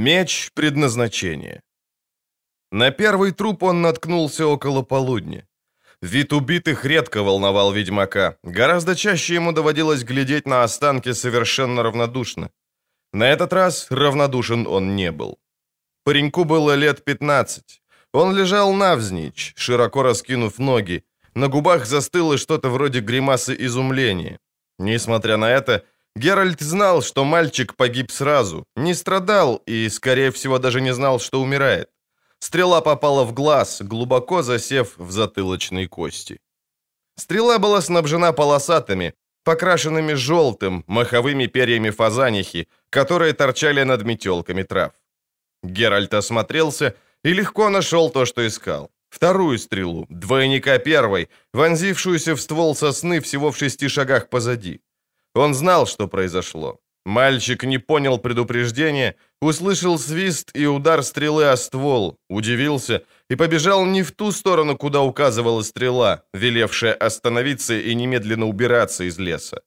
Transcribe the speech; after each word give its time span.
Меч 0.00 0.50
предназначения. 0.54 1.60
На 2.72 2.90
первый 2.90 3.32
труп 3.32 3.62
он 3.62 3.82
наткнулся 3.82 4.46
около 4.46 4.82
полудня. 4.82 5.46
Вид 6.02 6.32
убитых 6.32 6.86
редко 6.86 7.22
волновал 7.22 7.72
ведьмака. 7.72 8.38
Гораздо 8.42 8.96
чаще 8.96 9.34
ему 9.34 9.52
доводилось 9.52 10.02
глядеть 10.02 10.46
на 10.46 10.64
останки 10.64 11.12
совершенно 11.12 11.82
равнодушно. 11.82 12.48
На 13.12 13.24
этот 13.24 13.52
раз 13.52 13.90
равнодушен 13.90 14.66
он 14.66 14.96
не 14.96 15.12
был. 15.12 15.38
Пареньку 16.04 16.44
было 16.44 16.76
лет 16.76 17.04
15. 17.04 17.82
Он 18.14 18.34
лежал 18.34 18.72
навзничь, 18.72 19.52
широко 19.54 20.02
раскинув 20.02 20.58
ноги. 20.58 21.04
На 21.34 21.48
губах 21.48 21.84
застыло 21.84 22.38
что-то 22.38 22.70
вроде 22.70 23.00
гримасы 23.00 23.54
изумления. 23.66 24.38
Несмотря 24.78 25.36
на 25.36 25.50
это, 25.50 25.84
Геральт 26.16 26.60
знал, 26.60 27.02
что 27.02 27.24
мальчик 27.24 27.76
погиб 27.76 28.10
сразу, 28.10 28.64
не 28.76 28.94
страдал 28.94 29.62
и, 29.66 29.88
скорее 29.88 30.30
всего, 30.30 30.58
даже 30.58 30.80
не 30.80 30.92
знал, 30.92 31.20
что 31.20 31.40
умирает. 31.40 31.88
Стрела 32.40 32.80
попала 32.80 33.24
в 33.24 33.32
глаз, 33.32 33.82
глубоко 33.82 34.42
засев 34.42 34.96
в 34.96 35.10
затылочной 35.10 35.86
кости. 35.86 36.40
Стрела 37.16 37.58
была 37.58 37.80
снабжена 37.80 38.32
полосатыми, 38.32 39.14
покрашенными 39.44 40.14
желтым, 40.14 40.84
маховыми 40.86 41.46
перьями 41.46 41.90
фазанихи, 41.90 42.66
которые 42.90 43.32
торчали 43.32 43.84
над 43.84 44.04
метелками 44.04 44.62
трав. 44.62 44.92
Геральт 45.62 46.14
осмотрелся 46.14 46.94
и 47.22 47.32
легко 47.34 47.68
нашел 47.68 48.10
то, 48.10 48.24
что 48.24 48.46
искал. 48.46 48.90
Вторую 49.10 49.58
стрелу, 49.58 50.06
двойника 50.08 50.78
первой, 50.78 51.28
вонзившуюся 51.52 52.34
в 52.34 52.40
ствол 52.40 52.74
сосны 52.74 53.20
всего 53.20 53.50
в 53.50 53.56
шести 53.56 53.88
шагах 53.88 54.28
позади. 54.28 54.80
Он 55.34 55.54
знал, 55.54 55.86
что 55.86 56.08
произошло. 56.08 56.80
Мальчик 57.06 57.64
не 57.64 57.78
понял 57.78 58.18
предупреждения, 58.18 59.16
услышал 59.40 59.98
свист 59.98 60.50
и 60.54 60.66
удар 60.66 61.02
стрелы 61.02 61.46
о 61.46 61.56
ствол, 61.56 62.18
удивился 62.28 63.02
и 63.30 63.36
побежал 63.36 63.86
не 63.86 64.02
в 64.02 64.12
ту 64.12 64.32
сторону, 64.32 64.76
куда 64.76 65.00
указывала 65.00 65.62
стрела, 65.62 66.24
велевшая 66.34 66.92
остановиться 66.92 67.74
и 67.74 67.94
немедленно 67.94 68.46
убираться 68.46 69.04
из 69.04 69.18
леса. 69.18 69.62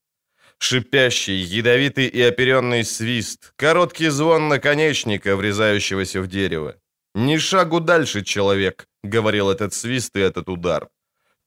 Шипящий, 0.60 1.42
ядовитый 1.42 2.06
и 2.06 2.22
оперенный 2.22 2.84
свист, 2.84 3.54
короткий 3.56 4.10
звон 4.10 4.50
наконечника, 4.50 5.36
врезающегося 5.36 6.22
в 6.22 6.28
дерево. 6.28 6.76
«Ни 7.16 7.38
шагу 7.38 7.80
дальше, 7.80 8.24
человек»,— 8.24 8.88
говорил 9.04 9.50
этот 9.50 9.74
свист 9.74 10.16
и 10.16 10.20
этот 10.20 10.50
удар. 10.50 10.90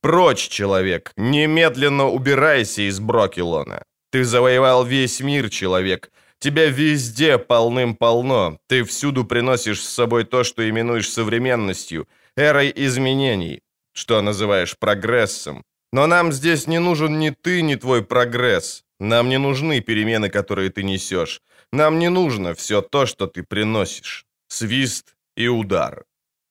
«Прочь, 0.00 0.48
человек! 0.48 1.12
Немедленно 1.16 2.08
убирайся 2.08 2.82
из 2.82 2.98
Брокелона!» 3.00 3.84
Ты 4.10 4.24
завоевал 4.24 4.84
весь 4.84 5.20
мир, 5.20 5.50
человек. 5.50 6.10
Тебя 6.38 6.66
везде 6.70 7.38
полным-полно. 7.38 8.58
Ты 8.68 8.84
всюду 8.84 9.24
приносишь 9.24 9.82
с 9.82 9.88
собой 9.88 10.24
то, 10.24 10.44
что 10.44 10.68
именуешь 10.68 11.10
современностью, 11.10 12.06
эрой 12.36 12.72
изменений, 12.76 13.60
что 13.92 14.20
называешь 14.22 14.76
прогрессом. 14.78 15.64
Но 15.92 16.06
нам 16.06 16.32
здесь 16.32 16.66
не 16.66 16.78
нужен 16.78 17.18
ни 17.18 17.30
ты, 17.30 17.62
ни 17.62 17.74
твой 17.74 18.02
прогресс. 18.02 18.84
Нам 19.00 19.28
не 19.28 19.38
нужны 19.38 19.80
перемены, 19.80 20.28
которые 20.28 20.70
ты 20.70 20.82
несешь. 20.82 21.40
Нам 21.72 21.98
не 21.98 22.10
нужно 22.10 22.54
все 22.54 22.82
то, 22.82 23.06
что 23.06 23.26
ты 23.26 23.42
приносишь. 23.42 24.24
Свист 24.48 25.16
и 25.36 25.48
удар. 25.48 26.04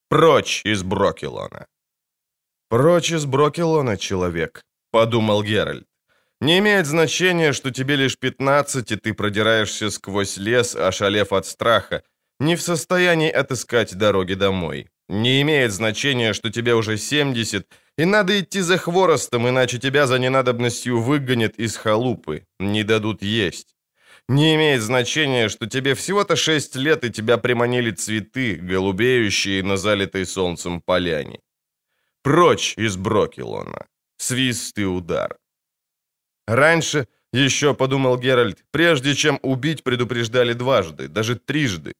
Прочь 0.08 0.62
из 0.64 0.82
Брокелона. 0.82 1.66
«Прочь 2.68 3.12
из 3.12 3.24
Брокелона, 3.26 3.96
человек»,— 3.96 4.62
подумал 4.90 5.42
Геральт. 5.44 5.86
Не 6.40 6.58
имеет 6.58 6.86
значения, 6.86 7.52
что 7.52 7.70
тебе 7.70 7.96
лишь 7.96 8.18
15, 8.18 8.92
и 8.92 8.96
ты 8.96 9.14
продираешься 9.14 9.90
сквозь 9.90 10.36
лес, 10.36 10.76
ошалев 10.76 11.32
от 11.32 11.46
страха, 11.46 12.02
не 12.38 12.56
в 12.56 12.62
состоянии 12.62 13.30
отыскать 13.30 13.96
дороги 13.96 14.34
домой. 14.34 14.88
Не 15.08 15.40
имеет 15.42 15.72
значения, 15.72 16.34
что 16.34 16.50
тебе 16.50 16.74
уже 16.74 16.98
70, 16.98 17.66
и 17.96 18.04
надо 18.04 18.38
идти 18.40 18.60
за 18.60 18.76
хворостом, 18.76 19.48
иначе 19.48 19.78
тебя 19.78 20.06
за 20.06 20.18
ненадобностью 20.18 21.00
выгонят 21.00 21.54
из 21.56 21.76
халупы, 21.76 22.44
не 22.58 22.82
дадут 22.82 23.22
есть. 23.22 23.76
Не 24.28 24.56
имеет 24.56 24.82
значения, 24.82 25.48
что 25.48 25.66
тебе 25.66 25.94
всего-то 25.94 26.36
6 26.36 26.76
лет, 26.76 27.04
и 27.04 27.10
тебя 27.10 27.38
приманили 27.38 27.92
цветы, 27.92 28.56
голубеющие 28.56 29.62
на 29.62 29.76
залитой 29.76 30.26
солнцем 30.26 30.82
поляне. 30.82 31.38
Прочь 32.22 32.74
из 32.76 32.96
Брокелона. 32.96 33.86
Свист 34.18 34.76
и 34.78 34.84
удар. 34.84 35.36
Раньше, 36.46 37.06
еще 37.32 37.74
подумал 37.74 38.18
Геральт, 38.18 38.64
прежде 38.70 39.14
чем 39.14 39.38
убить, 39.42 39.82
предупреждали 39.82 40.52
дважды, 40.52 41.08
даже 41.08 41.36
трижды. 41.36 41.92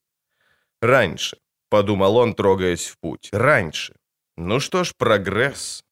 Раньше, 0.81 1.39
подумал 1.69 2.17
он, 2.17 2.35
трогаясь 2.35 2.87
в 2.87 2.99
путь, 2.99 3.29
раньше. 3.33 3.95
Ну 4.37 4.61
что 4.61 4.85
ж, 4.85 4.95
прогресс. 4.97 5.83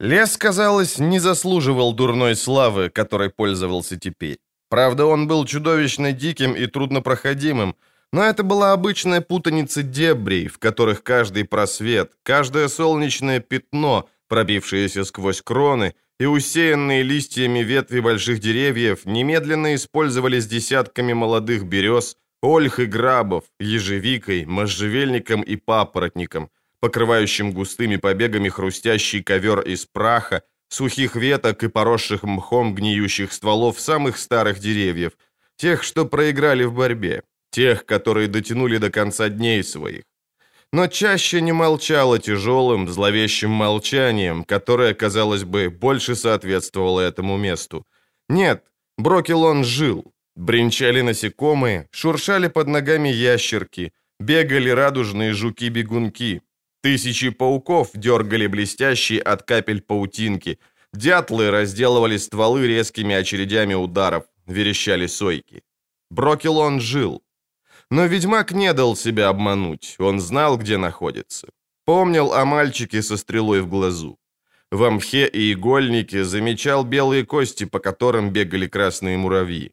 Лес, 0.00 0.36
казалось, 0.36 0.98
не 0.98 1.18
заслуживал 1.18 1.92
дурной 1.92 2.36
славы, 2.36 2.88
которой 2.88 3.30
пользовался 3.30 3.98
теперь. 3.98 4.38
Правда, 4.70 5.06
он 5.06 5.26
был 5.26 5.44
чудовищно 5.44 6.12
диким 6.12 6.54
и 6.54 6.66
труднопроходимым, 6.66 7.74
но 8.12 8.22
это 8.22 8.42
была 8.42 8.72
обычная 8.72 9.20
путаница 9.20 9.82
дебрей, 9.82 10.46
в 10.46 10.58
которых 10.58 11.02
каждый 11.02 11.44
просвет, 11.44 12.12
каждое 12.22 12.68
солнечное 12.68 13.40
пятно, 13.40 14.08
пробившееся 14.28 15.04
сквозь 15.04 15.42
кроны, 15.42 15.94
и 16.18 16.26
усеянные 16.26 17.02
листьями 17.02 17.60
ветви 17.60 18.00
больших 18.00 18.40
деревьев 18.40 19.04
немедленно 19.04 19.74
использовались 19.74 20.46
десятками 20.46 21.12
молодых 21.12 21.64
берез, 21.64 22.16
ольх 22.42 22.80
и 22.80 22.86
грабов, 22.86 23.44
ежевикой, 23.60 24.44
можжевельником 24.44 25.42
и 25.42 25.56
папоротником, 25.56 26.50
покрывающим 26.80 27.52
густыми 27.52 27.96
побегами 27.96 28.48
хрустящий 28.48 29.22
ковер 29.22 29.60
из 29.60 29.86
праха, 29.86 30.42
сухих 30.68 31.14
веток 31.16 31.62
и 31.62 31.68
поросших 31.68 32.24
мхом 32.24 32.74
гниющих 32.74 33.32
стволов 33.32 33.80
самых 33.80 34.18
старых 34.18 34.58
деревьев, 34.58 35.12
тех, 35.56 35.82
что 35.82 36.04
проиграли 36.04 36.64
в 36.64 36.74
борьбе, 36.74 37.22
тех, 37.50 37.86
которые 37.86 38.28
дотянули 38.28 38.78
до 38.78 38.90
конца 38.90 39.28
дней 39.28 39.62
своих 39.62 40.02
но 40.72 40.86
чаще 40.86 41.40
не 41.40 41.52
молчала 41.52 42.18
тяжелым, 42.18 42.88
зловещим 42.88 43.50
молчанием, 43.50 44.44
которое, 44.44 44.94
казалось 44.94 45.44
бы, 45.44 45.70
больше 45.70 46.14
соответствовало 46.14 47.00
этому 47.00 47.36
месту. 47.36 47.86
Нет, 48.28 48.64
Брокелон 48.98 49.64
жил. 49.64 50.12
Бринчали 50.36 51.00
насекомые, 51.00 51.88
шуршали 51.90 52.48
под 52.48 52.68
ногами 52.68 53.08
ящерки, 53.08 53.92
бегали 54.20 54.70
радужные 54.70 55.32
жуки-бегунки. 55.32 56.42
Тысячи 56.80 57.30
пауков 57.30 57.90
дергали 57.94 58.46
блестящие 58.46 59.20
от 59.20 59.42
капель 59.42 59.80
паутинки. 59.80 60.58
Дятлы 60.92 61.50
разделывали 61.50 62.16
стволы 62.18 62.68
резкими 62.68 63.14
очередями 63.16 63.74
ударов, 63.74 64.26
верещали 64.46 65.06
сойки. 65.06 65.62
Брокелон 66.10 66.80
жил. 66.80 67.22
Но 67.90 68.06
ведьмак 68.06 68.52
не 68.52 68.72
дал 68.72 68.96
себя 68.96 69.28
обмануть, 69.28 69.96
он 69.98 70.20
знал, 70.20 70.58
где 70.58 70.76
находится. 70.76 71.48
Помнил 71.84 72.32
о 72.32 72.44
мальчике 72.44 73.02
со 73.02 73.16
стрелой 73.16 73.62
в 73.62 73.68
глазу. 73.68 74.18
В 74.70 74.90
мхе 74.90 75.26
и 75.26 75.52
игольнике 75.52 76.24
замечал 76.24 76.84
белые 76.84 77.24
кости, 77.24 77.64
по 77.64 77.78
которым 77.78 78.30
бегали 78.30 78.66
красные 78.66 79.16
муравьи. 79.16 79.72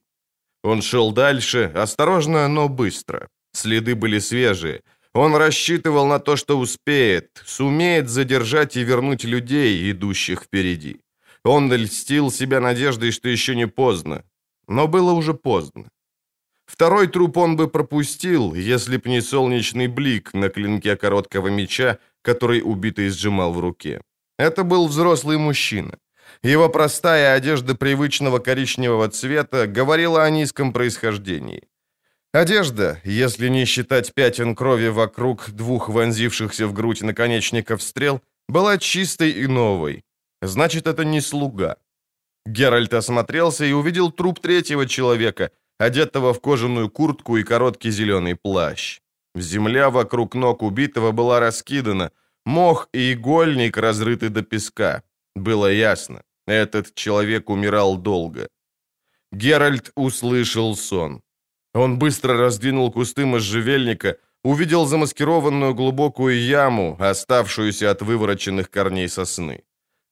Он 0.64 0.82
шел 0.82 1.12
дальше, 1.12 1.72
осторожно, 1.76 2.48
но 2.48 2.70
быстро. 2.70 3.28
Следы 3.52 3.96
были 3.96 4.20
свежие. 4.20 4.82
Он 5.14 5.36
рассчитывал 5.36 6.08
на 6.08 6.20
то, 6.20 6.38
что 6.38 6.58
успеет, 6.58 7.42
сумеет 7.46 8.10
задержать 8.10 8.78
и 8.78 8.84
вернуть 8.84 9.26
людей, 9.26 9.92
идущих 9.92 10.44
впереди. 10.44 11.02
Он 11.44 11.72
льстил 11.74 12.32
себя 12.32 12.60
надеждой, 12.60 13.12
что 13.12 13.30
еще 13.30 13.56
не 13.56 13.68
поздно. 13.68 14.24
Но 14.68 14.88
было 14.88 15.12
уже 15.12 15.34
поздно. 15.34 15.90
Второй 16.66 17.08
труп 17.08 17.38
он 17.38 17.56
бы 17.56 17.68
пропустил, 17.68 18.54
если 18.56 18.98
б 18.98 19.10
не 19.10 19.22
солнечный 19.22 19.88
блик 19.88 20.34
на 20.34 20.50
клинке 20.50 20.96
короткого 20.96 21.48
меча, 21.48 22.00
который 22.22 22.62
убитый 22.64 23.10
сжимал 23.10 23.54
в 23.54 23.60
руке. 23.60 24.02
Это 24.38 24.64
был 24.64 24.88
взрослый 24.88 25.38
мужчина. 25.38 25.98
Его 26.44 26.70
простая 26.70 27.36
одежда 27.36 27.76
привычного 27.76 28.40
коричневого 28.40 29.10
цвета 29.10 29.68
говорила 29.68 30.24
о 30.24 30.30
низком 30.30 30.74
происхождении. 30.74 31.64
Одежда, 32.34 33.00
если 33.06 33.48
не 33.48 33.66
считать 33.66 34.14
пятен 34.14 34.56
крови 34.56 34.90
вокруг 34.90 35.52
двух 35.52 35.88
вонзившихся 35.88 36.68
в 36.68 36.74
грудь 36.74 37.02
наконечников 37.02 37.82
стрел, 37.82 38.22
была 38.50 38.78
чистой 38.78 39.30
и 39.32 39.48
новой. 39.48 40.04
Значит, 40.42 40.88
это 40.88 41.06
не 41.06 41.22
слуга. 41.22 41.78
Геральт 42.46 42.94
осмотрелся 42.94 43.66
и 43.66 43.72
увидел 43.72 44.12
труп 44.12 44.40
третьего 44.42 44.88
человека– 44.88 45.52
одетого 45.80 46.34
в 46.34 46.40
кожаную 46.40 46.90
куртку 46.90 47.38
и 47.38 47.44
короткий 47.44 47.92
зеленый 47.92 48.36
плащ. 48.36 49.02
Земля 49.36 49.90
вокруг 49.90 50.36
ног 50.36 50.62
убитого 50.64 51.12
была 51.12 51.40
раскидана, 51.40 52.12
мох 52.46 52.88
и 52.94 53.14
игольник 53.14 53.78
разрыты 53.78 54.30
до 54.30 54.42
песка. 54.42 55.04
Было 55.36 55.72
ясно, 55.72 56.22
этот 56.48 56.94
человек 56.96 57.50
умирал 57.50 57.98
долго. 57.98 58.48
Геральт 59.32 59.92
услышал 59.96 60.76
сон. 60.76 61.22
Он 61.74 62.00
быстро 62.00 62.38
раздвинул 62.38 62.92
кусты 62.92 63.26
можжевельника, 63.26 64.18
увидел 64.44 64.86
замаскированную 64.86 65.74
глубокую 65.74 66.40
яму, 66.40 66.96
оставшуюся 67.00 67.92
от 67.92 68.02
вывороченных 68.02 68.70
корней 68.70 69.10
сосны. 69.10 69.64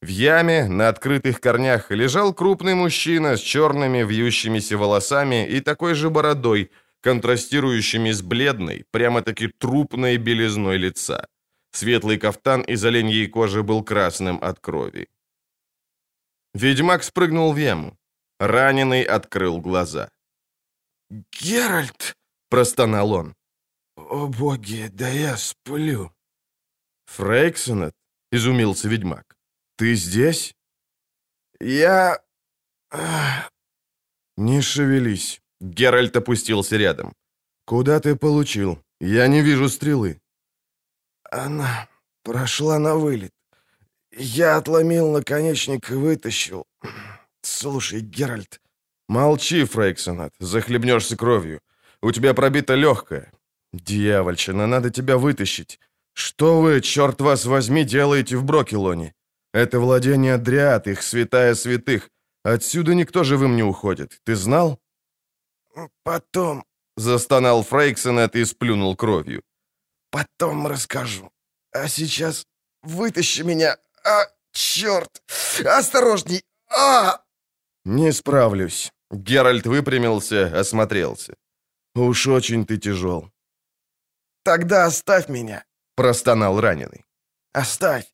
В 0.03 0.07
яме 0.07 0.67
на 0.67 0.89
открытых 0.89 1.39
корнях 1.39 1.89
лежал 1.89 2.33
крупный 2.33 2.75
мужчина 2.75 3.37
с 3.37 3.39
черными 3.39 4.03
вьющимися 4.03 4.77
волосами 4.77 5.47
и 5.47 5.61
такой 5.61 5.93
же 5.93 6.09
бородой, 6.09 6.71
контрастирующими 7.01 8.11
с 8.11 8.21
бледной, 8.21 8.83
прямо-таки 8.91 9.47
трупной 9.47 10.17
белизной 10.17 10.77
лица. 10.77 11.27
Светлый 11.71 12.17
кафтан 12.17 12.63
из 12.63 12.83
оленьей 12.83 13.27
кожи 13.27 13.63
был 13.63 13.81
красным 13.81 14.39
от 14.41 14.59
крови. 14.59 15.07
Ведьмак 16.53 17.03
спрыгнул 17.03 17.53
в 17.53 17.57
яму. 17.57 17.97
Раненый 18.39 19.03
открыл 19.03 19.61
глаза. 19.61 20.09
«Геральт!»— 21.31 22.17
простонал 22.49 23.13
он. 23.13 23.35
«О 23.95 24.27
боги, 24.27 24.89
да 24.91 25.07
я 25.07 25.37
сплю!» 25.37 26.11
«Фрейксонет?»— 27.05 27.93
изумился 28.33 28.89
ведьмак. 28.89 29.32
«Ты 29.77 29.95
здесь?» 29.95 30.55
«Я...» 31.59 32.21
«Не 34.37 34.61
шевелись». 34.61 35.41
Геральт 35.61 36.15
опустился 36.15 36.77
рядом. 36.77 37.13
«Куда 37.65 37.99
ты 37.99 38.15
получил? 38.15 38.79
Я 38.99 39.27
не 39.27 39.41
вижу 39.41 39.69
стрелы». 39.69 40.19
«Она 41.31 41.87
прошла 42.23 42.79
на 42.79 42.95
вылет. 42.95 43.31
Я 44.11 44.57
отломил 44.57 45.11
наконечник 45.11 45.89
и 45.89 45.95
вытащил. 45.95 46.65
Слушай, 47.41 48.01
Геральт...» 48.01 48.59
«Молчи, 49.07 49.63
Фрейксонат, 49.63 50.33
захлебнешься 50.39 51.15
кровью. 51.17 51.59
У 52.01 52.11
тебя 52.11 52.33
пробита 52.33 52.75
легкая. 52.75 53.31
Дьявольщина, 53.73 54.67
надо 54.67 54.89
тебя 54.89 55.17
вытащить. 55.17 55.79
Что 56.13 56.61
вы, 56.61 56.81
черт 56.81 57.21
вас 57.21 57.45
возьми, 57.45 57.83
делаете 57.83 58.37
в 58.37 58.43
Брокелоне? 58.43 59.13
Это 59.53 59.79
владение 59.79 60.37
Дриад, 60.37 60.87
их 60.87 61.03
святая 61.03 61.55
святых. 61.55 62.09
Отсюда 62.43 62.95
никто 62.95 63.23
живым 63.23 63.55
не 63.55 63.63
уходит. 63.63 64.19
Ты 64.25 64.35
знал?» 64.35 64.79
«Потом...»— 66.03 66.63
застонал 66.97 67.63
Фрейксонет 67.63 68.35
и 68.35 68.45
сплюнул 68.45 68.95
кровью. 68.95 69.43
«Потом 70.11 70.67
расскажу. 70.67 71.31
А 71.71 71.87
сейчас 71.87 72.45
вытащи 72.81 73.43
меня. 73.43 73.77
А, 74.03 74.27
черт! 74.51 75.23
Осторожней! 75.65 76.43
А!» 76.69 77.23
«Не 77.85 78.11
справлюсь». 78.11 78.91
Геральт 79.11 79.67
выпрямился, 79.67 80.59
осмотрелся. 80.59 81.35
«Уж 81.95 82.27
очень 82.27 82.65
ты 82.65 82.77
тяжел». 82.77 83.31
«Тогда 84.43 84.85
оставь 84.85 85.29
меня»,— 85.29 85.63
простонал 85.95 86.59
раненый. 86.59 87.02
«Оставь. 87.53 88.05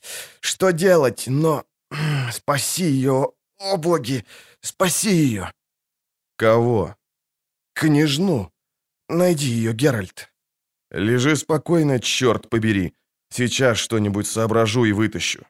Что 0.42 0.72
делать? 0.72 1.24
Но... 1.28 1.66
Спаси 2.32 2.84
ее, 2.84 3.32
о 3.58 3.78
боги! 3.78 4.26
Спаси 4.62 5.12
ее!» 5.12 5.52
«Кого?» 6.38 6.96
«Княжну. 7.74 8.52
Найди 9.08 9.48
ее, 9.48 9.74
Геральт». 9.74 10.32
«Лежи 10.92 11.36
спокойно, 11.36 12.00
черт 12.00 12.50
побери. 12.50 12.94
Сейчас 13.30 13.78
что-нибудь 13.78 14.28
соображу 14.28 14.86
и 14.86 14.92
вытащу». 14.92 15.46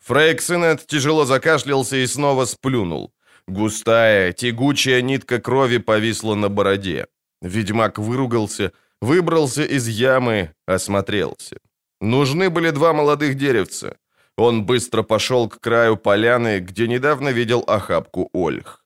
Фрейксенет 0.00 0.86
тяжело 0.86 1.24
закашлялся 1.24 1.96
и 1.96 2.06
снова 2.06 2.44
сплюнул. 2.44 3.12
Густая, 3.46 4.32
тягучая 4.32 5.02
нитка 5.02 5.40
крови 5.40 5.78
повисла 5.78 6.34
на 6.34 6.48
бороде. 6.48 7.06
Ведьмак 7.40 7.98
выругался, 7.98 8.72
выбрался 9.00 9.62
из 9.62 9.88
ямы, 9.88 10.54
осмотрелся. 10.66 11.58
Нужны 12.02 12.50
были 12.50 12.70
два 12.70 12.92
молодых 12.92 13.36
деревца. 13.36 13.96
Он 14.36 14.66
быстро 14.66 15.04
пошел 15.04 15.48
к 15.48 15.60
краю 15.60 15.96
поляны, 15.96 16.58
где 16.58 16.88
недавно 16.88 17.28
видел 17.28 17.62
охапку 17.68 18.28
ольх. 18.32 18.84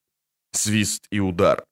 Свист 0.52 1.06
и 1.10 1.18
удар. 1.18 1.64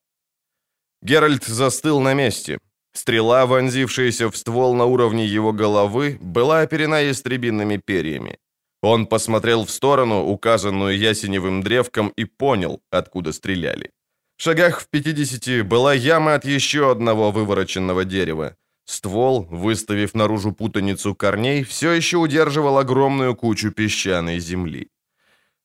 Геральт 1.03 1.43
застыл 1.43 2.01
на 2.01 2.15
месте. 2.15 2.57
Стрела, 2.93 3.45
вонзившаяся 3.45 4.31
в 4.31 4.35
ствол 4.35 4.73
на 4.73 4.85
уровне 4.85 5.27
его 5.27 5.53
головы, 5.53 6.17
была 6.19 6.61
оперена 6.61 7.01
ястребиными 7.03 7.77
перьями. 7.77 8.39
Он 8.81 9.05
посмотрел 9.05 9.65
в 9.65 9.69
сторону, 9.69 10.25
указанную 10.25 10.97
ясеневым 10.97 11.61
древком, 11.61 12.11
и 12.17 12.25
понял, 12.25 12.81
откуда 12.89 13.31
стреляли. 13.31 13.91
В 14.37 14.41
шагах 14.41 14.79
в 14.79 14.87
50 14.89 15.63
была 15.67 15.93
яма 15.93 16.33
от 16.33 16.45
еще 16.45 16.89
одного 16.89 17.31
вывороченного 17.31 18.03
дерева. 18.03 18.55
Ствол, 18.85 19.47
выставив 19.49 20.15
наружу 20.15 20.51
путаницу 20.51 21.15
корней, 21.15 21.63
все 21.63 21.91
еще 21.91 22.17
удерживал 22.17 22.77
огромную 22.77 23.35
кучу 23.35 23.71
песчаной 23.71 24.39
земли. 24.39 24.89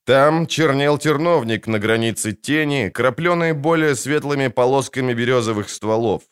Там 0.05 0.47
чернел 0.47 0.99
терновник 0.99 1.67
на 1.67 1.79
границе 1.79 2.33
тени, 2.33 2.89
крапленный 2.89 3.53
более 3.53 3.95
светлыми 3.95 4.49
полосками 4.49 5.13
березовых 5.13 5.69
стволов. 5.69 6.23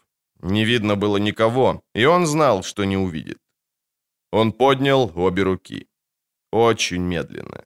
Не 0.40 0.64
видно 0.64 0.96
было 0.96 1.18
никого, 1.18 1.82
и 1.94 2.06
он 2.06 2.26
знал, 2.26 2.62
что 2.62 2.84
не 2.84 2.96
увидит. 2.96 3.38
Он 4.32 4.52
поднял 4.52 5.12
обе 5.14 5.42
руки. 5.42 5.88
Очень 6.52 7.02
медленно. 7.02 7.64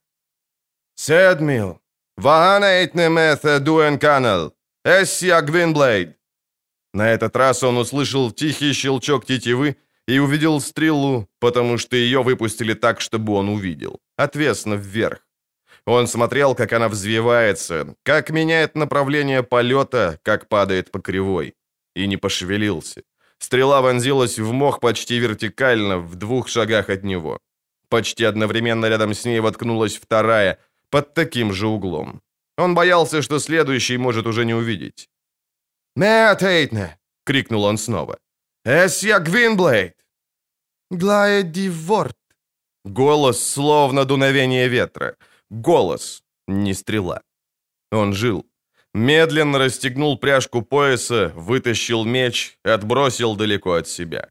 «Седмил! 0.94 1.80
Ваганейтне 2.16 3.08
мете 3.08 3.58
дуэн 3.58 3.98
канал! 3.98 4.52
Эссия 4.84 5.40
Гвинблейд!» 5.40 6.16
На 6.94 7.10
этот 7.10 7.36
раз 7.36 7.62
он 7.62 7.78
услышал 7.78 8.30
тихий 8.30 8.72
щелчок 8.72 9.24
тетивы 9.24 9.76
и 10.06 10.18
увидел 10.18 10.60
стрелу, 10.60 11.28
потому 11.38 11.78
что 11.78 11.96
ее 11.96 12.22
выпустили 12.22 12.74
так, 12.74 13.00
чтобы 13.00 13.32
он 13.32 13.48
увидел. 13.48 14.00
Отвесно 14.16 14.74
вверх. 14.74 15.26
Он 15.86 16.06
смотрел, 16.06 16.54
как 16.54 16.72
она 16.72 16.88
взвивается, 16.88 17.94
как 18.04 18.30
меняет 18.30 18.76
направление 18.76 19.42
полета, 19.42 20.18
как 20.22 20.48
падает 20.48 20.90
по 20.90 21.00
кривой. 21.00 21.54
И 21.96 22.06
не 22.06 22.16
пошевелился. 22.16 23.02
Стрела 23.38 23.80
вонзилась 23.80 24.38
в 24.38 24.52
мох 24.52 24.80
почти 24.80 25.18
вертикально, 25.18 25.98
в 25.98 26.14
двух 26.14 26.48
шагах 26.48 26.90
от 26.90 27.02
него. 27.02 27.38
Почти 27.88 28.24
одновременно 28.24 28.86
рядом 28.86 29.14
с 29.14 29.24
ней 29.24 29.40
воткнулась 29.40 29.96
вторая, 29.96 30.58
под 30.90 31.14
таким 31.14 31.52
же 31.52 31.66
углом. 31.66 32.22
Он 32.56 32.74
боялся, 32.74 33.22
что 33.22 33.38
следующий 33.38 33.98
может 33.98 34.26
уже 34.26 34.44
не 34.44 34.54
увидеть. 34.54 35.08
«Мэтейтне!»— 35.96 36.98
крикнул 37.24 37.64
он 37.64 37.78
снова. 37.78 38.18
«Эсья 38.64 39.18
Гвинблейд!» 39.18 39.94
«Глаэдиворт!» 40.90 42.16
Голос, 42.84 43.46
словно 43.46 44.04
дуновение 44.04 44.68
ветра. 44.68 45.16
Голос, 45.50 46.22
не 46.48 46.74
стрела. 46.74 47.22
Он 47.92 48.12
жил. 48.12 48.46
Медленно 48.94 49.58
расстегнул 49.58 50.18
пряжку 50.18 50.62
пояса, 50.62 51.32
вытащил 51.36 52.04
меч, 52.04 52.58
отбросил 52.64 53.36
далеко 53.36 53.74
от 53.74 53.88
себя. 53.88 54.28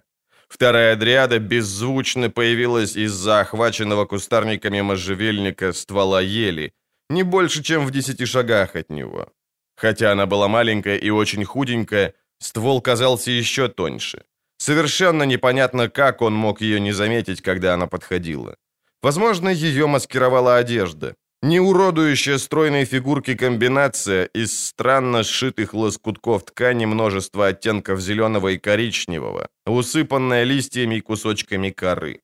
Вторая 0.49 0.95
дриада 0.95 1.39
беззвучно 1.39 2.29
появилась 2.29 2.97
из-за 2.97 3.39
охваченного 3.39 4.05
кустарниками 4.05 4.81
можжевельника 4.81 5.71
ствола 5.73 6.21
ели, 6.21 6.73
не 7.09 7.23
больше, 7.23 7.63
чем 7.63 7.85
в 7.85 7.91
десяти 7.91 8.25
шагах 8.25 8.75
от 8.75 8.89
него. 8.89 9.31
Хотя 9.81 10.11
она 10.11 10.27
была 10.27 10.47
маленькая 10.47 10.97
и 10.97 11.09
очень 11.09 11.43
худенькая, 11.43 12.13
ствол 12.37 12.81
казался 12.81 13.31
еще 13.31 13.67
тоньше. 13.67 14.21
Совершенно 14.57 15.23
непонятно, 15.23 15.89
как 15.89 16.21
он 16.21 16.33
мог 16.35 16.61
ее 16.61 16.79
не 16.79 16.91
заметить, 16.91 17.41
когда 17.41 17.73
она 17.73 17.87
подходила. 17.87 18.55
Возможно, 19.01 19.49
ее 19.49 19.87
маскировала 19.87 20.57
одежда. 20.57 21.15
Не 21.41 21.59
уродующая 21.59 22.37
стройной 22.37 22.85
фигурки 22.85 23.33
комбинация 23.33 24.25
из 24.25 24.67
странно 24.67 25.23
сшитых 25.23 25.73
лоскутков 25.73 26.43
ткани 26.43 26.85
множества 26.85 27.47
оттенков 27.47 27.99
зеленого 27.99 28.49
и 28.49 28.59
коричневого, 28.59 29.47
усыпанная 29.65 30.43
листьями 30.43 30.97
и 30.97 31.01
кусочками 31.01 31.71
коры. 31.71 32.19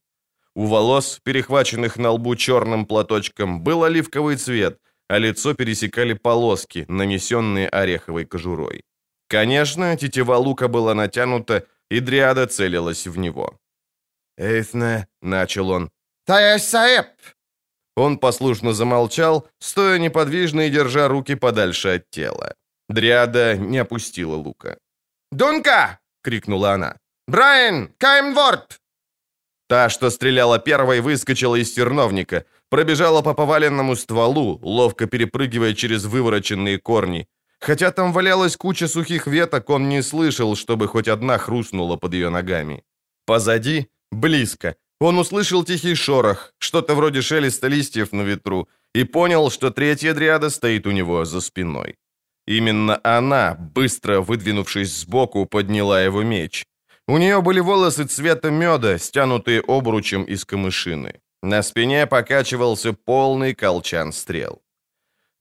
У 0.54 0.68
волос, 0.68 1.20
перехваченных 1.24 1.98
на 1.98 2.12
лбу 2.12 2.36
черным 2.36 2.86
платочком, 2.86 3.64
был 3.64 3.84
оливковый 3.84 4.36
цвет, 4.36 4.78
а 5.08 5.20
лицо 5.20 5.54
пересекали 5.54 6.14
полоски, 6.14 6.86
нанесенные 6.88 7.70
ореховой 7.70 8.26
кожурой. 8.26 8.84
Конечно, 9.30 9.96
тетива 9.98 10.38
лука 10.38 10.68
была 10.68 10.94
натянута, 10.94 11.66
и 11.90 12.00
дриада 12.00 12.48
целилась 12.48 13.08
в 13.08 13.18
него. 13.18 13.58
«Эйthне»,— 14.38 15.08
начал 15.22 15.70
он. 15.70 15.90
«Таэсаэп!» 16.26 17.08
Он 17.96 18.18
послушно 18.18 18.74
замолчал, 18.74 19.48
стоя 19.60 19.98
неподвижно 19.98 20.68
и 20.68 20.70
держа 20.70 21.08
руки 21.08 21.36
подальше 21.36 21.96
от 21.96 22.10
тела. 22.10 22.54
Дриада 22.90 23.58
не 23.58 23.80
опустила 23.80 24.36
лука. 24.36 24.78
«Дунка!»— 25.32 26.00
крикнула 26.24 26.74
она. 26.74 26.98
«Брайан! 27.28 27.90
Каймворд!» 27.98 28.80
Та, 29.68 29.90
что 29.90 30.10
стреляла 30.10 30.60
первой, 30.60 31.02
выскочила 31.02 31.56
из 31.56 31.74
терновника, 31.74 32.46
пробежала 32.69 33.21
по 33.21 33.33
поваленному 33.33 33.95
стволу, 33.95 34.59
ловко 34.62 35.07
перепрыгивая 35.07 35.74
через 35.74 36.05
вывороченные 36.05 36.77
корни. 36.77 37.27
Хотя 37.59 37.91
там 37.91 38.13
валялась 38.13 38.57
куча 38.57 38.88
сухих 38.88 39.27
веток, 39.27 39.69
он 39.69 39.89
не 39.89 40.03
слышал, 40.03 40.55
чтобы 40.55 40.88
хоть 40.88 41.07
одна 41.07 41.38
хрустнула 41.38 41.97
под 41.97 42.13
ее 42.13 42.29
ногами. 42.29 42.83
Позади, 43.25 43.88
близко, 44.12 44.75
он 45.00 45.17
услышал 45.17 45.63
тихий 45.63 45.95
шорох, 45.95 46.53
что-то 46.59 46.95
вроде 46.95 47.21
шелеста 47.21 47.67
листьев 47.67 48.13
на 48.13 48.21
ветру, 48.24 48.67
и 48.95 49.03
понял, 49.03 49.51
что 49.51 49.69
третья 49.69 50.13
дриада 50.13 50.50
стоит 50.50 50.88
у 50.88 50.91
него 50.91 51.25
за 51.25 51.41
спиной. 51.41 51.95
Именно 52.47 53.00
она, 53.03 53.55
быстро 53.75 54.21
выдвинувшись 54.21 55.01
сбоку, 55.01 55.45
подняла 55.45 56.01
его 56.01 56.24
меч. 56.24 56.65
У 57.07 57.17
нее 57.17 57.41
были 57.41 57.59
волосы 57.59 58.05
цвета 58.05 58.50
меда, 58.50 58.97
стянутые 58.97 59.62
обручем 59.67 60.24
из 60.24 60.45
камышины. 60.45 61.19
На 61.44 61.63
спине 61.63 62.08
покачивался 62.08 62.94
полный 62.94 63.53
колчан 63.53 64.12
стрел. 64.12 64.62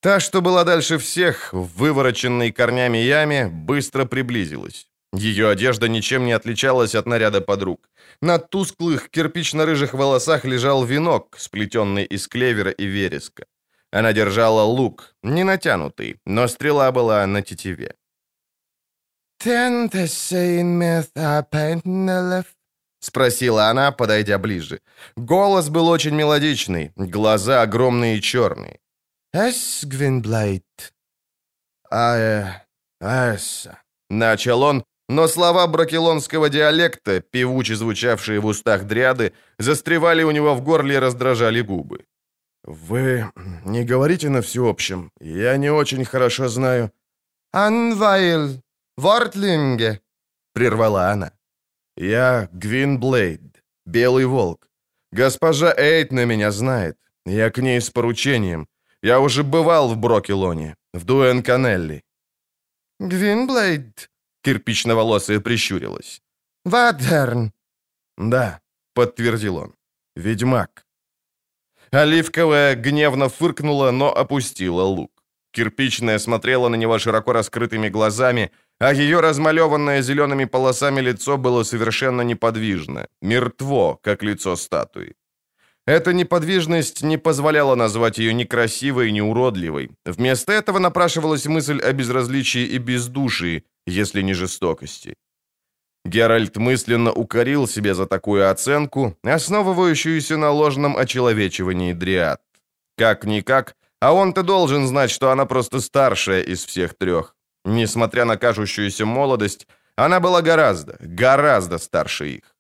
Та, 0.01 0.21
что 0.21 0.43
была 0.43 0.65
дальше 0.65 0.99
всех, 0.99 1.53
в 1.53 1.79
вывороченной 1.79 2.53
корнями 2.53 2.99
яме, 2.99 3.49
быстро 3.49 4.05
приблизилась. 4.05 4.87
Ее 5.13 5.49
одежда 5.49 5.89
ничем 5.89 6.27
не 6.27 6.33
отличалась 6.33 6.95
от 6.95 7.07
наряда 7.07 7.41
подруг. 7.41 7.89
На 8.21 8.39
тусклых 8.39 9.09
кирпично-рыжих 9.11 9.95
волосах 9.95 10.45
лежал 10.45 10.85
венок, 10.85 11.37
сплетенный 11.39 12.05
из 12.05 12.29
клевера 12.29 12.71
и 12.71 12.85
вереска. 12.85 13.47
Она 13.91 14.13
держала 14.13 14.63
лук, 14.63 15.15
не 15.23 15.45
натянутый, 15.45 16.21
но 16.27 16.49
стрела 16.49 16.93
была 16.93 17.27
на 17.27 17.43
тетиве. 17.43 17.95
Спросила 23.07 23.69
она, 23.71 23.93
подойдя 23.93 24.37
ближе. 24.37 24.81
Голос 25.17 25.69
был 25.69 25.87
очень 25.87 26.17
мелодичный, 26.17 26.91
глаза 26.97 27.63
огромные 27.63 28.17
и 28.17 28.21
черные. 28.21 28.81
«Эс, 29.33 29.85
Гвинблайт?» 29.85 30.93
«Ая, 31.89 32.67
эсса»,— 33.01 33.79
начал 34.11 34.63
он, 34.63 34.85
но 35.09 35.29
слова 35.29 35.69
бракелонского 35.69 36.49
диалекта, 36.49 37.21
певуче 37.21 37.77
звучавшие 37.77 38.41
в 38.41 38.47
устах 38.47 38.87
дряды, 38.87 39.35
застревали 39.61 40.25
у 40.25 40.33
него 40.33 40.57
в 40.57 40.63
горле 40.63 40.97
и 40.97 40.99
раздражали 40.99 41.61
губы. 41.61 42.05
«Вы 42.65 43.31
не 43.65 43.85
говорите 43.85 44.31
на 44.31 44.41
всеобщем. 44.41 45.13
Я 45.21 45.57
не 45.59 45.71
очень 45.71 46.05
хорошо 46.05 46.49
знаю». 46.49 46.91
«Анвайл, 47.53 48.61
Вортлинге»,— 48.97 50.01
прервала 50.55 51.13
она. 51.13 51.36
«Я 51.97 52.49
Гвинблейд, 52.53 53.65
Белый 53.87 54.27
Волк. 54.27 54.69
Госпожа 55.13 55.75
Эйт 55.77 56.13
на 56.13 56.27
меня 56.27 56.51
знает. 56.53 56.99
Я 57.25 57.51
к 57.51 57.63
ней 57.63 57.81
с 57.81 57.91
поручением. 57.91 58.69
Я 59.03 59.21
уже 59.21 59.43
бывал 59.43 59.89
в 59.89 59.97
Брокелоне, 59.97 60.77
в 60.93 61.05
Дуэн-Канелли». 61.05 62.03
«Гвинблейд?»— 63.01 64.11
кирпично-волосая 64.43 65.41
прищурилась. 65.41 66.21
«Вадерн». 66.65 67.53
«Да»,— 68.17 68.61
подтвердил 68.95 69.57
он. 69.57 69.75
«Ведьмак». 70.17 70.87
Оливковая 71.91 72.75
гневно 72.75 73.29
фыркнула, 73.29 73.91
но 73.91 74.15
опустила 74.15 74.83
лук. 74.83 75.13
Кирпичная 75.53 76.19
смотрела 76.19 76.69
на 76.69 76.77
него 76.77 76.99
широко 76.99 77.33
раскрытыми 77.33 77.89
глазами, 77.89 78.51
а 78.79 78.93
ее 78.93 79.21
размалеванное 79.21 80.03
зелеными 80.03 80.45
полосами 80.45 81.01
лицо 81.01 81.39
было 81.39 81.65
совершенно 81.65 82.23
неподвижно, 82.23 83.07
мертво, 83.23 83.99
как 84.03 84.23
лицо 84.23 84.57
статуи. 84.57 85.15
Эта 85.87 86.13
неподвижность 86.13 87.03
не 87.03 87.17
позволяла 87.17 87.77
назвать 87.77 88.19
ее 88.19 88.35
ни 88.35 88.45
красивой, 88.45 89.13
ни 89.13 89.21
уродливой. 89.21 89.91
Вместо 90.05 90.53
этого 90.53 90.81
напрашивалась 90.81 91.47
мысль 91.47 91.81
о 91.81 91.93
безразличии 91.93 92.65
и 92.65 92.79
бездушии, 92.79 93.63
если 93.87 94.23
не 94.23 94.35
жестокости. 94.35 95.15
Геральт 96.05 96.57
мысленно 96.57 97.13
укорил 97.13 97.69
себе 97.69 97.95
за 97.95 98.07
такую 98.07 98.51
оценку, 98.51 99.17
основывающуюся 99.23 100.37
на 100.37 100.51
ложном 100.51 100.97
очеловечивании 100.97 101.93
Дриад. 101.93 102.41
Как-никак, 102.97 103.77
а 104.01 104.13
он-то 104.13 104.43
должен 104.43 104.89
знать, 104.89 105.11
что 105.11 105.31
она 105.31 105.47
просто 105.47 105.81
старшая 105.81 106.43
из 106.43 106.65
всех 106.65 106.95
трех. 106.95 107.36
Несмотря 107.67 108.25
на 108.25 108.37
кажущуюся 108.37 109.05
молодость, 109.05 109.67
она 109.97 110.21
была 110.21 110.41
гораздо, 110.41 110.97
гораздо 111.01 111.79
старше 111.79 112.29
их. 112.29 112.57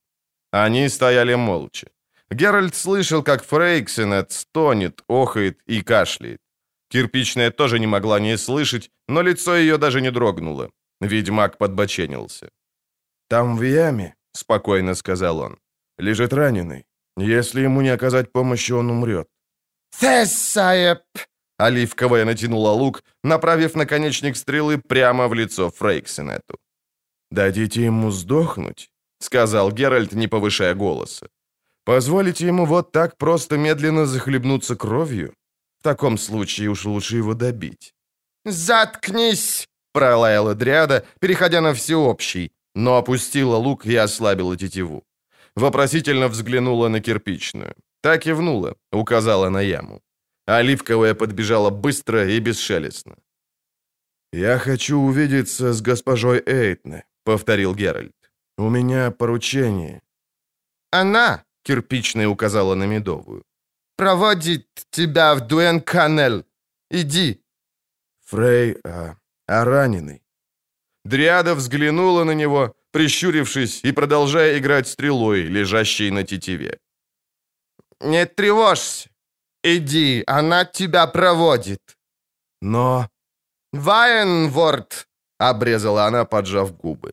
Они 0.51 0.89
стояли 0.89 1.37
молча. 1.37 1.87
Геральт 2.31 2.75
слышал, 2.75 3.23
как 3.23 3.45
Фрейксенет 3.45 4.33
стонет, 4.33 5.05
охает 5.09 5.61
и 5.69 5.83
кашляет. 5.83 6.41
Кирпичная 6.91 7.51
тоже 7.51 7.79
не 7.79 7.87
могла 7.87 8.21
не 8.21 8.39
слышать, 8.39 8.91
но 9.09 9.23
лицо 9.23 9.57
ее 9.57 9.79
даже 9.79 10.01
не 10.01 10.11
дрогнуло. 10.11 10.71
Ведьмак 11.01 11.57
подбоченился. 11.59 12.49
«Там 13.29 13.57
в 13.57 13.63
яме»,— 13.63 14.15
спокойно 14.33 14.95
сказал 14.95 15.39
он,— 15.39 15.59
«лежит 15.99 16.33
раненый. 16.33 16.85
Если 17.17 17.63
ему 17.63 17.81
не 17.81 17.91
оказать 17.91 18.33
помощи, 18.33 18.73
он 18.73 18.91
умрет». 18.91 19.29
«Тессаеп!» 20.01 21.03
Оливковая 21.59 22.25
натянула 22.25 22.73
лук, 22.73 23.03
направив 23.25 23.77
наконечник 23.77 24.37
стрелы 24.37 24.79
прямо 24.79 25.29
в 25.29 25.35
лицо 25.35 25.71
Фрейксенету. 25.71 26.59
«Дадите 27.31 27.85
ему 27.85 28.11
сдохнуть»,— 28.11 28.91
сказал 29.21 29.73
Геральт, 29.73 30.13
не 30.13 30.29
повышая 30.29 30.75
голоса. 30.75 31.29
«Позволите 31.85 32.47
ему 32.47 32.67
вот 32.67 32.93
так 32.93 33.17
просто 33.17 33.57
медленно 33.57 34.07
захлебнуться 34.07 34.77
кровью? 34.77 35.33
В 35.81 35.83
таком 35.83 36.19
случае 36.19 36.69
уж 36.69 36.85
лучше 36.85 37.17
его 37.17 37.35
добить». 37.35 37.95
«Заткнись!»— 38.45 39.67
пролаяла 39.93 40.55
Дриада, 40.55 41.05
переходя 41.21 41.61
на 41.61 41.73
всеобщий, 41.73 42.53
но 42.75 42.97
опустила 42.97 43.57
лук 43.57 43.87
и 43.87 43.97
ослабила 43.97 44.57
тетиву. 44.57 45.03
Вопросительно 45.57 46.29
взглянула 46.29 46.89
на 46.89 47.01
кирпичную. 47.01 47.75
Так 48.03 48.23
кивнула, 48.23 48.75
указала 48.93 49.49
на 49.51 49.63
яму. 49.63 50.01
Оливковая 50.47 51.15
подбежала 51.15 51.71
быстро 51.71 52.29
и 52.29 52.41
бесшелестно. 52.41 53.17
«Я 54.33 54.59
хочу 54.59 54.99
увидеться 54.99 55.73
с 55.73 55.83
госпожой 55.83 56.43
Эйтне»,— 56.47 57.05
повторил 57.25 57.75
Геральт. 57.75 58.15
«У 58.59 58.71
меня 58.71 59.11
поручение». 59.11 60.03
«Она»,— 60.93 61.45
кирпичная 61.65 62.29
указала 62.29 62.75
на 62.75 62.87
Медовую,— 62.87 63.43
«проводит 63.97 64.67
тебя 64.91 65.35
в 65.35 65.41
Дуэн-Канель. 65.41 66.45
Иди». 66.91 67.43
«Фрей, 68.26 68.76
а, 68.85 69.17
а 69.47 69.65
раненый?» 69.65 70.23
Дриада 71.05 71.55
взглянула 71.55 72.25
на 72.25 72.35
него, 72.35 72.75
прищурившись 72.93 73.85
и 73.85 73.93
продолжая 73.93 74.59
играть 74.59 74.87
стрелой, 74.88 75.43
лежащей 75.43 76.11
на 76.11 76.23
тетиве. 76.25 76.79
«Не 78.00 78.26
тревожься. 78.26 79.11
Иди, 79.66 80.23
она 80.26 80.64
тебя 80.64 81.06
проводит». 81.06 81.80
«Но...» 82.62 83.08
«Вайенворд!»— 83.73 85.08
обрезала 85.38 86.06
она, 86.06 86.25
поджав 86.25 86.76
губы. 86.76 87.12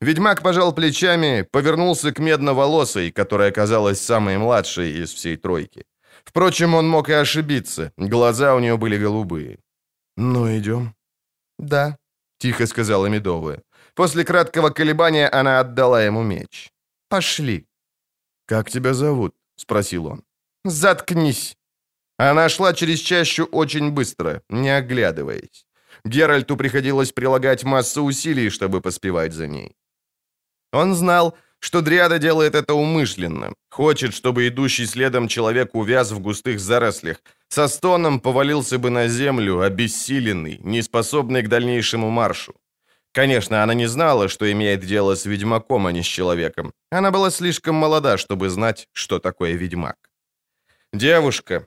Ведьмак 0.00 0.42
пожал 0.42 0.74
плечами, 0.74 1.48
повернулся 1.50 2.12
к 2.12 2.18
медноволосой, 2.18 3.10
которая 3.10 3.50
оказалась 3.50 4.00
самой 4.00 4.36
младшей 4.36 5.02
из 5.02 5.14
всей 5.14 5.36
тройки. 5.36 5.86
Впрочем, 6.24 6.74
он 6.74 6.88
мог 6.88 7.08
и 7.08 7.14
ошибиться, 7.14 7.90
глаза 7.96 8.54
у 8.54 8.60
нее 8.60 8.76
были 8.76 8.98
голубые. 8.98 9.58
«Ну, 10.16 10.46
идем?» 10.58 10.94
«Да»,— 11.58 11.96
тихо 12.38 12.66
сказала 12.66 13.06
Медовая. 13.06 13.62
После 13.94 14.24
краткого 14.24 14.70
колебания 14.70 15.30
она 15.32 15.60
отдала 15.60 16.04
ему 16.04 16.22
меч. 16.22 16.70
«Пошли». 17.08 17.66
«Как 18.46 18.70
тебя 18.70 18.92
зовут?»— 18.92 19.34
спросил 19.56 20.06
он. 20.06 20.22
«Заткнись!» 20.64 21.56
Она 22.18 22.48
шла 22.48 22.72
через 22.72 23.00
чащу 23.00 23.44
очень 23.44 23.90
быстро, 23.90 24.42
не 24.48 24.70
оглядываясь. 24.70 25.66
Геральту 26.04 26.56
приходилось 26.56 27.12
прилагать 27.12 27.64
массу 27.64 28.02
усилий, 28.02 28.50
чтобы 28.50 28.80
поспевать 28.80 29.32
за 29.32 29.46
ней. 29.46 29.76
Он 30.72 30.94
знал, 30.94 31.36
что 31.60 31.80
Дриада 31.80 32.18
делает 32.18 32.54
это 32.54 32.74
умышленно, 32.74 33.54
хочет, 33.70 34.12
чтобы 34.14 34.46
идущий 34.46 34.86
следом 34.86 35.28
человек 35.28 35.74
увяз 35.74 36.10
в 36.12 36.20
густых 36.20 36.60
зарослях, 36.60 37.16
со 37.48 37.68
стоном 37.68 38.20
повалился 38.20 38.78
бы 38.78 38.90
на 38.90 39.08
землю, 39.08 39.60
обессиленный, 39.60 40.58
неспособный 40.62 41.42
к 41.42 41.48
дальнейшему 41.48 42.10
маршу. 42.10 42.54
Конечно, 43.12 43.62
она 43.62 43.74
не 43.74 43.86
знала, 43.86 44.28
что 44.28 44.50
имеет 44.50 44.84
дело 44.84 45.14
с 45.14 45.24
ведьмаком, 45.24 45.86
а 45.86 45.92
не 45.92 46.02
с 46.02 46.06
человеком. 46.06 46.72
Она 46.90 47.10
была 47.10 47.30
слишком 47.30 47.76
молода, 47.76 48.18
чтобы 48.18 48.50
знать, 48.50 48.88
что 48.92 49.18
такое 49.18 49.52
ведьмак. 49.52 49.96
Девушка. 50.92 51.66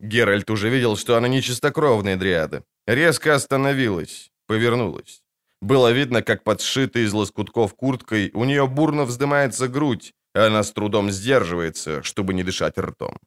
Геральт 0.00 0.50
уже 0.50 0.68
видел, 0.68 0.96
что 0.96 1.16
она 1.16 1.28
не 1.28 1.42
чистокровная 1.42 2.16
дриада. 2.16 2.64
Резко 2.86 3.34
остановилась, 3.34 4.30
повернулась. 4.46 5.22
Было 5.62 5.92
видно, 5.92 6.22
как 6.22 6.44
подшитая 6.44 7.04
из 7.04 7.12
лоскутков 7.12 7.74
курткой 7.74 8.30
у 8.34 8.44
нее 8.44 8.66
бурно 8.66 9.04
вздымается 9.04 9.68
грудь, 9.68 10.12
и 10.34 10.38
она 10.38 10.62
с 10.62 10.72
трудом 10.72 11.10
сдерживается, 11.10 12.02
чтобы 12.02 12.34
не 12.34 12.44
дышать 12.44 12.78
ртом. 12.78 13.18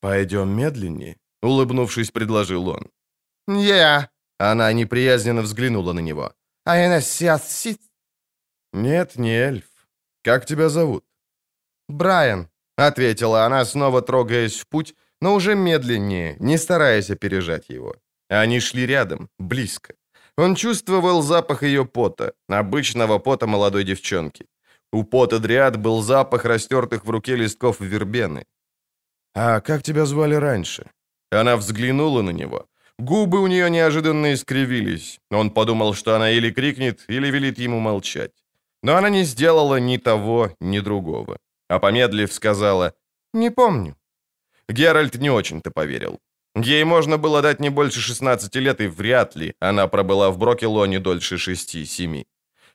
«Пойдем 0.00 0.50
медленнее»,— 0.50 1.16
улыбнувшись, 1.42 2.10
предложил 2.10 2.68
он. 2.68 2.90
«Я», 3.48 4.10
Она 4.38 4.72
неприязненно 4.72 5.42
взглянула 5.42 5.92
на 5.92 6.00
него. 6.00 6.34
«А 6.64 6.84
она 6.84 7.00
сит?» 7.00 7.80
«Нет, 8.72 9.16
не 9.16 9.30
эльф. 9.30 9.64
Как 10.22 10.46
тебя 10.46 10.68
зовут?» 10.68 11.04
«Брайан»,— 11.88 12.48
ответила 12.76 13.46
она, 13.46 13.64
снова 13.64 14.02
трогаясь 14.02 14.60
в 14.60 14.66
путь, 14.66 14.94
но 15.24 15.34
уже 15.34 15.54
медленнее, 15.54 16.36
не 16.40 16.58
стараясь 16.58 17.10
опережать 17.10 17.70
его. 17.70 17.94
Они 18.28 18.60
шли 18.60 18.86
рядом, 18.86 19.28
близко. 19.38 19.94
Он 20.36 20.54
чувствовал 20.54 21.22
запах 21.22 21.62
ее 21.62 21.84
пота, 21.84 22.32
обычного 22.48 23.18
пота 23.18 23.46
молодой 23.46 23.84
девчонки. 23.84 24.46
У 24.92 25.04
пота 25.04 25.38
Дриад 25.38 25.76
был 25.76 26.02
запах 26.02 26.44
растертых 26.44 27.06
в 27.06 27.10
руке 27.10 27.36
листков 27.36 27.80
вербены. 27.80 28.44
«А 29.34 29.60
как 29.60 29.82
тебя 29.82 30.04
звали 30.04 30.34
раньше?» 30.34 30.82
Она 31.32 31.56
взглянула 31.56 32.22
на 32.22 32.32
него. 32.32 32.66
Губы 32.98 33.40
у 33.40 33.46
нее 33.46 33.70
неожиданно 33.70 34.34
искривились. 34.34 35.20
Он 35.30 35.50
подумал, 35.50 35.94
что 35.94 36.14
она 36.14 36.32
или 36.32 36.52
крикнет, 36.52 37.04
или 37.08 37.30
велит 37.30 37.58
ему 37.58 37.80
молчать. 37.80 38.32
Но 38.82 38.96
она 38.96 39.10
не 39.10 39.24
сделала 39.24 39.80
ни 39.80 39.96
того, 39.96 40.50
ни 40.60 40.80
другого. 40.80 41.38
А 41.68 41.78
помедлив 41.78 42.32
сказала 42.32 42.92
«Не 43.32 43.50
помню». 43.50 43.96
Геральт 44.68 45.16
не 45.16 45.30
очень-то 45.30 45.70
поверил. 45.70 46.20
Ей 46.56 46.84
можно 46.84 47.18
было 47.18 47.42
дать 47.42 47.60
не 47.60 47.70
больше 47.70 48.00
16 48.00 48.54
лет, 48.56 48.80
и 48.80 48.86
вряд 48.86 49.36
ли 49.36 49.54
она 49.60 49.88
пробыла 49.88 50.30
в 50.30 50.38
Брокелоне 50.38 51.00
дольше 51.00 51.34
6-7. 51.34 52.24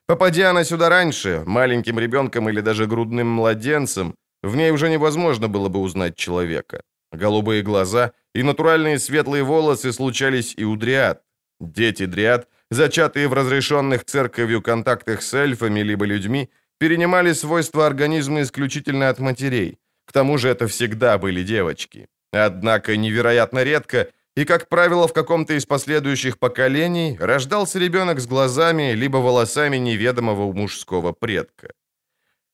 Попадя 0.06 0.50
она 0.50 0.64
сюда 0.64 0.88
раньше, 0.88 1.42
маленьким 1.46 1.98
ребенком 1.98 2.48
или 2.48 2.60
даже 2.60 2.86
грудным 2.86 3.28
младенцем, 3.28 4.14
в 4.42 4.56
ней 4.56 4.70
уже 4.70 4.90
невозможно 4.90 5.48
было 5.48 5.68
бы 5.68 5.80
узнать 5.80 6.16
человека. 6.16 6.82
Голубые 7.12 7.62
глаза 7.62 8.12
и 8.34 8.42
натуральные 8.42 8.98
светлые 8.98 9.42
волосы 9.42 9.92
случались 9.92 10.54
и 10.56 10.64
у 10.64 10.76
дриад. 10.76 11.22
Дети 11.60 12.06
дриад, 12.06 12.48
зачатые 12.70 13.28
в 13.28 13.34
разрешенных 13.34 14.04
церковью 14.04 14.62
контактах 14.62 15.22
с 15.22 15.34
эльфами 15.34 15.80
либо 15.80 16.06
людьми, 16.06 16.50
перенимали 16.78 17.32
свойства 17.32 17.86
организма 17.86 18.42
исключительно 18.42 19.08
от 19.08 19.18
матерей. 19.18 19.78
К 20.10 20.12
тому 20.12 20.38
же 20.38 20.48
это 20.48 20.66
всегда 20.66 21.18
были 21.18 21.44
девочки. 21.44 22.08
Однако 22.32 22.96
невероятно 22.96 23.62
редко 23.62 24.08
и, 24.34 24.44
как 24.44 24.68
правило, 24.68 25.06
в 25.06 25.12
каком-то 25.12 25.54
из 25.54 25.66
последующих 25.66 26.36
поколений 26.40 27.16
рождался 27.20 27.78
ребенок 27.78 28.18
с 28.18 28.26
глазами 28.26 28.94
либо 28.94 29.18
волосами 29.18 29.76
неведомого 29.76 30.52
мужского 30.52 31.12
предка. 31.12 31.68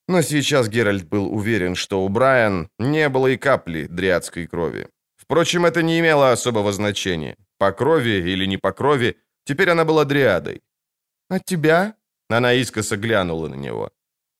Но 0.06 0.20
сейчас 0.20 0.68
Геральт 0.68 1.08
был 1.08 1.34
уверен, 1.34 1.76
что 1.76 2.04
у 2.04 2.08
Брайан 2.10 2.68
не 2.78 3.08
было 3.08 3.28
и 3.28 3.38
капли 3.38 3.86
дриадской 3.86 4.46
крови. 4.46 4.88
Впрочем, 5.16 5.64
это 5.64 5.82
не 5.82 5.98
имело 5.98 6.32
особого 6.32 6.72
значения. 6.72 7.36
По 7.56 7.72
крови 7.72 8.32
или 8.32 8.44
не 8.44 8.58
по 8.58 8.72
крови, 8.72 9.16
теперь 9.44 9.70
она 9.70 9.86
была 9.86 10.04
дриадой. 10.04 10.60
«А 11.30 11.38
тебя?» 11.38 11.94
Она 12.28 12.52
искоса 12.52 12.98
глянула 12.98 13.48
на 13.48 13.54
него. 13.54 13.90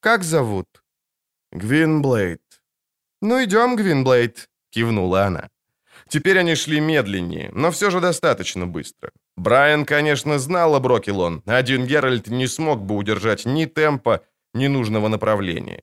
«Как 0.01 0.23
зовут?» 0.23 0.67
«Гвинблейд». 1.53 2.46
«Ну, 3.23 3.43
идем, 3.43 3.77
Гвинблейд»,— 3.77 4.49
кивнула 4.71 5.25
она. 5.25 5.49
Теперь 6.09 6.39
они 6.39 6.55
шли 6.55 6.81
медленнее, 6.81 7.51
но 7.53 7.71
все 7.71 7.91
же 7.91 8.01
достаточно 8.01 8.67
быстро. 8.67 9.11
Брайан, 9.37 9.85
конечно, 9.85 10.39
знал 10.39 10.75
о 10.75 10.81
Брокелон. 10.81 11.43
Один 11.47 11.87
Геральт 11.87 12.29
не 12.29 12.47
смог 12.47 12.81
бы 12.81 12.95
удержать 12.95 13.47
ни 13.47 13.65
темпа, 13.65 14.21
ни 14.55 14.69
нужного 14.69 15.09
направления. 15.09 15.83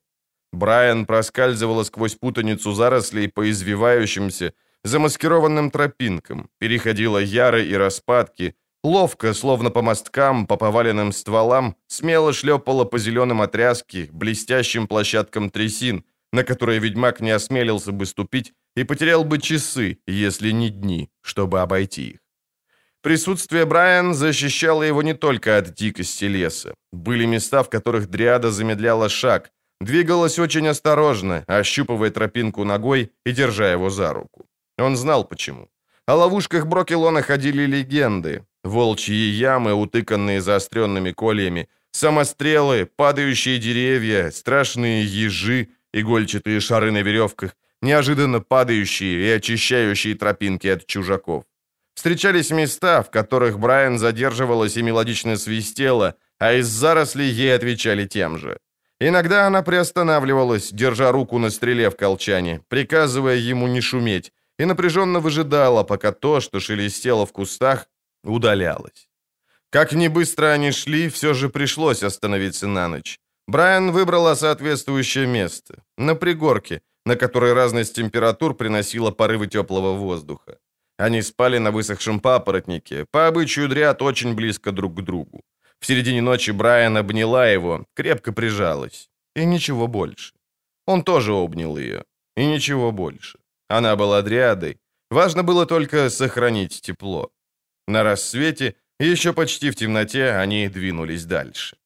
Брайан 0.52 1.04
проскальзывала 1.04 1.84
сквозь 1.84 2.14
путаницу 2.14 2.72
зарослей 2.72 3.28
по 3.28 3.50
извивающимся, 3.50 4.52
замаскированным 4.84 5.70
тропинкам, 5.70 6.48
переходила 6.58 7.18
яры 7.18 7.66
и 7.66 7.76
распадки, 7.76 8.54
ловко, 8.84 9.34
словно 9.34 9.70
по 9.70 9.82
мосткам, 9.82 10.46
по 10.46 10.56
поваленным 10.56 11.12
стволам, 11.12 11.76
смело 11.86 12.32
шлепала 12.32 12.84
по 12.84 12.98
зеленым 12.98 13.42
отряске, 13.42 14.08
блестящим 14.12 14.86
площадкам 14.86 15.50
трясин, 15.50 16.04
на 16.34 16.42
которые 16.42 16.80
ведьмак 16.80 17.20
не 17.20 17.30
осмелился 17.30 17.92
бы 17.92 18.06
ступить 18.06 18.52
и 18.76 18.84
потерял 18.84 19.24
бы 19.24 19.38
часы, 19.38 19.98
если 20.08 20.52
не 20.52 20.68
дни, 20.68 21.08
чтобы 21.22 21.60
обойти 21.60 22.02
их. 22.10 22.18
Присутствие 23.02 23.64
Брайан 23.66 24.14
защищало 24.14 24.82
его 24.82 25.02
не 25.02 25.14
только 25.14 25.58
от 25.58 25.74
дикости 25.74 26.24
леса. 26.24 26.74
Были 26.92 27.26
места, 27.26 27.62
в 27.62 27.70
которых 27.70 28.08
Дриада 28.08 28.50
замедляла 28.50 29.08
шаг, 29.08 29.50
двигалась 29.80 30.38
очень 30.38 30.66
осторожно, 30.66 31.44
ощупывая 31.46 32.10
тропинку 32.10 32.64
ногой 32.64 33.12
и 33.26 33.32
держа 33.32 33.70
его 33.70 33.90
за 33.90 34.12
руку. 34.12 34.46
Он 34.78 34.96
знал 34.96 35.28
почему. 35.28 35.68
О 36.06 36.16
ловушках 36.16 36.66
Брокелона 36.66 37.22
ходили 37.22 37.66
легенды. 37.66 38.42
Волчьи 38.64 39.30
ямы, 39.30 39.72
утыканные 39.72 40.40
заостренными 40.40 41.12
кольями, 41.12 41.68
самострелы, 41.92 42.86
падающие 42.96 43.58
деревья, 43.58 44.30
страшные 44.30 45.04
ежи, 45.04 45.68
игольчатые 45.94 46.60
шары 46.60 46.90
на 46.90 47.02
веревках, 47.02 47.54
неожиданно 47.82 48.40
падающие 48.40 49.26
и 49.26 49.30
очищающие 49.36 50.14
тропинки 50.14 50.66
от 50.66 50.86
чужаков. 50.86 51.44
Встречались 51.94 52.50
места, 52.50 53.02
в 53.02 53.10
которых 53.10 53.58
Брайан 53.58 53.98
задерживалась 53.98 54.76
и 54.76 54.82
мелодично 54.82 55.36
свистела, 55.36 56.14
а 56.38 56.52
из 56.54 56.66
зарослей 56.66 57.30
ей 57.30 57.54
отвечали 57.54 58.06
тем 58.06 58.38
же. 58.38 58.58
Иногда 59.00 59.46
она 59.46 59.62
приостанавливалась, 59.62 60.72
держа 60.72 61.12
руку 61.12 61.38
на 61.38 61.50
стреле 61.50 61.90
в 61.90 61.96
колчане, 61.96 62.60
приказывая 62.68 63.36
ему 63.36 63.68
не 63.68 63.80
шуметь, 63.80 64.32
и 64.58 64.64
напряженно 64.64 65.20
выжидала, 65.20 65.84
пока 65.84 66.12
то, 66.12 66.40
что 66.40 66.60
шелестело 66.60 67.26
в 67.26 67.32
кустах, 67.32 67.86
удалялось. 68.24 69.08
Как 69.70 69.92
ни 69.92 70.08
быстро 70.08 70.52
они 70.52 70.72
шли, 70.72 71.08
все 71.08 71.34
же 71.34 71.48
пришлось 71.48 72.02
остановиться 72.02 72.66
на 72.66 72.88
ночь. 72.88 73.18
Брайан 73.46 73.92
выбрала 73.92 74.34
соответствующее 74.34 75.26
место, 75.26 75.82
на 75.98 76.14
пригорке, 76.14 76.80
на 77.06 77.16
которой 77.16 77.52
разность 77.52 77.94
температур 77.94 78.54
приносила 78.54 79.10
порывы 79.10 79.46
теплого 79.46 79.92
воздуха. 79.92 80.58
Они 80.98 81.22
спали 81.22 81.58
на 81.58 81.70
высохшем 81.70 82.20
папоротнике, 82.20 83.04
по 83.10 83.26
обычаю 83.26 83.68
дряд 83.68 84.02
очень 84.02 84.34
близко 84.34 84.72
друг 84.72 84.94
к 84.94 85.02
другу. 85.02 85.42
В 85.80 85.86
середине 85.86 86.22
ночи 86.22 86.52
Брайан 86.52 86.96
обняла 86.96 87.46
его, 87.46 87.84
крепко 87.94 88.32
прижалась. 88.32 89.10
И 89.36 89.44
ничего 89.44 89.88
больше. 89.88 90.32
Он 90.86 91.02
тоже 91.02 91.32
обнял 91.32 91.76
ее. 91.76 92.04
И 92.36 92.46
ничего 92.46 92.92
больше. 92.92 93.38
Она 93.68 93.96
была 93.96 94.22
дриадой. 94.22 94.78
Важно 95.10 95.42
было 95.42 95.66
только 95.66 96.10
сохранить 96.10 96.80
тепло. 96.80 97.30
На 97.88 98.02
рассвете, 98.02 98.74
еще 99.00 99.32
почти 99.32 99.70
в 99.70 99.76
темноте, 99.76 100.30
они 100.30 100.68
двинулись 100.68 101.24
дальше. 101.24 101.76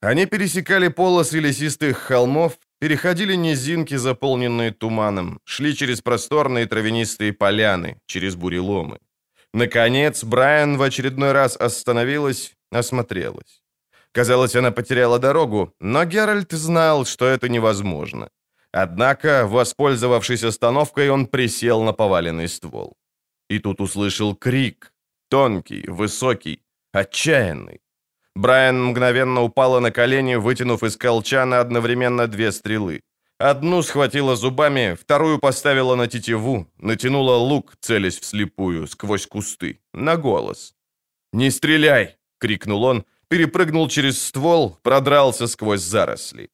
Они 0.00 0.26
пересекали 0.26 0.88
полосы 0.88 1.40
лесистых 1.40 1.98
холмов, 1.98 2.58
переходили 2.78 3.34
низинки, 3.34 3.96
заполненные 3.96 4.70
туманом, 4.70 5.40
шли 5.44 5.74
через 5.74 6.00
просторные 6.00 6.66
травянистые 6.66 7.32
поляны, 7.32 8.00
через 8.06 8.36
буреломы. 8.36 8.98
Наконец, 9.52 10.22
Брайан 10.22 10.76
в 10.76 10.82
очередной 10.82 11.32
раз 11.32 11.56
остановилась, 11.56 12.54
осмотрелась. 12.70 13.62
Казалось, 14.12 14.54
она 14.54 14.70
потеряла 14.70 15.18
дорогу, 15.18 15.74
но 15.80 16.04
Геральт 16.04 16.52
знал, 16.52 17.04
что 17.04 17.26
это 17.26 17.48
невозможно. 17.48 18.30
Однако, 18.72 19.46
воспользовавшись 19.46 20.44
остановкой, 20.44 21.10
он 21.10 21.26
присел 21.26 21.82
на 21.82 21.92
поваленный 21.92 22.48
ствол. 22.48 22.96
И 23.50 23.58
тут 23.58 23.80
услышал 23.80 24.36
крик. 24.36 24.92
Тонкий, 25.30 25.84
высокий, 25.88 26.62
отчаянный. 26.92 27.80
Брайан 28.38 28.84
мгновенно 28.84 29.42
упала 29.42 29.80
на 29.80 29.90
колени, 29.90 30.36
вытянув 30.36 30.84
из 30.84 30.96
колчана 30.96 31.60
одновременно 31.60 32.28
две 32.28 32.52
стрелы. 32.52 33.00
Одну 33.38 33.82
схватила 33.82 34.36
зубами, 34.36 34.94
вторую 34.94 35.38
поставила 35.40 35.96
на 35.96 36.06
тетиву, 36.06 36.66
натянула 36.78 37.36
лук, 37.36 37.74
целясь 37.80 38.20
вслепую, 38.20 38.86
сквозь 38.86 39.26
кусты, 39.26 39.80
на 39.92 40.16
голос. 40.16 40.74
«Не 41.32 41.50
стреляй!»— 41.50 42.14
крикнул 42.38 42.84
он, 42.84 43.04
перепрыгнул 43.28 43.88
через 43.88 44.22
ствол, 44.22 44.78
продрался 44.82 45.48
сквозь 45.48 45.80
заросли. 45.80 46.48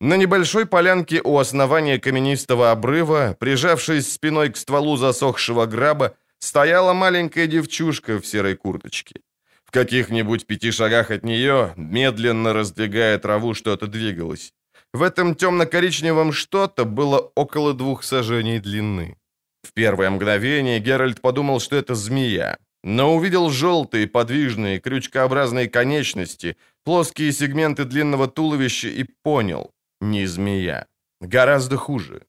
На 0.00 0.16
небольшой 0.16 0.66
полянке 0.66 1.20
у 1.22 1.38
основания 1.38 2.00
каменистого 2.00 2.72
обрыва, 2.72 3.36
прижавшись 3.38 4.12
спиной 4.12 4.50
к 4.50 4.56
стволу 4.56 4.96
засохшего 4.96 5.66
граба, 5.66 6.16
стояла 6.40 6.92
маленькая 6.92 7.46
девчушка 7.46 8.18
в 8.18 8.26
серой 8.26 8.56
курточке. 8.56 9.20
В 9.70 9.72
каких-нибудь 9.72 10.48
пяти 10.48 10.72
шагах 10.72 11.12
от 11.12 11.22
нее, 11.22 11.74
медленно 11.76 12.52
раздвигая 12.52 13.16
траву, 13.18 13.54
что-то 13.54 13.86
двигалось. 13.86 14.52
В 14.92 15.00
этом 15.00 15.36
темно-коричневом 15.36 16.32
что-то 16.32 16.84
было 16.84 17.30
около 17.36 17.72
двух 17.72 18.02
сажений 18.02 18.58
длины. 18.58 19.16
В 19.62 19.72
первое 19.72 20.10
мгновение 20.10 20.80
Геральт 20.80 21.20
подумал, 21.20 21.60
что 21.60 21.76
это 21.76 21.94
змея, 21.94 22.58
но 22.82 23.14
увидел 23.14 23.48
желтые, 23.48 24.08
подвижные, 24.08 24.80
крючкообразные 24.80 25.68
конечности, 25.68 26.56
плоские 26.82 27.30
сегменты 27.30 27.84
длинного 27.84 28.26
туловища 28.26 28.88
и 28.88 29.04
понял, 29.22 29.70
не 30.00 30.26
змея. 30.26 30.88
Гораздо 31.20 31.76
хуже. 31.76 32.22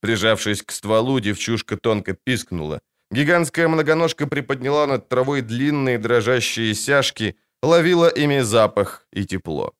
Прижавшись 0.00 0.62
к 0.62 0.72
стволу, 0.72 1.20
девчушка 1.20 1.76
тонко 1.76 2.14
пискнула. 2.14 2.80
Гигантская 3.12 3.68
многоножка 3.68 4.26
приподняла 4.26 4.86
над 4.86 5.08
травой 5.08 5.42
длинные 5.42 5.98
дрожащие 5.98 6.74
сяжки, 6.74 7.36
ловила 7.62 8.08
ими 8.08 8.40
запах 8.40 9.06
и 9.12 9.24
тепло. 9.24 9.72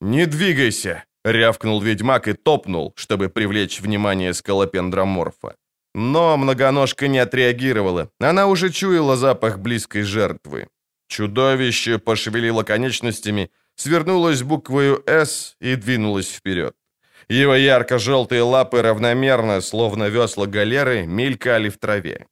«Не 0.00 0.26
двигайся!»— 0.26 1.04
рявкнул 1.24 1.80
ведьмак 1.80 2.28
и 2.28 2.34
топнул, 2.34 2.92
чтобы 2.96 3.28
привлечь 3.28 3.80
внимание 3.80 4.32
скалопендроморфа. 4.32 5.56
Но 5.94 6.36
многоножка 6.36 7.08
не 7.08 7.18
отреагировала. 7.18 8.10
Она 8.20 8.46
уже 8.46 8.70
чуяла 8.70 9.16
запах 9.16 9.58
близкой 9.58 10.02
жертвы. 10.02 10.68
Чудовище 11.08 11.98
пошевелило 11.98 12.62
конечностями, 12.62 13.50
свернулось 13.74 14.42
буквою 14.42 15.02
«С» 15.06 15.56
и 15.60 15.74
двинулось 15.74 16.30
вперед. 16.30 16.76
Его 17.28 17.56
ярко-желтые 17.56 18.42
лапы 18.42 18.82
равномерно, 18.82 19.60
словно 19.60 20.08
весла 20.08 20.46
галеры, 20.46 21.06
мелькали 21.06 21.68
в 21.70 21.78
траве. 21.78 22.26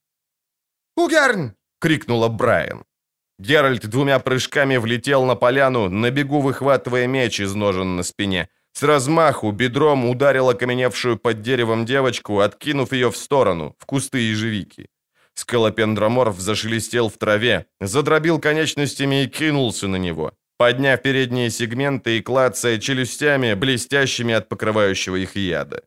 «Угерн!»— 0.97 1.55
крикнула 1.81 2.29
Брайан. 2.29 2.85
Геральт 3.39 3.87
двумя 3.87 4.19
прыжками 4.19 4.79
влетел 4.79 5.25
на 5.25 5.37
поляну, 5.37 5.91
на 5.91 6.11
бегу 6.11 6.41
выхватывая 6.41 7.07
меч 7.07 7.41
из 7.41 7.55
ножен 7.55 7.97
на 7.97 8.03
спине. 8.03 8.49
С 8.73 8.83
размаху 8.83 9.53
бедром 9.53 10.09
ударил 10.09 10.49
окаменевшую 10.49 11.19
под 11.19 11.43
деревом 11.43 11.85
девочку, 11.85 12.41
откинув 12.41 12.93
ее 12.93 13.11
в 13.11 13.17
сторону, 13.17 13.75
в 13.79 13.87
кусты 13.87 14.19
ежевики. 14.19 14.89
Скалопендроморф 15.35 16.39
зашелестел 16.41 17.09
в 17.09 17.19
траве, 17.19 17.67
задробил 17.81 18.39
конечностями 18.41 19.25
и 19.25 19.29
кинулся 19.29 19.89
на 19.89 19.97
него, 19.97 20.33
подняв 20.57 21.03
передние 21.03 21.51
сегменты 21.51 22.19
и 22.19 22.23
клацая 22.23 22.79
челюстями, 22.79 23.55
блестящими 23.55 24.35
от 24.35 24.49
покрывающего 24.49 25.17
их 25.17 25.37
яда. 25.37 25.83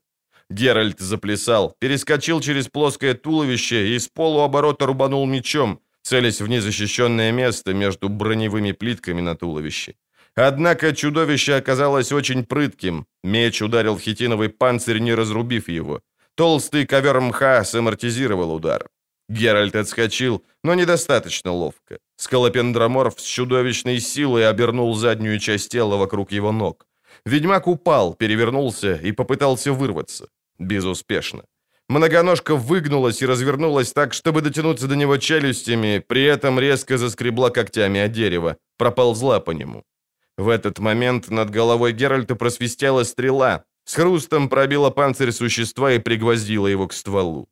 Геральт 0.50 1.00
заплясал, 1.00 1.76
перескочил 1.80 2.42
через 2.42 2.68
плоское 2.68 3.14
туловище 3.14 3.96
и 3.96 4.00
с 4.00 4.08
полуоборота 4.08 4.86
рубанул 4.88 5.26
мечом, 5.28 5.80
целясь 6.02 6.42
в 6.42 6.48
незащищенное 6.48 7.32
место 7.32 7.74
между 7.74 8.10
броневыми 8.10 8.72
плитками 8.72 9.22
на 9.22 9.36
туловище. 9.36 9.96
Однако 10.36 10.96
чудовище 10.96 11.56
оказалось 11.56 12.12
очень 12.12 12.46
прытким. 12.46 13.06
Меч 13.24 13.62
ударил 13.62 13.96
в 13.96 14.02
хитиновый 14.02 14.50
панцирь, 14.50 15.00
не 15.00 15.14
разрубив 15.14 15.70
его. 15.70 16.02
Толстый 16.36 16.86
ковер 16.86 17.20
мха 17.20 17.64
самортизировал 17.64 18.54
удар. 18.54 18.88
Геральт 19.28 19.76
отскочил, 19.76 20.44
но 20.64 20.74
недостаточно 20.74 21.52
ловко. 21.52 22.00
Скалопендроморф 22.18 23.20
с 23.20 23.24
чудовищной 23.24 24.00
силой 24.00 24.50
обернул 24.50 24.96
заднюю 24.96 25.40
часть 25.40 25.72
тела 25.72 25.98
вокруг 25.98 26.32
его 26.32 26.52
ног. 26.52 26.88
Ведьмак 27.26 27.68
упал, 27.68 28.16
перевернулся 28.16 28.96
и 28.96 29.12
попытался 29.12 29.74
вырваться. 29.74 30.30
Безуспешно. 30.60 31.43
Многоножка 31.88 32.56
выгнулась 32.56 33.22
и 33.22 33.26
развернулась 33.26 33.93
так, 33.93 34.13
чтобы 34.13 34.41
дотянуться 34.41 34.88
до 34.88 34.95
него 34.95 35.17
челюстями, 35.17 36.04
при 36.08 36.24
этом 36.24 36.60
резко 36.60 36.98
заскребла 36.98 37.50
когтями 37.50 38.00
о 38.00 38.08
дерево, 38.08 38.58
проползла 38.78 39.39
по 39.39 39.52
нему. 39.52 39.84
В 40.38 40.50
этот 40.50 40.80
момент 40.80 41.30
над 41.32 41.50
головой 41.50 41.93
Геральта 41.93 42.36
просвистела 42.36 43.04
стрела, 43.04 43.63
с 43.86 43.95
хрустом 43.95 44.50
пробила 44.50 44.91
панцирь 44.91 45.32
существа 45.32 45.93
и 45.93 46.00
пригвоздила 46.00 46.67
его 46.67 46.88
к 46.88 46.93
стволу. 46.93 47.50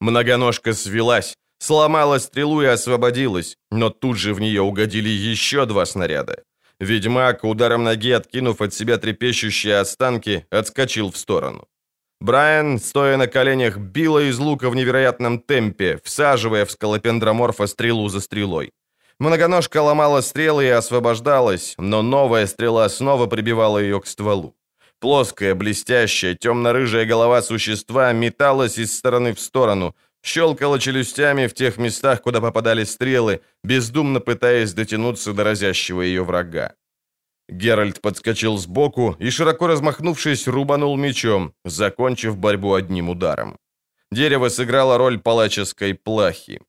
Многоножка 0.00 0.74
свелась, 0.74 1.34
сломала 1.58 2.18
стрелу 2.18 2.62
и 2.62 2.66
освободилась, 2.66 3.56
но 3.70 3.88
тут 3.88 4.18
же 4.18 4.34
в 4.34 4.40
нее 4.40 4.60
угодили 4.60 5.08
еще 5.08 5.64
два 5.64 5.86
снаряда. 5.86 6.42
Ведьмак, 6.78 7.44
ударом 7.44 7.84
ноги 7.84 8.10
откинув 8.10 8.60
от 8.60 8.74
себя 8.74 8.98
трепещущие 8.98 9.78
останки, 9.78 10.44
отскочил 10.50 11.10
в 11.10 11.16
сторону. 11.16 11.66
Брайан, 12.22 12.78
стоя 12.78 13.16
на 13.16 13.26
коленях, 13.26 13.78
била 13.78 14.20
из 14.20 14.38
лука 14.38 14.70
в 14.70 14.76
невероятном 14.76 15.40
темпе, 15.40 15.98
всаживая 16.04 16.64
в 16.64 16.70
скалопендроморфа 16.70 17.66
стрелу 17.66 18.08
за 18.08 18.20
стрелой. 18.20 18.70
Многоножка 19.18 19.82
ломала 19.82 20.20
стрелы 20.20 20.66
и 20.66 20.68
освобождалась, 20.68 21.74
но 21.78 22.00
новая 22.00 22.46
стрела 22.46 22.88
снова 22.88 23.26
прибивала 23.26 23.78
ее 23.78 24.00
к 24.00 24.06
стволу. 24.06 24.54
Плоская, 25.00 25.56
блестящая, 25.56 26.36
темно-рыжая 26.36 27.06
голова 27.06 27.42
существа 27.42 28.12
металась 28.12 28.78
из 28.78 28.96
стороны 28.96 29.34
в 29.34 29.40
сторону, 29.40 29.96
щелкала 30.22 30.78
челюстями 30.78 31.48
в 31.48 31.54
тех 31.54 31.76
местах, 31.76 32.22
куда 32.22 32.40
попадали 32.40 32.84
стрелы, 32.84 33.40
бездумно 33.64 34.20
пытаясь 34.20 34.74
дотянуться 34.74 35.32
до 35.32 35.42
разящего 35.42 36.02
ее 36.02 36.22
врага. 36.22 36.74
Геральт 37.48 38.00
подскочил 38.00 38.58
сбоку 38.58 39.16
и, 39.18 39.30
широко 39.30 39.66
размахнувшись, 39.66 40.48
рубанул 40.48 40.96
мечом, 40.96 41.52
закончив 41.64 42.36
борьбу 42.36 42.74
одним 42.74 43.10
ударом. 43.10 43.56
Дерево 44.10 44.48
сыграло 44.48 44.98
роль 44.98 45.18
палаческой 45.18 45.94
плахи. 45.94 46.60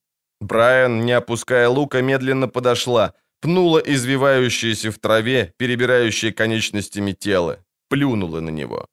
Брайан, 0.42 1.06
не 1.06 1.12
опуская 1.12 1.70
лука, 1.70 2.02
медленно 2.02 2.48
подошла, 2.48 3.14
пнула 3.42 3.80
извивающееся 3.80 4.92
в 4.92 4.98
траве, 5.00 5.54
перебирающее 5.58 6.32
конечностями 6.32 7.14
тело, 7.14 7.58
плюнула 7.90 8.42
на 8.42 8.50
него. 8.50 8.88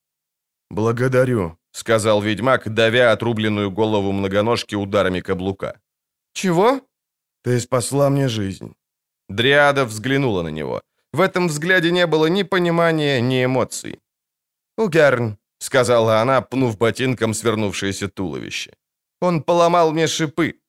«Благодарю»,— 0.70 1.56
сказал 1.72 2.22
ведьмак, 2.22 2.68
давя 2.74 3.12
отрубленную 3.12 3.70
голову 3.70 4.12
многоножки 4.12 4.76
ударами 4.76 5.20
каблука. 5.20 5.80
«Чего?» 6.32 6.80
«Ты 7.42 7.58
спасла 7.60 8.10
мне 8.10 8.28
жизнь». 8.28 8.74
Дриада 9.28 9.84
взглянула 9.84 10.42
на 10.42 10.48
него. 10.48 10.82
В 11.12 11.20
этом 11.20 11.48
взгляде 11.48 11.90
не 11.90 12.06
было 12.06 12.26
ни 12.26 12.44
понимания, 12.44 13.20
ни 13.20 13.44
эмоций. 13.44 14.00
«Угерн»,— 14.76 15.38
сказала 15.58 16.20
она, 16.20 16.40
пнув 16.40 16.78
ботинком 16.78 17.34
свернувшееся 17.34 18.08
туловище. 18.08 18.72
«Он 19.20 19.42
поломал 19.42 19.92
мне 19.92 20.06
шипы». 20.06 20.60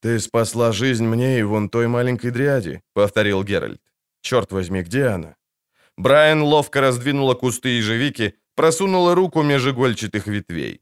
«Ты 0.00 0.20
спасла 0.20 0.72
жизнь 0.72 1.04
мне 1.04 1.38
и 1.38 1.42
вон 1.42 1.68
той 1.68 1.88
маленькой 1.88 2.30
дряди»,— 2.30 2.82
повторил 2.94 3.44
Геральт. 3.44 3.80
«Черт 4.20 4.52
возьми, 4.52 4.82
где 4.82 5.06
она?» 5.06 5.36
Брайан 5.96 6.42
ловко 6.42 6.80
раздвинула 6.80 7.34
кусты 7.34 7.78
ежевики, 7.78 8.34
просунула 8.54 9.14
руку 9.14 9.42
меж 9.42 9.66
игольчатых 9.66 10.26
ветвей. 10.26 10.80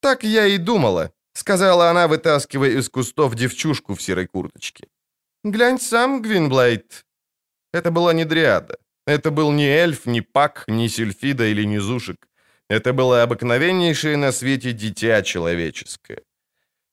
«Так 0.00 0.24
я 0.24 0.46
и 0.46 0.58
думала»,— 0.58 1.10
сказала 1.32 1.90
она, 1.90 2.06
вытаскивая 2.06 2.70
из 2.70 2.88
кустов 2.88 3.34
девчушку 3.34 3.94
в 3.94 4.02
серой 4.02 4.26
курточке. 4.26 4.88
«Глянь 5.44 5.78
сам, 5.78 6.22
Гвинблайт». 6.22 7.04
Это 7.76 7.90
была 7.90 8.14
не 8.14 8.24
дриада. 8.24 8.78
Это 9.06 9.30
был 9.30 9.52
не 9.52 9.66
эльф, 9.66 10.06
не 10.06 10.22
пак, 10.22 10.64
не 10.66 10.88
сельфида 10.88 11.44
или 11.44 11.66
не 11.66 11.78
зушек. 11.78 12.16
Это 12.70 12.94
было 12.94 13.22
обыкновеннейшее 13.22 14.16
на 14.16 14.32
свете 14.32 14.72
дитя 14.72 15.22
человеческое. 15.22 16.22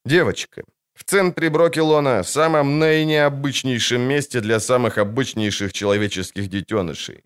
Девочка, 0.05 0.63
в 0.93 1.03
центре 1.05 1.49
Брокелона, 1.49 2.23
самом 2.23 2.79
наинеобычнейшем 2.79 4.01
месте 4.01 4.41
для 4.41 4.59
самых 4.59 4.97
обычнейших 4.97 5.71
человеческих 5.71 6.49
детенышей. 6.49 7.23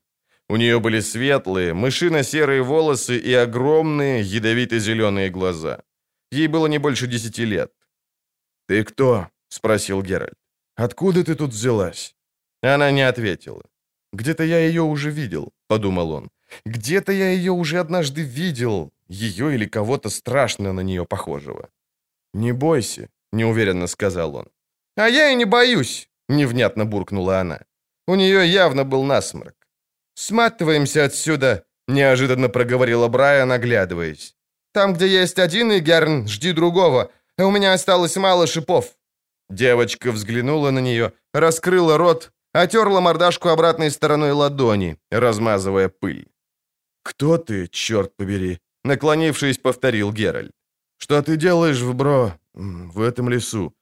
У 0.49 0.57
нее 0.57 0.79
были 0.79 1.01
светлые, 1.01 1.73
мышино-серые 1.73 2.61
волосы 2.61 3.17
и 3.17 3.33
огромные 3.33 4.21
ядовито-зеленые 4.21 5.31
глаза. 5.31 5.79
Ей 6.31 6.47
было 6.47 6.67
не 6.67 6.77
больше 6.77 7.07
десяти 7.07 7.45
лет. 7.45 7.71
«Ты 8.67 8.83
кто?»— 8.83 9.27
спросил 9.49 10.03
Геральт. 10.03 10.37
«Откуда 10.75 11.23
ты 11.23 11.33
тут 11.33 11.49
взялась?» 11.49 12.16
Она 12.75 12.91
не 12.91 13.07
ответила. 13.07 13.63
«Где-то 14.13 14.43
я 14.43 14.59
ее 14.59 14.81
уже 14.81 15.11
видел»,— 15.11 15.53
подумал 15.67 16.11
он. 16.11 16.29
«Где-то 16.65 17.11
я 17.11 17.29
ее 17.31 17.51
уже 17.51 17.79
однажды 17.79 18.21
видел, 18.21 18.91
ее 19.09 19.53
или 19.53 19.65
кого-то 19.65 20.09
страшно 20.09 20.73
на 20.73 20.81
нее 20.81 21.05
похожего». 21.05 21.69
«Не 22.33 22.53
бойся»,— 22.53 23.09
неуверенно 23.31 23.87
сказал 23.87 24.35
он. 24.35 24.47
«А 24.95 25.09
я 25.09 25.29
и 25.29 25.35
не 25.35 25.45
боюсь»,— 25.45 26.09
невнятно 26.29 26.85
буркнула 26.85 27.39
она. 27.39 27.59
У 28.07 28.15
нее 28.15 28.47
явно 28.47 28.83
был 28.83 29.03
насморк. 29.03 29.55
«Сматываемся 30.15 31.05
отсюда»,— 31.05 31.63
неожиданно 31.87 32.49
проговорила 32.49 33.07
Брайан, 33.07 33.51
оглядываясь. 33.51 34.35
«Там, 34.73 34.93
где 34.93 35.07
есть 35.07 35.39
один 35.39 35.71
Игерн, 35.71 36.27
жди 36.27 36.53
другого, 36.53 37.11
а 37.37 37.45
у 37.45 37.51
меня 37.51 37.73
осталось 37.73 38.15
мало 38.15 38.47
шипов». 38.47 38.95
Девочка 39.49 40.11
взглянула 40.11 40.71
на 40.71 40.79
нее, 40.79 41.11
раскрыла 41.33 41.97
рот, 41.97 42.31
отерла 42.53 43.01
мордашку 43.01 43.49
обратной 43.49 43.91
стороной 43.91 44.31
ладони, 44.31 44.97
размазывая 45.11 45.89
пыль. 45.89 46.27
«Кто 47.03 47.37
ты, 47.37 47.67
черт 47.67 48.15
побери?» 48.17 48.59
Наклонившись, 48.83 49.57
повторил 49.57 50.13
Геральт. 50.13 50.51
«Что 50.97 51.21
ты 51.21 51.35
делаешь 51.37 51.81
в 51.81 51.93
Бро... 51.93 52.31
в 52.53 53.01
этом 53.01 53.29
лесу? 53.29 53.73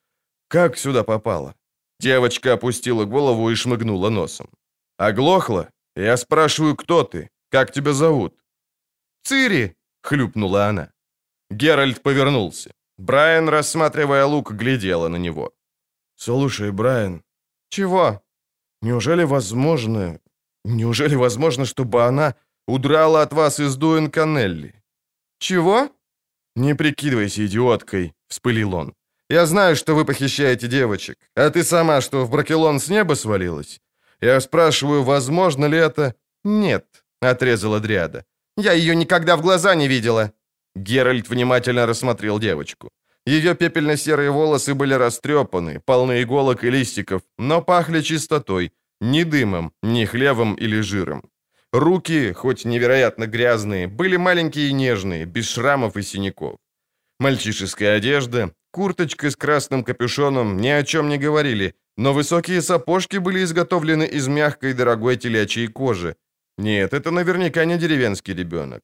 Как 0.47 0.77
сюда 0.77 1.03
попала?» 1.03 1.53
Девочка 1.99 2.53
опустила 2.53 3.05
голову 3.05 3.51
и 3.51 3.55
шмыгнула 3.55 4.09
носом. 4.09 4.49
«Оглохла? 4.97 5.69
Я 5.95 6.17
спрашиваю, 6.17 6.75
кто 6.75 7.03
ты? 7.03 7.29
Как 7.49 7.71
тебя 7.71 7.93
зовут?» 7.93 8.33
«Цири!»— 9.23 9.75
хлюпнула 10.03 10.67
она. 10.67 10.91
Геральт 11.51 12.01
повернулся. 12.01 12.71
Брайан, 12.97 13.49
рассматривая 13.49 14.25
лук, 14.25 14.51
глядела 14.51 15.09
на 15.09 15.17
него. 15.17 15.51
«Слушай, 16.15 16.71
Брайан...» 16.71 17.23
«Чего?» 17.69 18.24
«Неужели 18.85 19.25
возможно... 19.25 20.19
Неужели 20.63 21.15
возможно, 21.15 21.65
чтобы 21.65 22.05
она 22.05 22.35
удрала 22.67 23.21
от 23.21 23.33
вас 23.33 23.59
из 23.59 23.77
Дуэн-Канелли?» 23.77 24.73
«Чего?» 25.39 25.89
«Не 26.55 26.75
прикидывайся 26.75 27.45
идиоткой»,— 27.45 28.13
вспылил 28.27 28.75
он. 28.75 28.93
Я 29.29 29.45
знаю, 29.45 29.75
что 29.75 29.95
вы 29.95 30.05
похищаете 30.05 30.67
девочек. 30.67 31.17
А 31.35 31.49
ты 31.49 31.63
сама 31.63 32.01
что, 32.01 32.25
в 32.25 32.29
Бракелон 32.29 32.79
с 32.79 32.89
неба 32.89 33.15
свалилась? 33.15 33.81
Я 34.21 34.39
спрашиваю, 34.39 35.03
возможно 35.03 35.65
ли 35.65 35.77
это...» 35.77 36.13
«Нет»,— 36.43 36.85
отрезала 37.21 37.79
Дриада. 37.79 38.23
«Я 38.57 38.73
ее 38.73 38.95
никогда 38.95 39.35
в 39.35 39.41
глаза 39.41 39.75
не 39.75 39.87
видела». 39.87 40.31
Геральт 40.75 41.29
внимательно 41.29 41.85
рассмотрел 41.85 42.39
девочку. 42.39 42.91
Ее 43.25 43.55
пепельно-серые 43.55 44.29
волосы 44.29 44.75
были 44.75 44.93
растрепаны, 44.93 45.79
полны 45.79 46.21
иголок 46.21 46.63
и 46.63 46.69
листиков, 46.69 47.21
но 47.37 47.61
пахли 47.61 48.01
чистотой, 48.01 48.71
ни 49.01 49.23
дымом, 49.23 49.71
ни 49.81 50.05
хлевом 50.05 50.55
или 50.55 50.81
жиром. 50.81 51.23
Руки, 51.73 52.33
хоть 52.33 52.65
невероятно 52.65 53.25
грязные, 53.27 53.87
были 53.87 54.17
маленькие 54.17 54.69
и 54.69 54.73
нежные, 54.73 55.25
без 55.25 55.49
шрамов 55.49 55.97
и 55.97 56.03
синяков. 56.03 56.57
Мальчишеская 57.19 57.97
одежда, 57.97 58.53
курточка 58.71 59.29
с 59.29 59.35
красным 59.35 59.83
капюшоном 59.83 60.57
ни 60.57 60.67
о 60.67 60.83
чем 60.83 61.09
не 61.09 61.17
говорили, 61.17 61.73
но 61.97 62.13
высокие 62.13 62.61
сапожки 62.61 63.17
были 63.17 63.43
изготовлены 63.43 64.03
из 64.03 64.27
мягкой 64.27 64.73
дорогой 64.73 65.17
телячьей 65.17 65.67
кожи. 65.67 66.15
Нет, 66.57 66.93
это 66.93 67.11
наверняка 67.11 67.65
не 67.65 67.77
деревенский 67.77 68.35
ребенок. 68.35 68.81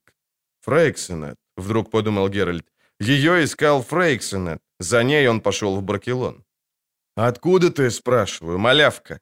Фрейксенет, 0.62 1.36
вдруг 1.58 1.92
подумал 1.92 2.30
Геральт. 2.30 2.71
Ее 3.02 3.44
искал 3.44 3.82
Фрейксенет. 3.82 4.60
За 4.80 5.04
ней 5.04 5.28
он 5.28 5.42
пошел 5.42 5.76
в 5.76 5.82
Бракелон. 5.82 6.44
«Откуда 7.16 7.72
ты?»– 7.72 7.90
спрашиваю, 7.92 8.60
малявка. 8.60 9.20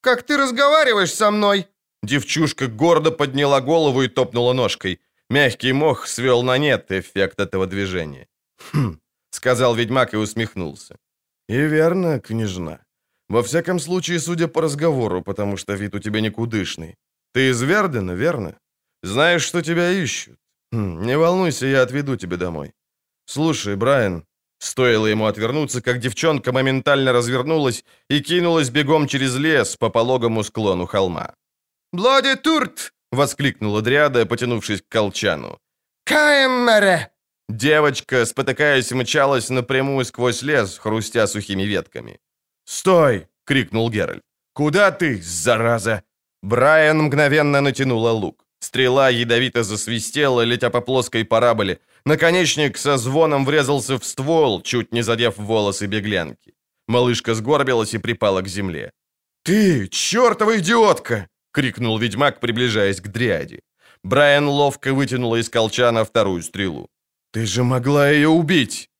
«Как 0.00 0.22
ты 0.22 0.38
разговариваешь 0.38 1.12
со 1.12 1.30
мной?» 1.30 1.66
Девчушка 2.02 2.66
гордо 2.66 3.10
подняла 3.10 3.60
голову 3.60 4.02
и 4.02 4.08
топнула 4.08 4.54
ножкой. 4.54 5.00
Мягкий 5.30 5.72
мох 5.72 6.06
свел 6.06 6.42
на 6.42 6.58
нет 6.58 6.90
эффект 6.90 7.40
этого 7.40 7.66
движения. 7.66 8.26
«Хм»,— 8.72 8.98
сказал 9.30 9.74
ведьмак 9.74 10.14
и 10.14 10.16
усмехнулся. 10.16 10.96
«И 11.48 11.68
верно, 11.68 12.20
княжна. 12.20 12.78
Во 13.28 13.42
всяком 13.42 13.80
случае, 13.80 14.18
судя 14.18 14.48
по 14.48 14.62
разговору, 14.62 15.22
потому 15.22 15.58
что 15.58 15.74
вид 15.74 15.94
у 15.94 15.98
тебя 15.98 16.20
никудышный. 16.20 16.96
Ты 17.34 17.50
из 17.50 17.60
Вердена, 17.62 18.14
верно? 18.14 18.58
Знаешь, 19.02 19.46
что 19.46 19.60
тебя 19.60 19.90
ищут. 19.90 20.38
Хм, 20.72 21.02
не 21.06 21.18
волнуйся, 21.18 21.66
я 21.66 21.82
отведу 21.82 22.16
тебя 22.16 22.36
домой. 22.36 22.72
Слушай, 23.28 23.76
Брайан, 23.76 24.24
Стоило 24.58 25.06
ему 25.06 25.26
отвернуться, 25.26 25.80
как 25.80 26.00
девчонка 26.00 26.52
моментально 26.52 27.12
развернулась 27.12 27.84
и 28.10 28.20
кинулась 28.20 28.70
бегом 28.70 29.06
через 29.06 29.36
лес 29.36 29.76
по 29.76 29.88
пологому 29.90 30.42
склону 30.42 30.86
холма. 30.86 31.34
«Блоди 31.92 32.34
Турт!»— 32.36 32.92
воскликнула 33.12 33.82
Дриада, 33.82 34.26
потянувшись 34.26 34.82
к 34.82 34.88
колчану. 34.88 35.58
«Каэмере!» 36.04 37.10
Девочка, 37.48 38.26
спотыкаясь, 38.26 38.90
мчалась 38.92 39.50
напрямую 39.50 40.04
сквозь 40.04 40.42
лес, 40.42 40.78
хрустя 40.78 41.26
сухими 41.26 41.62
ветками. 41.62 42.18
«Стой!»— 42.64 43.26
крикнул 43.46 43.90
Геральт. 43.90 44.22
«Куда 44.54 44.90
ты, 44.90 45.22
зараза?» 45.22 46.02
Брайан 46.42 46.98
мгновенно 46.98 47.60
натянула 47.60 48.10
лук. 48.10 48.44
Стрела 48.60 49.08
ядовито 49.08 49.62
засвистела, 49.62 50.44
летя 50.44 50.70
по 50.70 50.80
плоской 50.80 51.24
параболе. 51.24 51.78
Наконечник 52.04 52.78
со 52.78 52.96
звоном 52.96 53.44
врезался 53.44 53.98
в 53.98 54.04
ствол, 54.04 54.62
чуть 54.62 54.92
не 54.92 55.02
задев 55.02 55.36
волосы 55.36 55.86
беглянки. 55.86 56.54
Малышка 56.88 57.34
сгорбилась 57.34 57.94
и 57.94 57.98
припала 57.98 58.42
к 58.42 58.48
земле. 58.48 58.92
«Ты, 59.42 59.88
чертова 59.88 60.58
идиотка!»— 60.58 61.28
крикнул 61.52 61.98
ведьмак, 61.98 62.40
приближаясь 62.40 63.00
к 63.00 63.08
дряде. 63.08 63.60
Брайан 64.02 64.48
ловко 64.48 64.94
вытянула 64.94 65.36
из 65.40 65.48
колчана 65.48 66.04
вторую 66.04 66.42
стрелу. 66.42 66.88
«Ты 67.32 67.46
же 67.46 67.62
могла 67.62 68.10
ее 68.10 68.28
убить!» 68.28 68.90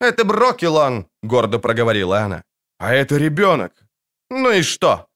«Это 0.00 0.24
Брокелон!»— 0.24 1.06
гордо 1.22 1.58
проговорила 1.58 2.20
она. 2.20 2.42
«А 2.78 2.94
это 2.94 3.18
ребенок!» 3.18 3.72
«Ну 4.30 4.50
и 4.50 4.62
что?» 4.62 5.06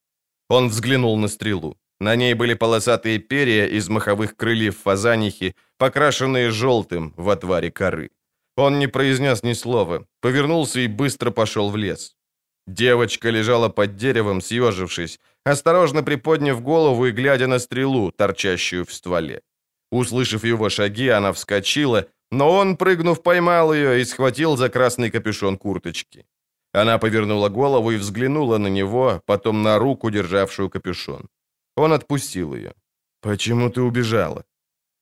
Он 0.49 0.69
взглянул 0.69 1.17
на 1.19 1.29
стрелу. 1.29 1.77
На 2.01 2.17
ней 2.17 2.35
были 2.35 2.55
полосатые 2.55 3.19
перья 3.19 3.67
из 3.67 3.89
маховых 3.89 4.37
крыльев 4.37 4.77
фазанихи, 4.79 5.55
покрашенные 5.79 6.51
желтым 6.51 7.13
в 7.17 7.29
отваре 7.29 7.71
коры. 7.71 8.11
Он 8.57 8.79
не 8.79 8.89
произнес 8.89 9.43
ни 9.43 9.55
слова, 9.55 10.07
повернулся 10.21 10.81
и 10.81 10.89
быстро 10.89 11.31
пошел 11.31 11.71
в 11.71 11.77
лес. 11.77 12.17
Девочка 12.67 13.31
лежала 13.31 13.69
под 13.69 13.97
деревом, 13.97 14.41
съежившись, 14.41 15.19
осторожно 15.45 16.03
приподняв 16.03 16.61
голову 16.61 17.07
и 17.07 17.13
глядя 17.13 17.47
на 17.47 17.59
стрелу, 17.59 18.13
торчащую 18.13 18.85
в 18.85 18.93
стволе. 18.93 19.41
Услышав 19.91 20.45
его 20.45 20.69
шаги, 20.69 21.09
она 21.09 21.33
вскочила, 21.33 22.07
но 22.31 22.53
он, 22.53 22.77
прыгнув, 22.77 23.23
поймал 23.23 23.73
ее 23.73 24.01
и 24.01 24.05
схватил 24.05 24.57
за 24.57 24.69
красный 24.69 25.11
капюшон 25.11 25.57
курточки. 25.57 26.27
Она 26.73 26.99
повернула 26.99 27.49
голову 27.49 27.91
и 27.91 27.97
взглянула 27.97 28.59
на 28.59 28.69
него, 28.69 29.23
потом 29.25 29.63
на 29.63 29.79
руку, 29.79 30.11
державшую 30.11 30.69
капюшон. 30.69 31.29
Он 31.79 31.93
отпустил 31.93 32.55
ее. 32.55 32.73
«Почему 33.21 33.71
ты 33.71 33.81
убежала?» 33.81 34.45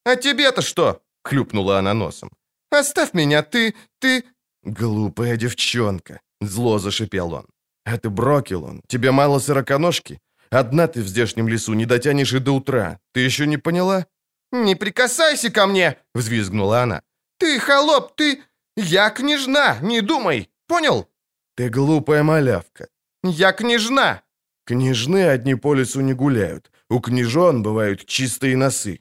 «А 0.04 0.16
тебе-то 0.16 0.62
что?»— 0.62 1.00
хлюпнула 1.24 1.78
она 1.78 1.94
носом. 1.94 2.30
«Оставь 2.70 3.14
меня, 3.14 3.42
ты... 3.42 3.74
ты...» 3.98 4.24
«Глупая 4.62 5.36
девчонка!»— 5.36 6.20
зло 6.40 6.78
зашипел 6.78 7.32
он. 7.32 7.46
«Это 7.86 8.10
Брокелон. 8.10 8.82
Тебе 8.88 9.10
мало 9.10 9.38
сороконожки? 9.38 10.18
Одна 10.50 10.86
ты 10.86 11.02
в 11.02 11.08
здешнем 11.08 11.48
лесу 11.48 11.74
не 11.74 11.86
дотянешь 11.86 12.34
и 12.34 12.40
до 12.40 12.52
утра. 12.52 12.98
Ты 13.12 13.20
еще 13.20 13.46
не 13.46 13.58
поняла?» 13.58 14.06
«Не 14.52 14.76
прикасайся 14.76 15.50
ко 15.50 15.66
мне!»— 15.66 15.96
взвизгнула 16.14 16.82
она. 16.82 17.02
«Ты 17.38 17.58
холоп, 17.58 18.16
ты... 18.16 18.42
Я 18.76 19.10
княжна, 19.10 19.78
не 19.82 20.02
думай, 20.02 20.48
понял?» 20.66 21.08
«Ты 21.56 21.70
глупая 21.70 22.22
малявка». 22.22 22.88
«Я 23.24 23.52
княжна!» 23.52 24.22
«Княжны 24.66 25.28
одни 25.28 25.54
по 25.54 25.74
лесу 25.74 26.00
не 26.00 26.12
гуляют. 26.12 26.70
У 26.90 27.00
княжон 27.00 27.62
бывают 27.62 28.04
чистые 28.06 28.56
носы». 28.56 29.00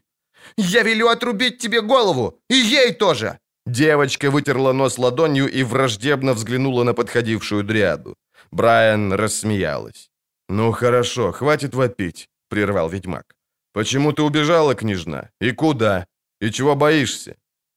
«Я 0.58 0.84
велю 0.84 1.08
отрубить 1.08 1.58
тебе 1.58 1.82
голову! 1.82 2.40
И 2.50 2.56
ей 2.56 2.94
тоже!» 2.94 3.40
Девочка 3.66 4.30
вытерла 4.30 4.74
нос 4.74 4.98
ладонью 4.98 5.48
и 5.48 5.64
враждебно 5.64 6.34
взглянула 6.34 6.84
на 6.84 6.94
подходившую 6.94 7.64
дриаду. 7.64 8.16
Брайан 8.52 9.14
рассмеялась. 9.14 10.12
«Ну 10.50 10.72
хорошо, 10.72 11.32
хватит 11.32 11.74
вопить»,— 11.74 12.30
прервал 12.50 12.90
ведьмак. 12.90 13.36
«Почему 13.74 14.14
ты 14.14 14.22
убежала, 14.22 14.76
княжна? 14.76 15.30
И 15.42 15.52
куда? 15.52 16.06
И 16.42 16.52
чего 16.52 16.76
боишься?» 16.76 17.36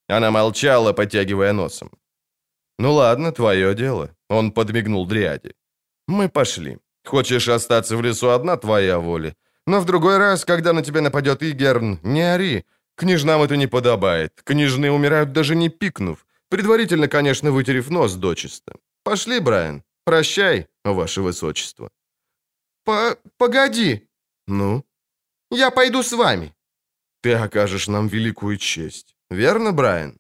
Она 0.09 0.31
молчала, 0.31 0.93
потягивая 0.93 1.53
носом. 1.53 1.91
«Ну 2.79 2.93
ладно, 2.93 3.33
твое 3.33 3.75
дело»,— 3.75 4.11
он 4.29 4.53
подмигнул 4.53 5.07
дриаде. 5.07 5.55
«Мы 6.07 6.29
пошли. 6.29 6.79
Хочешь 7.09 7.49
остаться 7.49 7.97
в 7.97 8.03
лесу 8.03 8.29
одна, 8.29 8.57
твоя 8.57 8.99
воля. 8.99 9.35
Но 9.67 9.81
в 9.81 9.85
другой 9.85 10.19
раз, 10.19 10.45
когда 10.45 10.73
на 10.73 10.83
тебя 10.83 11.01
нападет 11.01 11.43
Игерн, 11.43 11.99
не 12.03 12.35
ори. 12.35 12.65
Княжнам 12.97 13.43
это 13.43 13.57
не 13.57 13.67
подобает. 13.67 14.43
Княжны 14.45 14.91
умирают 14.91 15.33
даже 15.33 15.57
не 15.57 15.71
пикнув. 15.71 16.27
Предварительно, 16.51 17.09
конечно, 17.09 17.51
вытерев 17.51 17.91
нос 17.91 18.15
дочисто. 18.15 18.73
Пошли, 19.05 19.41
Брайан. 19.41 19.83
Прощай, 20.05 20.67
ваше 20.85 21.23
высочество. 21.23 21.91
По 22.85 23.17
погоди. 23.39 24.03
Ну? 24.47 24.85
Я 25.51 25.71
пойду 25.71 26.03
с 26.03 26.13
вами. 26.13 26.53
Ты 27.23 27.33
окажешь 27.33 27.89
нам 27.89 28.09
великую 28.09 28.59
честь. 28.59 29.17
Верно, 29.31 29.73
Брайан? 29.73 30.19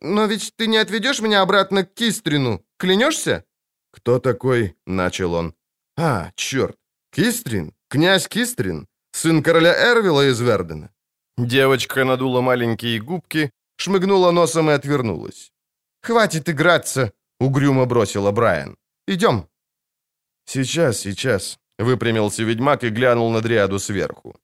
Но 0.00 0.26
ведь 0.26 0.54
ты 0.56 0.68
не 0.68 0.78
отведешь 0.78 1.20
меня 1.20 1.42
обратно 1.42 1.84
к 1.84 1.92
Кистрину. 1.92 2.64
Клянешься? 2.78 3.44
Кто 3.92 4.18
такой? 4.18 4.74
Начал 4.86 5.34
он. 5.34 5.54
А, 6.00 6.30
черт. 6.36 6.76
Кистрин? 7.10 7.72
Князь 7.88 8.28
Кистрин? 8.28 8.86
Сын 9.10 9.42
короля 9.42 9.74
Эрвила 9.74 10.30
из 10.30 10.40
Вердена? 10.40 10.90
Девочка 11.36 12.04
надула 12.04 12.40
маленькие 12.40 13.00
губки, 13.00 13.50
шмыгнула 13.76 14.30
носом 14.30 14.70
и 14.70 14.74
отвернулась. 14.74 15.50
«Хватит 16.00 16.48
играться!»— 16.48 17.12
угрюмо 17.40 17.84
бросила 17.86 18.30
Брайан. 18.30 18.76
«Идем!» 19.08 19.48
«Сейчас, 20.44 21.00
сейчас!»— 21.00 21.58
выпрямился 21.78 22.44
ведьмак 22.44 22.84
и 22.84 22.90
глянул 22.90 23.32
на 23.32 23.40
Дриаду 23.40 23.80
сверху. 23.80 24.36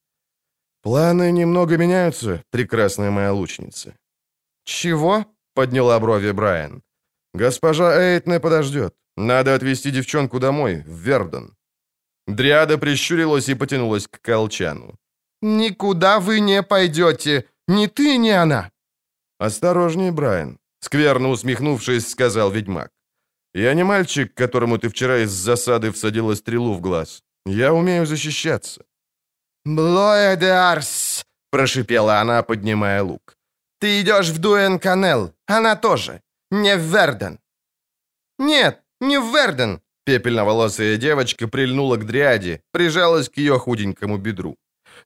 «Планы 0.81 1.31
немного 1.31 1.77
меняются, 1.77 2.43
прекрасная 2.49 3.11
моя 3.11 3.31
лучница». 3.31 3.95
«Чего?»— 4.65 5.25
подняла 5.53 5.99
брови 5.99 6.31
Брайан. 6.31 6.83
«Госпожа 7.33 7.97
Эйтне 7.97 8.39
подождет. 8.41 8.93
Надо 9.17 9.55
отвезти 9.55 9.91
девчонку 9.91 10.39
домой, 10.39 10.83
в 10.87 10.99
Верден». 10.99 11.55
Дриада 12.27 12.77
прищурилась 12.77 13.49
и 13.49 13.55
потянулась 13.55 14.07
к 14.07 14.19
колчану. 14.21 14.95
«Никуда 15.41 16.19
вы 16.19 16.39
не 16.39 16.63
пойдете! 16.63 17.45
Ни 17.67 17.87
ты, 17.87 18.17
ни 18.17 18.29
она!» 18.29 18.71
«Осторожнее, 19.39 20.11
Брайан»,— 20.11 20.57
скверно 20.79 21.29
усмехнувшись, 21.29 22.09
сказал 22.09 22.51
ведьмак. 22.51 22.89
«Я 23.53 23.73
не 23.73 23.83
мальчик, 23.83 24.33
которому 24.33 24.77
ты 24.77 24.89
вчера 24.89 25.17
из 25.23 25.31
засады 25.31 25.91
всадила 25.91 26.35
стрелу 26.35 26.73
в 26.73 26.81
глаз. 26.81 27.23
Я 27.45 27.73
умею 27.73 28.05
защищаться». 28.05 28.83
«Блоэдеарс!»— 29.65 31.25
прошипела 31.51 32.21
она, 32.21 32.43
поднимая 32.43 33.03
лук. 33.03 33.37
«Ты 33.79 34.01
идешь 34.01 34.29
в 34.29 34.39
Дуэн-Канел, 34.39 35.33
она 35.47 35.75
тоже. 35.75 36.21
Не 36.51 36.77
в 36.77 36.81
Верден. 36.81 37.39
«Нет, 38.39 38.83
не 39.07 39.19
в 39.19 39.31
Верден!» 39.33 39.81
Пепельноволосая 40.05 40.97
девочка 40.97 41.47
прильнула 41.47 41.97
к 41.97 42.05
дряде, 42.05 42.61
прижалась 42.71 43.29
к 43.29 43.37
ее 43.37 43.57
худенькому 43.57 44.17
бедру. 44.17 44.55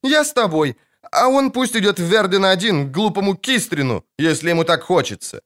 «Я 0.04 0.24
с 0.24 0.34
тобой, 0.34 0.76
а 1.12 1.28
он 1.28 1.52
пусть 1.52 1.76
идет 1.76 2.00
в 2.00 2.04
Верден 2.04 2.46
один, 2.46 2.88
к 2.88 2.96
глупому 2.96 3.36
Кистрину, 3.36 4.04
если 4.20 4.50
ему 4.50 4.64
так 4.64 4.84
хочется». 4.84 5.42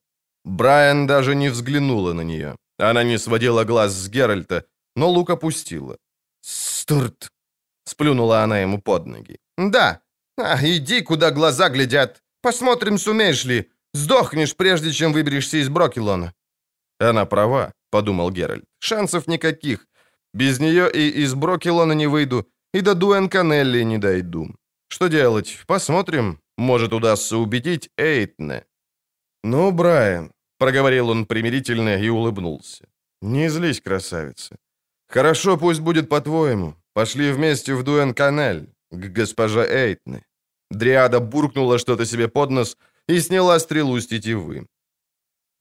Брайан 0.45 1.07
даже 1.07 1.35
не 1.35 1.49
взглянула 1.49 2.13
на 2.13 2.23
нее. 2.23 2.55
Она 2.79 3.03
не 3.03 3.19
сводила 3.19 3.63
глаз 3.63 3.93
с 3.93 4.09
Геральта, 4.09 4.65
но 4.95 5.09
лук 5.09 5.29
опустила. 5.29 5.97
«Стурт!»— 6.41 7.31
сплюнула 7.85 8.43
она 8.43 8.59
ему 8.59 8.81
под 8.81 9.05
ноги. 9.05 9.37
«Да. 9.57 10.01
А, 10.37 10.57
иди, 10.61 11.01
куда 11.01 11.31
глаза 11.31 11.69
глядят. 11.69 12.23
Посмотрим, 12.41 12.97
сумеешь 12.97 13.45
ли. 13.45 13.69
Сдохнешь, 13.93 14.55
прежде 14.55 14.91
чем 14.91 15.13
выберешься 15.13 15.57
из 15.57 15.69
Брокелона». 15.69 16.33
«Она 16.99 17.25
права»,— 17.25 17.73
подумал 17.93 18.31
Геральт. 18.31 18.63
«Шансов 18.79 19.27
никаких. 19.27 19.85
Без 20.33 20.59
нее 20.59 20.89
и 20.91 21.23
из 21.23 21.33
Брокелона 21.33 21.93
не 21.95 22.07
выйду, 22.07 22.45
и 22.73 22.81
до 22.81 22.95
Дуэнканелли 22.95 23.83
не 23.83 23.99
дойду. 23.99 24.55
Что 24.87 25.09
делать? 25.09 25.59
Посмотрим. 25.67 26.39
Может, 26.57 26.93
удастся 26.93 27.37
убедить 27.37 27.89
Эйтне». 27.97 28.63
«Ну, 29.43 29.71
Брайан»,— 29.71 30.31
проговорил 30.57 31.09
он 31.09 31.25
примирительно 31.25 31.97
и 31.97 32.09
улыбнулся. 32.09 32.85
«Не 33.21 33.49
злись, 33.49 33.81
красавица. 33.81 34.55
Хорошо, 35.07 35.57
пусть 35.57 35.81
будет 35.81 36.09
по-твоему. 36.09 36.73
Пошли 36.93 37.31
вместе 37.31 37.75
в 37.75 37.83
Дуэн-Канель, 37.83 38.67
к 38.91 39.13
госпоже 39.17 39.67
Эйтне». 39.69 40.23
Дриада 40.71 41.19
буркнула 41.19 41.77
что-то 41.77 42.05
себе 42.05 42.27
под 42.27 42.49
нос 42.49 42.77
и 43.09 43.21
сняла 43.21 43.59
стрелу 43.59 43.99
с 43.99 44.07
тетивы. 44.07 44.65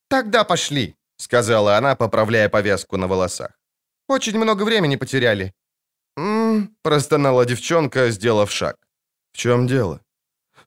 «Тогда 0.08 0.44
пошли»,— 0.44 0.94
сказала 1.22 1.76
она, 1.76 1.94
поправляя 1.94 2.48
повязку 2.48 2.96
на 2.96 3.06
волосах. 3.06 3.50
«Очень 4.08 4.38
много 4.38 4.64
времени 4.64 4.96
потеряли». 4.96 5.52
«М-м-м», 6.16 6.76
простонала 6.82 7.44
девчонка, 7.44 8.10
сделав 8.10 8.50
шаг. 8.50 8.76
«В 9.32 9.36
чем 9.36 9.66
дело?» 9.66 10.00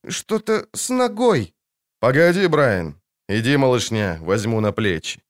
«Что-то 0.07 0.67
с 0.73 0.89
ногой». 0.89 1.53
«Погоди, 1.99 2.47
Брайан. 2.47 2.95
Иди, 3.29 3.57
малышня, 3.57 4.17
возьму 4.21 4.61
на 4.61 4.71
плечи». 4.71 5.21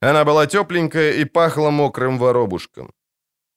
Она 0.00 0.24
была 0.24 0.46
тепленькая 0.46 1.12
и 1.12 1.24
пахла 1.24 1.70
мокрым 1.70 2.18
воробушком. 2.18 2.90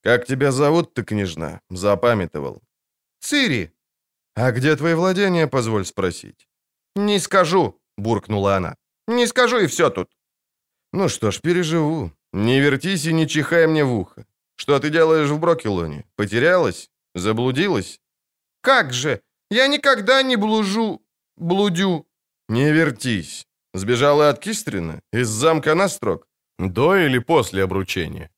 «Как 0.04 0.26
тебя 0.26 0.52
зовут-то, 0.52 1.04
княжна?» 1.04 1.62
Запамятовал. 1.70 2.62
«Цири». 3.20 3.72
«А 4.36 4.52
где 4.52 4.76
твои 4.76 4.94
владения, 4.94 5.48
позволь 5.48 5.86
спросить?» 5.86 6.48
«Не 6.96 7.20
скажу»,— 7.20 7.74
буркнула 7.98 8.56
она. 8.58 8.76
«Не 9.08 9.28
скажу, 9.28 9.60
и 9.60 9.68
все 9.68 9.90
тут». 9.90 10.17
«Ну 10.98 11.10
что 11.10 11.30
ж, 11.32 11.42
переживу. 11.42 12.12
Не 12.34 12.60
вертись 12.60 13.06
и 13.06 13.14
не 13.14 13.28
чихай 13.28 13.68
мне 13.68 13.84
в 13.84 13.94
ухо. 13.94 14.26
Что 14.56 14.80
ты 14.80 14.90
делаешь 14.90 15.30
в 15.30 15.40
Брокелоне? 15.40 16.04
Потерялась? 16.16 16.90
Заблудилась?» 17.16 18.00
«Как 18.62 18.94
же! 18.94 19.22
Я 19.52 19.68
никогда 19.68 20.24
не 20.24 20.38
блужу... 20.38 21.02
блудю». 21.36 22.08
«Не 22.50 22.72
вертись. 22.72 23.46
Сбежала 23.76 24.30
от 24.30 24.40
Кистрина? 24.40 25.00
Из 25.14 25.28
замка 25.28 25.76
на 25.76 25.88
строк? 25.88 26.28
До 26.60 26.96
или 26.96 27.20
после 27.20 27.64
обручения?» 27.64 28.30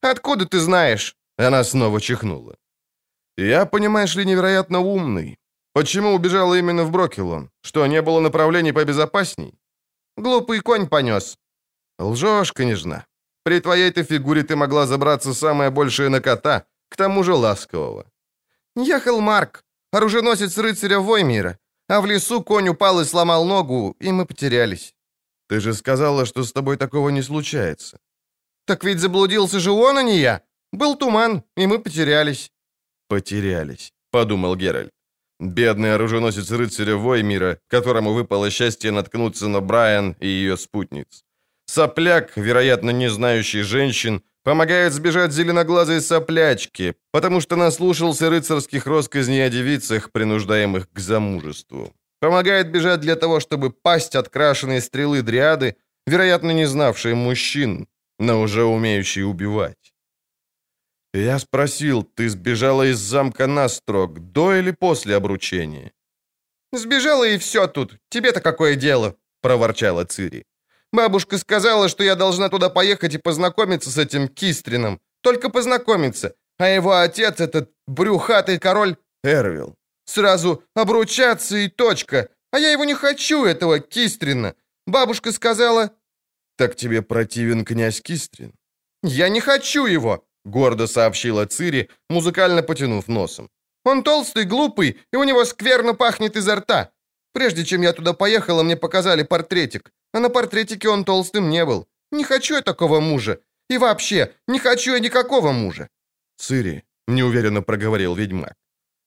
«Откуда 0.00 0.44
ты 0.44 0.60
знаешь?» 0.60 1.16
Она 1.38 1.64
снова 1.64 2.00
чихнула. 2.00 2.54
«Я, 3.36 3.66
понимаешь 3.66 4.16
ли, 4.16 4.24
невероятно 4.24 4.78
умный. 4.78 5.38
Почему 5.72 6.14
убежала 6.14 6.58
именно 6.58 6.84
в 6.84 6.90
Брокелон? 6.90 7.50
Что, 7.62 7.86
не 7.88 8.00
было 8.00 8.20
направлений 8.20 8.72
побезопасней?» 8.72 9.58
«Глупый 10.16 10.60
конь 10.60 10.86
понес». 10.86 11.36
«Лжешь, 11.98 12.52
княжна. 12.52 13.04
При 13.44 13.60
твоей-то 13.60 14.04
фигуре 14.04 14.42
ты 14.42 14.56
могла 14.56 14.86
забраться 14.86 15.34
самое 15.34 15.70
большее 15.70 16.08
на 16.08 16.20
кота, 16.20 16.64
к 16.88 16.96
тому 16.96 17.24
же 17.24 17.34
ласкового». 17.34 18.04
«Ехал 18.76 19.20
Марк, 19.20 19.64
оруженосец 19.92 20.58
рыцаря 20.58 20.98
Воймира, 20.98 21.58
а 21.88 22.00
в 22.00 22.06
лесу 22.06 22.42
конь 22.42 22.68
упал 22.68 23.00
и 23.00 23.04
сломал 23.04 23.44
ногу, 23.44 23.96
и 24.00 24.12
мы 24.12 24.26
потерялись». 24.26 24.94
«Ты 25.48 25.60
же 25.60 25.74
сказала, 25.74 26.26
что 26.26 26.42
с 26.42 26.52
тобой 26.52 26.76
такого 26.76 27.10
не 27.10 27.22
случается». 27.22 27.98
«Так 28.66 28.84
ведь 28.84 28.98
заблудился 28.98 29.60
же 29.60 29.70
он, 29.70 29.96
а 29.96 30.02
не 30.02 30.18
я. 30.18 30.42
Был 30.72 30.96
туман, 30.96 31.42
и 31.56 31.66
мы 31.66 31.78
потерялись». 31.78 32.52
«Потерялись»,— 33.08 33.92
подумал 34.10 34.56
Геральт. 34.56 34.90
Бедный 35.38 35.94
оруженосец 35.94 36.50
рыцаря 36.50 36.96
Воймира, 36.96 37.58
которому 37.68 38.14
выпало 38.14 38.50
счастье 38.50 38.90
наткнуться 38.90 39.48
на 39.48 39.60
Брайан 39.60 40.16
и 40.20 40.26
ее 40.26 40.56
спутниц. 40.56 41.25
Сопляк, 41.66 42.36
вероятно, 42.36 42.90
не 42.90 43.10
знающий 43.10 43.62
женщин, 43.62 44.22
помогает 44.44 44.92
сбежать 44.92 45.32
зеленоглазой 45.32 46.00
соплячке, 46.00 46.94
потому 47.12 47.40
что 47.40 47.56
наслушался 47.56 48.30
рыцарских 48.30 48.86
росказней 48.86 49.44
о 49.44 49.50
девицах, 49.50 50.12
принуждаемых 50.12 50.90
к 50.92 50.98
замужеству. 50.98 51.92
Помогает 52.20 52.70
бежать 52.70 53.00
для 53.00 53.16
того, 53.16 53.40
чтобы 53.40 53.70
пасть 53.70 54.14
от 54.14 54.28
крашеной 54.28 54.80
стрелы 54.80 55.22
дриады, 55.22 55.76
вероятно, 56.06 56.52
не 56.52 56.66
знавшей 56.66 57.14
мужчин, 57.14 57.88
но 58.18 58.40
уже 58.40 58.64
умеющий 58.64 59.24
убивать. 59.24 59.92
Я 61.12 61.38
спросил, 61.38 62.02
ты 62.02 62.28
сбежала 62.28 62.90
из 62.90 62.98
замка 62.98 63.46
Настрок 63.46 64.32
до 64.32 64.54
или 64.54 64.70
после 64.70 65.16
обручения? 65.16 65.92
«Сбежала 66.72 67.24
и 67.24 67.38
все 67.38 67.66
тут. 67.68 67.96
Тебе-то 68.10 68.40
какое 68.40 68.76
дело?»— 68.76 69.16
проворчала 69.40 70.04
Цири. 70.04 70.44
«Бабушка 70.92 71.38
сказала, 71.38 71.88
что 71.88 72.04
я 72.04 72.14
должна 72.14 72.48
туда 72.48 72.70
поехать 72.70 73.14
и 73.14 73.18
познакомиться 73.18 73.90
с 73.90 73.98
этим 73.98 74.28
Кистрином. 74.28 75.00
Только 75.22 75.50
познакомиться. 75.50 76.34
А 76.58 76.68
его 76.68 76.96
отец, 76.96 77.40
этот 77.40 77.70
брюхатый 77.86 78.58
король 78.58 78.96
Эрвил. 79.24 79.74
Сразу 80.06 80.62
обручаться 80.74 81.56
и 81.56 81.68
точка. 81.68 82.28
А 82.52 82.58
я 82.58 82.70
его 82.70 82.84
не 82.84 82.94
хочу, 82.94 83.44
этого 83.44 83.80
Кистрина. 83.80 84.54
Бабушка 84.86 85.32
сказала, 85.32 85.90
«Так 86.56 86.76
тебе 86.76 87.02
противен 87.02 87.64
князь 87.64 88.00
Кистрин?» 88.00 88.52
«Я 89.02 89.28
не 89.28 89.40
хочу 89.40 89.86
его!»— 89.86 90.24
гордо 90.44 90.86
сообщила 90.86 91.46
Цири, 91.46 91.90
музыкально 92.08 92.62
потянув 92.62 93.08
носом. 93.08 93.50
«Он 93.84 94.02
толстый, 94.02 94.44
глупый, 94.44 94.98
и 95.12 95.16
у 95.16 95.24
него 95.24 95.44
скверно 95.44 95.94
пахнет 95.94 96.36
изо 96.36 96.56
рта. 96.56 96.90
Прежде 97.36 97.64
чем 97.64 97.82
я 97.82 97.92
туда 97.92 98.14
поехала, 98.14 98.62
мне 98.62 98.76
показали 98.76 99.22
портретик, 99.22 99.90
а 100.14 100.20
на 100.20 100.30
портретике 100.30 100.88
он 100.88 101.04
толстым 101.04 101.50
не 101.50 101.66
был. 101.66 101.86
Не 102.10 102.24
хочу 102.24 102.54
я 102.54 102.62
такого 102.62 103.00
мужа. 103.00 103.38
И 103.72 103.78
вообще, 103.78 104.32
не 104.48 104.58
хочу 104.58 104.94
я 104.94 105.00
никакого 105.00 105.52
мужа». 105.52 105.88
«Цири»,— 106.38 106.82
неуверенно 107.08 107.62
проговорил 107.62 108.14
ведьмак. 108.14 108.54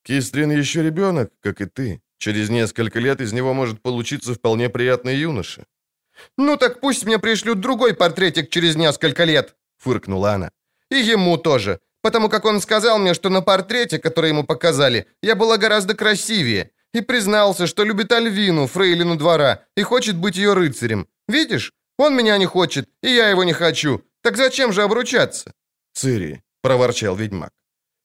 «Кистрин 0.04 0.52
еще 0.52 0.84
ребенок, 0.84 1.32
как 1.42 1.62
и 1.62 1.66
ты. 1.66 2.02
Через 2.20 2.50
несколько 2.50 3.00
лет 3.00 3.22
из 3.22 3.34
него 3.34 3.54
может 3.54 3.82
получиться 3.82 4.34
вполне 4.34 4.70
приятный 4.70 5.16
юноша. 5.16 5.66
«Ну 6.38 6.58
так 6.58 6.82
пусть 6.82 7.06
мне 7.06 7.18
пришлют 7.18 7.60
другой 7.60 7.94
портретик 7.94 8.50
через 8.50 8.76
несколько 8.76 9.26
лет»,— 9.26 9.56
фыркнула 9.78 10.34
она. 10.34 10.52
«И 10.92 11.14
ему 11.14 11.38
тоже, 11.38 11.80
потому 12.04 12.30
как 12.30 12.46
он 12.46 12.62
сказал 12.62 13.00
мне, 13.00 13.14
что 13.14 13.30
на 13.30 13.42
портрете, 13.42 13.98
который 13.98 14.30
ему 14.30 14.44
показали, 14.44 15.06
я 15.24 15.36
была 15.36 15.58
гораздо 15.58 15.96
красивее, 15.96 16.70
и 16.94 17.02
признался, 17.02 17.68
что 17.68 17.86
любит 17.86 18.12
Альвину, 18.12 18.68
фрейлину 18.68 19.16
двора, 19.16 19.64
и 19.78 19.84
хочет 19.84 20.16
быть 20.16 20.38
ее 20.38 20.54
рыцарем. 20.54 21.08
Видишь, 21.28 21.74
он 21.98 22.16
меня 22.16 22.38
не 22.38 22.46
хочет, 22.46 22.90
и 23.04 23.10
я 23.10 23.30
его 23.30 23.44
не 23.44 23.54
хочу. 23.54 24.02
Так 24.22 24.38
зачем 24.38 24.74
же 24.74 24.84
обручаться?» 24.84 25.54
«Цири»,— 25.94 26.42
проворчал 26.62 27.16
ведьмак. 27.16 27.54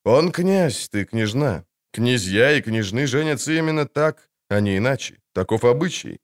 «Он 0.05 0.33
князь, 0.33 0.88
ты 0.88 1.05
княжна. 1.05 1.64
Князья 1.92 2.53
и 2.53 2.62
княжны 2.62 3.07
женятся 3.07 3.53
именно 3.53 3.87
так, 3.87 4.29
а 4.49 4.61
не 4.61 4.77
иначе. 4.77 5.20
Таков 5.33 5.64
обычай. 5.64 6.20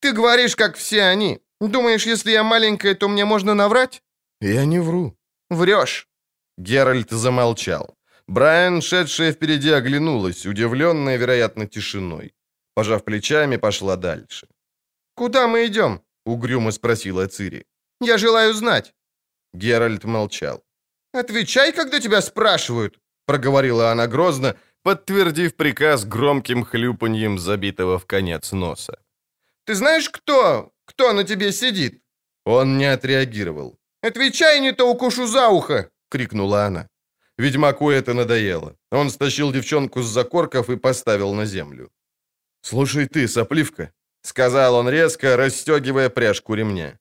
Ты 0.00 0.12
говоришь, 0.12 0.56
как 0.56 0.76
все 0.76 1.02
они. 1.02 1.40
Думаешь, 1.60 2.06
если 2.06 2.30
я 2.30 2.42
маленькая, 2.42 2.94
то 2.94 3.08
мне 3.08 3.24
можно 3.24 3.54
наврать? 3.54 4.02
Я 4.40 4.64
не 4.64 4.78
вру. 4.78 5.16
Врешь. 5.50 6.08
Геральт 6.56 7.10
замолчал. 7.10 7.96
Брайан, 8.28 8.82
шедшая 8.82 9.32
впереди, 9.32 9.70
оглянулась, 9.70 10.46
удивленная, 10.46 11.18
вероятно, 11.18 11.66
тишиной. 11.66 12.32
Пожав 12.74 13.04
плечами, 13.04 13.56
пошла 13.56 13.96
дальше. 13.96 14.46
«Куда 15.14 15.48
мы 15.48 15.66
идем?»— 15.66 16.00
угрюмо 16.26 16.72
спросила 16.72 17.26
Цири. 17.26 17.64
«Я 18.00 18.18
желаю 18.18 18.54
знать». 18.54 18.94
Геральт 19.54 20.04
молчал. 20.04 20.62
«Отвечай, 21.14 21.72
когда 21.72 22.00
тебя 22.00 22.20
спрашивают»,— 22.20 23.00
проговорила 23.26 23.90
она 23.90 24.06
грозно, 24.06 24.54
подтвердив 24.82 25.56
приказ 25.56 26.04
громким 26.04 26.64
хлюпаньем 26.64 27.38
забитого 27.38 27.98
в 27.98 28.06
конец 28.06 28.52
носа. 28.52 28.98
Ты 29.68 29.74
знаешь, 29.74 30.08
кто? 30.08 30.72
Кто 30.86 31.12
на 31.12 31.24
тебе 31.24 31.52
сидит?» 31.52 32.00
Он 32.46 32.78
не 32.78 32.86
отреагировал. 32.86 33.76
«Отвечай, 34.02 34.60
не 34.60 34.72
то 34.72 34.90
укушу 34.90 35.26
за 35.26 35.48
ухо!»— 35.48 35.90
крикнула 36.10 36.64
она. 36.64 36.88
Ведьмаку 37.38 37.90
это 37.90 38.14
надоело. 38.14 38.76
Он 38.90 39.10
стащил 39.10 39.52
девчонку 39.52 40.02
с 40.02 40.06
закорков 40.06 40.70
и 40.70 40.76
поставил 40.76 41.34
на 41.34 41.46
землю. 41.46 41.90
«Слушай 42.62 43.06
ты, 43.06 43.28
сопливка»,— 43.28 43.92
сказал 44.22 44.74
он 44.74 44.88
резко, 44.88 45.36
расстегивая 45.36 46.08
пряжку 46.08 46.54
ремня. 46.54 46.98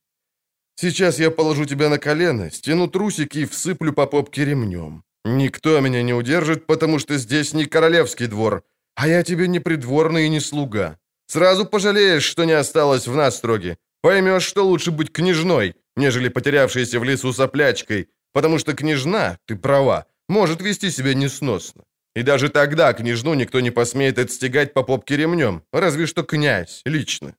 Сейчас 0.80 1.20
я 1.20 1.32
положу 1.32 1.66
тебя 1.66 1.90
на 1.90 1.98
колено, 1.98 2.52
стяну 2.52 2.88
трусики 2.88 3.40
и 3.40 3.46
всыплю 3.46 3.94
по 3.94 4.06
попке 4.06 4.46
ремнем. 4.46 5.04
Никто 5.26 5.80
меня 5.80 6.04
не 6.04 6.14
удержит, 6.14 6.68
потому 6.68 7.00
что 7.00 7.18
здесь 7.18 7.54
не 7.54 7.66
королевский 7.66 8.28
двор, 8.28 8.64
а 8.96 9.08
я 9.08 9.24
тебе 9.24 9.48
не 9.48 9.60
придворный 9.60 10.28
и 10.28 10.30
не 10.30 10.40
слуга. 10.40 11.00
Сразу 11.26 11.66
пожалеешь, 11.66 12.24
что 12.24 12.46
не 12.46 12.52
осталось 12.52 13.08
в 13.08 13.16
настроге. 13.16 13.78
Поймешь, 14.02 14.44
что 14.44 14.64
лучше 14.64 14.92
быть 14.92 15.12
княжной, 15.12 15.74
нежели 15.96 16.30
потерявшейся 16.30 17.00
в 17.00 17.04
лесу 17.04 17.34
соплячкой, 17.34 18.10
потому 18.32 18.60
что 18.60 18.74
княжна, 18.74 19.40
ты 19.48 19.56
права, 19.56 20.06
может 20.30 20.62
вести 20.62 20.92
себя 20.92 21.14
несносно. 21.14 21.84
И 22.16 22.24
даже 22.24 22.50
тогда 22.50 22.94
княжну 22.94 23.36
никто 23.36 23.62
не 23.62 23.72
посмеет 23.72 24.18
отстегать 24.18 24.74
по 24.74 24.84
попке 24.84 25.18
ремнем, 25.18 25.62
разве 25.72 26.08
что 26.08 26.24
князь, 26.24 26.82
лично. 26.86 27.36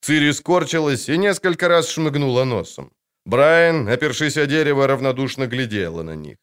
Цири 0.00 0.32
скорчилась 0.32 1.08
и 1.08 1.18
несколько 1.18 1.68
раз 1.68 1.90
шмыгнула 1.90 2.44
носом. 2.44 2.90
Брайан, 3.26 3.88
опершись 3.88 4.36
о 4.36 4.46
дерево, 4.46 4.86
равнодушно 4.86 5.46
глядела 5.46 6.02
на 6.02 6.16
них. 6.16 6.36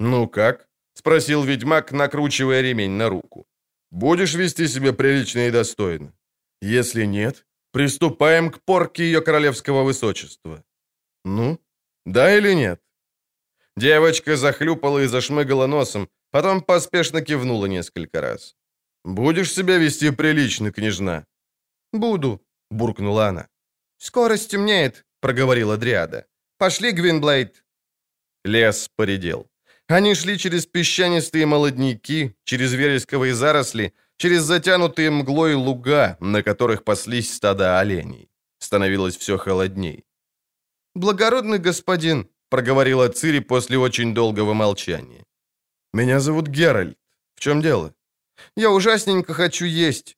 «Ну 0.00 0.28
как?»— 0.28 0.66
спросил 0.94 1.44
ведьмак, 1.44 1.92
накручивая 1.92 2.62
ремень 2.62 2.96
на 2.96 3.08
руку. 3.08 3.46
«Будешь 3.90 4.34
вести 4.34 4.68
себя 4.68 4.92
прилично 4.92 5.46
и 5.46 5.50
достойно? 5.50 6.12
Если 6.62 7.06
нет, 7.06 7.46
приступаем 7.72 8.50
к 8.50 8.58
порке 8.64 9.04
ее 9.04 9.20
королевского 9.20 9.84
высочества». 9.84 10.64
«Ну, 11.24 11.58
да 12.06 12.36
или 12.36 12.54
нет?» 12.54 12.80
Девочка 13.76 14.36
захлюпала 14.36 15.00
и 15.00 15.06
зашмыгала 15.06 15.66
носом, 15.66 16.08
потом 16.30 16.60
поспешно 16.60 17.22
кивнула 17.22 17.66
несколько 17.66 18.20
раз. 18.20 18.56
«Будешь 19.04 19.52
себя 19.52 19.78
вести 19.78 20.10
прилично, 20.10 20.72
княжна?» 20.72 21.24
«Буду»,— 21.92 22.40
буркнула 22.70 23.28
она. 23.28 23.48
«Скоро 23.98 24.36
стемнеет»,— 24.36 25.04
проговорила 25.20 25.76
Дриада. 25.76 26.26
«Пошли, 26.58 26.92
Гвинблейд». 26.92 27.64
Лес 28.44 28.88
поредел. 28.96 29.48
Они 29.88 30.14
шли 30.14 30.38
через 30.38 30.66
песчанистые 30.66 31.46
молодняки, 31.46 32.34
через 32.44 32.72
вересковые 32.72 33.34
заросли, 33.34 33.92
через 34.16 34.42
затянутые 34.42 35.10
мглой 35.10 35.54
луга, 35.54 36.16
на 36.20 36.42
которых 36.42 36.84
паслись 36.84 37.34
стада 37.34 37.80
оленей. 37.80 38.30
Становилось 38.58 39.16
все 39.16 39.36
холодней. 39.36 40.04
«Благородный 40.94 41.58
господин»,— 41.58 42.28
проговорила 42.52 43.08
Цири 43.08 43.40
после 43.40 43.78
очень 43.78 44.14
долгого 44.14 44.54
молчания. 44.54 45.24
«Меня 45.94 46.20
зовут 46.20 46.48
Геральт. 46.48 46.98
В 47.34 47.40
чем 47.40 47.62
дело?» 47.62 47.94
«Я 48.56 48.70
ужасненько 48.70 49.32
хочу 49.34 49.64
есть». 49.64 50.16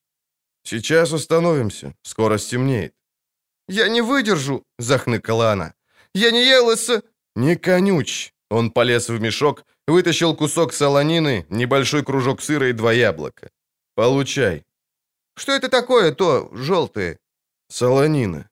«Сейчас 0.63 1.13
остановимся. 1.13 1.93
Скоро 2.01 2.37
стемнеет». 2.37 2.93
«Я 3.69 3.87
не 3.87 4.01
выдержу»,— 4.01 4.63
захныкала 4.79 5.51
она. 5.51 5.73
«Я 6.13 6.31
не 6.31 6.43
ела 6.43 6.75
с...» 6.75 7.01
«Не 7.35 7.55
конюч. 7.55 8.33
Он 8.49 8.69
полез 8.71 9.09
в 9.09 9.21
мешок, 9.21 9.65
вытащил 9.87 10.35
кусок 10.35 10.73
солонины, 10.73 11.45
небольшой 11.49 12.03
кружок 12.03 12.41
сыра 12.41 12.67
и 12.67 12.73
два 12.73 12.93
яблока. 12.93 13.49
«Получай». 13.95 14.63
«Что 15.37 15.53
это 15.53 15.69
такое, 15.69 16.11
то 16.11 16.49
желтое?» 16.53 17.17
«Солонина». 17.69 18.49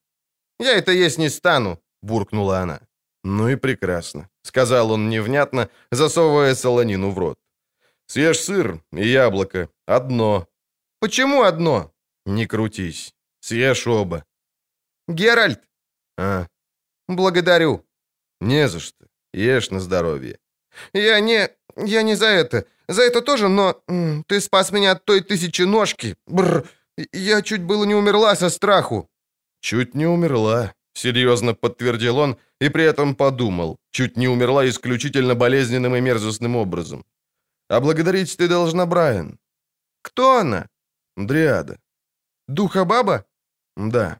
«Я 0.59 0.77
это 0.77 0.91
есть 0.93 1.17
не 1.17 1.29
стану»,— 1.29 1.79
буркнула 2.01 2.59
она. 2.59 2.79
«Ну 3.23 3.49
и 3.49 3.55
прекрасно»,— 3.55 4.29
сказал 4.43 4.91
он 4.91 5.09
невнятно, 5.09 5.69
засовывая 5.91 6.55
солонину 6.55 7.11
в 7.11 7.19
рот. 7.19 7.39
«Съешь 8.07 8.39
сыр 8.39 8.81
и 8.91 9.07
яблоко. 9.07 9.69
Одно». 9.87 10.47
«Почему 10.99 11.41
одно?» 11.41 11.91
«Не 12.25 12.45
крутись. 12.45 13.13
Съешь 13.39 13.87
оба». 13.87 14.23
«Геральт!» 15.07 15.61
«А?» 16.17 16.47
«Благодарю». 17.07 17.85
«Не 18.41 18.67
за 18.69 18.79
что. 18.79 19.07
Ешь 19.33 19.71
на 19.71 19.79
здоровье». 19.79 20.39
«Я 20.93 21.19
не... 21.19 21.49
я 21.77 22.03
не 22.03 22.15
за 22.15 22.27
это. 22.27 22.65
За 22.87 23.03
это 23.03 23.21
тоже, 23.21 23.47
но... 23.47 23.81
Ты 24.27 24.41
спас 24.41 24.71
меня 24.71 24.91
от 24.91 25.05
той 25.05 25.21
тысячи 25.21 25.61
ножки. 25.63 26.15
Бррр. 26.27 26.67
Я 27.13 27.41
чуть 27.41 27.61
было 27.61 27.85
не 27.85 27.95
умерла 27.95 28.35
со 28.35 28.49
страху». 28.49 29.09
«Чуть 29.61 29.95
не 29.95 30.05
умерла»,— 30.05 30.73
серьезно 30.93 31.53
подтвердил 31.53 32.17
он 32.17 32.37
и 32.61 32.69
при 32.69 32.83
этом 32.83 33.15
подумал. 33.15 33.77
Чуть 33.91 34.17
не 34.17 34.27
умерла 34.27 34.67
исключительно 34.67 35.35
болезненным 35.35 35.95
и 35.95 36.01
мерзостным 36.01 36.55
образом. 36.55 37.03
«А 37.69 37.79
благодарить 37.79 38.37
ты 38.37 38.47
должна 38.47 38.85
Брайан». 38.85 39.39
«Кто 40.01 40.39
она?» 40.39 40.67
«Дриада». 41.17 41.77
«Духа 42.47 42.85
баба?» 42.85 43.25
«Да». 43.77 44.19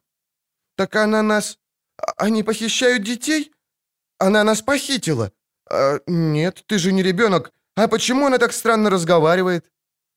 «Так 0.77 0.95
она 0.95 1.21
нас... 1.21 1.59
А, 1.97 2.25
они 2.25 2.43
похищают 2.43 3.03
детей?» 3.03 3.53
Она 4.19 4.43
нас 4.43 4.61
похитила. 4.61 5.31
А, 5.69 5.99
нет, 6.07 6.63
ты 6.67 6.77
же 6.77 6.93
не 6.93 7.03
ребенок. 7.03 7.51
А 7.75 7.87
почему 7.87 8.25
она 8.25 8.37
так 8.37 8.53
странно 8.53 8.89
разговаривает? 8.89 9.71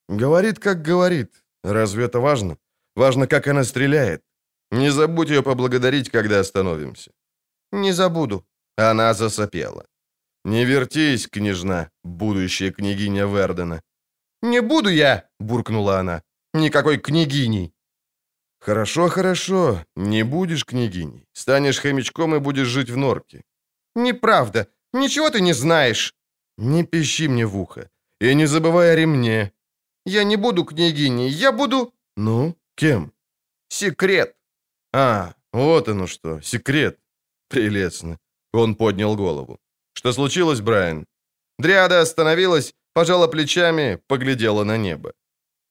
Говорит, 0.09 0.59
как 0.59 0.83
говорит. 0.83 1.45
Разве 1.65 2.05
это 2.05 2.21
важно? 2.21 2.57
Важно, 2.95 3.27
как 3.27 3.49
она 3.49 3.65
стреляет. 3.65 4.23
Не 4.71 4.91
забудь 4.91 5.31
ее 5.31 5.43
поблагодарить, 5.43 6.11
когда 6.11 6.41
остановимся. 6.41 7.11
Не 7.73 7.93
забуду. 7.93 8.45
Она 8.77 9.15
засопела. 9.15 9.87
Не 10.45 10.65
вертись, 10.65 11.27
княжна, 11.27 11.91
будущая 12.05 12.73
княгиня 12.73 13.27
Вердена. 13.27 13.83
Не 14.43 14.61
буду 14.61 14.91
я, 14.91 15.29
буркнула 15.41 15.99
она. 16.01 16.23
Никакой 16.55 16.99
княгиней. 16.99 17.73
Хорошо, 18.61 19.09
хорошо. 19.09 19.85
Не 19.97 20.25
будешь 20.25 20.65
княгиней. 20.65 21.27
Станешь 21.33 21.81
хомячком 21.81 22.35
и 22.35 22.39
будешь 22.39 22.69
жить 22.69 22.91
в 22.91 22.97
норке. 22.97 23.45
«Неправда. 23.97 24.69
Ничего 24.93 25.31
ты 25.31 25.41
не 25.41 25.55
знаешь». 25.55 26.15
«Не 26.59 26.85
пищи 26.85 27.29
мне 27.29 27.47
в 27.47 27.57
ухо. 27.57 27.89
И 28.21 28.35
не 28.35 28.47
забывай 28.47 28.93
о 28.93 28.97
ремне». 28.97 29.53
«Я 30.07 30.25
не 30.25 30.37
буду 30.37 30.65
княгиней. 30.65 31.29
Я 31.29 31.53
буду...» 31.53 31.95
«Ну, 32.17 32.55
кем?» 32.75 33.13
«Секрет». 33.69 34.36
«А, 34.99 35.35
вот 35.53 35.89
оно 35.89 36.07
что, 36.07 36.41
секрет. 36.41 36.99
Прелестно». 37.49 38.19
Он 38.53 38.75
поднял 38.75 39.17
голову. 39.17 39.59
«Что 39.93 40.13
случилось, 40.13 40.61
Брайан?» 40.61 41.07
Дриада 41.59 42.01
остановилась, 42.01 42.75
пожала 42.95 43.29
плечами, 43.29 44.01
поглядела 44.07 44.65
на 44.65 44.79
небо. 44.79 45.13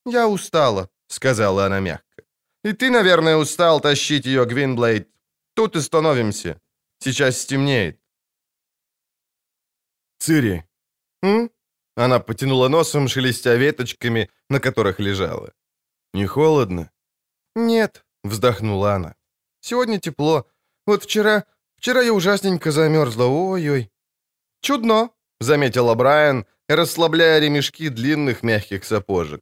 «Я 0.06 0.28
устала»,— 0.28 0.90
сказала 1.08 1.66
она 1.66 1.80
мягко. 1.80 2.24
«И 2.68 2.74
ты, 2.74 2.92
наверное, 2.92 3.38
устал 3.38 3.82
тащить 3.82 4.26
ее, 4.28 4.46
Гвинблейд. 4.46 5.10
Тут 5.56 5.76
и 5.76 5.82
становимся. 5.82 6.62
Сейчас 7.00 7.42
стемнеет». 7.42 8.00
Цири». 10.20 10.64
«М?» 11.24 11.50
Она 11.98 12.20
потянула 12.20 12.70
носом, 12.70 13.08
шелестя 13.08 13.56
веточками, 13.56 14.30
на 14.50 14.60
которых 14.60 15.00
лежала. 15.00 15.52
«Не 16.14 16.28
холодно?» 16.28 16.92
«Нет»,— 17.56 18.06
вздохнула 18.30 18.94
она. 18.94 19.16
«Сегодня 19.62 20.00
тепло. 20.00 20.46
Вот 20.86 21.04
вчера... 21.04 21.46
Вчера 21.78 22.02
я 22.02 22.14
ужасненько 22.14 22.72
замерзла. 22.72 23.26
Ой-ой». 23.26 23.92
«Чудно»,— 24.62 25.10
заметила 25.40 25.94
Брайан, 25.94 26.46
расслабляя 26.68 27.40
ремешки 27.40 27.90
длинных 27.90 28.44
мягких 28.44 28.84
сапожек. 28.84 29.42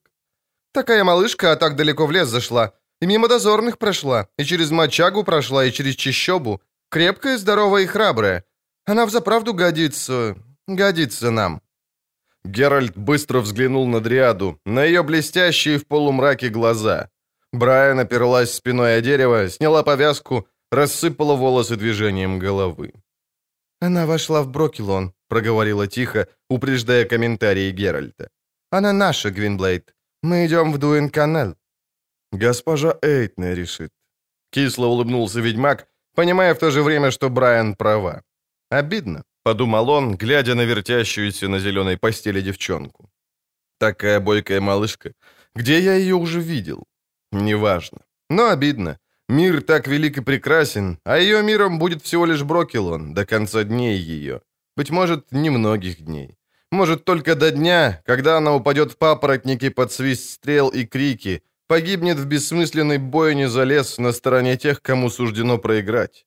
«Такая 0.73 1.03
малышка, 1.03 1.51
а 1.51 1.55
так 1.55 1.75
далеко 1.75 2.05
в 2.05 2.11
лес 2.11 2.27
зашла. 2.27 2.73
И 3.01 3.05
мимо 3.05 3.27
дозорных 3.27 3.77
прошла, 3.77 4.27
и 4.37 4.43
через 4.43 4.71
мочагу 4.71 5.23
прошла, 5.23 5.65
и 5.65 5.71
через 5.71 5.95
чищобу. 5.95 6.61
Крепкая, 6.89 7.37
здоровая 7.37 7.83
и 7.83 7.85
храбрая. 7.85 8.43
Она 8.85 9.05
взаправду 9.05 9.53
годится. 9.53 10.35
Годится 10.67 11.31
нам». 11.31 11.61
Геральт 12.43 12.97
быстро 12.97 13.39
взглянул 13.39 13.87
на 13.87 14.01
Дриаду, 14.01 14.59
на 14.65 14.83
ее 14.83 15.03
блестящие 15.03 15.77
в 15.77 15.87
полумраке 15.87 16.49
глаза. 16.49 17.09
Брайан 17.53 17.99
оперлась 17.99 18.53
спиной 18.53 18.97
о 18.97 19.01
дерево, 19.01 19.49
сняла 19.49 19.83
повязку, 19.83 20.47
рассыпала 20.71 21.35
волосы 21.35 21.75
движением 21.75 22.39
головы. 22.39 22.93
«Она 23.79 24.05
вошла 24.05 24.41
в 24.41 24.47
Брокелон»,— 24.47 25.13
проговорила 25.29 25.87
тихо, 25.87 26.27
упреждая 26.49 27.05
комментарии 27.05 27.71
Геральта. 27.71 28.29
«Она 28.71 28.93
наша, 28.93 29.29
Гвинблейд. 29.29 29.93
Мы 30.23 30.45
идем 30.45 30.73
в 30.73 30.77
Дуэн-канал». 30.77 31.55
«Госпожа 32.31 32.97
Эйтне 33.01 33.55
решит». 33.55 33.91
Кисло 34.51 34.87
улыбнулся 34.87 35.39
ведьмак, 35.39 35.87
понимая 36.15 36.53
в 36.53 36.59
то 36.59 36.71
же 36.71 36.81
время, 36.81 37.11
что 37.11 37.29
Брайан 37.29 37.75
права. 37.75 38.23
Обидно.— 38.69 39.23
подумал 39.43 39.89
он, 39.89 40.15
глядя 40.15 40.55
на 40.55 40.65
вертящуюся 40.65 41.49
на 41.49 41.59
зеленой 41.59 41.97
постели 41.97 42.41
девчонку. 42.41 43.09
«Такая 43.77 44.19
бойкая 44.21 44.61
малышка. 44.61 45.13
Где 45.55 45.79
я 45.79 45.95
ее 45.95 46.15
уже 46.15 46.39
видел? 46.39 46.85
Неважно. 47.33 47.99
Но 48.29 48.49
обидно. 48.49 48.99
Мир 49.27 49.61
так 49.61 49.87
велик 49.87 50.17
и 50.17 50.21
прекрасен, 50.21 50.99
а 51.03 51.17
ее 51.17 51.41
миром 51.43 51.79
будет 51.79 52.03
всего 52.03 52.25
лишь 52.25 52.43
Брокелон 52.43 53.13
до 53.13 53.25
конца 53.25 53.63
дней 53.63 53.97
ее. 53.97 54.41
Быть 54.77 54.91
может, 54.91 55.31
немногих 55.31 56.01
дней. 56.01 56.37
Может, 56.71 57.05
только 57.05 57.35
до 57.35 57.51
дня, 57.51 58.01
когда 58.05 58.37
она 58.37 58.53
упадет 58.53 58.91
в 58.91 58.97
папоротники 58.97 59.69
под 59.69 59.91
свист 59.91 60.29
стрел 60.29 60.69
и 60.69 60.85
крики, 60.85 61.43
погибнет 61.67 62.17
в 62.17 62.25
бессмысленной 62.25 62.97
бойне 62.97 63.49
за 63.49 63.63
лес 63.63 63.97
на 63.97 64.11
стороне 64.11 64.57
тех, 64.57 64.81
кому 64.81 65.09
суждено 65.09 65.57
проиграть. 65.57 66.25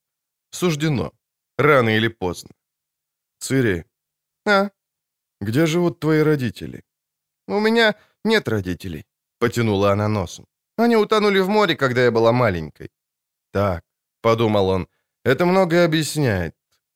Суждено. 0.49 1.13
Рано 1.57 1.95
или 1.95 2.09
поздно. 2.09 2.49
Цири. 3.39 3.85
А? 4.45 4.69
Где 5.41 5.65
живут 5.65 5.99
твои 5.99 6.21
родители? 6.21 6.83
У 7.47 7.59
меня 7.59 7.95
нет 8.25 8.47
родителей. 8.47 9.05
Потянула 9.39 9.91
она 9.91 10.07
носом. 10.07 10.45
Они 10.77 10.95
утонули 10.95 11.39
в 11.39 11.49
море, 11.49 11.75
когда 11.75 12.03
я 12.03 12.11
была 12.11 12.31
маленькой. 12.31 12.89
Так, 13.51 13.83
подумал 14.21 14.69
он, 14.69 14.87
это 15.25 15.45
многое 15.45 15.85
объясняет. 15.85 16.53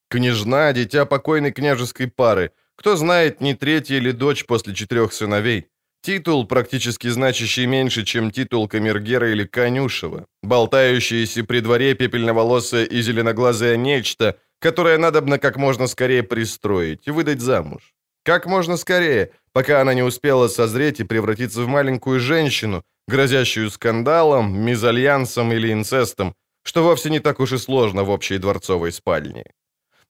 Княжна, 0.10 0.74
дитя 0.74 1.06
покойной 1.06 1.52
княжеской 1.52 2.08
пары. 2.08 2.52
Кто 2.76 2.96
знает, 2.96 3.42
не 3.42 3.56
третья 3.56 3.98
или 3.98 4.12
дочь 4.12 4.46
после 4.46 4.74
четырех 4.74 5.14
сыновей. 5.14 5.68
Титул, 6.02 6.48
практически 6.48 7.10
значащий 7.10 7.68
меньше, 7.68 8.04
чем 8.04 8.32
титул 8.32 8.68
камергера 8.68 9.32
или 9.32 9.46
конюшева. 9.46 10.26
Болтающиеся 10.44 11.44
при 11.44 11.62
дворе 11.62 11.94
пепельноволосое 11.94 12.86
и 12.86 13.02
зеленоглазое 13.02 13.78
нечто, 13.78 14.36
которое 14.60 14.98
надобно 14.98 15.40
как 15.40 15.58
можно 15.58 15.88
скорее 15.88 16.24
пристроить 16.24 17.08
и 17.08 17.12
выдать 17.12 17.40
замуж. 17.40 17.94
Как 18.24 18.46
можно 18.46 18.78
скорее, 18.78 19.32
пока 19.54 19.82
она 19.82 19.94
не 19.94 20.04
успела 20.04 20.48
созреть 20.48 21.00
и 21.00 21.04
превратиться 21.04 21.62
в 21.62 21.68
маленькую 21.68 22.20
женщину, 22.20 22.84
грозящую 23.12 23.70
скандалом, 23.70 24.60
мезальянсом 24.66 25.52
или 25.52 25.72
инцестом, 25.72 26.34
что 26.64 26.84
вовсе 26.84 27.10
не 27.10 27.20
так 27.20 27.40
уж 27.40 27.52
и 27.52 27.58
сложно 27.58 28.04
в 28.04 28.10
общей 28.10 28.40
дворцовой 28.40 28.92
спальне. 28.92 29.44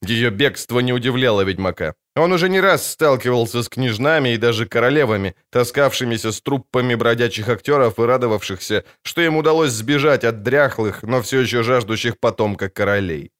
Ее 0.03 0.31
бегство 0.31 0.79
не 0.81 0.93
удивляло 0.93 1.41
ведьмака. 1.41 1.93
Он 2.15 2.31
уже 2.31 2.49
не 2.49 2.61
раз 2.61 2.91
сталкивался 2.91 3.61
с 3.61 3.69
княжнами 3.69 4.33
и 4.33 4.37
даже 4.37 4.65
королевами, 4.65 5.35
таскавшимися 5.51 6.31
с 6.31 6.41
труппами 6.41 6.95
бродячих 6.95 7.49
актеров 7.49 7.99
и 7.99 8.05
радовавшихся, 8.05 8.83
что 9.03 9.21
им 9.21 9.37
удалось 9.37 9.71
сбежать 9.71 10.23
от 10.23 10.41
дряхлых, 10.41 11.03
но 11.03 11.21
все 11.21 11.41
еще 11.41 11.63
жаждущих 11.63 12.19
потомка 12.19 12.69
королей. 12.69 13.31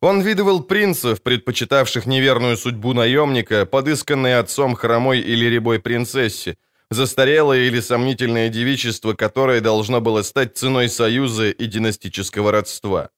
Он 0.00 0.20
видывал 0.20 0.64
принцев, 0.64 1.22
предпочитавших 1.22 2.06
неверную 2.06 2.56
судьбу 2.56 2.92
наемника, 2.92 3.66
подысканной 3.66 4.40
отцом 4.40 4.74
хромой 4.74 5.20
или 5.20 5.46
рябой 5.46 5.78
принцессе, 5.78 6.56
застарелое 6.94 7.60
или 7.60 7.80
сомнительное 7.80 8.48
девичество, 8.48 9.14
которое 9.14 9.60
должно 9.60 10.00
было 10.00 10.22
стать 10.22 10.56
ценой 10.56 10.88
союза 10.88 11.50
и 11.50 11.66
династического 11.66 12.52
родства. 12.52 13.10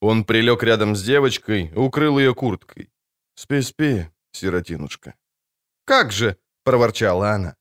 Он 0.00 0.24
прилег 0.24 0.62
рядом 0.62 0.94
с 0.94 1.02
девочкой, 1.02 1.72
укрыл 1.74 2.18
ее 2.18 2.34
курткой. 2.34 2.90
«Спи-спи, 3.34 4.06
сиротинушка». 4.32 5.14
«Как 5.84 6.12
же!»— 6.12 6.36
проворчала 6.64 7.30
она. 7.30 7.56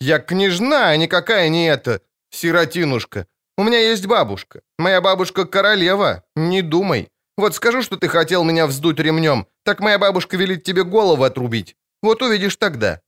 «Я 0.00 0.18
княжна, 0.18 0.90
а 0.90 0.96
никакая 0.96 1.48
не 1.48 1.66
эта 1.66 2.00
сиротинушка. 2.30 3.26
У 3.56 3.64
меня 3.64 3.78
есть 3.78 4.06
бабушка. 4.06 4.62
Моя 4.78 5.00
бабушка 5.00 5.44
королева. 5.44 6.24
Не 6.36 6.62
думай. 6.62 7.08
Вот 7.36 7.54
скажу, 7.54 7.82
что 7.82 7.96
ты 7.96 8.08
хотел 8.08 8.44
меня 8.44 8.66
вздуть 8.66 8.98
ремнем, 8.98 9.46
так 9.64 9.80
моя 9.80 9.98
бабушка 9.98 10.36
велит 10.36 10.64
тебе 10.64 10.84
голову 10.84 11.24
отрубить. 11.24 11.76
Вот 12.02 12.22
увидишь 12.22 12.56
тогда». 12.56 13.00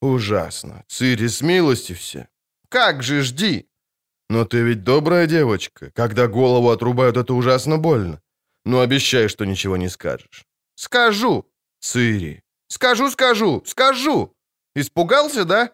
«Ужасно. 0.00 0.84
Цири, 0.88 1.28
с 1.28 1.42
милости 1.42 1.92
все». 1.94 2.28
«Как 2.68 3.02
же, 3.02 3.22
жди!» 3.22 3.68
«Но 4.28 4.44
ты 4.44 4.62
ведь 4.62 4.82
добрая 4.82 5.26
девочка. 5.26 5.90
Когда 5.94 6.26
голову 6.26 6.70
отрубают, 6.70 7.16
это 7.16 7.32
ужасно 7.34 7.78
больно. 7.78 8.20
Ну, 8.64 8.80
обещай, 8.80 9.28
что 9.28 9.46
ничего 9.46 9.76
не 9.76 9.88
скажешь». 9.88 10.44
«Скажу!» 10.74 11.44
«Цири!» 11.80 12.42
«Скажу, 12.68 13.10
скажу, 13.10 13.62
скажу!» 13.66 14.34
«Испугался, 14.74 15.44
да?» 15.44 15.72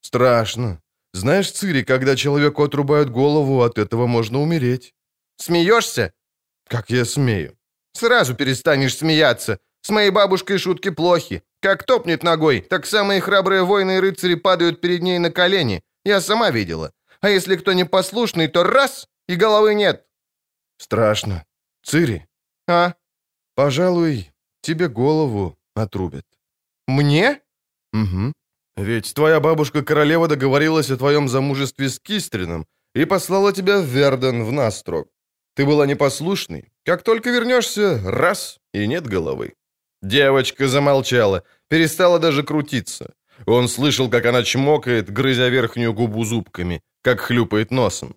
«Страшно. 0.00 0.80
Знаешь, 1.12 1.52
Цири, 1.52 1.84
когда 1.84 2.16
человеку 2.16 2.62
отрубают 2.62 3.10
голову, 3.10 3.62
от 3.62 3.78
этого 3.78 4.06
можно 4.06 4.40
умереть». 4.40 4.94
«Смеешься?» 5.36 6.12
«Как 6.68 6.90
я 6.90 7.04
смею?» 7.04 7.56
«Сразу 7.92 8.34
перестанешь 8.34 8.96
смеяться. 8.96 9.58
С 9.82 9.90
моей 9.90 10.10
бабушкой 10.10 10.58
шутки 10.58 10.90
плохи. 10.90 11.42
Как 11.60 11.84
топнет 11.84 12.22
ногой, 12.22 12.60
так 12.60 12.86
самые 12.86 13.20
храбрые 13.20 13.62
воины 13.62 13.96
и 13.96 14.00
рыцари 14.00 14.34
падают 14.34 14.80
перед 14.80 15.02
ней 15.02 15.18
на 15.18 15.30
колени. 15.30 15.82
Я 16.04 16.20
сама 16.20 16.50
видела. 16.50 16.92
А 17.20 17.28
если 17.28 17.56
кто 17.56 17.72
непослушный, 17.72 18.48
то 18.48 18.64
раз— 18.64 19.06
и 19.28 19.36
головы 19.36 19.74
нет». 19.74 20.06
«Страшно. 20.78 21.44
Цири?» 21.82 22.26
«А?» 22.66 22.94
«Пожалуй, 23.54 24.30
тебе 24.62 24.88
голову 24.88 25.58
отрубят». 25.74 26.24
«Мне?» 26.88 27.40
«Угу. 27.92 28.32
Ведь 28.76 29.14
твоя 29.14 29.40
бабушка-королева 29.40 30.28
договорилась 30.28 30.90
о 30.90 30.96
твоем 30.96 31.28
замужестве 31.28 31.88
с 31.88 31.98
Кистрином 32.00 32.66
и 32.94 33.04
послала 33.04 33.52
тебя 33.52 33.78
в 33.78 33.84
Верден 33.84 34.44
в 34.44 34.52
Настрог. 34.52 35.08
Ты 35.54 35.66
была 35.66 35.86
непослушной. 35.86 36.72
Как 36.84 37.02
только 37.02 37.30
вернешься, 37.30 38.00
раз— 38.04 38.58
и 38.72 38.86
нет 38.86 39.06
головы». 39.06 39.54
Девочка 40.02 40.68
замолчала, 40.68 41.42
перестала 41.68 42.18
даже 42.18 42.42
крутиться. 42.42 43.12
Он 43.46 43.68
слышал, 43.68 44.10
как 44.10 44.26
она 44.26 44.42
чмокает, 44.42 45.10
грызя 45.10 45.48
верхнюю 45.48 45.92
губу 45.92 46.24
зубками, 46.24 46.82
как 47.02 47.20
хлюпает 47.20 47.70
носом. 47.70 48.16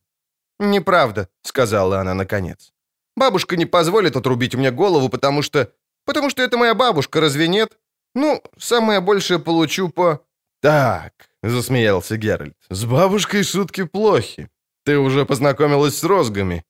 «Неправда»,— 0.60 1.28
сказала 1.42 2.00
она 2.00 2.14
наконец. 2.14 2.74
«Бабушка 3.16 3.58
не 3.58 3.66
позволит 3.66 4.16
отрубить 4.16 4.56
мне 4.56 4.72
голову, 4.72 5.10
потому 5.10 5.42
что... 5.42 5.72
Потому 6.06 6.30
что 6.30 6.44
это 6.44 6.58
моя 6.58 6.74
бабушка, 6.74 7.22
разве 7.22 7.48
нет? 7.48 7.78
Ну, 8.16 8.42
самое 8.58 9.00
большее 9.00 9.40
получу 9.40 9.90
по...» 9.90 10.20
«Так»,— 10.62 11.14
засмеялся 11.44 12.18
Геральт,— 12.18 12.56
«с 12.70 12.86
бабушкой 12.86 13.44
шутки 13.44 13.84
плохи. 13.84 14.50
Ты 14.86 14.98
уже 14.98 15.26
познакомилась 15.26 15.98
с 15.98 16.04
розгами». 16.04 16.64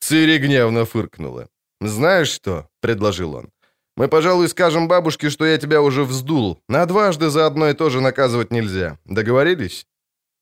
Цири 0.00 0.38
гневно 0.38 0.84
фыркнула. 0.84 1.48
«Знаешь 1.80 2.30
что?»— 2.30 2.68
предложил 2.80 3.34
он. 3.34 3.50
Мы, 3.96 4.08
пожалуй, 4.08 4.48
скажем 4.48 4.88
бабушке, 4.88 5.30
что 5.30 5.44
я 5.44 5.58
тебя 5.58 5.80
уже 5.80 6.04
вздул. 6.04 6.58
На 6.68 6.86
дважды 6.86 7.28
за 7.30 7.46
одно 7.46 7.68
и 7.68 7.74
то 7.74 7.90
же 7.90 8.00
наказывать 8.00 8.50
нельзя. 8.50 8.98
Договорились?» 9.04 9.86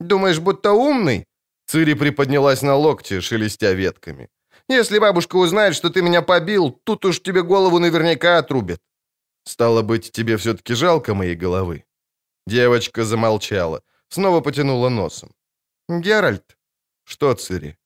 «Думаешь, 0.00 0.38
будто 0.38 0.72
умный?» 0.72 1.24
Цири 1.66 1.94
приподнялась 1.94 2.62
на 2.62 2.74
локте, 2.74 3.20
шелестя 3.20 3.72
ветками. 3.72 4.28
«Если 4.68 4.98
бабушка 4.98 5.36
узнает, 5.36 5.74
что 5.74 5.90
ты 5.90 6.02
меня 6.02 6.22
побил, 6.22 6.70
тут 6.84 7.04
уж 7.04 7.20
тебе 7.20 7.42
голову 7.42 7.78
наверняка 7.78 8.38
отрубят». 8.38 8.80
«Стало 9.44 9.82
быть, 9.82 10.12
тебе 10.12 10.36
все-таки 10.36 10.74
жалко 10.74 11.14
моей 11.14 11.36
головы?» 11.36 11.84
Девочка 12.46 13.04
замолчала, 13.04 13.82
снова 14.08 14.40
потянула 14.40 14.88
носом. 14.88 15.30
«Геральт». 15.88 16.56
«Что, 17.04 17.34
Цири?» 17.34 17.76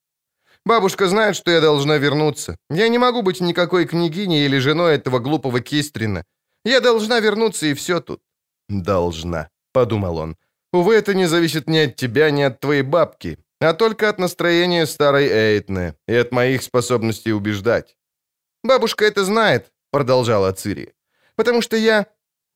Бабушка 0.66 1.08
знает, 1.08 1.36
что 1.36 1.50
я 1.50 1.60
должна 1.60 1.98
вернуться. 1.98 2.56
Я 2.70 2.88
не 2.88 2.98
могу 2.98 3.22
быть 3.22 3.40
никакой 3.40 3.86
княгиней 3.86 4.46
или 4.46 4.58
женой 4.58 4.94
этого 4.94 5.18
глупого 5.18 5.60
Кистрина. 5.60 6.24
Я 6.64 6.80
должна 6.80 7.20
вернуться, 7.20 7.66
и 7.66 7.74
все 7.74 8.00
тут». 8.00 8.22
«Должна»,— 8.68 9.48
подумал 9.72 10.16
он. 10.16 10.36
«Увы, 10.72 10.94
это 10.94 11.14
не 11.14 11.28
зависит 11.28 11.68
ни 11.68 11.78
от 11.78 11.96
тебя, 11.96 12.30
ни 12.30 12.42
от 12.42 12.60
твоей 12.60 12.82
бабки, 12.82 13.38
а 13.60 13.74
только 13.74 14.08
от 14.08 14.18
настроения 14.18 14.86
старой 14.86 15.28
Эйтны 15.28 15.94
и 16.08 16.14
от 16.14 16.32
моих 16.32 16.62
способностей 16.62 17.32
убеждать». 17.32 17.96
«Бабушка 18.62 19.04
это 19.04 19.24
знает»,— 19.24 19.72
продолжала 19.90 20.52
Цири. 20.52 20.94
«Потому 21.36 21.62
что 21.62 21.76
я...» 21.76 22.06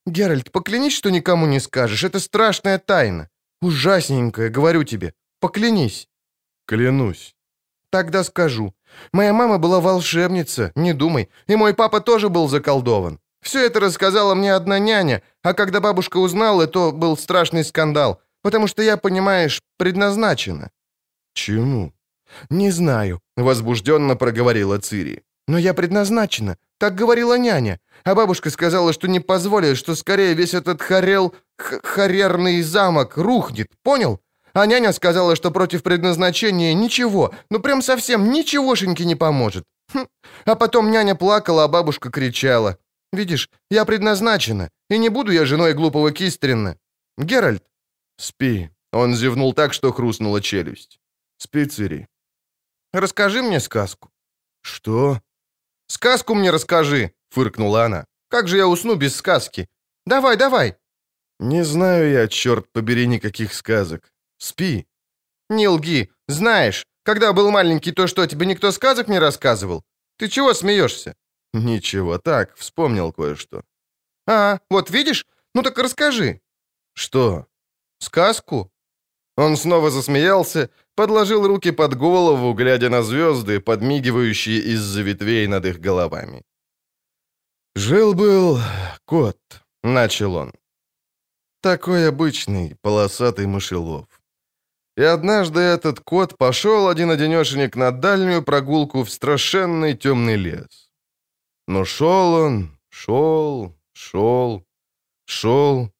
«Геральт, 0.07 0.51
поклянись, 0.51 0.97
что 0.97 1.11
никому 1.11 1.47
не 1.47 1.61
скажешь. 1.61 2.05
Это 2.05 2.19
страшная 2.19 2.79
тайна. 2.79 3.29
Ужасненькая, 3.61 4.49
говорю 4.49 4.85
тебе. 4.85 5.13
Поклянись». 5.41 6.09
«Клянусь». 6.67 7.38
Тогда 7.91 8.25
скажу. 8.25 8.75
Моя 9.13 9.33
мама 9.33 9.59
была 9.59 9.81
волшебница, 9.81 10.73
не 10.75 10.93
думай, 10.93 11.29
и 11.47 11.57
мой 11.57 11.75
папа 11.75 12.01
тоже 12.01 12.29
был 12.29 12.49
заколдован. 12.49 13.19
Все 13.41 13.67
это 13.67 13.81
рассказала 13.81 14.35
мне 14.35 14.53
одна 14.55 14.79
няня, 14.79 15.23
а 15.43 15.55
когда 15.55 15.81
бабушка 15.81 16.19
узнала, 16.19 16.67
то 16.67 16.93
был 16.93 17.17
страшный 17.17 17.65
скандал, 17.65 18.21
потому 18.43 18.67
что 18.67 18.83
я, 18.83 18.97
понимаешь, 18.97 19.61
предназначена». 19.79 20.71
«Чему?» 21.35 21.93
«Не 22.51 22.71
знаю»,— 22.71 23.21
возбужденно 23.37 24.17
проговорила 24.17 24.79
Цири. 24.79 25.23
«Но 25.47 25.59
я 25.59 25.73
предназначена, 25.73 26.57
так 26.79 26.95
говорила 26.95 27.39
няня. 27.39 27.81
А 28.05 28.15
бабушка 28.15 28.51
сказала, 28.51 28.93
что 28.93 29.09
не 29.09 29.21
позволит, 29.21 29.77
что 29.77 29.95
скорее 29.95 30.35
весь 30.35 30.55
этот 30.55 30.83
хорел, 30.83 31.35
хорерный 31.57 32.63
замок 32.63 33.17
рухнет, 33.17 33.69
понял? 33.83 34.21
А 34.55 34.67
няня 34.67 34.93
сказала, 34.93 35.37
что 35.37 35.51
против 35.51 35.83
предназначения 35.83 36.75
ничего, 36.75 37.33
ну 37.51 37.61
прям 37.61 37.83
совсем 37.83 38.31
ничегошеньки 38.31 39.05
не 39.05 39.17
поможет. 39.17 39.65
Хм. 39.93 40.07
А 40.45 40.55
потом 40.55 40.91
няня 40.91 41.15
плакала, 41.15 41.65
а 41.65 41.69
бабушка 41.69 42.11
кричала. 42.11 42.77
Видишь, 43.13 43.49
я 43.71 43.85
предназначена, 43.85 44.71
и 44.91 44.99
не 44.99 45.09
буду 45.09 45.33
я 45.33 45.47
женой 45.47 45.75
глупого 45.75 46.13
Кистрина. 46.13 46.77
Геральт. 47.19 47.65
Спи. 48.17 48.71
Он 48.93 49.15
зевнул 49.15 49.55
так, 49.55 49.73
что 49.73 49.93
хрустнула 49.93 50.41
челюсть. 50.41 51.01
Спи, 51.39 51.67
Цири. 51.67 52.07
Расскажи 52.93 53.43
мне 53.43 53.61
сказку. 53.61 54.11
Что? 54.63 55.21
Сказку 55.87 56.35
мне 56.35 56.51
расскажи, 56.51 57.13
фыркнула 57.31 57.85
она. 57.85 58.05
Как 58.29 58.49
же 58.49 58.57
я 58.57 58.67
усну 58.67 58.97
без 58.97 59.17
сказки? 59.17 59.69
Давай, 60.07 60.37
давай. 60.37 60.77
Не 61.39 61.65
знаю 61.65 62.11
я, 62.11 62.29
черт 62.29 62.73
побери, 62.73 63.07
никаких 63.07 63.55
сказок. 63.55 64.13
Спи. 64.39 64.87
Не 65.51 65.69
лги. 65.69 66.11
Знаешь, 66.29 66.87
когда 67.03 67.33
был 67.33 67.51
маленький, 67.51 67.93
то 67.93 68.07
что, 68.07 68.27
тебе 68.27 68.47
никто 68.47 68.73
сказок 68.73 69.09
не 69.09 69.19
рассказывал? 69.19 69.83
Ты 70.17 70.29
чего 70.29 70.55
смеешься? 70.55 71.15
Ничего, 71.53 72.19
так, 72.19 72.57
вспомнил 72.57 73.13
кое-что. 73.13 73.63
А, 74.27 74.61
вот 74.71 74.91
видишь? 74.91 75.27
Ну 75.55 75.63
так 75.63 75.79
расскажи. 75.79 76.41
Что? 76.95 77.47
Сказку. 77.99 78.71
Он 79.37 79.57
снова 79.57 79.91
засмеялся, 79.91 80.69
подложил 80.95 81.47
руки 81.47 81.71
под 81.71 81.95
голову, 81.95 82.53
глядя 82.55 82.91
на 82.91 83.03
звезды, 83.03 83.61
подмигивающие 83.61 84.59
из-за 84.59 85.03
ветвей 85.03 85.47
над 85.47 85.65
их 85.65 85.81
головами. 85.81 86.45
«Жил-был 87.77 88.59
кот»,— 89.05 89.39
начал 89.83 90.35
он. 90.35 90.53
Такой 91.61 92.09
обычный, 92.09 92.77
полосатый 92.83 93.47
мышелов. 93.47 94.18
И 94.99 95.03
однажды 95.03 95.61
этот 95.61 96.01
кот 96.01 96.37
пошел 96.37 96.89
один-одинешенек 96.89 97.77
на 97.77 97.93
дальнюю 97.93 98.43
прогулку 98.43 99.05
в 99.05 99.11
страшенный 99.11 99.95
темный 99.95 100.35
лес. 100.35 100.91
Но 101.69 101.85
шел 101.85 102.35
он, 102.35 102.71
шел, 102.91 103.77
шел, 103.93 104.65
шел. 105.25 105.93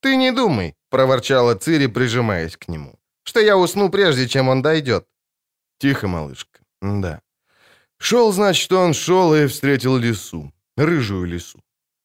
«Ты 0.00 0.16
не 0.16 0.32
думай»,— 0.32 0.74
проворчала 0.90 1.54
Цири, 1.54 1.86
прижимаясь 1.86 2.56
к 2.56 2.68
нему, 2.68 2.94
«что 3.24 3.40
я 3.40 3.58
усну 3.58 3.90
прежде, 3.90 4.26
чем 4.26 4.48
он 4.48 4.62
дойдет». 4.62 5.04
«Тихо, 5.78 6.08
малышка, 6.08 6.60
да». 6.80 7.20
Шел, 7.98 8.32
значит, 8.32 8.72
он 8.72 8.94
шел 8.94 9.34
и 9.34 9.46
встретил 9.48 9.98
лису, 9.98 10.50
рыжую 10.78 11.26
лису. 11.26 11.60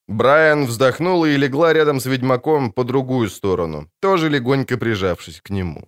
Брайан 0.10 0.66
вздохнула 0.66 1.28
и 1.28 1.38
легла 1.38 1.72
рядом 1.72 2.02
с 2.02 2.06
ведьмаком 2.06 2.74
по 2.74 2.84
другую 2.84 3.30
сторону, 3.30 3.90
тоже 4.02 4.28
легонько 4.28 4.78
прижавшись 4.78 5.40
к 5.40 5.50
нему. 5.50 5.88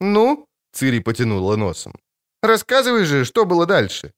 «Ну?»— 0.00 0.46
Цири 0.72 1.00
потянула 1.00 1.56
носом. 1.56 1.92
«Рассказывай 2.42 3.04
же, 3.04 3.24
что 3.24 3.44
было 3.44 3.66
дальше?» 3.66 4.12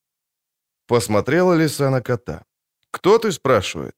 Посмотрела 0.86 1.54
лиса 1.54 1.90
на 1.90 2.00
кота. 2.00 2.44
«Кто 2.90 3.18
ты?»— 3.18 3.32
спрашивает. 3.32 3.94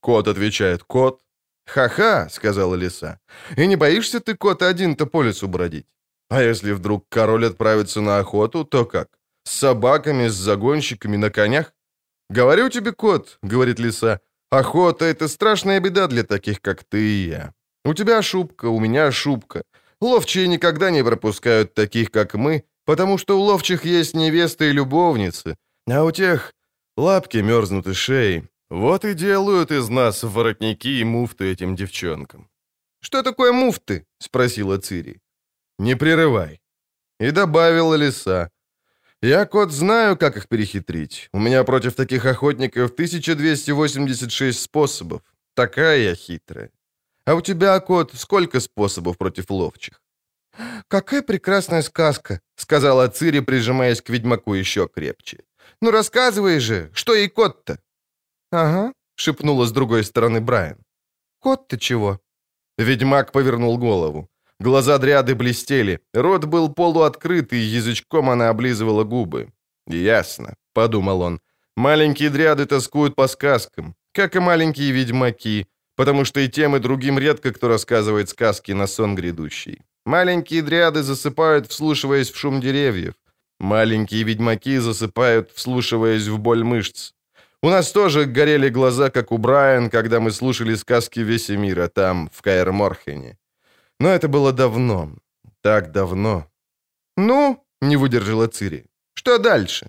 Кот 0.00 0.28
отвечает 0.28 0.82
«Кот». 0.82 1.20
«Ха-ха»,— 1.66 2.28
сказала 2.30 2.74
лиса. 2.74 3.18
«И 3.56 3.66
не 3.66 3.76
боишься 3.76 4.20
ты, 4.20 4.34
кот, 4.34 4.62
один-то 4.62 5.06
по 5.06 5.22
лесу 5.22 5.48
бродить? 5.48 5.86
А 6.28 6.42
если 6.42 6.72
вдруг 6.72 7.04
король 7.08 7.46
отправится 7.46 8.00
на 8.00 8.18
охоту, 8.18 8.64
то 8.64 8.84
как? 8.84 9.08
С 9.44 9.52
собаками, 9.52 10.28
с 10.28 10.34
загонщиками, 10.34 11.18
на 11.18 11.30
конях? 11.30 11.72
Говорю 12.30 12.70
тебе, 12.70 12.92
кот,— 12.92 13.38
говорит 13.42 13.78
лиса,— 13.78 14.20
охота— 14.50 15.04
это 15.06 15.28
страшная 15.28 15.80
беда 15.80 16.06
для 16.06 16.22
таких, 16.22 16.60
как 16.60 16.84
ты 16.84 16.98
и 16.98 17.28
я. 17.28 17.52
У 17.84 17.94
тебя 17.94 18.22
шубка, 18.22 18.70
у 18.70 18.80
меня 18.80 19.12
шубка. 19.12 19.62
Ловчие 20.02 20.48
никогда 20.48 20.90
не 20.90 21.04
пропускают 21.04 21.74
таких, 21.74 22.10
как 22.10 22.34
мы, 22.34 22.64
потому 22.84 23.18
что 23.18 23.38
у 23.38 23.42
ловчих 23.42 23.84
есть 23.84 24.14
невесты 24.14 24.68
и 24.68 24.72
любовницы, 24.72 25.56
а 25.86 26.02
у 26.02 26.10
тех 26.10 26.52
лапки 26.96 27.36
мерзнут 27.38 27.86
и 27.86 27.92
шеи. 27.92 28.48
Вот 28.68 29.04
и 29.04 29.14
делают 29.14 29.70
из 29.70 29.88
нас 29.88 30.24
воротники 30.24 30.88
и 30.88 31.04
муфты 31.04 31.52
этим 31.52 31.76
девчонкам. 31.76 32.48
«Что 33.00 33.22
такое 33.22 33.52
муфты?»— 33.52 34.04
спросила 34.18 34.78
Цири. 34.78 35.20
«Не 35.78 35.94
прерывай». 35.94 36.60
И 37.20 37.30
добавила 37.30 37.94
лиса. 37.94 38.50
«Я, 39.22 39.46
кот, 39.46 39.70
знаю, 39.70 40.16
как 40.16 40.36
их 40.36 40.48
перехитрить. 40.48 41.28
У 41.32 41.38
меня 41.38 41.62
против 41.62 41.94
таких 41.94 42.26
охотников 42.26 42.90
1286 42.90 44.60
способов. 44.60 45.22
Такая 45.54 45.98
я 45.98 46.14
хитрая. 46.16 46.70
А 47.24 47.34
у 47.34 47.40
тебя, 47.40 47.80
кот, 47.80 48.12
сколько 48.14 48.60
способов 48.60 49.16
против 49.16 49.50
ловчих?» 49.50 50.02
«Какая 50.88 51.22
прекрасная 51.22 51.82
сказка»,— 51.82 52.40
сказала 52.56 53.08
Цири, 53.08 53.40
прижимаясь 53.40 54.02
к 54.02 54.10
ведьмаку 54.10 54.54
еще 54.54 54.88
крепче. 54.88 55.38
«Ну 55.80 55.90
рассказывай 55.90 56.60
же, 56.60 56.90
что 56.94 57.14
и 57.14 57.28
кот-то?» 57.28 57.78
«Ага»,— 58.50 58.92
шепнула 59.14 59.66
с 59.66 59.72
другой 59.72 60.04
стороны 60.04 60.40
Брайан. 60.40 60.78
«Кот-то 61.38 61.78
чего?» 61.78 62.20
Ведьмак 62.78 63.32
повернул 63.32 63.78
голову. 63.78 64.28
Глаза 64.60 64.98
дряды 64.98 65.34
блестели, 65.34 66.00
рот 66.14 66.44
был 66.44 66.74
полуоткрыт, 66.74 67.52
и 67.52 67.56
язычком 67.56 68.30
она 68.30 68.48
облизывала 68.48 69.04
губы. 69.04 69.48
«Ясно»,— 69.86 70.54
подумал 70.74 71.22
он. 71.22 71.40
«Маленькие 71.76 72.30
дряды 72.30 72.66
тоскуют 72.66 73.14
по 73.14 73.28
сказкам, 73.28 73.94
как 74.12 74.36
и 74.36 74.40
маленькие 74.40 74.92
ведьмаки, 74.92 75.66
потому 75.96 76.24
что 76.24 76.40
и 76.40 76.48
тем, 76.48 76.76
и 76.76 76.80
другим 76.80 77.18
редко 77.18 77.52
кто 77.52 77.68
рассказывает 77.68 78.28
сказки 78.28 78.72
на 78.72 78.86
сон 78.86 79.14
грядущий. 79.14 79.82
Маленькие 80.04 80.62
дряды 80.62 81.02
засыпают, 81.02 81.66
вслушиваясь 81.66 82.30
в 82.30 82.36
шум 82.36 82.60
деревьев. 82.60 83.14
Маленькие 83.60 84.24
ведьмаки 84.24 84.78
засыпают, 84.78 85.52
вслушиваясь 85.52 86.26
в 86.26 86.38
боль 86.38 86.64
мышц. 86.64 87.12
У 87.62 87.68
нас 87.68 87.92
тоже 87.92 88.24
горели 88.24 88.68
глаза, 88.70 89.10
как 89.10 89.30
у 89.30 89.38
Брайан, 89.38 89.88
когда 89.90 90.18
мы 90.18 90.32
слушали 90.32 90.74
сказки 90.74 91.20
Весемира 91.20 91.88
там, 91.88 92.28
в 92.32 92.42
Каэр-Морхене. 92.42 93.36
Но 94.00 94.08
это 94.08 94.26
было 94.26 94.52
давно. 94.52 95.12
Так 95.60 95.92
давно. 95.92 96.46
«Ну?»— 97.16 97.64
не 97.80 97.96
выдержала 97.96 98.48
Цири. 98.48 98.86
«Что 99.14 99.38
дальше?» 99.38 99.86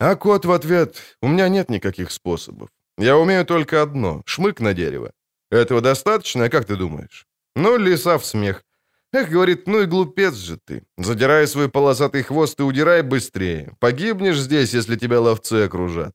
А 0.00 0.16
кот 0.16 0.44
в 0.44 0.50
ответ, 0.50 0.96
у 1.22 1.28
меня 1.28 1.48
нет 1.48 1.70
никаких 1.70 2.10
способов. 2.10 2.68
Я 2.98 3.16
умею 3.16 3.44
только 3.44 3.82
одно— 3.82 4.22
шмык 4.26 4.60
на 4.60 4.74
дерево. 4.74 5.12
Этого 5.50 5.80
достаточно, 5.80 6.48
как 6.48 6.64
ты 6.64 6.76
думаешь? 6.76 7.26
Ну, 7.56 7.78
лиса 7.78 8.18
в 8.18 8.24
смех. 8.24 8.64
Эх, 9.14 9.28
говорит, 9.28 9.66
ну 9.66 9.82
и 9.82 9.86
глупец 9.86 10.34
же 10.34 10.56
ты. 10.56 10.82
Задирай 10.96 11.46
свой 11.46 11.68
полосатый 11.68 12.22
хвост 12.22 12.60
и 12.60 12.62
удирай 12.62 13.02
быстрее. 13.02 13.72
Погибнешь 13.78 14.40
здесь, 14.40 14.74
если 14.74 14.96
тебя 14.96 15.20
ловцы 15.20 15.66
окружат. 15.66 16.14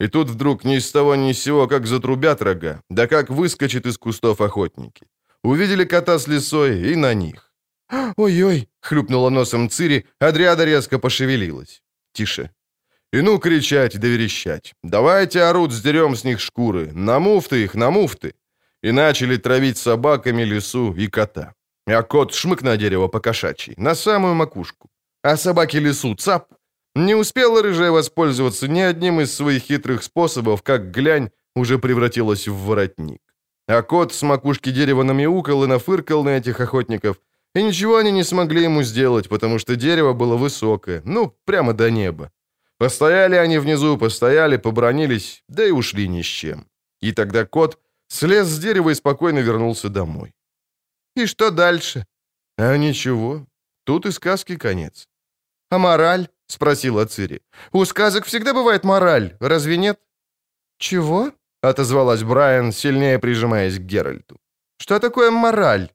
И 0.00 0.08
тут 0.08 0.28
вдруг 0.28 0.64
ни 0.64 0.78
с 0.78 0.90
того 0.90 1.14
ни 1.14 1.32
с 1.32 1.42
сего, 1.42 1.68
как 1.68 1.86
затрубят 1.86 2.42
рога, 2.42 2.80
да 2.90 3.06
как 3.06 3.30
выскочат 3.30 3.86
из 3.86 3.96
кустов 3.96 4.40
охотники. 4.40 5.06
Увидели 5.44 5.84
кота 5.84 6.18
с 6.18 6.26
лисой 6.26 6.92
и 6.92 6.96
на 6.96 7.14
них. 7.14 7.52
«Ой-ой!»— 8.16 8.68
хлюпнула 8.80 9.30
носом 9.30 9.68
Цири, 9.68 10.06
Адриада 10.18 10.64
резко 10.64 10.98
пошевелилась. 10.98 11.82
«Тише!» 12.12 12.50
И 13.14 13.22
ну 13.22 13.38
кричать 13.38 14.00
да 14.00 14.08
верещать. 14.08 14.74
«Давайте, 14.82 15.42
орут, 15.42 15.72
сдерем 15.72 16.16
с 16.16 16.24
них 16.24 16.40
шкуры! 16.40 16.90
На 16.92 17.20
муфты 17.20 17.62
их, 17.62 17.76
на 17.76 17.90
муфты!» 17.90 18.34
И 18.82 18.92
начали 18.92 19.36
травить 19.36 19.78
собаками 19.78 20.42
лису 20.42 20.92
и 20.94 21.06
кота. 21.06 21.52
А 21.86 22.02
кот 22.02 22.34
шмык 22.34 22.62
на 22.62 22.76
дерево 22.76 23.06
по 23.08 23.20
кошачьи, 23.20 23.74
на 23.76 23.94
самую 23.94 24.34
макушку. 24.34 24.88
А 25.22 25.36
собаки 25.36 25.76
лису 25.76 26.16
цап. 26.16 26.48
Не 26.96 27.14
успела 27.14 27.62
рыжая 27.62 27.92
воспользоваться 27.92 28.66
ни 28.66 28.80
одним 28.80 29.20
из 29.20 29.32
своих 29.32 29.62
хитрых 29.62 30.02
способов, 30.02 30.62
как 30.62 30.90
глянь 30.90 31.30
уже 31.54 31.78
превратилась 31.78 32.48
в 32.48 32.56
воротник. 32.66 33.22
А 33.68 33.82
кот 33.82 34.12
с 34.12 34.22
макушки 34.22 34.72
дерева 34.72 35.04
намяукал 35.04 35.62
и 35.62 35.68
нафыркал 35.68 36.24
на 36.24 36.30
этих 36.30 36.58
охотников, 36.60 37.16
и 37.54 37.62
ничего 37.62 37.96
они 37.98 38.10
не 38.10 38.24
смогли 38.24 38.64
ему 38.64 38.82
сделать, 38.82 39.28
потому 39.28 39.60
что 39.60 39.76
дерево 39.76 40.14
было 40.14 40.36
высокое, 40.36 41.00
ну, 41.04 41.32
прямо 41.44 41.74
до 41.74 41.92
неба. 41.92 42.32
Постояли 42.78 43.36
они 43.36 43.58
внизу, 43.58 43.98
постояли, 43.98 44.56
побронились, 44.56 45.42
да 45.48 45.64
и 45.64 45.70
ушли 45.70 46.08
ни 46.08 46.22
с 46.22 46.26
чем. 46.26 46.66
И 47.00 47.12
тогда 47.12 47.46
кот 47.46 47.78
слез 48.08 48.46
с 48.48 48.58
дерева 48.58 48.90
и 48.90 48.94
спокойно 48.94 49.40
вернулся 49.40 49.88
домой. 49.88 50.34
«И 51.16 51.26
что 51.26 51.50
дальше?» 51.50 52.06
«А 52.58 52.76
ничего. 52.76 53.46
Тут 53.84 54.06
и 54.06 54.12
сказки 54.12 54.56
конец». 54.56 55.08
«А 55.70 55.78
мораль?»— 55.78 56.28
спросила 56.46 57.06
Цири. 57.06 57.40
«У 57.72 57.84
сказок 57.84 58.24
всегда 58.26 58.52
бывает 58.52 58.84
мораль, 58.84 59.36
разве 59.40 59.76
нет?» 59.76 59.98
«Чего?»— 60.78 61.32
отозвалась 61.62 62.22
Брайан, 62.22 62.72
сильнее 62.72 63.18
прижимаясь 63.18 63.78
к 63.78 63.82
Геральту. 63.82 64.38
«Что 64.78 64.98
такое 64.98 65.30
мораль?» 65.30 65.90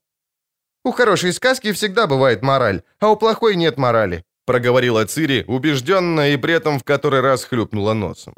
«У 0.85 0.91
хорошей 0.91 1.33
сказки 1.33 1.71
всегда 1.71 2.07
бывает 2.07 2.41
мораль, 2.41 2.81
а 2.99 3.09
у 3.09 3.15
плохой 3.15 3.55
нет 3.55 3.77
морали»,— 3.77 4.23
проговорила 4.49 5.05
Цири, 5.05 5.45
убежденно 5.47 6.33
и 6.33 6.37
при 6.37 6.55
этом 6.55 6.79
в 6.79 6.83
который 6.83 7.21
раз 7.21 7.43
хлюпнула 7.43 7.93
носом. 7.93 8.33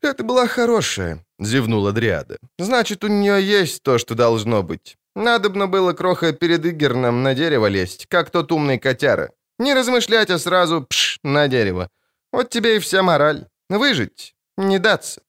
«Это 0.00 0.22
была 0.22 0.46
хорошая»,— 0.46 1.18
зевнула 1.40 1.92
Дриада. 1.92 2.36
«Значит, 2.58 3.04
у 3.04 3.08
нее 3.08 3.42
есть 3.42 3.82
то, 3.82 3.98
что 3.98 4.14
должно 4.14 4.62
быть. 4.62 4.96
Надобно 5.16 5.66
было 5.66 5.92
кроха 5.92 6.32
перед 6.32 6.64
Игерном 6.64 7.24
на 7.24 7.34
дерево 7.34 7.68
лезть, 7.68 8.06
как 8.08 8.30
тот 8.30 8.52
умный 8.52 8.78
котяра. 8.78 9.30
Не 9.58 9.74
размышлять, 9.74 10.30
а 10.30 10.38
сразу 10.38 10.86
пш 10.88 11.18
на 11.24 11.48
дерево. 11.48 11.88
Вот 12.32 12.50
тебе 12.50 12.76
и 12.76 12.78
вся 12.78 13.02
мораль. 13.02 13.44
Выжить, 13.70 14.36
не 14.56 14.78
даться». 14.78 15.20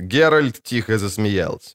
Геральт 0.00 0.60
тихо 0.62 0.98
засмеялся. 0.98 1.74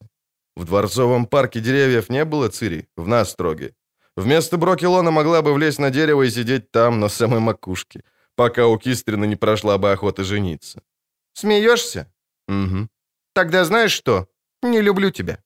В 0.58 0.66
дворцовом 0.66 1.26
парке 1.26 1.62
деревьев 1.62 2.10
не 2.10 2.26
было 2.26 2.50
Цири, 2.50 2.86
в 2.98 3.08
Настроге. 3.08 3.72
Вместо 4.18 4.58
Брокелона 4.58 5.12
могла 5.12 5.42
бы 5.42 5.54
влезть 5.54 5.80
на 5.80 5.90
дерево 5.90 6.24
и 6.24 6.32
сидеть 6.32 6.72
там, 6.72 7.00
на 7.00 7.10
самой 7.10 7.40
макушке, 7.40 8.04
пока 8.36 8.68
у 8.68 8.78
Кистрина 8.78 9.26
не 9.26 9.36
прошла 9.36 9.78
бы 9.78 9.92
охота 9.92 10.24
жениться. 10.24 10.82
«Смеешься?» 11.34 12.06
«Угу». 12.48 12.90
«Тогда 13.34 13.66
знаешь 13.66 13.94
что? 13.94 14.28
Не 14.64 14.82
люблю 14.82 15.12
тебя». 15.12 15.38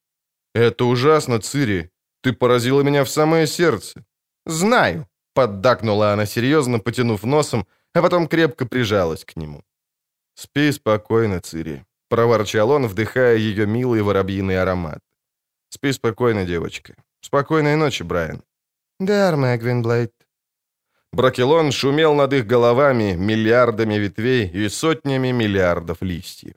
«Это 0.55 0.85
ужасно, 0.85 1.39
Цири. 1.39 1.91
Ты 2.21 2.33
поразила 2.33 2.81
меня 2.83 3.03
в 3.03 3.09
самое 3.09 3.47
сердце». 3.47 4.03
«Знаю»,— 4.45 5.07
поддакнула 5.33 6.13
она 6.13 6.25
серьезно, 6.25 6.79
потянув 6.79 7.23
носом, 7.23 7.67
а 7.93 8.01
потом 8.01 8.27
крепко 8.27 8.65
прижалась 8.65 9.25
к 9.25 9.37
нему. 9.37 9.63
«Спи 10.35 10.71
спокойно, 10.71 11.39
Цири.— 11.39 11.85
проворчал 12.09 12.69
он, 12.69 12.87
вдыхая 12.87 13.37
ее 13.37 13.65
милый 13.65 14.01
воробьиный 14.01 14.61
аромат. 14.61 14.99
«Спи 15.69 15.91
спокойно, 15.91 16.45
девочка. 16.45 16.93
Спокойной 17.21 17.75
ночи, 17.75 18.03
Брайан». 18.03 18.43
«Дэрме, 18.99 19.57
Гвинблейд». 19.57 20.13
Бракелон 21.11 21.71
шумел 21.71 22.15
над 22.15 22.33
их 22.33 22.47
головами 22.47 23.15
миллиардами 23.15 23.95
ветвей 23.95 24.47
и 24.47 24.69
сотнями 24.69 25.31
миллиардов 25.31 26.01
листьев. 26.01 26.55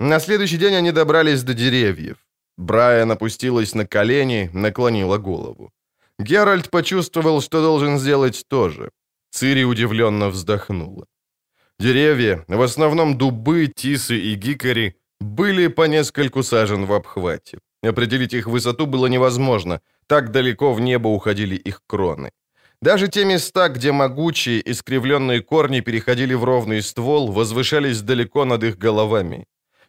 На 0.00 0.20
следующий 0.20 0.58
день 0.58 0.74
они 0.74 0.92
добрались 0.92 1.42
до 1.42 1.52
деревьев. 1.54 2.16
Брайан 2.56 3.10
опустилась 3.10 3.74
на 3.74 3.86
колени, 3.86 4.50
наклонила 4.54 5.18
голову. 5.18 5.70
Геральт 6.18 6.70
почувствовал, 6.70 7.42
что 7.42 7.60
должен 7.60 7.98
сделать 7.98 8.44
то 8.48 8.70
же. 8.70 8.90
Цири 9.30 9.64
удивленно 9.64 10.30
вздохнула. 10.30 11.06
Деревья, 11.78 12.44
в 12.48 12.62
основном 12.62 13.18
дубы, 13.18 13.66
тисы 13.66 14.18
и 14.18 14.34
гикори, 14.34 14.96
были 15.20 15.68
по 15.68 15.86
нескольку 15.86 16.42
сажен 16.42 16.86
в 16.86 16.92
обхвате. 16.92 17.58
Определить 17.82 18.34
их 18.34 18.46
высоту 18.46 18.86
было 18.86 19.06
невозможно, 19.08 19.80
так 20.06 20.30
далеко 20.30 20.72
в 20.72 20.80
небо 20.80 21.08
уходили 21.08 21.56
их 21.56 21.82
кроны. 21.86 22.30
Даже 22.82 23.08
те 23.08 23.24
места, 23.24 23.68
где 23.68 23.92
могучие, 23.92 24.60
искривленные 24.70 25.40
корни 25.42 25.80
переходили 25.80 26.34
в 26.34 26.44
ровный 26.44 26.82
ствол, 26.82 27.32
возвышались 27.32 28.02
далеко 28.02 28.44
над 28.44 28.64
их 28.64 28.78
головами. 28.78 29.46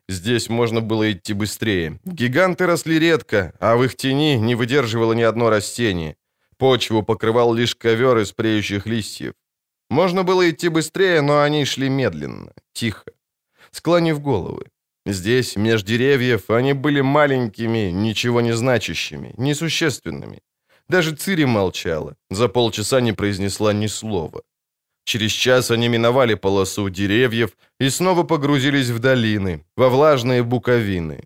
Здесь 0.10 0.50
можно 0.50 0.80
было 0.82 1.12
идти 1.12 1.34
быстрее. 1.34 2.00
Гиганты 2.06 2.66
росли 2.66 2.98
редко, 2.98 3.54
а 3.60 3.76
в 3.76 3.84
их 3.84 3.96
тени 3.98 4.38
не 4.38 4.56
выдерживало 4.56 5.14
ни 5.14 5.22
одно 5.22 5.50
растение. 5.50 6.16
Почву 6.58 7.04
покрывал 7.04 7.54
лишь 7.54 7.76
ковер 7.76 8.18
из 8.18 8.32
преющих 8.32 8.88
листьев. 8.88 9.34
Можно 9.90 10.24
было 10.24 10.50
идти 10.50 10.70
быстрее, 10.70 11.22
но 11.22 11.42
они 11.42 11.66
шли 11.66 11.90
медленно, 11.90 12.52
тихо, 12.74 13.12
склонив 13.72 14.22
головы. 14.22 14.66
Здесь, 15.08 15.56
меж 15.56 15.84
деревьев, 15.84 16.50
они 16.50 16.74
были 16.74 17.02
маленькими, 17.02 17.92
ничего 17.92 18.42
не 18.42 18.54
значащими, 18.56 19.34
несущественными. 19.38 20.40
Даже 20.90 21.16
Цири 21.16 21.46
молчала, 21.46 22.16
за 22.30 22.50
полчаса 22.50 23.00
не 23.00 23.14
произнесла 23.14 23.72
ни 23.74 23.88
слова. 23.88 24.42
Через 25.06 25.32
час 25.32 25.72
они 25.72 25.88
миновали 25.88 26.36
полосу 26.36 26.90
деревьев 26.90 27.52
и 27.80 27.90
снова 27.90 28.24
погрузились 28.24 28.90
в 28.90 29.00
долины, 29.00 29.64
во 29.78 29.88
влажные 29.88 30.44
буковины. 30.44 31.24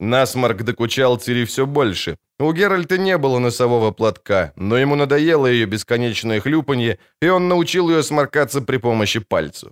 Насморк 0.00 0.62
докучал 0.62 1.16
Цири 1.16 1.44
все 1.44 1.64
больше. 1.64 2.18
У 2.38 2.52
Геральта 2.52 2.98
не 2.98 3.16
было 3.16 3.38
носового 3.38 3.90
платка, 3.92 4.52
но 4.56 4.76
ему 4.76 4.96
надоело 4.96 5.46
ее 5.46 5.64
бесконечное 5.64 6.40
хлюпанье, 6.40 6.98
и 7.22 7.28
он 7.28 7.48
научил 7.48 7.88
ее 7.88 8.02
сморкаться 8.02 8.60
при 8.60 8.76
помощи 8.76 9.20
пальцев. 9.20 9.70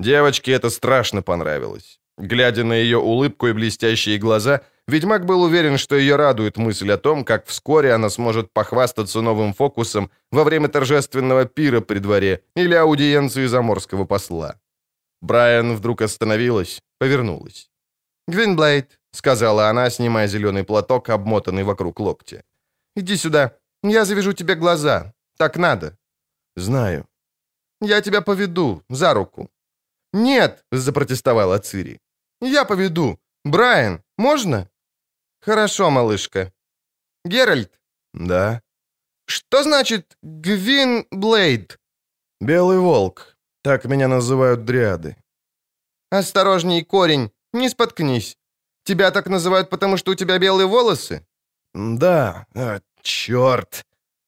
Девочке 0.00 0.52
это 0.52 0.70
страшно 0.70 1.22
понравилось. 1.22 2.00
Глядя 2.18 2.64
на 2.64 2.74
ее 2.74 2.98
улыбку 2.98 3.48
и 3.48 3.52
блестящие 3.52 4.18
глаза, 4.18 4.60
ведьмак 4.86 5.24
был 5.24 5.42
уверен, 5.42 5.78
что 5.78 5.96
ее 5.96 6.16
радует 6.16 6.56
мысль 6.56 6.92
о 6.92 6.96
том, 6.96 7.24
как 7.24 7.46
вскоре 7.46 7.92
она 7.92 8.08
сможет 8.08 8.52
похвастаться 8.52 9.20
новым 9.20 9.52
фокусом 9.52 10.10
во 10.30 10.44
время 10.44 10.68
торжественного 10.68 11.44
пира 11.44 11.80
при 11.80 11.98
дворе 11.98 12.42
или 12.54 12.74
аудиенции 12.74 13.46
заморского 13.46 14.04
посла. 14.04 14.56
Брайан 15.20 15.74
вдруг 15.74 16.02
остановилась, 16.02 16.82
повернулась. 16.98 17.70
«Гвинблейд»,— 18.28 19.00
сказала 19.12 19.68
она, 19.68 19.90
снимая 19.90 20.28
зеленый 20.28 20.64
платок, 20.64 21.10
обмотанный 21.10 21.64
вокруг 21.64 21.98
локтя. 22.00 22.44
«Иди 22.96 23.16
сюда. 23.16 23.56
Я 23.82 24.04
завяжу 24.04 24.32
тебе 24.32 24.54
глаза. 24.54 25.12
Так 25.36 25.56
надо». 25.56 25.96
«Знаю». 26.56 27.06
«Я 27.80 28.00
тебя 28.00 28.20
поведу. 28.20 28.82
За 28.88 29.14
руку». 29.14 29.50
«Нет»,— 30.12 30.64
запротестовала 30.72 31.58
Цири. 31.58 32.00
«Я 32.44 32.64
поведу. 32.66 33.18
Брайан, 33.44 34.02
можно?» 34.18 34.68
«Хорошо, 35.40 35.90
малышка». 35.90 36.52
«Геральт?» 37.24 37.80
«Да». 38.14 38.60
«Что 39.26 39.62
значит 39.62 40.18
Гвин 40.22 41.06
Блейд?» 41.10 41.78
«Белый 42.40 42.78
волк. 42.78 43.36
Так 43.62 43.86
меня 43.86 44.08
называют 44.08 44.64
дриады». 44.64 45.16
«Осторожней, 46.10 46.84
корень. 46.84 47.30
Не 47.54 47.70
споткнись. 47.70 48.36
Тебя 48.84 49.10
так 49.10 49.26
называют, 49.26 49.70
потому 49.70 49.96
что 49.96 50.12
у 50.12 50.14
тебя 50.14 50.38
белые 50.38 50.66
волосы?» 50.66 51.26
«Да. 51.74 52.46
А, 52.54 52.80
черт!» 53.02 53.86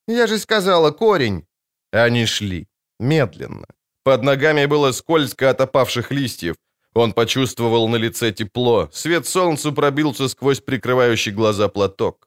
«Я 0.09 0.27
же 0.27 0.39
сказала, 0.39 0.91
корень». 0.91 1.47
Они 1.93 2.27
шли. 2.27 2.67
Медленно. 2.99 3.67
Под 4.05 4.23
ногами 4.23 4.67
было 4.67 4.93
скользко 4.93 5.51
от 5.51 5.61
опавших 5.61 6.11
листьев. 6.11 6.57
Он 6.97 7.13
почувствовал 7.13 7.89
на 7.89 7.97
лице 7.97 8.33
тепло. 8.33 8.89
Свет 8.91 9.27
солнца 9.27 9.71
пробился 9.71 10.29
сквозь 10.29 10.61
прикрывающий 10.61 11.31
глаза 11.31 11.69
платок. 11.69 12.27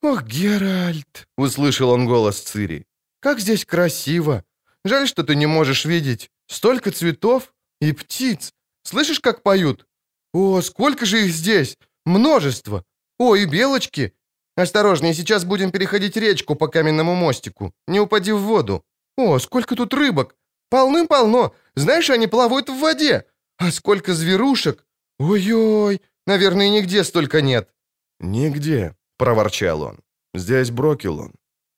«Ох, 0.00 0.22
Геральт!»— 0.22 1.28
услышал 1.36 1.90
он 1.90 2.06
голос 2.06 2.40
Цири. 2.40 2.86
«Как 3.20 3.40
здесь 3.40 3.66
красиво! 3.66 4.42
Жаль, 4.86 5.06
что 5.06 5.22
ты 5.22 5.34
не 5.34 5.44
можешь 5.44 5.84
видеть. 5.84 6.30
Столько 6.46 6.92
цветов 6.92 7.52
и 7.82 7.92
птиц. 7.92 8.54
Слышишь, 8.84 9.20
как 9.20 9.42
поют? 9.42 9.86
О, 10.32 10.62
сколько 10.62 11.04
же 11.04 11.26
их 11.26 11.32
здесь! 11.32 11.76
Множество! 12.06 12.84
О, 13.18 13.36
и 13.36 13.44
белочки! 13.44 14.14
Осторожнее, 14.56 15.12
сейчас 15.12 15.44
будем 15.44 15.72
переходить 15.72 16.16
речку 16.16 16.54
по 16.54 16.68
каменному 16.68 17.14
мостику. 17.14 17.74
Не 17.86 18.00
упади 18.00 18.32
в 18.32 18.40
воду. 18.40 18.82
О, 19.18 19.38
сколько 19.38 19.76
тут 19.76 19.92
рыбок! 19.92 20.36
Полным-полно! 20.70 21.54
Знаешь, 21.74 22.08
они 22.08 22.28
плавают 22.28 22.70
в 22.70 22.78
воде! 22.78 23.26
А 23.58 23.70
сколько 23.72 24.14
зверушек! 24.14 24.86
Ой-ой! 25.18 26.00
Наверное, 26.26 26.70
нигде 26.70 27.04
столько 27.04 27.42
нет!» 27.42 27.74
«Нигде»,— 28.20 28.94
проворчал 29.18 29.82
он. 29.82 30.00
«Здесь 30.34 30.70
Брокелон». 30.70 31.32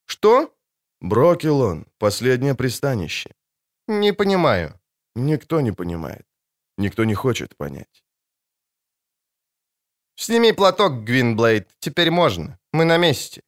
«Что?» 0.06 0.54
«Брокелон. 1.00 1.86
Последнее 1.98 2.54
пристанище». 2.54 3.30
«Не 3.88 4.12
понимаю». 4.12 4.78
«Никто 5.14 5.60
не 5.60 5.72
понимает. 5.72 6.26
Никто 6.78 7.04
не 7.04 7.14
хочет 7.14 7.56
понять». 7.56 8.04
«Сними 10.16 10.52
платок, 10.52 11.04
Гвинблейд. 11.04 11.68
Теперь 11.78 12.10
можно. 12.10 12.58
Мы 12.72 12.84
на 12.84 12.98
месте». 12.98 13.42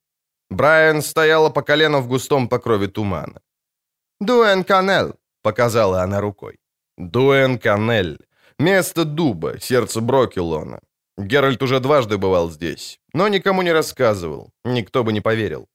Брайан 0.50 1.02
стояла 1.02 1.50
по 1.50 1.62
колено 1.62 2.00
в 2.00 2.08
густом 2.08 2.48
покрове 2.48 2.88
тумана. 2.88 3.40
«Дуэн 4.20 4.64
Канел»,— 4.64 5.14
показала 5.42 6.02
она 6.02 6.20
рукой. 6.20 6.61
Дуэн 7.10 7.58
Канель. 7.58 8.18
Место 8.58 9.04
дуба, 9.04 9.58
сердце 9.60 10.00
Брокелона. 10.00 10.80
Геральт 11.18 11.62
уже 11.62 11.80
дважды 11.80 12.16
бывал 12.16 12.50
здесь, 12.50 13.00
но 13.12 13.28
никому 13.28 13.62
не 13.62 13.72
рассказывал, 13.72 14.50
никто 14.64 15.02
бы 15.02 15.12
не 15.12 15.20
поверил. 15.20 15.66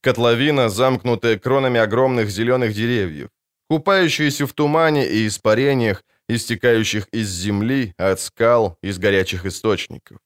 Котловина, 0.00 0.68
замкнутая 0.68 1.38
кронами 1.38 1.80
огромных 1.80 2.30
зеленых 2.30 2.72
деревьев, 2.74 3.28
купающиеся 3.68 4.46
в 4.46 4.52
тумане 4.52 5.06
и 5.08 5.26
испарениях, 5.26 6.04
истекающих 6.28 7.08
из 7.12 7.28
земли, 7.28 7.92
от 7.98 8.20
скал, 8.20 8.78
из 8.82 8.98
горячих 8.98 9.46
источников. 9.46 10.18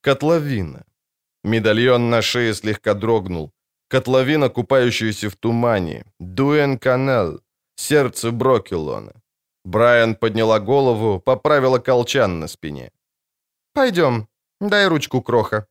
Котловина. 0.00 0.84
Медальон 1.44 2.10
на 2.10 2.22
шее 2.22 2.54
слегка 2.54 2.94
дрогнул. 2.94 3.50
Котловина, 3.88 4.48
купающаяся 4.48 5.28
в 5.28 5.36
тумане. 5.36 6.04
Дуэн-канал. 6.20 7.40
Сердце 7.76 8.30
Брокелона. 8.30 9.12
Брайан 9.64 10.14
подняла 10.14 10.58
голову, 10.60 11.20
поправила 11.20 11.78
колчан 11.78 12.40
на 12.40 12.48
спине. 12.48 12.90
«Пойдем. 13.74 14.28
Дай 14.60 14.88
ручку, 14.88 15.22
Кроха». 15.22 15.66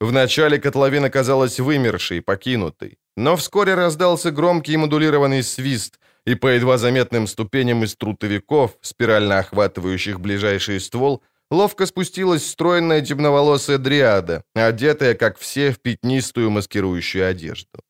Вначале 0.00 0.58
котловина 0.58 1.10
казалась 1.10 1.60
вымершей, 1.60 2.22
покинутой, 2.22 2.98
но 3.16 3.36
вскоре 3.36 3.74
раздался 3.74 4.30
громкий 4.30 4.78
модулированный 4.78 5.42
свист, 5.42 5.98
и 6.26 6.34
по 6.34 6.48
едва 6.48 6.78
заметным 6.78 7.26
ступеням 7.26 7.84
из 7.84 7.96
трутовиков, 7.96 8.76
спирально 8.80 9.38
охватывающих 9.38 10.18
ближайший 10.18 10.80
ствол, 10.80 11.22
ловко 11.50 11.86
спустилась 11.86 12.46
стройная 12.46 13.02
темноволосая 13.02 13.78
дриада, 13.78 14.42
одетая, 14.54 15.14
как 15.14 15.38
все, 15.38 15.70
в 15.70 15.80
пятнистую 15.80 16.50
маскирующую 16.50 17.28
одежду. 17.28 17.80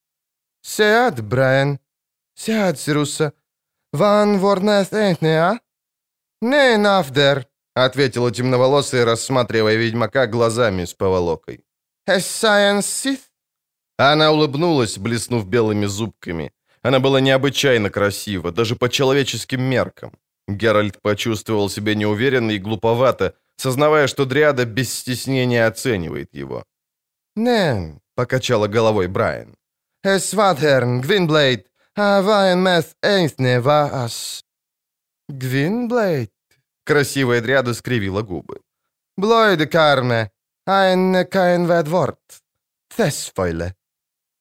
«Сяд, 0.62 1.20
Брайан. 1.20 1.78
Сяд, 2.34 2.78
Сируса. 2.78 3.32
«Ван 3.92 4.38
Ворнес 4.38 4.92
Эйнтнеа?» 4.92 5.60
«Не 6.40 6.76
нафдер»,— 6.76 7.46
ответила 7.74 8.30
темноволосая, 8.30 9.04
рассматривая 9.04 9.76
ведьмака 9.76 10.26
глазами 10.26 10.84
с 10.84 10.94
поволокой. 10.94 11.64
«Эссайенс 12.06 12.86
Сith?» 12.86 13.30
Она 13.98 14.30
улыбнулась, 14.32 14.96
блеснув 14.98 15.46
белыми 15.46 15.86
зубками. 15.86 16.52
Она 16.82 16.98
была 17.00 17.20
необычайно 17.20 17.90
красива, 17.90 18.52
даже 18.52 18.76
по 18.76 18.88
человеческим 18.88 19.62
меркам. 19.62 20.12
Геральт 20.48 21.02
почувствовал 21.02 21.68
себя 21.68 21.94
неуверенно 21.94 22.52
и 22.52 22.58
глуповато, 22.58 23.34
сознавая, 23.56 24.06
что 24.06 24.24
Дриада 24.24 24.64
без 24.64 24.92
стеснения 24.92 25.66
оценивает 25.66 26.34
его. 26.34 26.64
«Не»,— 27.36 28.00
покачала 28.14 28.68
головой 28.68 29.08
Брайан. 29.08 29.54
«Эсвадхерн, 30.02 31.00
Гвинблейд, 31.02 31.69
а 32.02 32.22
вайн 32.22 32.58
мес 32.66 32.86
эйнсне 33.02 33.60
ва 33.60 33.80
ас». 34.04 34.44
«Гвинблейд?» 35.28 36.32
Красивая 36.84 37.40
дряда 37.40 37.74
скривила 37.74 38.22
губы. 38.22 38.60
«Блойде 39.16 39.66
карме, 39.66 40.30
айн 40.66 41.26
кайн 41.34 41.66
ведворт. 41.66 42.42
Тесфойле». 42.96 43.74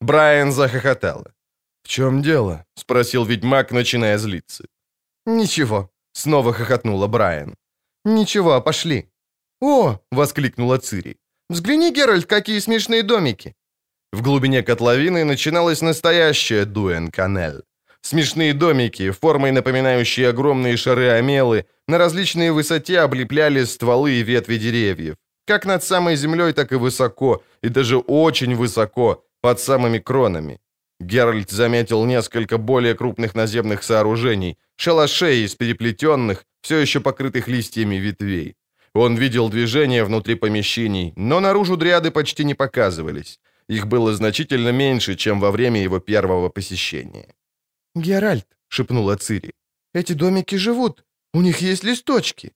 Брайан 0.02 0.52
захохотала. 0.52 1.34
«В 1.84 1.88
чем 1.88 2.22
дело?»— 2.22 2.66
спросил 2.76 3.26
ведьмак, 3.26 3.72
начиная 3.72 4.18
злиться. 4.18 4.64
«Ничего»,— 5.26 5.90
снова 6.14 6.54
хохотнула 6.54 7.08
Брайан. 7.08 7.56
«Ничего, 8.06 8.62
пошли». 8.62 9.10
«О!»— 9.62 10.00
воскликнула 10.12 10.78
Цири. 10.78 11.18
«Взгляни, 11.50 11.92
Геральт, 11.92 12.26
какие 12.26 12.60
смешные 12.60 13.04
домики!» 13.04 13.54
В 14.12 14.22
глубине 14.22 14.64
котловины 14.64 15.24
начиналась 15.24 15.82
настоящая 15.82 16.66
Дуэн-Канель. 16.66 17.62
Смешные 18.02 18.54
домики, 18.54 19.12
формой 19.12 19.52
напоминающие 19.52 20.30
огромные 20.30 20.78
шары-омелы, 20.78 21.66
на 21.88 21.98
различной 21.98 22.52
высоте 22.52 23.00
облепляли 23.02 23.66
стволы 23.66 24.14
и 24.14 24.24
ветви 24.24 24.58
деревьев. 24.58 25.16
Как 25.46 25.66
над 25.66 25.84
самой 25.84 26.16
землей, 26.16 26.54
так 26.54 26.72
и 26.72 26.76
высоко, 26.76 27.44
и 27.62 27.70
даже 27.70 27.98
очень 27.98 28.56
высоко, 28.56 29.26
под 29.42 29.60
самыми 29.60 30.00
кронами. 30.00 30.60
Геральт 31.00 31.50
заметил 31.52 32.06
несколько 32.06 32.58
более 32.58 32.96
крупных 32.96 33.36
наземных 33.36 33.84
сооружений, 33.84 34.58
шалашей 34.76 35.46
из 35.46 35.56
переплетенных, 35.56 36.46
все 36.62 36.78
еще 36.78 37.00
покрытых 37.00 37.48
листьями 37.48 37.96
ветвей. 37.96 38.56
Он 38.94 39.16
видел 39.16 39.50
движение 39.50 40.04
внутри 40.04 40.36
помещений, 40.36 41.14
но 41.16 41.40
наружу 41.40 41.78
дряды 41.78 42.12
почти 42.12 42.44
не 42.44 42.56
показывались. 42.56 43.40
Их 43.70 43.86
было 43.86 44.14
значительно 44.14 44.72
меньше, 44.72 45.16
чем 45.16 45.40
во 45.40 45.52
время 45.52 45.84
его 45.84 46.00
первого 46.00 46.50
посещения. 46.50 47.28
«Геральт»,— 47.96 48.48
шепнула 48.68 49.16
Цири,— 49.16 49.52
«эти 49.94 50.14
домики 50.14 50.58
живут, 50.58 51.04
у 51.34 51.42
них 51.42 51.62
есть 51.62 51.84
листочки». 51.84 52.52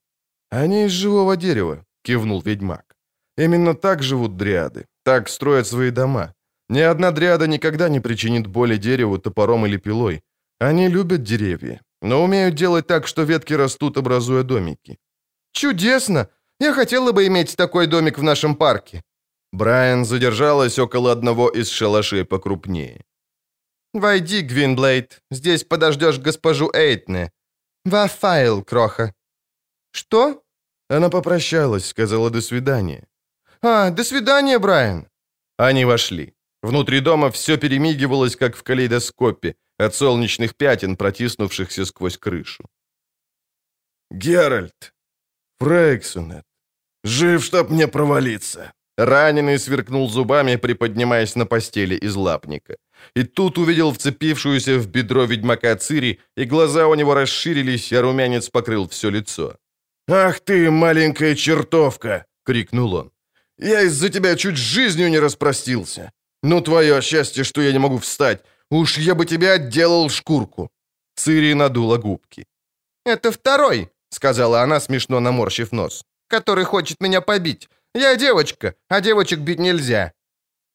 «Они 0.52 0.86
из 0.86 0.92
живого 0.92 1.36
дерева»,— 1.36 1.86
кивнул 2.04 2.42
ведьмак. 2.42 2.96
«Именно 3.38 3.74
так 3.74 4.04
живут 4.04 4.38
дриады, 4.38 4.86
так 5.04 5.30
строят 5.30 5.68
свои 5.68 5.92
дома. 5.92 6.34
Ни 6.70 6.80
одна 6.80 7.12
дриада 7.12 7.48
никогда 7.48 7.90
не 7.90 8.00
причинит 8.00 8.48
боли 8.48 8.78
дереву 8.78 9.20
топором 9.20 9.66
или 9.66 9.78
пилой. 9.78 10.22
Они 10.60 10.90
любят 10.90 11.24
деревья, 11.24 11.82
но 12.02 12.24
умеют 12.24 12.56
делать 12.56 12.88
так, 12.88 13.08
что 13.08 13.24
ветки 13.24 13.54
растут, 13.54 13.98
образуя 13.98 14.44
домики. 14.44 14.98
«Чудесно! 15.52 16.28
Я 16.60 16.74
хотела 16.74 17.12
бы 17.12 17.28
иметь 17.28 17.56
такой 17.56 17.88
домик 17.88 18.18
в 18.18 18.24
нашем 18.24 18.56
парке». 18.56 19.04
Брайан 19.54 20.04
задержалась 20.04 20.80
около 20.80 21.12
одного 21.12 21.48
из 21.48 21.70
шалашей 21.70 22.26
покрупнее. 22.26 23.06
«Войди, 23.94 24.42
Гвинблейд. 24.42 25.22
Здесь 25.32 25.64
подождешь 25.64 26.18
госпожу 26.18 26.72
Эйтне. 26.74 27.32
Вафайл, 27.86 28.64
кроха». 28.64 29.14
«Что?» 29.92 30.42
Она 30.90 31.10
попрощалась, 31.10 31.86
сказала 31.86 32.32
«до 32.32 32.42
свидания». 32.42 33.08
«А, 33.62 33.92
до 33.92 34.04
свидания, 34.04 34.58
Брайан». 34.60 35.08
Они 35.58 35.86
вошли. 35.86 36.34
Внутри 36.64 37.00
дома 37.00 37.30
все 37.30 37.58
перемигивалось, 37.58 38.36
как 38.36 38.56
в 38.56 38.64
калейдоскопе, 38.64 39.56
от 39.78 39.94
солнечных 39.94 40.56
пятен, 40.56 40.96
протиснувшихся 40.96 41.86
сквозь 41.86 42.18
крышу. 42.18 42.64
«Геральт!» 44.10 44.94
Фрейксонет. 45.60 46.44
Жив, 47.04 47.44
чтоб 47.44 47.70
мне 47.70 47.88
провалиться. 47.88 48.74
Раненый 48.98 49.58
сверкнул 49.58 50.10
зубами, 50.10 50.58
приподнимаясь 50.58 51.36
на 51.36 51.46
постели 51.46 51.96
из 51.96 52.16
лапника. 52.16 52.78
И 53.16 53.24
тут 53.24 53.58
увидел 53.58 53.92
вцепившуюся 53.92 54.78
в 54.78 54.88
бедро 54.88 55.26
ведьмака 55.26 55.76
Цири, 55.76 56.20
и 56.38 56.46
глаза 56.46 56.88
у 56.88 56.96
него 56.96 57.14
расширились, 57.14 57.94
а 57.94 58.02
румянец 58.02 58.50
покрыл 58.50 58.88
все 58.88 59.10
лицо. 59.10 59.56
«Ах 60.08 60.40
ты, 60.40 60.70
маленькая 60.70 61.36
чертовка!»— 61.36 62.26
крикнул 62.46 62.94
он. 62.94 63.12
«Я 63.58 63.82
из-за 63.82 64.10
тебя 64.10 64.36
чуть 64.36 64.58
жизнью 64.58 65.10
не 65.10 65.20
распростился. 65.20 66.12
Ну, 66.44 66.62
твое 66.62 67.02
счастье, 67.02 67.44
что 67.44 67.62
я 67.62 67.72
не 67.72 67.80
могу 67.80 67.98
встать. 67.98 68.42
Уж 68.70 68.98
я 68.98 69.16
бы 69.16 69.26
тебя 69.26 69.54
отделал 69.54 70.10
шкурку». 70.10 70.70
Цири 71.16 71.54
надула 71.54 71.98
губки. 71.98 72.46
«Это 73.06 73.32
второй!» 73.32 73.90
сказала 74.14 74.62
она, 74.62 74.80
смешно 74.80 75.20
наморщив 75.20 75.72
нос, 75.72 76.06
который 76.28 76.64
хочет 76.64 77.02
меня 77.02 77.22
побить. 77.22 77.70
Я 77.96 78.16
девочка, 78.16 78.76
а 78.90 79.02
девочек 79.02 79.40
бить 79.40 79.60
нельзя. 79.60 80.14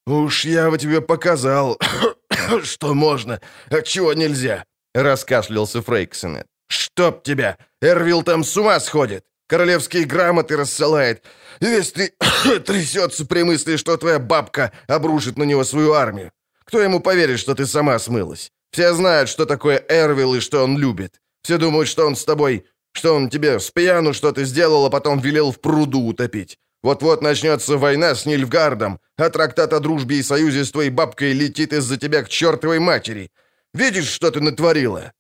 Уж 0.07 0.45
я 0.45 0.71
бы 0.71 0.79
тебе 0.79 1.01
показал, 1.01 1.79
что 2.63 2.95
можно, 2.95 3.41
а 3.71 3.83
чего 3.83 4.15
нельзя, 4.15 4.65
раскашлялся 4.95 5.83
Фрейксонет. 5.83 6.47
Чтоб 6.69 7.23
тебя! 7.23 7.59
Эрвил 7.83 8.23
там 8.23 8.45
с 8.45 8.57
ума 8.57 8.81
сходит! 8.81 9.25
Королевские 9.49 10.05
грамоты 10.05 10.57
рассылает. 10.57 11.25
Весь 11.61 11.93
ты 11.93 12.13
трясется 12.67 13.27
при 13.27 13.43
мысли, 13.43 13.77
что 13.77 13.97
твоя 13.97 14.19
бабка 14.19 14.73
обрушит 14.87 15.39
на 15.39 15.45
него 15.45 15.65
свою 15.65 15.93
армию. 15.93 16.33
Кто 16.65 16.81
ему 16.81 17.01
поверит, 17.01 17.39
что 17.39 17.55
ты 17.55 17.67
сама 17.67 17.99
смылась? 17.99 18.51
Все 18.71 18.93
знают, 18.93 19.31
что 19.31 19.47
такое 19.47 19.83
Эрвил 19.89 20.35
и 20.35 20.41
что 20.41 20.63
он 20.63 20.77
любит. 20.77 21.21
Все 21.43 21.57
думают, 21.57 21.89
что 21.89 22.07
он 22.07 22.15
с 22.15 22.25
тобой 22.25 22.67
что 22.99 23.15
он 23.15 23.29
тебе 23.29 23.61
с 23.61 23.73
что-то 24.13 24.45
сделал, 24.45 24.85
а 24.87 24.91
потом 24.91 25.21
велел 25.21 25.53
в 25.53 25.61
пруду 25.61 26.01
утопить. 26.01 26.59
Вот-вот 26.83 27.23
начнется 27.23 27.77
война 27.77 28.15
с 28.15 28.27
Нильфгардом, 28.27 29.01
а 29.17 29.31
трактат 29.31 29.73
о 29.73 29.81
дружбе 29.81 30.17
и 30.17 30.23
союзе 30.23 30.65
с 30.65 30.71
твоей 30.71 30.91
бабкой 30.91 31.33
летит 31.33 31.73
из-за 31.73 31.97
тебя 31.97 32.23
к 32.23 32.29
чертовой 32.29 32.79
матери. 32.79 33.31
Видишь, 33.75 34.09
что 34.09 34.31
ты 34.31 34.41
натворила?» 34.41 35.13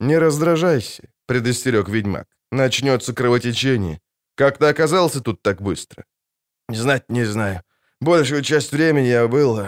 «Не 0.00 0.18
раздражайся»,— 0.18 1.02
предостерег 1.26 1.88
ведьмак. 1.88 2.26
«Начнется 2.52 3.12
кровотечение. 3.12 4.00
Как 4.34 4.58
ты 4.58 4.66
оказался 4.66 5.20
тут 5.20 5.42
так 5.42 5.62
быстро?» 5.62 6.04
«Знать 6.68 7.04
не 7.08 7.24
знаю. 7.24 7.62
Большую 8.00 8.42
часть 8.42 8.72
времени 8.72 9.08
я 9.08 9.28
был 9.28 9.58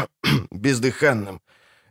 бездыханным. 0.50 1.40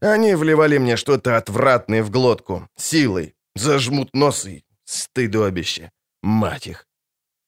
Они 0.01 0.35
вливали 0.35 0.77
мне 0.77 0.97
что-то 0.97 1.37
отвратное 1.37 2.03
в 2.03 2.11
глотку, 2.11 2.69
силой, 2.77 3.35
зажмут 3.55 4.13
нос 4.13 4.45
и 4.45 4.65
Стыдобище. 4.85 5.91
Мать 6.21 6.67
их. 6.67 6.87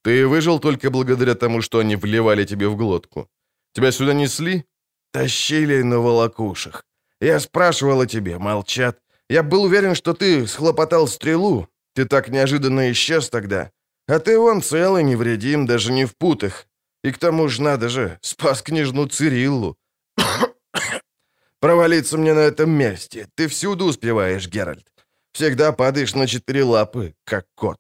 Ты 0.04 0.28
выжил 0.28 0.60
только 0.60 0.90
благодаря 0.90 1.36
тому, 1.36 1.62
что 1.62 1.80
они 1.80 1.96
вливали 1.96 2.46
тебе 2.46 2.68
в 2.68 2.76
глотку. 2.76 3.30
Тебя 3.74 3.92
сюда 3.92 4.14
несли? 4.14 4.66
Тащили 5.12 5.82
на 5.84 6.00
волокушах. 6.00 6.84
Я 7.22 7.40
спрашивал 7.40 8.02
о 8.02 8.08
тебе, 8.08 8.38
молчат. 8.38 9.00
Я 9.30 9.44
был 9.44 9.64
уверен, 9.64 9.96
что 9.96 10.14
ты 10.14 10.48
схлопотал 10.48 11.08
стрелу. 11.08 11.68
Ты 11.94 12.06
так 12.06 12.30
неожиданно 12.30 12.92
исчез 12.92 13.30
тогда. 13.30 13.72
А 14.08 14.20
ты 14.20 14.40
вон 14.40 14.62
целый, 14.62 15.04
невредим, 15.04 15.66
даже 15.66 15.92
не 15.92 16.06
в 16.06 16.16
путах. 16.16 16.68
И 17.04 17.12
к 17.12 17.18
тому 17.18 17.50
же 17.50 17.62
надо 17.62 17.90
же, 17.90 18.18
спас 18.22 18.62
княжну 18.62 19.08
Цириллу. 19.08 19.78
Провалиться 21.60 22.18
мне 22.18 22.34
на 22.34 22.40
этом 22.40 22.70
месте. 22.70 23.28
Ты 23.36 23.48
всюду 23.48 23.86
успеваешь, 23.86 24.48
Геральт. 24.48 24.88
Всегда 25.34 25.72
падаешь 25.72 26.16
на 26.16 26.28
четыре 26.28 26.64
лапы, 26.64 27.14
как 27.26 27.46
кот». 27.56 27.78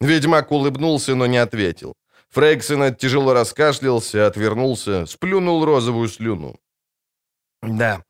Ведьмак 0.00 0.50
улыбнулся, 0.52 1.14
но 1.14 1.26
не 1.26 1.38
ответил. 1.38 1.94
Фрейксон 2.30 2.94
тяжело 2.94 3.34
раскашлялся, 3.34 4.26
отвернулся, 4.26 5.06
сплюнул 5.06 5.64
розовую 5.64 6.08
слюну. 6.08 6.56
«Да, 7.62 8.02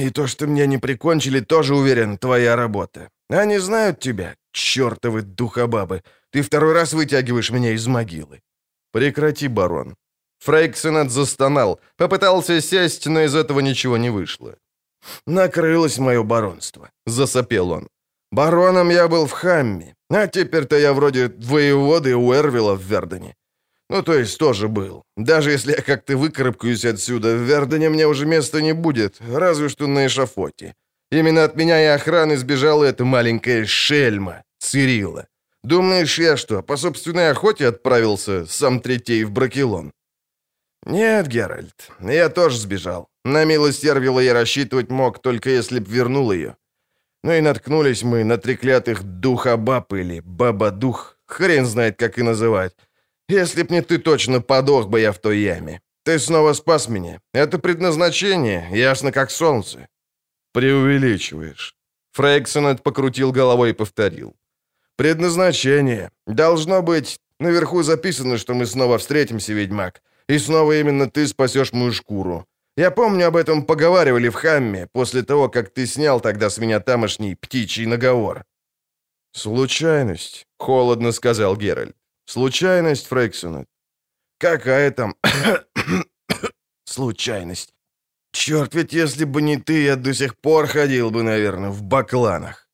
и 0.00 0.10
то, 0.10 0.26
что 0.26 0.46
меня 0.46 0.66
не 0.66 0.78
прикончили, 0.78 1.40
тоже 1.40 1.74
уверен, 1.74 2.18
твоя 2.18 2.56
работа. 2.56 3.08
Они 3.28 3.58
знают 3.58 4.00
тебя, 4.00 4.34
чертовы 4.52 5.22
духобабы. 5.22 6.02
Ты 6.30 6.42
второй 6.42 6.72
раз 6.72 6.94
вытягиваешь 6.94 7.50
меня 7.50 7.72
из 7.72 7.86
могилы». 7.86 8.40
«Прекрати, 8.92 9.48
барон». 9.48 9.94
Фрейксенет 10.38 11.10
застонал, 11.10 11.80
попытался 11.96 12.60
сесть, 12.60 13.06
но 13.06 13.20
из 13.20 13.34
этого 13.34 13.60
ничего 13.60 13.96
не 13.96 14.10
вышло. 14.10 14.56
«Накрылось 15.26 15.98
мое 15.98 16.22
баронство»,— 16.22 16.90
засопел 17.06 17.70
он. 17.70 17.88
«Бароном 18.32 18.90
я 18.90 19.06
был 19.08 19.26
в 19.26 19.32
Хамме, 19.32 19.94
а 20.18 20.26
теперь-то 20.26 20.76
я 20.76 20.92
вроде 20.92 21.28
воеводы 21.38 22.14
у 22.14 22.32
Эрвила 22.32 22.74
в 22.74 22.82
Вердене. 22.82 23.34
Ну, 23.90 24.02
то 24.02 24.14
есть 24.14 24.38
тоже 24.38 24.68
был. 24.68 25.02
Даже 25.16 25.50
если 25.50 25.72
я 25.72 25.82
как-то 25.82 26.16
выкарабкаюсь 26.16 26.84
отсюда, 26.84 27.36
в 27.36 27.42
Вердене 27.42 27.90
мне 27.90 28.06
уже 28.06 28.26
места 28.26 28.62
не 28.62 28.74
будет, 28.74 29.16
разве 29.20 29.68
что 29.68 29.86
на 29.86 30.06
эшафоте. 30.06 30.74
Именно 31.10 31.44
от 31.44 31.56
меня 31.56 31.82
и 31.82 31.86
охраны 31.86 32.36
сбежала 32.36 32.84
эта 32.84 33.04
маленькая 33.04 33.66
шельма, 33.66 34.44
Цирилла. 34.58 35.26
Думаешь, 35.62 36.18
я 36.18 36.36
что, 36.36 36.62
по 36.62 36.76
собственной 36.76 37.30
охоте 37.30 37.68
отправился 37.68 38.46
сам 38.46 38.80
третей 38.80 39.24
в 39.24 39.30
Бракелон? 39.30 39.92
Нет, 40.86 41.28
Геральт, 41.28 41.90
я 42.00 42.28
тоже 42.28 42.58
сбежал. 42.58 43.08
На 43.24 43.44
милость 43.44 43.84
Эрвила 43.84 44.20
я 44.20 44.32
рассчитывать 44.32 44.90
мог, 44.90 45.22
только 45.22 45.50
если 45.50 45.78
б 45.78 45.88
вернул 45.88 46.32
ее. 46.32 46.56
Ну 47.24 47.32
и 47.32 47.40
наткнулись 47.40 48.02
мы 48.02 48.24
на 48.24 48.36
треклятых 48.36 49.02
духобаб 49.02 49.92
или 49.92 50.20
баба-дух, 50.20 51.18
хрен 51.26 51.66
знает, 51.66 51.96
как 51.96 52.18
и 52.18 52.22
называть. 52.22 52.72
Если 53.28 53.62
б 53.62 53.74
не 53.74 53.82
ты, 53.82 53.98
точно 53.98 54.40
подох 54.40 54.88
бы 54.88 55.00
я 55.00 55.12
в 55.12 55.18
той 55.18 55.38
яме. 55.38 55.80
Ты 56.04 56.18
снова 56.18 56.54
спас 56.54 56.88
меня. 56.88 57.20
Это 57.34 57.58
предназначение, 57.58 58.68
ясно 58.72 59.12
как 59.12 59.30
солнце. 59.30 59.86
Преувеличиваешь. 60.52 61.76
Фрейксон 62.12 62.78
покрутил 62.78 63.32
головой 63.32 63.70
и 63.70 63.74
повторил. 63.74 64.34
Предназначение. 64.96 66.10
Должно 66.26 66.82
быть, 66.82 67.20
наверху 67.38 67.82
записано, 67.82 68.36
что 68.36 68.54
мы 68.54 68.66
снова 68.66 68.98
встретимся, 68.98 69.52
ведьмак. 69.52 70.02
И 70.28 70.38
снова 70.38 70.72
именно 70.72 71.08
ты 71.08 71.26
спасешь 71.26 71.72
мою 71.72 71.92
шкуру. 71.92 72.46
Я 72.76 72.90
помню, 72.90 73.26
об 73.26 73.36
этом 73.36 73.66
поговаривали 73.66 74.28
в 74.28 74.34
Хамме, 74.34 74.86
после 74.92 75.22
того, 75.22 75.48
как 75.48 75.70
ты 75.70 75.86
снял 75.86 76.20
тогда 76.20 76.48
с 76.48 76.58
меня 76.58 76.80
тамошний 76.80 77.34
птичий 77.34 77.86
наговор». 77.86 78.44
«Случайность»,— 79.32 80.46
холодно 80.58 81.12
сказал 81.12 81.56
Геральт. 81.56 81.96
«Случайность, 82.26 83.06
Фрейксонет». 83.06 83.66
«Какая 84.38 84.90
там 84.90 85.14
случайность? 86.84 87.74
Черт, 88.32 88.74
ведь 88.74 88.92
если 88.92 89.24
бы 89.24 89.42
не 89.42 89.56
ты, 89.56 89.82
я 89.82 89.96
до 89.96 90.14
сих 90.14 90.36
пор 90.36 90.66
ходил 90.66 91.10
бы, 91.10 91.22
наверное, 91.22 91.70
в 91.70 91.82
бакланах». 91.82 92.68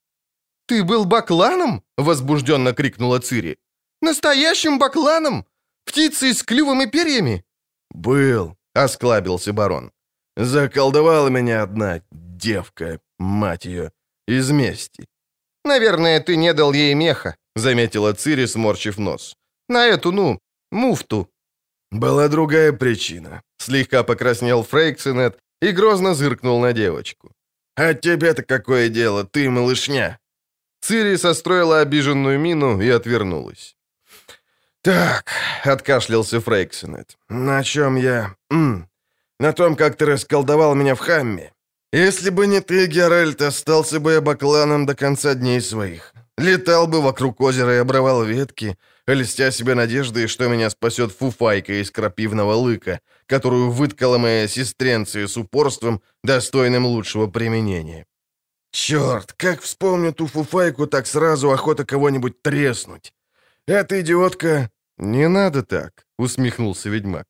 «Ты 0.66 0.84
был 0.84 1.04
бакланом?»— 1.06 1.82
возбужденно 1.96 2.72
крикнула 2.72 3.20
Цири. 3.20 3.56
«Настоящим 4.02 4.78
бакланом? 4.78 5.46
Птицей 5.84 6.34
с 6.34 6.42
клювом 6.42 6.82
и 6.82 6.86
перьями?» 6.86 7.44
«Был»,— 7.90 8.56
осклабился 8.84 9.52
барон. 9.52 9.90
«Заколдовала 10.36 11.28
меня 11.30 11.62
одна 11.62 12.00
девка, 12.10 13.00
мать 13.18 13.64
ее, 13.64 13.90
из 14.28 14.50
мести». 14.50 15.06
«Наверное, 15.64 16.20
ты 16.20 16.36
не 16.36 16.54
дал 16.54 16.72
ей 16.72 16.94
меха»,— 16.94 17.36
заметила 17.56 18.12
Цири, 18.12 18.46
сморчив 18.46 18.98
нос. 18.98 19.36
«На 19.68 19.86
эту, 19.86 20.12
ну, 20.12 20.38
муфту». 20.70 21.28
«Была 21.90 22.28
другая 22.28 22.72
причина»,— 22.72 23.42
слегка 23.58 24.02
покраснел 24.02 24.62
Фрейксенет 24.62 25.38
и 25.62 25.72
грозно 25.72 26.14
зыркнул 26.14 26.60
на 26.60 26.72
девочку. 26.72 27.32
«А 27.76 27.94
тебе-то 27.94 28.42
какое 28.42 28.88
дело, 28.88 29.24
ты 29.24 29.50
малышня?» 29.50 30.18
Цири 30.80 31.16
состроила 31.16 31.80
обиженную 31.80 32.38
мину 32.38 32.80
и 32.80 32.88
отвернулась. 32.90 33.77
«Так»,— 34.82 35.24
откашлялся 35.64 36.40
Фрейксенет,— 36.40 37.16
«на 37.28 37.64
чем 37.64 37.96
я? 37.96 38.34
М 38.50 38.82
-м, 38.82 38.86
на 39.40 39.52
том, 39.52 39.76
как 39.76 39.96
ты 39.96 40.06
расколдовал 40.06 40.74
меня 40.74 40.94
в 40.94 41.00
хамме. 41.00 41.52
Если 41.92 42.30
бы 42.30 42.46
не 42.46 42.60
ты, 42.60 42.86
Геральт, 42.86 43.42
остался 43.42 43.98
бы 43.98 44.12
я 44.12 44.20
бакланом 44.20 44.86
до 44.86 44.94
конца 44.94 45.34
дней 45.34 45.60
своих. 45.60 46.12
Летал 46.36 46.86
бы 46.86 47.00
вокруг 47.00 47.40
озера 47.40 47.74
и 47.74 47.78
обрывал 47.78 48.24
ветки, 48.24 48.76
льстя 49.06 49.50
себе 49.50 49.74
надеждой, 49.74 50.28
что 50.28 50.48
меня 50.48 50.70
спасет 50.70 51.12
фуфайка 51.12 51.72
из 51.72 51.90
крапивного 51.90 52.52
лыка, 52.54 53.00
которую 53.26 53.70
выткала 53.70 54.18
моя 54.18 54.48
сестренция 54.48 55.26
с 55.26 55.36
упорством, 55.36 56.00
достойным 56.22 56.86
лучшего 56.86 57.26
применения. 57.26 58.06
Черт, 58.70 59.32
как 59.32 59.62
вспомню 59.62 60.12
ту 60.12 60.26
фуфайку, 60.26 60.86
так 60.86 61.06
сразу 61.06 61.50
охота 61.50 61.84
кого-нибудь 61.84 62.42
треснуть. 62.42 63.12
Эта 63.68 64.00
идиотка... 64.00 64.70
«Не 64.96 65.28
надо 65.28 65.62
так»,— 65.62 65.92
усмехнулся 66.18 66.88
ведьмак. 66.88 67.26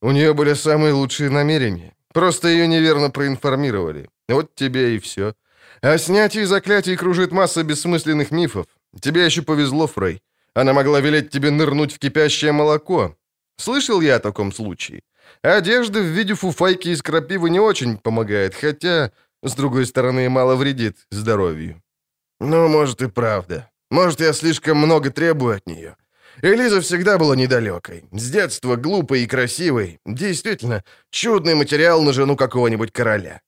«У 0.00 0.12
нее 0.12 0.32
были 0.32 0.54
самые 0.54 0.92
лучшие 0.92 1.30
намерения. 1.30 1.92
Просто 2.14 2.48
ее 2.48 2.68
неверно 2.68 3.10
проинформировали. 3.10 4.08
Вот 4.28 4.54
тебе 4.54 4.94
и 4.94 4.98
все. 4.98 5.34
О 5.82 5.98
снятии 5.98 6.44
заклятий 6.44 6.96
кружит 6.96 7.32
масса 7.32 7.64
бессмысленных 7.64 8.30
мифов. 8.30 8.66
Тебе 9.00 9.26
еще 9.26 9.42
повезло, 9.42 9.86
Фрей. 9.86 10.22
Она 10.54 10.72
могла 10.72 11.00
велеть 11.00 11.30
тебе 11.30 11.50
нырнуть 11.50 11.92
в 11.92 11.98
кипящее 11.98 12.52
молоко. 12.52 13.16
Слышал 13.56 14.00
я 14.00 14.16
о 14.16 14.20
таком 14.20 14.52
случае. 14.52 15.02
Одежда 15.42 15.98
в 16.00 16.06
виде 16.06 16.34
фуфайки 16.34 16.90
из 16.90 17.02
крапивы 17.02 17.50
не 17.50 17.60
очень 17.60 17.98
помогает, 17.98 18.54
хотя, 18.54 19.10
с 19.42 19.54
другой 19.54 19.86
стороны, 19.86 20.30
мало 20.30 20.54
вредит 20.54 20.96
здоровью. 21.10 21.82
Ну, 22.38 22.68
может 22.68 23.02
и 23.02 23.08
правда. 23.08 23.69
Может, 23.90 24.20
я 24.20 24.32
слишком 24.32 24.78
много 24.78 25.10
требую 25.10 25.56
от 25.56 25.66
нее. 25.66 25.96
Элиза 26.42 26.80
всегда 26.80 27.18
была 27.18 27.36
недалекой. 27.36 28.04
С 28.12 28.30
детства 28.30 28.76
глупой 28.76 29.22
и 29.22 29.26
красивой. 29.26 29.98
Действительно, 30.06 30.84
чудный 31.10 31.54
материал 31.54 32.02
на 32.02 32.12
жену 32.12 32.36
какого-нибудь 32.36 32.92
короля. 32.92 33.40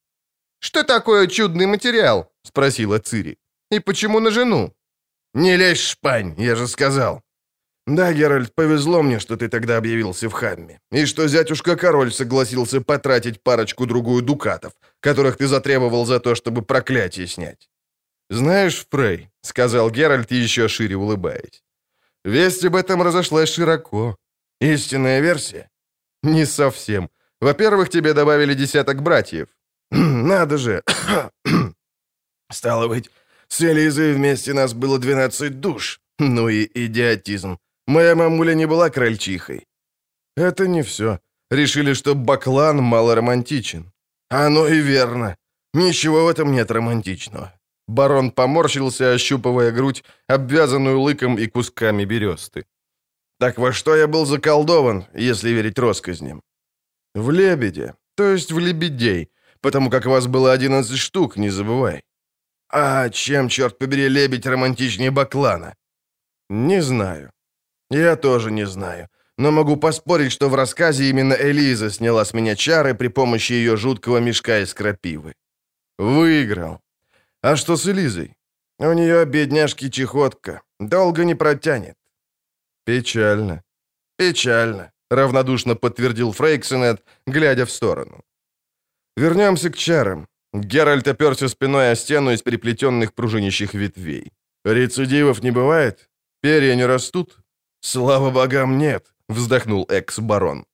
«Что 0.58 0.84
такое 0.84 1.26
чудный 1.26 1.66
материал?»— 1.66 2.30
спросила 2.42 2.98
Цири. 2.98 3.38
«И 3.70 3.80
почему 3.80 4.20
на 4.20 4.30
жену?» 4.30 4.72
«Не 5.34 5.56
лезь, 5.56 5.80
шпань, 5.80 6.34
я 6.38 6.56
же 6.56 6.68
сказал». 6.68 7.22
«Да, 7.86 8.12
Геральт, 8.12 8.54
повезло 8.54 9.02
мне, 9.02 9.18
что 9.18 9.36
ты 9.36 9.48
тогда 9.48 9.76
объявился 9.76 10.28
в 10.28 10.32
Хамме, 10.32 10.80
и 10.92 11.06
что 11.06 11.26
зятюшка-король 11.26 12.12
согласился 12.12 12.80
потратить 12.80 13.42
парочку-другую 13.42 14.22
дукатов, 14.22 14.72
которых 15.00 15.36
ты 15.36 15.48
затребовал 15.48 16.06
за 16.06 16.20
то, 16.20 16.34
чтобы 16.36 16.62
проклятие 16.62 17.26
снять». 17.26 17.68
«Знаешь, 18.32 18.86
Фрей»,— 18.90 19.28
сказал 19.42 19.90
Геральт, 19.90 20.32
еще 20.32 20.66
шире 20.66 20.96
улыбаясь, 20.96 21.62
Весть 22.24 22.64
об 22.64 22.76
этом 22.76 23.02
разошлась 23.02 23.50
широко. 23.52 24.16
Истинная 24.58 25.20
версия? 25.20 25.68
Не 26.22 26.46
совсем. 26.46 27.10
Во-первых, 27.42 27.90
тебе 27.90 28.14
добавили 28.14 28.54
десяток 28.54 29.02
братьев. 29.02 29.48
Надо 29.90 30.56
же. 30.56 30.82
Стало 32.50 32.88
быть, 32.88 33.10
с 33.48 33.60
Элизой 33.60 34.14
вместе 34.14 34.54
нас 34.54 34.72
было 34.72 34.98
12 34.98 35.60
душ. 35.60 36.00
Ну 36.18 36.48
и 36.48 36.70
идиотизм. 36.86 37.58
Моя 37.86 38.14
мамуля 38.14 38.54
не 38.54 38.66
была 38.66 38.88
крольчихой. 38.88 39.66
Это 40.36 40.66
не 40.66 40.82
все. 40.82 41.18
Решили, 41.50 41.92
что 41.92 42.14
баклан 42.14 42.78
мало 42.78 43.14
романтичен. 43.14 43.92
Оно 44.30 44.68
и 44.68 44.80
верно. 44.80 45.36
Ничего 45.74 46.24
в 46.24 46.28
этом 46.28 46.52
нет 46.52 46.70
романтичного. 46.70 47.52
Барон 47.88 48.30
поморщился, 48.30 49.12
ощупывая 49.12 49.72
грудь, 49.72 50.04
обвязанную 50.28 51.00
лыком 51.00 51.38
и 51.38 51.46
кусками 51.46 52.04
бересты. 52.04 52.64
«Так 53.38 53.58
во 53.58 53.72
что 53.72 53.96
я 53.96 54.06
был 54.06 54.24
заколдован, 54.24 55.04
если 55.14 55.50
верить 55.50 55.78
россказням?» 55.78 56.42
«В 57.14 57.30
лебеде, 57.30 57.94
то 58.14 58.32
есть 58.32 58.52
в 58.52 58.58
лебедей, 58.58 59.30
потому 59.60 59.90
как 59.90 60.06
вас 60.06 60.26
было 60.26 60.52
11 60.52 60.96
штук, 60.96 61.36
не 61.36 61.50
забывай». 61.50 62.02
«А 62.70 63.08
чем, 63.10 63.48
черт 63.48 63.78
побери, 63.78 64.08
лебедь 64.08 64.46
романтичнее 64.46 65.10
баклана?» 65.10 65.74
«Не 66.48 66.82
знаю». 66.82 67.30
«Я 67.90 68.16
тоже 68.16 68.50
не 68.50 68.66
знаю, 68.66 69.08
но 69.38 69.50
могу 69.50 69.76
поспорить, 69.76 70.32
что 70.32 70.48
в 70.48 70.54
рассказе 70.54 71.10
именно 71.10 71.34
Элиза 71.34 71.90
сняла 71.90 72.24
с 72.24 72.32
меня 72.32 72.54
чары 72.54 72.94
при 72.94 73.08
помощи 73.08 73.52
ее 73.52 73.76
жуткого 73.76 74.18
мешка 74.18 74.60
из 74.60 74.72
крапивы». 74.72 75.34
«Выиграл», 75.98 76.80
а 77.42 77.56
что 77.56 77.76
с 77.76 77.86
Элизой? 77.86 78.36
У 78.78 78.92
нее, 78.92 79.24
бедняжки, 79.24 79.90
чехотка. 79.90 80.62
Долго 80.80 81.24
не 81.24 81.34
протянет. 81.34 81.96
Печально. 82.84 83.62
Печально, 84.16 84.92
равнодушно 85.10 85.76
подтвердил 85.76 86.32
Фрейксенет, 86.32 87.04
глядя 87.26 87.64
в 87.64 87.70
сторону. 87.70 88.24
Вернемся 89.16 89.70
к 89.70 89.76
чарам. 89.76 90.26
Геральт 90.52 91.08
оперся 91.08 91.48
спиной 91.48 91.92
о 91.92 91.96
стену 91.96 92.32
из 92.32 92.42
переплетенных 92.42 93.12
пружинищих 93.12 93.74
ветвей. 93.74 94.32
Рецидивов 94.64 95.42
не 95.42 95.50
бывает? 95.50 96.10
Перья 96.42 96.74
не 96.76 96.86
растут? 96.86 97.38
Слава 97.80 98.30
богам, 98.30 98.78
нет, 98.78 99.06
вздохнул 99.28 99.86
экс-барон. 99.88 100.66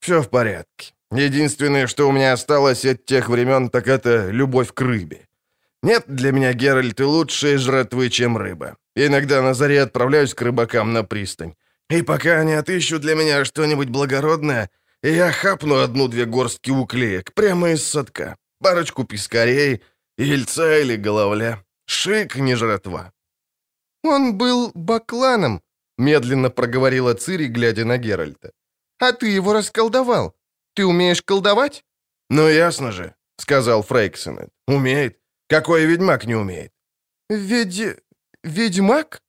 Все 0.00 0.22
в 0.22 0.28
порядке. 0.28 0.94
Единственное, 1.12 1.86
что 1.86 2.08
у 2.08 2.12
меня 2.12 2.32
осталось 2.32 2.84
от 2.84 3.04
тех 3.04 3.28
времен, 3.28 3.70
так 3.70 3.88
это 3.88 4.30
любовь 4.30 4.72
к 4.72 4.80
рыбе. 4.80 5.26
Нет 5.82 6.04
для 6.06 6.32
меня, 6.32 6.52
Геральт, 6.52 7.00
и 7.00 7.04
лучшей 7.04 7.56
жратвы, 7.56 8.10
чем 8.10 8.36
рыба. 8.36 8.76
Иногда 8.94 9.42
на 9.42 9.54
заре 9.54 9.82
отправляюсь 9.82 10.34
к 10.34 10.42
рыбакам 10.42 10.92
на 10.92 11.04
пристань. 11.04 11.54
И 11.88 12.02
пока 12.02 12.40
они 12.40 12.52
отыщут 12.52 13.00
для 13.00 13.14
меня 13.14 13.44
что-нибудь 13.44 13.88
благородное, 13.88 14.68
я 15.02 15.32
хапну 15.32 15.76
одну-две 15.76 16.26
горстки 16.26 16.70
уклеек 16.70 17.32
прямо 17.34 17.70
из 17.70 17.86
садка. 17.86 18.36
Парочку 18.60 19.04
пескарей, 19.04 19.82
ельца 20.18 20.78
или 20.78 20.96
головля. 20.96 21.64
Шик, 21.86 22.36
не 22.36 22.56
жратва. 22.56 23.12
«Он 24.04 24.38
был 24.38 24.70
бакланом»,— 24.74 25.62
медленно 25.98 26.50
проговорила 26.50 27.14
Цири, 27.14 27.48
глядя 27.48 27.84
на 27.84 27.98
Геральта. 27.98 28.52
«А 28.98 29.12
ты 29.12 29.28
его 29.28 29.52
расколдовал. 29.52 30.34
Ты 30.74 30.84
умеешь 30.84 31.22
колдовать?» 31.22 31.84
«Ну, 32.30 32.48
ясно 32.48 32.92
же»,— 32.92 33.14
сказал 33.36 33.82
Фрейксенет. 33.82 34.50
«Умеет. 34.68 35.19
Какой 35.50 35.84
ведьмак 35.84 36.26
не 36.26 36.36
умеет? 36.36 36.72
Ведь... 37.28 37.98
ведьмак? 38.44 39.20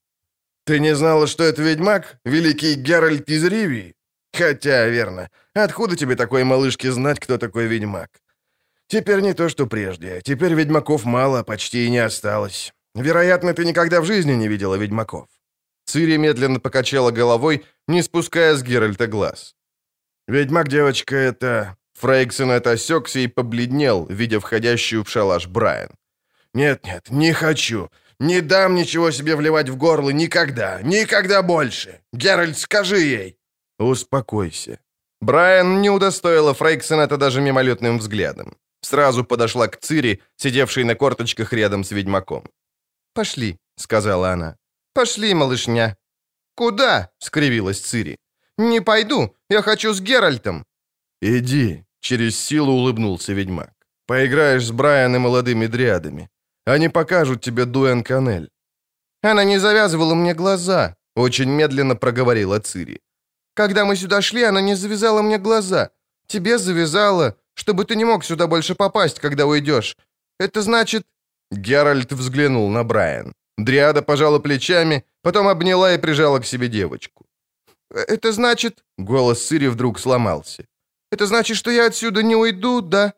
Ты 0.65 0.79
не 0.79 0.95
знала, 0.95 1.25
что 1.25 1.43
это 1.43 1.63
ведьмак? 1.63 2.19
Великий 2.25 2.75
Геральт 2.75 3.27
из 3.27 3.43
Ривии? 3.43 3.95
Хотя, 4.31 4.87
верно. 4.87 5.29
Откуда 5.55 5.95
тебе 5.95 6.15
такой 6.15 6.43
малышке 6.43 6.91
знать, 6.91 7.19
кто 7.19 7.39
такой 7.39 7.65
ведьмак? 7.65 8.09
Теперь 8.87 9.21
не 9.21 9.33
то, 9.33 9.49
что 9.49 9.65
прежде. 9.65 10.21
Теперь 10.21 10.53
ведьмаков 10.53 11.05
мало, 11.05 11.43
почти 11.43 11.85
и 11.85 11.89
не 11.89 12.05
осталось. 12.05 12.71
Вероятно, 12.93 13.53
ты 13.53 13.65
никогда 13.65 13.99
в 13.99 14.05
жизни 14.05 14.33
не 14.33 14.47
видела 14.47 14.75
ведьмаков. 14.75 15.27
Цири 15.85 16.17
медленно 16.17 16.59
покачала 16.59 17.09
головой, 17.09 17.65
не 17.87 18.03
спуская 18.03 18.55
с 18.55 18.61
Геральта 18.61 19.07
глаз. 19.07 19.55
«Ведьмак, 20.27 20.67
девочка, 20.67 21.15
это...» 21.15 21.77
Фрейксон 21.93 22.51
это 22.51 22.71
осекся 22.71 23.19
и 23.19 23.27
побледнел, 23.27 24.05
видя 24.05 24.39
входящую 24.39 25.03
в 25.03 25.09
шалаш 25.09 25.47
Брайан. 25.47 25.89
«Нет-нет, 26.53 27.09
не 27.09 27.33
хочу. 27.33 27.89
Не 28.19 28.41
дам 28.41 28.75
ничего 28.75 29.11
себе 29.11 29.35
вливать 29.35 29.69
в 29.69 29.77
горло 29.77 30.09
никогда, 30.11 30.81
никогда 30.83 31.41
больше! 31.41 32.01
Геральт, 32.13 32.57
скажи 32.57 32.99
ей!» 32.99 33.37
«Успокойся». 33.79 34.79
Брайан 35.21 35.81
не 35.81 35.89
удостоила 35.89 36.53
Фрейксенета 36.53 37.17
даже 37.17 37.41
мимолетным 37.41 37.99
взглядом. 37.99 38.57
Сразу 38.81 39.23
подошла 39.23 39.67
к 39.67 39.77
Цири, 39.77 40.21
сидевшей 40.35 40.83
на 40.83 40.95
корточках 40.95 41.53
рядом 41.53 41.83
с 41.83 41.91
ведьмаком. 41.91 42.43
«Пошли»,— 43.13 43.57
сказала 43.77 44.31
она. 44.31 44.57
«Пошли, 44.93 45.33
малышня». 45.33 45.97
«Куда?»— 46.55 47.11
скривилась 47.19 47.79
Цири. 47.79 48.17
«Не 48.57 48.81
пойду, 48.81 49.35
я 49.49 49.61
хочу 49.61 49.93
с 49.93 50.01
Геральтом». 50.01 50.65
«Иди»,— 51.21 51.85
через 51.99 52.39
силу 52.39 52.73
улыбнулся 52.73 53.33
ведьмак. 53.33 53.73
«Поиграешь 54.07 54.65
с 54.65 54.71
Брайан 54.71 55.15
и 55.15 55.19
молодыми 55.19 55.67
дриадами. 55.67 56.29
Они 56.65 56.89
покажут 56.89 57.41
тебе 57.41 57.65
Дуэн 57.65 58.03
Канель». 58.03 58.49
«Она 59.23 59.43
не 59.43 59.59
завязывала 59.59 60.15
мне 60.15 60.33
глаза»,— 60.33 60.95
очень 61.15 61.49
медленно 61.49 61.95
проговорила 61.95 62.59
Цири. 62.59 62.99
«Когда 63.53 63.85
мы 63.85 63.95
сюда 63.95 64.21
шли, 64.21 64.43
она 64.43 64.61
не 64.61 64.75
завязала 64.75 65.21
мне 65.21 65.37
глаза. 65.37 65.89
Тебе 66.27 66.57
завязала, 66.57 67.35
чтобы 67.53 67.85
ты 67.85 67.95
не 67.95 68.05
мог 68.05 68.23
сюда 68.23 68.47
больше 68.47 68.75
попасть, 68.75 69.19
когда 69.19 69.45
уйдешь. 69.45 69.97
Это 70.39 70.61
значит...» 70.61 71.05
Геральт 71.51 72.13
взглянул 72.13 72.69
на 72.69 72.83
Брайан. 72.83 73.33
Дриада 73.57 74.01
пожала 74.01 74.39
плечами, 74.39 75.03
потом 75.21 75.47
обняла 75.47 75.93
и 75.93 75.97
прижала 75.97 76.39
к 76.39 76.45
себе 76.45 76.67
девочку. 76.67 77.25
«Это 77.89 78.31
значит...»— 78.31 78.83
голос 78.97 79.47
Цири 79.47 79.67
вдруг 79.67 79.99
сломался. 79.99 80.65
«Это 81.11 81.25
значит, 81.27 81.57
что 81.57 81.71
я 81.71 81.87
отсюда 81.87 82.23
не 82.23 82.35
уйду, 82.35 82.81
да?» 82.81 83.13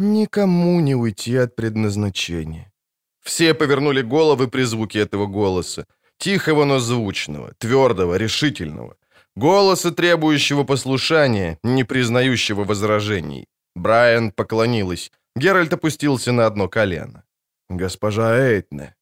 «Никому 0.00 0.80
не 0.80 0.94
уйти 0.94 1.36
от 1.36 1.56
предназначения». 1.56 2.72
Все 3.20 3.52
повернули 3.54 4.02
головы 4.02 4.48
при 4.48 4.64
звуке 4.64 5.00
этого 5.00 5.26
голоса. 5.26 5.86
Тихого, 6.18 6.64
но 6.64 6.78
звучного, 6.78 7.52
твердого, 7.58 8.16
решительного. 8.18 8.96
Голоса, 9.36 9.90
требующего 9.90 10.64
послушания, 10.64 11.58
не 11.62 11.84
признающего 11.84 12.64
возражений. 12.64 13.46
Брайан 13.76 14.30
поклонилась. 14.32 15.10
Геральт 15.36 15.72
опустился 15.72 16.32
на 16.32 16.46
одно 16.46 16.68
колено. 16.68 17.22
«Госпожа 17.68 18.36
Эйтне». 18.38 18.94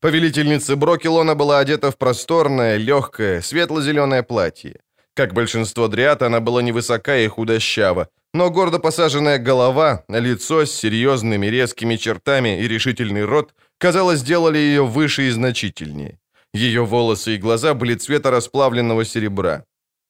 Повелительница 0.00 0.76
Брокелона 0.76 1.34
была 1.34 1.60
одета 1.60 1.90
в 1.90 1.96
просторное, 1.96 2.76
легкое, 2.76 3.40
светло-зеленое 3.40 4.22
платье. 4.22 4.80
Как 5.14 5.32
большинство 5.32 5.88
дриад, 5.88 6.22
она 6.22 6.40
была 6.40 6.62
невысока 6.62 7.16
и 7.16 7.28
худощава, 7.28 8.08
но 8.34 8.50
гордо 8.50 8.78
посаженная 8.80 9.38
голова, 9.38 10.04
лицо 10.08 10.66
с 10.66 10.72
серьезными 10.72 11.46
резкими 11.46 11.96
чертами 11.96 12.60
и 12.60 12.68
решительный 12.68 13.24
рот, 13.24 13.54
казалось, 13.78 14.18
сделали 14.18 14.58
ее 14.58 14.84
выше 14.84 15.28
и 15.28 15.30
значительнее. 15.30 16.18
Ее 16.52 16.84
волосы 16.84 17.34
и 17.34 17.38
глаза 17.38 17.74
были 17.74 17.94
цвета 17.94 18.30
расплавленного 18.30 19.04
серебра. 19.04 19.64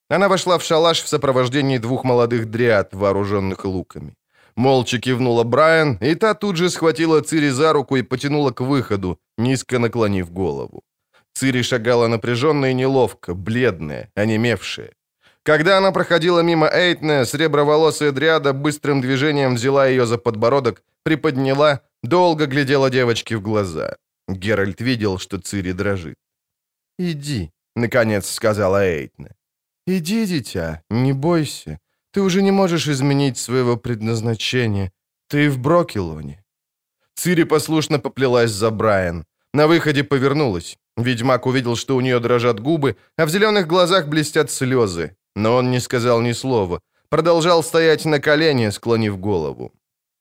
Она 0.09 0.29
вошла 0.29 0.59
в 0.59 0.63
шалаш 0.63 1.03
в 1.03 1.09
сопровождении 1.09 1.79
двух 1.79 2.05
молодых 2.05 2.51
дриад, 2.51 2.95
вооруженных 2.95 3.65
луками. 3.65 4.15
Молча 4.57 4.99
кивнула 4.99 5.45
Брайан, 5.45 5.99
и 6.01 6.15
та 6.15 6.35
тут 6.35 6.57
же 6.57 6.71
схватила 6.71 7.21
Цири 7.21 7.51
за 7.51 7.73
руку 7.73 7.97
и 7.97 8.03
потянула 8.03 8.53
к 8.53 8.61
выходу, 8.61 9.19
низко 9.39 9.79
наклонив 9.79 10.31
голову. 10.31 10.83
Цири 11.35 11.63
шагала 11.63 12.09
напряженно 12.09 12.67
и 12.67 12.75
неловко, 12.75 13.35
бледная, 13.35 14.09
онемевшая. 14.17 14.93
Когда 15.45 15.77
она 15.77 15.93
проходила 15.93 16.41
мимо 16.41 16.67
Эйтне, 16.67 17.27
среброволосая 17.27 18.13
дриада 18.13 18.55
быстрым 18.55 19.03
движением 19.03 19.55
взяла 19.55 19.87
ее 19.87 20.07
за 20.07 20.17
подбородок, 20.17 20.83
приподняла, 21.03 21.81
долго 22.03 22.47
глядела 22.47 22.89
девочке 22.91 23.37
в 23.37 23.43
глаза. 23.43 23.97
Геральт 24.27 24.81
видел, 24.81 25.19
что 25.19 25.39
Цири 25.39 25.73
дрожит. 25.73 26.17
«Иди»,— 26.99 27.51
наконец 27.77 28.31
сказала 28.31 28.83
Эйтне. 28.83 29.35
«Иди, 29.87 30.27
дитя, 30.27 30.83
не 30.91 31.13
бойся. 31.13 31.79
Ты 32.11 32.23
уже 32.23 32.43
не 32.43 32.51
можешь 32.51 32.89
изменить 32.89 33.37
своего 33.37 33.77
предназначения. 33.77 34.93
Ты 35.29 35.51
в 35.51 35.59
Брокелоне». 35.59 36.43
Цири 37.17 37.45
послушно 37.45 37.99
поплелась 37.99 38.51
за 38.51 38.71
Брайан. 38.71 39.25
На 39.53 39.67
выходе 39.67 40.05
повернулась. 40.05 40.79
Ведьмак 40.97 41.47
увидел, 41.47 41.77
что 41.77 41.97
у 41.97 42.01
нее 42.01 42.19
дрожат 42.19 42.61
губы, 42.61 42.97
а 43.19 43.27
в 43.27 43.31
зеленых 43.31 43.67
глазах 43.67 44.09
блестят 44.09 44.51
слезы. 44.51 45.17
Но 45.35 45.57
он 45.57 45.71
не 45.71 45.81
сказал 45.81 46.21
ни 46.21 46.33
слова. 46.33 46.81
Продолжал 47.09 47.63
стоять 47.63 48.05
на 48.05 48.21
колене, 48.21 48.73
склонив 48.73 49.19
голову. 49.19 49.73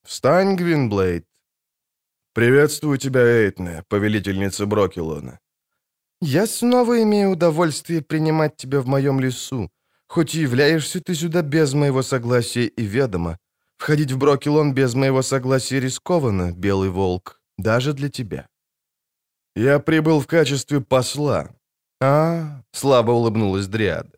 «Встань, 0.04 0.56
Гвинблейд». 0.56 1.24
«Приветствую 2.34 2.98
тебя, 2.98 3.20
Эйтне, 3.20 3.82
повелительница 3.88 4.66
Брокелона». 4.66 5.38
«Я 6.20 6.46
снова 6.46 7.02
имею 7.02 7.30
удовольствие 7.30 8.00
принимать 8.00 8.56
тебя 8.56 8.80
в 8.80 8.86
моем 8.86 9.20
лесу, 9.20 9.70
хоть 10.06 10.34
и 10.34 10.40
являешься 10.40 11.00
ты 11.00 11.14
сюда 11.14 11.42
без 11.42 11.74
моего 11.74 12.02
согласия 12.02 12.66
и 12.66 12.82
ведома. 12.82 13.38
Входить 13.76 14.12
в 14.12 14.18
Брокелон 14.18 14.74
без 14.74 14.94
моего 14.94 15.22
согласия 15.22 15.80
рискованно, 15.80 16.52
Белый 16.52 16.90
Волк, 16.90 17.40
даже 17.58 17.92
для 17.92 18.08
тебя». 18.08 18.46
«Я 19.56 19.78
прибыл 19.78 20.20
в 20.20 20.26
качестве 20.26 20.80
посла». 20.80 21.48
«А,— 22.00 22.62
слабо 22.72 23.12
улыбнулась 23.12 23.68
Дриада. 23.68 24.10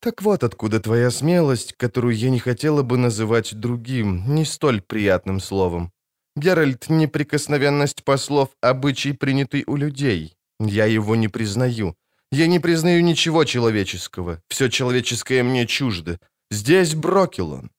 Так 0.00 0.22
вот 0.22 0.42
откуда 0.44 0.80
твоя 0.80 1.10
смелость, 1.10 1.74
которую 1.74 2.16
я 2.16 2.30
не 2.30 2.38
хотела 2.38 2.82
бы 2.82 2.96
называть 2.96 3.54
другим, 3.54 4.34
не 4.34 4.46
столь 4.46 4.80
приятным 4.80 5.40
словом. 5.40 5.92
Геральт, 6.36 6.88
неприкосновенность 6.88 8.02
послов— 8.02 8.48
обычай, 8.62 9.12
принятый 9.12 9.64
у 9.66 9.76
людей. 9.76 10.36
Я 10.58 10.86
его 10.86 11.16
не 11.16 11.28
признаю. 11.28 11.96
Я 12.32 12.46
не 12.46 12.60
признаю 12.60 13.02
ничего 13.02 13.44
человеческого. 13.44 14.40
Все 14.48 14.70
человеческое 14.70 15.42
мне 15.42 15.66
чуждо. 15.66 16.18
Здесь 16.50 16.94
Брокелон». 16.94 17.70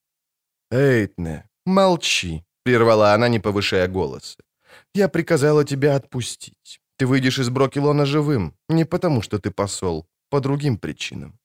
«Эйтне, 0.70 1.46
молчи»,— 1.66 2.44
прервала 2.64 3.14
она, 3.14 3.30
не 3.30 3.40
повышая 3.40 3.88
голоса. 3.88 4.38
«Я 4.94 5.10
приказала 5.10 5.66
тебя 5.66 5.96
отпустить. 5.96 6.82
Ты 6.98 7.08
выйдешь 7.08 7.40
из 7.40 7.50
Брокелона 7.50 8.06
живым, 8.06 8.54
не 8.70 8.86
потому 8.86 9.24
что 9.24 9.40
ты 9.40 9.50
посол, 9.50 10.06
по 10.30 10.40
другим 10.40 10.78
причинам». 10.78 11.41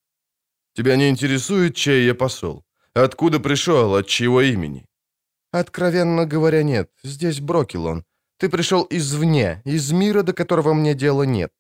«Тебя 0.77 0.97
не 0.97 1.09
интересует, 1.09 1.75
чей 1.75 2.07
я 2.07 2.15
посол? 2.15 2.63
Откуда 2.95 3.41
пришел, 3.41 3.95
от 3.95 4.07
чьего 4.07 4.43
имени?» 4.43 4.85
«Откровенно 5.53 6.27
говоря, 6.27 6.63
нет. 6.63 6.91
Здесь 7.03 7.41
Брокелон. 7.41 8.05
Ты 8.39 8.51
пришел 8.51 8.87
извне, 8.91 9.63
из 9.65 9.91
мира, 9.93 10.23
до 10.23 10.35
которого 10.35 10.75
мне 10.75 10.95
дела 10.95 11.23
нет. 11.23 11.51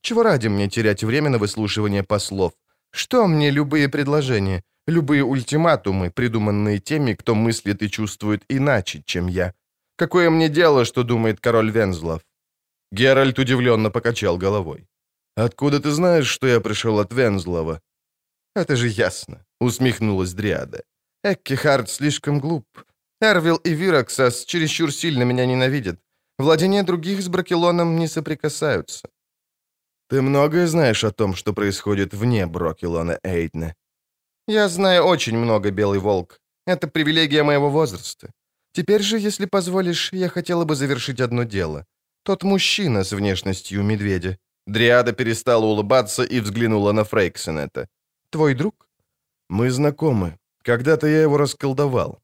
Чего 0.00 0.22
ради 0.22 0.48
мне 0.48 0.68
терять 0.70 1.04
время 1.04 1.30
на 1.30 1.38
выслушивание 1.38 2.02
послов? 2.02 2.52
Что 2.90 3.26
мне 3.26 3.50
любые 3.50 3.88
предложения, 3.88 4.62
любые 4.86 5.22
ультиматумы, 5.22 6.10
придуманные 6.10 6.78
теми, 6.78 7.12
кто 7.12 7.34
мыслит 7.34 7.82
и 7.82 7.90
чувствует 7.90 8.42
иначе, 8.48 9.02
чем 9.04 9.28
я? 9.28 9.52
Какое 9.96 10.30
мне 10.30 10.48
дело, 10.48 10.86
что 10.86 11.02
думает 11.02 11.40
король 11.40 11.70
Вензлов?» 11.70 12.22
Геральт 12.90 13.38
удивленно 13.38 13.90
покачал 13.90 14.38
головой. 14.38 14.86
«Откуда 15.36 15.78
ты 15.78 15.90
знаешь, 15.90 16.26
что 16.26 16.46
я 16.46 16.60
пришел 16.60 16.98
от 17.00 17.12
Вензлова?» 17.12 17.80
«Это 18.54 18.76
же 18.76 18.88
ясно»,— 18.88 19.44
усмехнулась 19.60 20.34
Дриада. 20.34 20.82
«Эккихард 21.24 21.88
слишком 21.88 22.40
глуп. 22.40 22.66
Эрвил 23.20 23.56
и 23.56 23.70
Вираксас 23.70 24.44
чересчур 24.44 24.92
сильно 24.92 25.24
меня 25.24 25.46
ненавидят. 25.46 26.00
Владения 26.38 26.82
других 26.82 27.20
с 27.20 27.28
Бракелоном 27.28 27.96
не 27.96 28.08
соприкасаются». 28.08 29.08
«Ты 30.08 30.20
многое 30.20 30.66
знаешь 30.66 31.04
о 31.04 31.10
том, 31.10 31.34
что 31.34 31.54
происходит 31.54 32.14
вне 32.14 32.46
Брокелона, 32.46 33.18
Эйдне?» 33.22 33.74
«Я 34.48 34.68
знаю 34.68 35.04
очень 35.04 35.38
много, 35.38 35.70
Белый 35.70 35.98
Волк. 35.98 36.38
Это 36.66 36.88
привилегия 36.88 37.42
моего 37.42 37.70
возраста. 37.70 38.30
Теперь 38.72 39.02
же, 39.02 39.18
если 39.18 39.46
позволишь, 39.46 40.12
я 40.12 40.28
хотела 40.28 40.64
бы 40.64 40.74
завершить 40.74 41.20
одно 41.20 41.44
дело. 41.44 41.86
Тот 42.24 42.42
мужчина 42.42 43.04
с 43.04 43.12
внешностью 43.12 43.82
медведя». 43.82 44.36
Дриада 44.66 45.12
перестала 45.12 45.64
улыбаться 45.64 46.22
и 46.22 46.40
взглянула 46.40 46.92
на 46.92 47.04
Фрейксенета. 47.04 47.88
«Твой 48.32 48.54
друг?» 48.54 48.88
«Мы 49.50 49.70
знакомы. 49.70 50.38
Когда-то 50.62 51.06
я 51.06 51.20
его 51.22 51.36
расколдовал». 51.36 52.18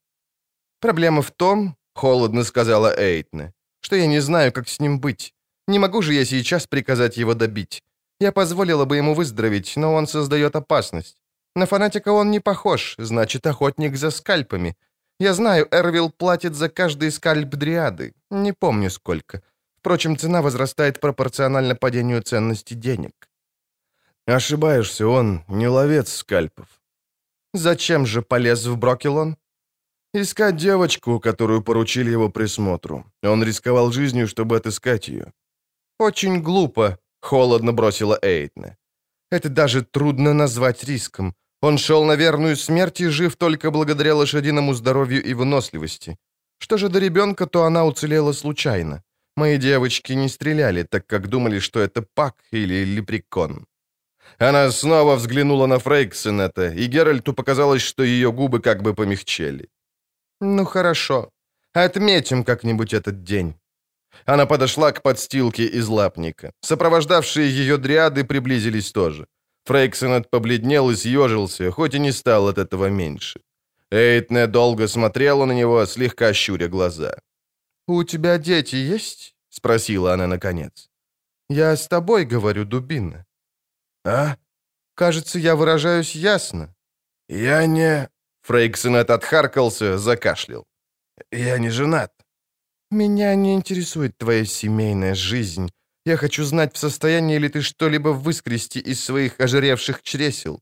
«Проблема 0.81 1.21
в 1.21 1.31
том,— 1.31 1.77
холодно 1.95 2.45
сказала 2.45 2.95
Эйтне,— 2.99 3.53
что 3.81 3.97
я 3.97 4.07
не 4.07 4.21
знаю, 4.21 4.53
как 4.53 4.69
с 4.69 4.81
ним 4.81 5.01
быть. 5.01 5.35
Не 5.67 5.79
могу 5.79 6.01
же 6.03 6.15
я 6.15 6.25
сейчас 6.25 6.67
приказать 6.67 7.19
его 7.19 7.35
добить. 7.35 7.83
Я 8.21 8.33
позволила 8.33 8.87
бы 8.87 8.97
ему 8.97 9.15
выздороветь, 9.15 9.77
но 9.77 9.93
он 9.93 10.07
создает 10.07 10.57
опасность. 10.57 11.17
На 11.55 11.67
фанатика 11.67 12.13
он 12.13 12.31
не 12.31 12.41
похож, 12.41 12.95
значит, 12.99 13.47
охотник 13.47 13.97
за 13.97 14.11
скальпами. 14.11 14.77
Я 15.21 15.35
знаю, 15.35 15.69
Эрвилл 15.71 16.11
платит 16.11 16.55
за 16.55 16.71
каждый 16.71 17.11
скальп 17.11 17.51
дриады. 17.51 18.15
Не 18.31 18.53
помню 18.53 18.91
сколько. 18.91 19.43
Впрочем, 19.77 20.17
цена 20.17 20.41
возрастает 20.41 21.01
пропорционально 21.01 21.75
падению 21.75 22.23
ценности 22.23 22.75
денег. 22.75 23.28
Ошибаешься, 24.29 25.07
он 25.07 25.43
не 25.49 25.69
ловец 25.69 26.13
скальпов. 26.13 26.67
Зачем 27.55 28.07
же 28.07 28.21
полез 28.21 28.67
в 28.67 28.77
Брокелон? 28.77 29.37
Искать 30.13 30.57
девочку, 30.57 31.19
которую 31.19 31.63
поручили 31.63 32.11
его 32.11 32.29
присмотру. 32.29 33.05
Он 33.23 33.43
рисковал 33.43 33.91
жизнью, 33.91 34.29
чтобы 34.29 34.57
отыскать 34.57 35.09
ее. 35.09 35.33
«Очень 35.99 36.43
глупо»,— 36.43 36.99
холодно 37.23 37.73
бросила 37.73 38.19
Эйтна. 38.23 38.77
«Это 39.31 39.49
даже 39.49 39.83
трудно 39.83 40.35
назвать 40.35 40.85
риском. 40.85 41.35
Он 41.63 41.79
шел 41.79 42.05
на 42.05 42.17
верную 42.17 42.57
смерть 42.57 43.01
и 43.01 43.09
жив 43.09 43.35
только 43.37 43.71
благодаря 43.71 44.15
лошадиному 44.15 44.75
здоровью 44.75 45.25
и 45.25 45.35
выносливости. 45.35 46.19
Что 46.59 46.77
же 46.77 46.89
до 46.89 46.99
ребенка, 46.99 47.47
то 47.47 47.65
она 47.65 47.87
уцелела 47.87 48.35
случайно. 48.35 49.03
Мои 49.37 49.57
девочки 49.57 50.13
не 50.13 50.29
стреляли, 50.29 50.83
так 50.83 51.07
как 51.07 51.29
думали, 51.29 51.61
что 51.61 51.81
это 51.81 52.03
пак 52.15 52.35
или 52.53 52.85
лепрекон. 52.85 53.67
Она 54.39 54.71
снова 54.71 55.17
взглянула 55.17 55.67
на 55.67 55.79
Фрейксенета, 55.79 56.69
и 56.69 56.87
Геральту 56.87 57.33
показалось, 57.33 57.83
что 57.83 58.03
ее 58.03 58.31
губы 58.31 58.61
как 58.61 58.83
бы 58.83 58.95
помягчели. 58.95 59.69
«Ну 60.41 60.65
хорошо. 60.65 61.31
Отметим 61.73 62.45
как-нибудь 62.45 62.93
этот 62.93 63.25
день». 63.25 63.55
Она 64.27 64.47
подошла 64.47 64.93
к 64.93 65.03
подстилке 65.03 65.65
из 65.65 65.89
лапника. 65.89 66.53
Сопровождавшие 66.61 67.49
ее 67.49 67.77
дриады 67.77 68.25
приблизились 68.25 68.93
тоже. 68.93 69.27
Фрейксенет 69.65 70.31
побледнел 70.31 70.91
и 70.91 70.97
съежился, 70.97 71.71
хоть 71.71 71.95
и 71.95 71.99
не 71.99 72.13
стал 72.13 72.49
от 72.49 72.59
этого 72.59 72.91
меньше. 72.91 73.41
Эйтне 73.91 74.47
долго 74.47 74.89
смотрела 74.89 75.47
на 75.47 75.53
него, 75.53 75.87
слегка 75.87 76.35
щуря 76.35 76.69
глаза. 76.69 77.15
«У 77.87 78.05
тебя 78.05 78.39
дети 78.39 78.77
есть?»— 78.77 79.35
спросила 79.49 80.13
она 80.13 80.27
наконец. 80.27 80.91
«Я 81.51 81.75
с 81.77 81.89
тобой 81.89 82.25
говорю, 82.27 82.65
дубина». 82.65 83.25
«А? 84.09 84.37
Кажется, 84.95 85.39
я 85.39 85.55
выражаюсь 85.55 86.15
ясно». 86.15 86.75
«Я 87.29 87.67
не...» 87.67 88.09
Фрейксенет 88.43 89.11
отхаркался, 89.11 89.99
закашлял. 89.99 90.65
«Я 91.31 91.59
не 91.59 91.71
женат». 91.71 92.13
«Меня 92.91 93.35
не 93.35 93.55
интересует 93.55 94.17
твоя 94.17 94.47
семейная 94.47 95.15
жизнь. 95.15 95.71
Я 96.07 96.17
хочу 96.17 96.45
знать, 96.45 96.75
в 96.75 96.79
состоянии 96.79 97.39
ли 97.39 97.49
ты 97.49 97.61
что-либо 97.61 98.09
выскрести 98.09 98.81
из 98.81 99.05
своих 99.05 99.41
ожиревших 99.41 100.03
чресел. 100.03 100.61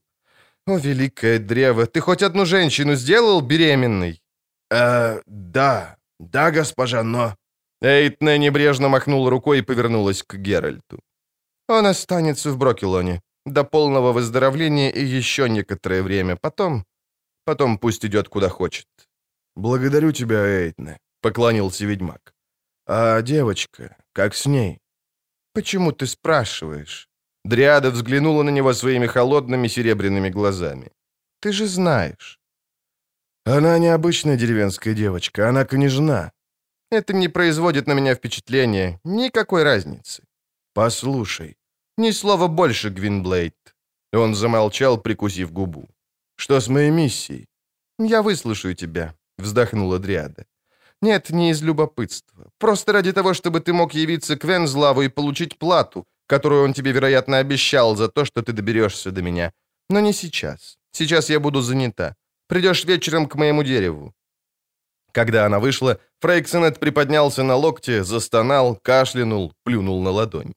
О, 0.65 0.77
великое 0.77 1.39
древо, 1.39 1.85
ты 1.85 2.01
хоть 2.01 2.23
одну 2.23 2.45
женщину 2.45 2.95
сделал 2.95 3.41
беременной?» 3.41 4.21
«Э, 4.69 5.21
да, 5.25 5.95
да, 6.19 6.51
госпожа, 6.51 7.03
но...» 7.03 7.37
Эйтне 7.81 8.37
небрежно 8.39 8.89
махнула 8.89 9.29
рукой 9.29 9.59
и 9.59 9.61
повернулась 9.61 10.23
к 10.23 10.35
Геральту. 10.35 10.99
«Он 11.69 11.85
останется 11.85 12.51
в 12.51 12.57
Брокелоне 12.57 13.21
до 13.53 13.63
полного 13.63 14.11
выздоровления 14.13 14.89
и 14.89 15.03
еще 15.05 15.49
некоторое 15.49 16.03
время. 16.03 16.35
Потом... 16.35 16.85
Потом 17.45 17.77
пусть 17.77 18.05
идет 18.05 18.29
куда 18.29 18.49
хочет». 18.49 18.87
«Благодарю 19.55 20.11
тебя, 20.11 20.45
Эйтне»,— 20.45 20.97
поклонился 21.21 21.85
ведьмак. 21.85 22.33
«А 22.85 23.21
девочка, 23.21 23.95
как 24.13 24.35
с 24.35 24.45
ней?» 24.45 24.79
«Почему 25.53 25.91
ты 25.91 26.05
спрашиваешь?» 26.05 27.09
Дриада 27.43 27.91
взглянула 27.91 28.43
на 28.43 28.51
него 28.51 28.73
своими 28.73 29.07
холодными 29.07 29.67
серебряными 29.69 30.29
глазами. 30.29 30.91
«Ты 31.39 31.51
же 31.51 31.65
знаешь». 31.65 32.39
«Она 33.45 33.79
необычная 33.79 34.37
деревенская 34.37 34.93
девочка, 34.93 35.49
она 35.49 35.65
княжна». 35.65 36.31
«Это 36.91 37.13
не 37.13 37.29
производит 37.29 37.87
на 37.87 37.93
меня 37.93 38.15
впечатления, 38.15 38.99
никакой 39.03 39.63
разницы». 39.63 40.23
«Послушай». 40.73 41.57
«Ни 41.97 42.11
слова 42.11 42.47
больше, 42.47 42.89
Гвинблейд». 42.89 43.55
Он 44.13 44.35
замолчал, 44.35 45.01
прикусив 45.01 45.51
губу. 45.51 45.87
«Что 46.35 46.59
с 46.59 46.67
моей 46.67 46.91
миссией?» 46.91 47.47
«Я 47.99 48.21
выслушаю 48.21 48.75
тебя»,— 48.75 49.13
вздохнула 49.37 49.99
Дриада. 49.99 50.45
«Нет, 51.01 51.31
не 51.31 51.49
из 51.49 51.63
любопытства. 51.63 52.49
Просто 52.59 52.93
ради 52.93 53.13
того, 53.13 53.33
чтобы 53.33 53.59
ты 53.59 53.73
мог 53.73 53.95
явиться 53.95 54.35
к 54.35 54.43
Вензлаву 54.47 55.01
и 55.01 55.09
получить 55.09 55.57
плату, 55.57 56.05
которую 56.27 56.63
он 56.63 56.73
тебе, 56.73 56.91
вероятно, 56.91 57.39
обещал 57.39 57.95
за 57.95 58.07
то, 58.07 58.25
что 58.25 58.41
ты 58.41 58.53
доберешься 58.53 59.11
до 59.11 59.21
меня. 59.21 59.51
Но 59.89 59.99
не 59.99 60.13
сейчас. 60.13 60.77
Сейчас 60.91 61.29
я 61.29 61.39
буду 61.39 61.61
занята. 61.61 62.15
Придешь 62.47 62.85
вечером 62.85 63.27
к 63.27 63.35
моему 63.35 63.63
дереву». 63.63 64.13
Когда 65.11 65.45
она 65.45 65.59
вышла, 65.59 65.99
Фрейксенет 66.19 66.79
приподнялся 66.79 67.43
на 67.43 67.55
локте, 67.55 68.03
застонал, 68.03 68.75
кашлянул, 68.83 69.53
плюнул 69.63 70.03
на 70.03 70.11
ладонь. 70.11 70.53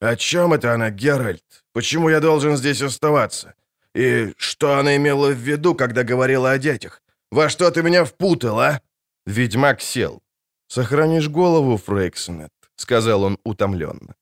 «О 0.00 0.16
чем 0.16 0.54
это 0.54 0.72
она, 0.72 0.90
Геральт? 0.90 1.64
Почему 1.72 2.08
я 2.08 2.20
должен 2.20 2.56
здесь 2.56 2.82
оставаться? 2.82 3.54
И 3.94 4.32
что 4.36 4.78
она 4.78 4.96
имела 4.96 5.30
в 5.30 5.38
виду, 5.38 5.74
когда 5.74 6.04
говорила 6.04 6.52
о 6.52 6.58
детях? 6.58 7.02
Во 7.30 7.48
что 7.48 7.70
ты 7.70 7.82
меня 7.82 8.04
впутал, 8.04 8.58
а?» 8.60 8.80
Ведьмак 9.26 9.82
сел. 9.82 10.22
«Сохранишь 10.68 11.28
голову, 11.28 11.76
Фрейксенет»,— 11.76 12.50
сказал 12.76 13.24
он 13.24 13.38
утомленно. 13.44 14.14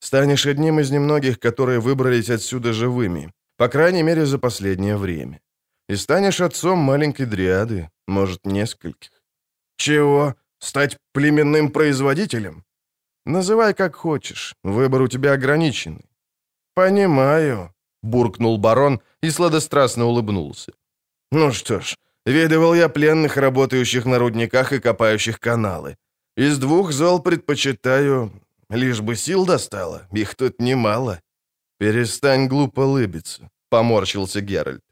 «Станешь 0.00 0.46
одним 0.46 0.80
из 0.80 0.90
немногих, 0.90 1.38
которые 1.38 1.78
выбрались 1.78 2.30
отсюда 2.30 2.72
живыми, 2.72 3.32
по 3.56 3.68
крайней 3.68 4.02
мере, 4.02 4.26
за 4.26 4.38
последнее 4.38 4.96
время. 4.96 5.40
И 5.88 5.96
станешь 5.96 6.40
отцом 6.40 6.78
маленькой 6.78 7.26
дриады, 7.26 7.90
может, 8.08 8.46
нескольких». 8.46 9.10
«Чего? 9.76 10.34
Стать 10.58 10.96
племенным 11.12 11.70
производителем?» 11.70 12.64
«Называй 13.30 13.74
как 13.74 13.96
хочешь, 13.96 14.54
выбор 14.64 15.02
у 15.02 15.08
тебя 15.08 15.32
ограниченный». 15.32 16.10
«Понимаю»,— 16.74 17.72
буркнул 18.02 18.58
барон 18.58 19.00
и 19.22 19.30
сладострастно 19.30 20.04
улыбнулся. 20.04 20.72
«Ну 21.32 21.52
что 21.52 21.80
ж, 21.80 21.94
Видывал 22.26 22.74
я 22.74 22.88
пленных, 22.88 23.36
работающих 23.36 24.04
на 24.04 24.18
рудниках 24.18 24.72
и 24.72 24.80
копающих 24.80 25.40
каналы. 25.40 25.96
Из 26.36 26.58
двух 26.58 26.92
зол 26.92 27.22
предпочитаю, 27.22 28.30
лишь 28.70 29.00
бы 29.00 29.16
сил 29.16 29.46
достало, 29.46 30.02
их 30.12 30.34
тут 30.34 30.60
немало. 30.60 31.20
Перестань 31.78 32.46
глупо 32.46 32.80
лыбиться, 32.80 33.48
поморщился 33.70 34.40
Геральт. 34.40 34.82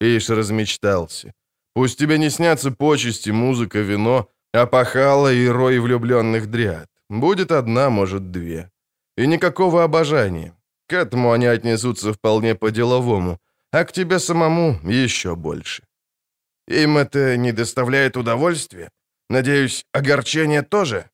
Ишь 0.00 0.30
размечтался. 0.30 1.32
Пусть 1.74 1.98
тебе 1.98 2.18
не 2.18 2.30
снятся 2.30 2.70
почести, 2.70 3.30
музыка, 3.30 3.80
вино, 3.80 4.28
а 4.52 4.66
пахала 4.66 5.32
и 5.32 5.46
рой 5.46 5.78
влюбленных 5.78 6.46
дряд. 6.46 6.88
Будет 7.10 7.52
одна, 7.52 7.90
может, 7.90 8.30
две. 8.30 8.70
И 9.16 9.26
никакого 9.26 9.84
обожания. 9.84 10.54
К 10.88 10.94
этому 10.94 11.32
они 11.32 11.46
отнесутся 11.46 12.12
вполне 12.12 12.54
по-деловому, 12.54 13.38
а 13.72 13.84
к 13.84 13.92
тебе 13.92 14.18
самому 14.18 14.78
еще 14.84 15.34
больше. 15.34 15.82
Им 16.68 16.96
это 16.96 17.36
не 17.36 17.52
доставляет 17.52 18.16
удовольствия? 18.16 18.90
Надеюсь, 19.30 19.84
огорчение 19.92 20.62
тоже? 20.62 21.10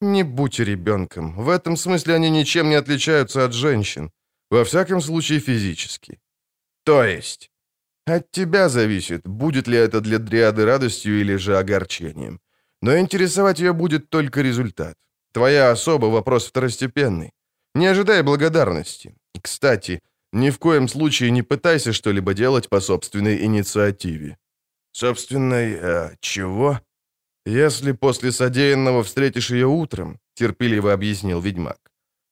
Не 0.00 0.24
будь 0.24 0.60
ребенком. 0.60 1.34
В 1.36 1.48
этом 1.48 1.76
смысле 1.76 2.14
они 2.14 2.30
ничем 2.30 2.68
не 2.68 2.76
отличаются 2.76 3.44
от 3.44 3.52
женщин. 3.52 4.10
Во 4.50 4.64
всяком 4.64 5.00
случае, 5.00 5.40
физически. 5.40 6.18
То 6.84 7.04
есть? 7.04 7.50
От 8.06 8.30
тебя 8.32 8.68
зависит, 8.68 9.22
будет 9.26 9.68
ли 9.68 9.78
это 9.78 10.00
для 10.00 10.18
Дриады 10.18 10.64
радостью 10.64 11.20
или 11.20 11.36
же 11.36 11.56
огорчением. 11.56 12.40
Но 12.82 12.98
интересовать 12.98 13.60
ее 13.60 13.72
будет 13.72 14.10
только 14.10 14.42
результат. 14.42 14.96
Твоя 15.32 15.70
особа— 15.70 16.06
вопрос 16.10 16.46
второстепенный. 16.46 17.32
Не 17.74 17.86
ожидай 17.86 18.22
благодарности. 18.22 19.14
Кстати, 19.40 20.00
ни 20.32 20.50
в 20.50 20.58
коем 20.58 20.88
случае 20.88 21.30
не 21.30 21.42
пытайся 21.42 21.92
что-либо 21.92 22.34
делать 22.34 22.68
по 22.68 22.80
собственной 22.80 23.44
инициативе. 23.44 24.36
«Собственной... 24.92 25.78
Э, 25.80 26.10
чего?» 26.20 26.80
«Если 27.46 27.92
после 27.92 28.30
содеянного 28.30 29.02
встретишь 29.02 29.50
ее 29.50 29.66
утром»,— 29.66 30.18
терпеливо 30.34 30.92
объяснил 30.92 31.40
ведьмак. 31.40 31.78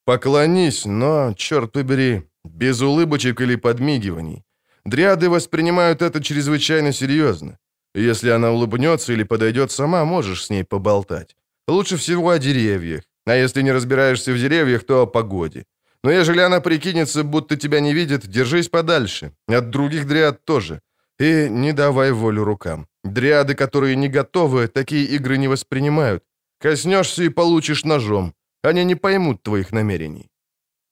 «Поклонись, 0.05 0.85
но, 0.85 1.35
черт 1.35 1.73
побери, 1.73 2.23
без 2.45 2.81
улыбочек 2.81 3.41
или 3.41 3.57
подмигиваний. 3.57 4.45
Дриады 4.85 5.29
воспринимают 5.29 6.03
это 6.03 6.23
чрезвычайно 6.23 6.93
серьезно. 6.93 7.59
Если 7.95 8.31
она 8.31 8.51
улыбнется 8.51 9.13
или 9.13 9.25
подойдет 9.25 9.73
сама, 9.73 10.05
можешь 10.05 10.45
с 10.45 10.51
ней 10.51 10.65
поболтать. 10.65 11.37
Лучше 11.71 11.97
всего 11.97 12.31
о 12.31 12.39
деревьях. 12.39 13.03
А 13.27 13.35
если 13.35 13.63
не 13.63 13.73
разбираешься 13.73 14.33
в 14.33 14.39
деревьях, 14.39 14.85
то 14.85 15.03
о 15.03 15.07
погоде. 15.07 15.65
Но 16.05 16.11
ежели 16.11 16.41
она 16.41 16.61
прикинется, 16.61 17.23
будто 17.23 17.57
тебя 17.57 17.81
не 17.81 17.95
видит, 17.95 18.27
держись 18.27 18.69
подальше. 18.69 19.33
От 19.49 19.71
других 19.71 20.07
дриад 20.07 20.45
тоже. 20.45 20.81
И 21.21 21.49
не 21.51 21.73
давай 21.73 22.13
волю 22.13 22.45
рукам. 22.45 22.87
Дриады, 23.05 23.55
которые 23.55 23.97
не 23.97 24.09
готовы, 24.09 24.67
такие 24.67 25.05
игры 25.17 25.39
не 25.39 25.49
воспринимают. 25.49 26.25
Коснешься 26.61 27.23
и 27.23 27.29
получишь 27.29 27.85
ножом. 27.85 28.33
Они 28.65 28.85
не 28.85 28.97
поймут 28.97 29.43
твоих 29.43 29.73
намерений. 29.73 30.29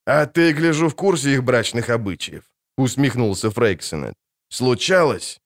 «А 0.07 0.27
ты, 0.27 0.53
гляжу, 0.53 0.89
в 0.89 0.95
курсе 0.95 1.33
их 1.33 1.43
брачных 1.43 1.91
обычаев»,— 1.91 2.43
усмехнулся 2.79 3.51
Фрейксенет. 3.51 4.15
«Случалось?» 4.49 5.41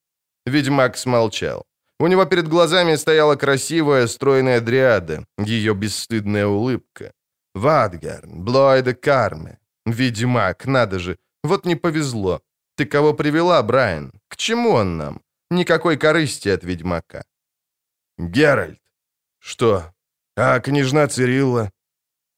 Ведьмак 0.46 0.98
смолчал. 0.98 1.64
У 2.02 2.08
него 2.08 2.24
перед 2.24 2.48
глазами 2.48 2.96
стояла 2.96 3.36
красивая, 3.36 4.08
стройная 4.08 4.60
дриада, 4.60 5.24
ее 5.38 5.72
бесстыдная 5.72 6.46
улыбка. 6.46 7.12
Вадгарн, 7.54 8.44
Блойда 8.44 8.92
Карме. 8.92 9.60
Ведьмак, 9.86 10.66
надо 10.66 10.98
же, 10.98 11.16
вот 11.44 11.64
не 11.64 11.76
повезло. 11.76 12.40
Ты 12.76 12.86
кого 12.86 13.14
привела, 13.14 13.62
Брайан? 13.62 14.10
К 14.28 14.36
чему 14.36 14.70
он 14.70 14.96
нам? 14.96 15.20
Никакой 15.50 15.96
корысти 15.96 16.48
от 16.48 16.64
ведьмака. 16.64 17.24
Геральт. 18.18 18.80
Что? 19.38 19.94
А 20.36 20.58
княжна 20.58 21.06
Цирилла? 21.06 21.70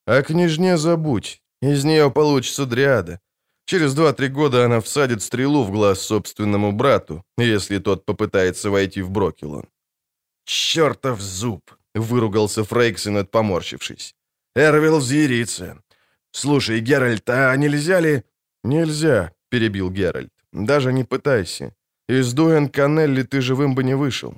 О 0.06 0.22
княжне 0.22 0.76
забудь. 0.76 1.42
Из 1.62 1.84
нее 1.84 2.10
получится 2.10 2.66
дриада. 2.66 3.18
Через 3.66 3.94
два-три 3.94 4.28
года 4.28 4.64
она 4.64 4.80
всадит 4.80 5.22
стрелу 5.22 5.64
в 5.64 5.70
глаз 5.70 6.00
собственному 6.00 6.72
брату, 6.72 7.24
если 7.38 7.78
тот 7.78 8.04
попытается 8.04 8.70
войти 8.70 9.02
в 9.02 9.10
Брокелон. 9.10 9.64
«Чертов 10.44 11.20
зуб!»— 11.20 11.62
выругался 11.94 12.64
Фрейксен, 12.64 13.26
поморщившись. 13.26 14.14
«Эрвилл 14.54 14.98
взъярится. 14.98 15.82
Слушай, 16.32 16.80
Геральт, 16.80 17.30
а 17.30 17.56
нельзя 17.56 18.00
ли...» 18.00 18.22
«Нельзя»,— 18.64 19.32
перебил 19.50 19.90
Геральт. 19.90 20.32
«Даже 20.52 20.92
не 20.92 21.04
пытайся. 21.04 21.74
Из 22.08 22.32
Дуэн 22.34 22.68
Каннелли 22.68 23.22
ты 23.22 23.40
живым 23.40 23.74
бы 23.74 23.82
не 23.84 23.96
вышел. 23.96 24.34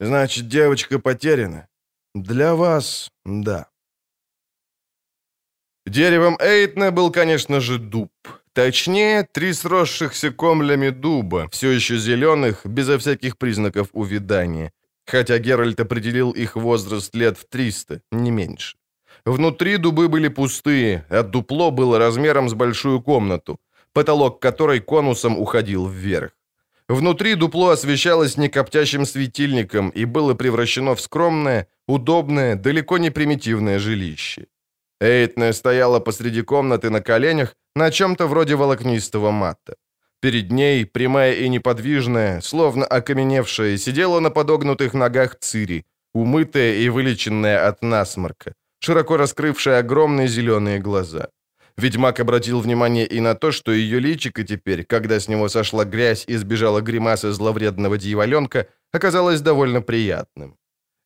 Значит, 0.00 0.48
девочка 0.48 0.98
потеряна? 0.98 1.66
Для 2.14 2.54
вас, 2.54 3.10
да». 3.24 3.70
Деревом 5.86 6.36
Эйтна 6.40 6.90
был, 6.90 7.10
конечно 7.10 7.60
же, 7.60 7.78
дуб. 7.78 8.10
Точнее, 8.52 9.28
три 9.32 9.52
сросшихся 9.52 10.32
комлями 10.32 10.90
дуба, 10.90 11.48
все 11.52 11.70
еще 11.70 11.98
зеленых, 11.98 12.66
безо 12.66 12.98
всяких 12.98 13.36
признаков 13.36 13.88
увядания. 13.92 14.72
Хотя 15.06 15.38
Геральт 15.38 15.80
определил 15.80 16.32
их 16.32 16.56
возраст 16.56 17.14
лет 17.14 17.38
в 17.38 17.44
300, 17.48 18.00
не 18.12 18.30
меньше. 18.30 18.76
Внутри 19.24 19.76
дубы 19.76 20.08
были 20.08 20.28
пустые, 20.28 21.04
а 21.10 21.22
дупло 21.22 21.70
было 21.70 21.98
размером 21.98 22.48
с 22.48 22.54
большую 22.54 23.00
комнату, 23.00 23.60
потолок 23.92 24.40
которой 24.42 24.80
конусом 24.80 25.38
уходил 25.38 25.88
вверх. 25.88 26.32
Внутри 26.88 27.36
дупло 27.36 27.68
освещалось 27.68 28.36
некоптящим 28.36 29.06
светильником 29.06 29.90
и 29.90 30.04
было 30.04 30.34
превращено 30.34 30.94
в 30.94 31.00
скромное, 31.00 31.66
удобное, 31.86 32.56
далеко 32.56 32.98
не 32.98 33.10
примитивное 33.10 33.78
жилище. 33.78 34.46
Эйтне 35.00 35.52
стояла 35.52 36.00
посреди 36.00 36.42
комнаты 36.42 36.90
на 36.90 37.00
коленях 37.00 37.54
на 37.74 37.90
чем-то 37.90 38.26
вроде 38.26 38.54
волокнистого 38.54 39.30
мата. 39.30 39.74
Перед 40.20 40.52
ней, 40.52 40.84
прямая 40.84 41.32
и 41.32 41.48
неподвижная, 41.48 42.40
словно 42.42 42.84
окаменевшая, 42.84 43.78
сидела 43.78 44.20
на 44.20 44.30
подогнутых 44.30 44.92
ногах 44.92 45.38
Цири, 45.40 45.84
умытая 46.14 46.74
и 46.74 46.88
вылеченная 46.90 47.68
от 47.68 47.82
насморка, 47.82 48.52
широко 48.80 49.16
раскрывшая 49.16 49.78
огромные 49.78 50.28
зеленые 50.28 50.78
глаза. 50.78 51.28
Ведьмак 51.78 52.20
обратил 52.20 52.60
внимание 52.60 53.06
и 53.06 53.20
на 53.20 53.34
то, 53.34 53.52
что 53.52 53.72
ее 53.72 54.00
личико 54.00 54.44
теперь, 54.44 54.84
когда 54.84 55.18
с 55.18 55.28
него 55.28 55.48
сошла 55.48 55.86
грязь 55.86 56.24
и 56.28 56.36
сбежала 56.36 56.82
гримаса 56.82 57.32
зловредного 57.32 57.96
дьяволенка, 57.96 58.66
оказалось 58.92 59.40
довольно 59.40 59.80
приятным. 59.80 60.59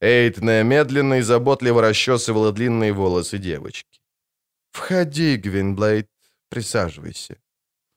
Эйтне 0.05 0.65
медленно 0.65 1.15
и 1.15 1.23
заботливо 1.23 1.81
расчесывала 1.81 2.53
длинные 2.53 2.93
волосы 2.93 3.39
девочки. 3.39 4.01
«Входи, 4.73 5.37
Гвинблейд, 5.37 6.09
присаживайся». 6.51 7.37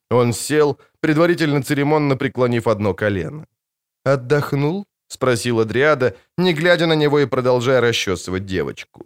Он 0.10 0.34
сел, 0.34 0.80
предварительно 1.02 1.62
церемонно 1.62 2.16
преклонив 2.16 2.68
одно 2.68 2.94
колено. 2.94 3.46
«Отдохнул?»— 4.06 4.86
спросила 5.08 5.66
Дриада, 5.66 6.16
не 6.38 6.54
глядя 6.54 6.88
на 6.88 6.96
него 6.96 7.20
и 7.20 7.26
продолжая 7.26 7.82
расчесывать 7.82 8.46
девочку. 8.46 9.06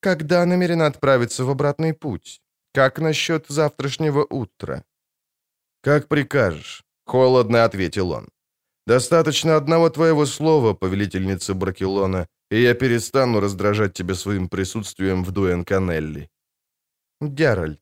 «Когда 0.00 0.46
намерена 0.46 0.86
отправиться 0.86 1.44
в 1.44 1.50
обратный 1.50 1.92
путь? 1.92 2.40
Как 2.72 2.98
насчет 2.98 3.44
завтрашнего 3.48 4.24
утра?» 4.30 4.84
«Как 5.82 6.08
прикажешь»,— 6.08 6.82
холодно 7.04 7.64
ответил 7.64 8.10
он. 8.10 8.28
«Достаточно 8.86 9.56
одного 9.56 9.90
твоего 9.90 10.26
слова, 10.26 10.72
повелительница 10.72 11.52
Бракелона, 11.54 12.26
и 12.50 12.62
я 12.62 12.74
перестану 12.74 13.40
раздражать 13.40 13.92
тебя 13.92 14.14
своим 14.14 14.48
присутствием 14.48 15.24
в 15.24 15.30
Дуэн-Канелли». 15.30 16.28
«Геральт». 17.20 17.80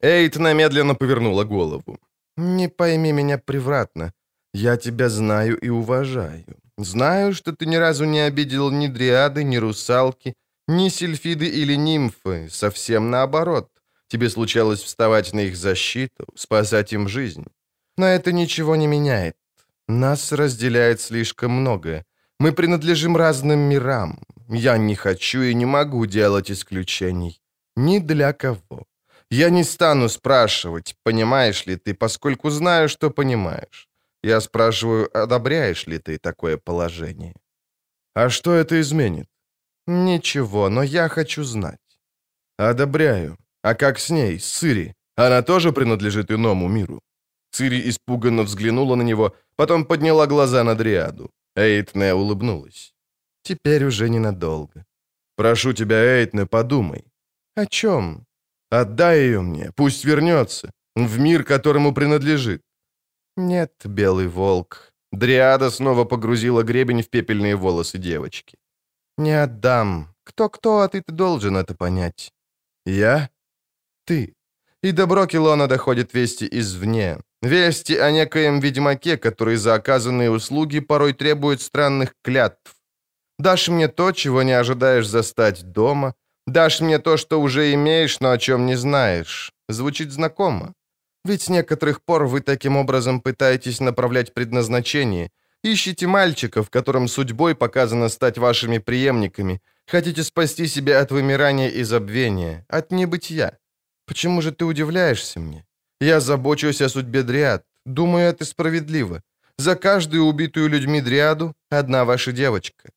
Эйт 0.00 0.36
намедленно 0.36 0.94
повернула 0.94 1.44
голову. 1.44 1.98
«Не 2.36 2.68
пойми 2.68 3.12
меня 3.12 3.38
превратно. 3.38 4.12
Я 4.54 4.76
тебя 4.76 5.08
знаю 5.08 5.58
и 5.58 5.70
уважаю. 5.70 6.44
Знаю, 6.78 7.34
что 7.34 7.52
ты 7.52 7.66
ни 7.66 7.76
разу 7.76 8.04
не 8.04 8.20
обидел 8.20 8.70
ни 8.70 8.88
дриады, 8.88 9.44
ни 9.44 9.56
русалки, 9.56 10.34
ни 10.68 10.90
сельфиды 10.90 11.46
или 11.46 11.76
нимфы. 11.76 12.48
Совсем 12.50 13.10
наоборот. 13.10 13.70
Тебе 14.08 14.30
случалось 14.30 14.82
вставать 14.82 15.32
на 15.32 15.40
их 15.40 15.56
защиту, 15.56 16.26
спасать 16.34 16.92
им 16.92 17.08
жизнь. 17.08 17.44
Но 17.96 18.06
это 18.06 18.32
ничего 18.32 18.76
не 18.76 18.86
меняет. 18.86 19.36
Нас 19.88 20.32
разделяет 20.32 21.00
слишком 21.00 21.52
многое. 21.52 22.04
Мы 22.38 22.52
принадлежим 22.52 23.16
разным 23.16 23.58
мирам. 23.58 24.18
Я 24.48 24.78
не 24.78 24.94
хочу 24.94 25.42
и 25.42 25.54
не 25.54 25.66
могу 25.66 26.06
делать 26.06 26.50
исключений. 26.50 27.40
Ни 27.76 27.98
для 27.98 28.32
кого. 28.32 28.86
Я 29.30 29.50
не 29.50 29.64
стану 29.64 30.08
спрашивать, 30.08 30.94
понимаешь 31.02 31.66
ли 31.66 31.76
ты, 31.76 31.94
поскольку 31.94 32.50
знаю, 32.50 32.88
что 32.88 33.10
понимаешь. 33.10 33.88
Я 34.22 34.40
спрашиваю, 34.40 35.08
одобряешь 35.14 35.86
ли 35.86 35.98
ты 35.98 36.18
такое 36.18 36.56
положение. 36.58 37.34
А 38.14 38.30
что 38.30 38.54
это 38.54 38.80
изменит? 38.80 39.26
Ничего, 39.86 40.68
но 40.68 40.82
я 40.82 41.08
хочу 41.08 41.44
знать. 41.44 41.80
Одобряю. 42.58 43.36
А 43.62 43.74
как 43.74 43.98
с 43.98 44.10
ней, 44.10 44.38
с 44.38 44.58
Цири? 44.58 44.94
Она 45.16 45.42
тоже 45.42 45.72
принадлежит 45.72 46.30
иному 46.30 46.68
миру? 46.68 47.00
Цири 47.50 47.88
испуганно 47.88 48.42
взглянула 48.42 48.96
на 48.96 49.02
него, 49.02 49.34
потом 49.56 49.84
подняла 49.84 50.26
глаза 50.26 50.64
на 50.64 50.74
Дриаду. 50.74 51.30
Эйтне 51.56 52.14
улыбнулась. 52.14 52.94
«Теперь 53.42 53.84
уже 53.84 54.08
ненадолго». 54.08 54.84
«Прошу 55.36 55.72
тебя, 55.72 55.96
Эйтне, 55.96 56.46
подумай». 56.46 57.04
«О 57.56 57.66
чем?» 57.66 58.26
«Отдай 58.70 59.20
ее 59.20 59.40
мне, 59.40 59.70
пусть 59.74 60.04
вернется, 60.04 60.70
в 60.96 61.18
мир, 61.18 61.44
которому 61.44 61.94
принадлежит». 61.94 62.62
«Нет, 63.36 63.72
белый 63.84 64.28
волк». 64.28 64.92
Дриада 65.12 65.70
снова 65.70 66.04
погрузила 66.04 66.62
гребень 66.62 67.02
в 67.02 67.08
пепельные 67.08 67.56
волосы 67.56 67.98
девочки. 67.98 68.58
«Не 69.18 69.42
отдам. 69.42 70.14
Кто-кто, 70.24 70.80
а 70.80 70.88
ты-то 70.88 71.12
должен 71.12 71.56
это 71.56 71.74
понять». 71.74 72.32
«Я?» 72.86 73.30
«Ты. 74.04 74.34
И 74.82 74.92
до 74.92 75.06
Брокелона 75.06 75.68
доходят 75.68 76.14
вести 76.14 76.48
извне. 76.50 77.18
Вести 77.46 77.96
о 77.96 78.10
некоем 78.10 78.58
ведьмаке, 78.60 79.16
который 79.16 79.56
за 79.56 79.74
оказанные 79.74 80.30
услуги 80.30 80.80
порой 80.80 81.12
требует 81.12 81.60
странных 81.60 82.14
клятв. 82.24 82.74
Дашь 83.38 83.68
мне 83.68 83.86
то, 83.86 84.10
чего 84.12 84.42
не 84.42 84.52
ожидаешь 84.52 85.06
застать 85.06 85.62
дома. 85.62 86.14
Дашь 86.46 86.80
мне 86.80 86.98
то, 86.98 87.16
что 87.16 87.40
уже 87.40 87.72
имеешь, 87.72 88.18
но 88.20 88.30
о 88.30 88.38
чем 88.38 88.66
не 88.66 88.76
знаешь. 88.76 89.52
Звучит 89.68 90.10
знакомо. 90.10 90.72
Ведь 91.24 91.42
с 91.42 91.48
некоторых 91.48 92.00
пор 92.04 92.26
вы 92.26 92.40
таким 92.40 92.76
образом 92.76 93.20
пытаетесь 93.20 93.80
направлять 93.80 94.34
предназначение. 94.34 95.30
Ищете 95.62 96.08
мальчиков, 96.08 96.68
которым 96.68 97.06
судьбой 97.06 97.54
показано 97.54 98.08
стать 98.08 98.38
вашими 98.38 98.78
преемниками. 98.78 99.60
Хотите 99.86 100.24
спасти 100.24 100.66
себя 100.66 101.00
от 101.00 101.12
вымирания 101.12 101.68
и 101.68 101.84
забвения, 101.84 102.64
от 102.68 102.90
небытия. 102.90 103.58
Почему 104.04 104.42
же 104.42 104.50
ты 104.50 104.64
удивляешься 104.64 105.38
мне? 105.40 105.65
Я 106.00 106.20
забочусь 106.20 106.82
о 106.82 106.88
судьбе 106.88 107.22
Дриад. 107.22 107.64
Думаю, 107.86 108.26
это 108.26 108.44
справедливо. 108.44 109.22
За 109.58 109.74
каждую 109.74 110.24
убитую 110.24 110.68
людьми 110.68 111.00
Дриаду 111.00 111.54
одна 111.70 112.04
ваша 112.04 112.32
девочка. 112.32 112.90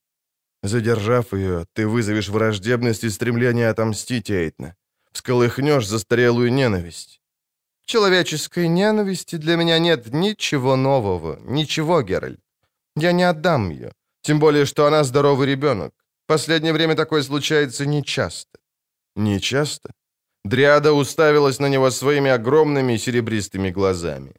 Задержав 0.64 1.34
ее, 1.34 1.66
ты 1.74 1.88
вызовешь 1.88 2.30
враждебность 2.30 3.04
и 3.04 3.10
стремление 3.10 3.70
отомстить 3.70 4.30
Эйтна. 4.30 4.76
Всколыхнешь 5.12 5.88
застарелую 5.88 6.52
ненависть. 6.52 7.22
В 7.82 7.86
человеческой 7.86 8.68
ненависти 8.68 9.38
для 9.38 9.56
меня 9.56 9.80
нет 9.80 10.14
ничего 10.14 10.76
нового, 10.76 11.40
ничего, 11.44 12.02
Геральт. 12.02 12.42
Я 12.96 13.14
не 13.14 13.24
отдам 13.24 13.70
ее. 13.70 13.94
Тем 14.22 14.40
более, 14.40 14.66
что 14.66 14.86
она 14.86 15.04
здоровый 15.04 15.48
ребенок. 15.48 15.94
Последнее 16.28 16.74
время 16.74 16.96
такое 16.96 17.24
случается 17.24 17.86
нечасто. 17.86 18.60
Нечасто? 19.16 19.92
Дриада 20.50 20.94
уставилась 20.94 21.60
на 21.60 21.70
него 21.70 21.92
своими 21.92 22.32
огромными 22.32 22.98
серебристыми 22.98 23.70
глазами. 23.70 24.34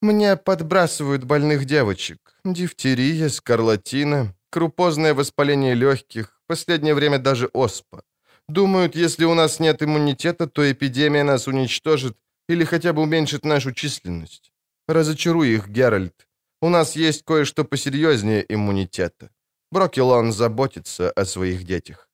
«Мне 0.00 0.36
подбрасывают 0.36 1.22
больных 1.24 1.64
девочек. 1.64 2.18
Дифтерия, 2.44 3.28
скарлатина, 3.28 4.34
крупозное 4.50 5.14
воспаление 5.14 5.74
легких, 5.74 6.40
в 6.44 6.48
последнее 6.48 6.94
время 6.94 7.18
даже 7.18 7.46
оспа. 7.52 8.02
Думают, 8.48 8.96
если 8.96 9.24
у 9.24 9.34
нас 9.34 9.60
нет 9.60 9.80
иммунитета, 9.82 10.48
то 10.48 10.62
эпидемия 10.62 11.22
нас 11.22 11.46
уничтожит 11.46 12.16
или 12.48 12.64
хотя 12.64 12.92
бы 12.92 13.02
уменьшит 13.02 13.44
нашу 13.44 13.70
численность. 13.72 14.52
Разочаруй 14.88 15.50
их, 15.50 15.68
Геральт. 15.68 16.26
У 16.60 16.68
нас 16.68 16.96
есть 16.96 17.24
кое-что 17.24 17.64
посерьезнее 17.64 18.44
иммунитета. 18.48 19.30
Брокелон 19.70 20.32
заботится 20.32 21.12
о 21.12 21.24
своих 21.24 21.62
детях». 21.62 22.08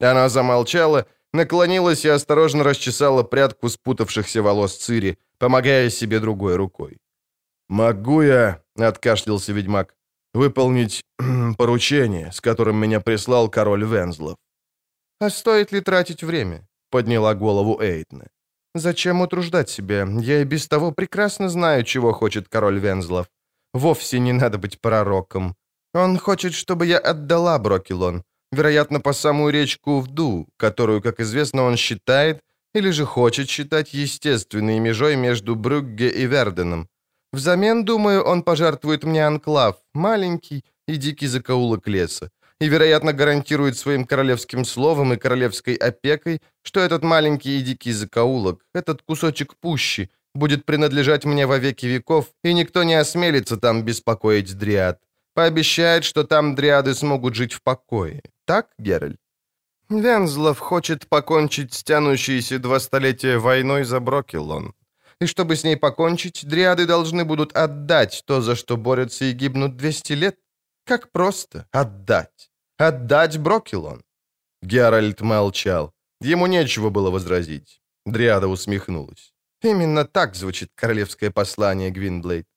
Она 0.00 0.28
замолчала, 0.28 1.06
наклонилась 1.32 2.04
и 2.04 2.08
осторожно 2.08 2.64
расчесала 2.64 3.22
прядку 3.22 3.68
спутавшихся 3.68 4.42
волос 4.42 4.76
Цири, 4.76 5.18
помогая 5.38 5.90
себе 5.90 6.20
другой 6.20 6.56
рукой. 6.56 6.98
«Могу 7.68 8.22
я»,— 8.22 8.62
откашлялся 8.76 9.52
ведьмак,— 9.52 9.94
«выполнить 10.34 11.04
поручение, 11.58 12.30
с 12.32 12.40
которым 12.40 12.76
меня 12.76 13.00
прислал 13.00 13.50
король 13.50 13.84
Вензлов?» 13.84 14.36
«А 15.20 15.30
стоит 15.30 15.72
ли 15.72 15.80
тратить 15.80 16.22
время?— 16.22 16.68
подняла 16.90 17.34
голову 17.34 17.80
Эйтна. 17.80 18.26
«Зачем 18.74 19.20
утруждать 19.20 19.68
себя? 19.70 20.06
Я 20.20 20.40
и 20.40 20.44
без 20.44 20.68
того 20.68 20.92
прекрасно 20.92 21.48
знаю, 21.48 21.84
чего 21.84 22.12
хочет 22.12 22.48
король 22.48 22.78
Вензлов. 22.78 23.26
Вовсе 23.74 24.20
не 24.20 24.32
надо 24.32 24.58
быть 24.58 24.80
пророком. 24.80 25.54
Он 25.94 26.18
хочет, 26.18 26.54
чтобы 26.54 26.86
я 26.86 26.98
отдала 26.98 27.58
Брокелон, 27.58 28.22
вероятно, 28.52 29.00
по 29.00 29.12
самую 29.12 29.52
речку 29.52 30.00
Вду, 30.00 30.46
которую, 30.56 31.02
как 31.02 31.20
известно, 31.20 31.62
он 31.62 31.76
считает, 31.76 32.40
или 32.74 32.90
же 32.90 33.04
хочет 33.04 33.48
считать 33.48 33.94
естественной 33.94 34.78
межой 34.78 35.16
между 35.16 35.56
Брюгге 35.56 36.08
и 36.08 36.26
Верденом. 36.26 36.88
Взамен, 37.32 37.84
думаю, 37.84 38.22
он 38.22 38.42
пожертвует 38.42 39.04
мне 39.04 39.26
анклав, 39.26 39.76
маленький 39.94 40.64
и 40.88 40.96
дикий 40.96 41.26
закоулок 41.26 41.88
леса, 41.88 42.30
и, 42.60 42.68
вероятно, 42.68 43.12
гарантирует 43.12 43.76
своим 43.76 44.04
королевским 44.04 44.64
словом 44.64 45.12
и 45.12 45.16
королевской 45.16 45.74
опекой, 45.74 46.40
что 46.62 46.80
этот 46.80 47.04
маленький 47.04 47.58
и 47.58 47.62
дикий 47.62 47.92
закоулок, 47.92 48.64
этот 48.74 49.02
кусочек 49.02 49.54
пущи, 49.60 50.10
будет 50.34 50.64
принадлежать 50.64 51.24
мне 51.24 51.46
во 51.46 51.58
веки 51.58 51.86
веков, 51.86 52.26
и 52.44 52.54
никто 52.54 52.84
не 52.84 52.94
осмелится 52.94 53.56
там 53.56 53.82
беспокоить 53.82 54.56
дриад. 54.56 55.00
Пообещает, 55.38 56.02
что 56.02 56.24
там 56.24 56.56
дриады 56.56 56.94
смогут 56.94 57.36
жить 57.36 57.52
в 57.52 57.62
покое. 57.62 58.22
Так, 58.44 58.70
Геральт? 58.76 59.20
Вензлов 59.88 60.58
хочет 60.58 61.06
покончить 61.06 61.74
с 61.74 61.84
тянущейся 61.84 62.58
два 62.58 62.80
столетия 62.80 63.38
войной 63.38 63.84
за 63.84 64.00
Брокелон. 64.00 64.74
И 65.20 65.26
чтобы 65.26 65.54
с 65.54 65.62
ней 65.62 65.76
покончить, 65.76 66.44
дриады 66.44 66.86
должны 66.86 67.24
будут 67.24 67.56
отдать 67.56 68.24
то, 68.26 68.40
за 68.40 68.56
что 68.56 68.76
борются 68.76 69.26
и 69.26 69.32
гибнут 69.32 69.76
200 69.76 70.12
лет. 70.14 70.36
Как 70.84 71.12
просто 71.12 71.68
отдать. 71.70 72.50
Отдать 72.76 73.38
Брокелон. 73.38 74.02
Геральт 74.60 75.20
молчал. 75.20 75.92
Ему 76.20 76.48
нечего 76.48 76.90
было 76.90 77.10
возразить. 77.10 77.80
Дриада 78.04 78.48
усмехнулась. 78.48 79.32
Именно 79.62 80.04
так 80.04 80.34
звучит 80.34 80.72
королевское 80.74 81.30
послание, 81.30 81.92
Гвинблейд. 81.92 82.48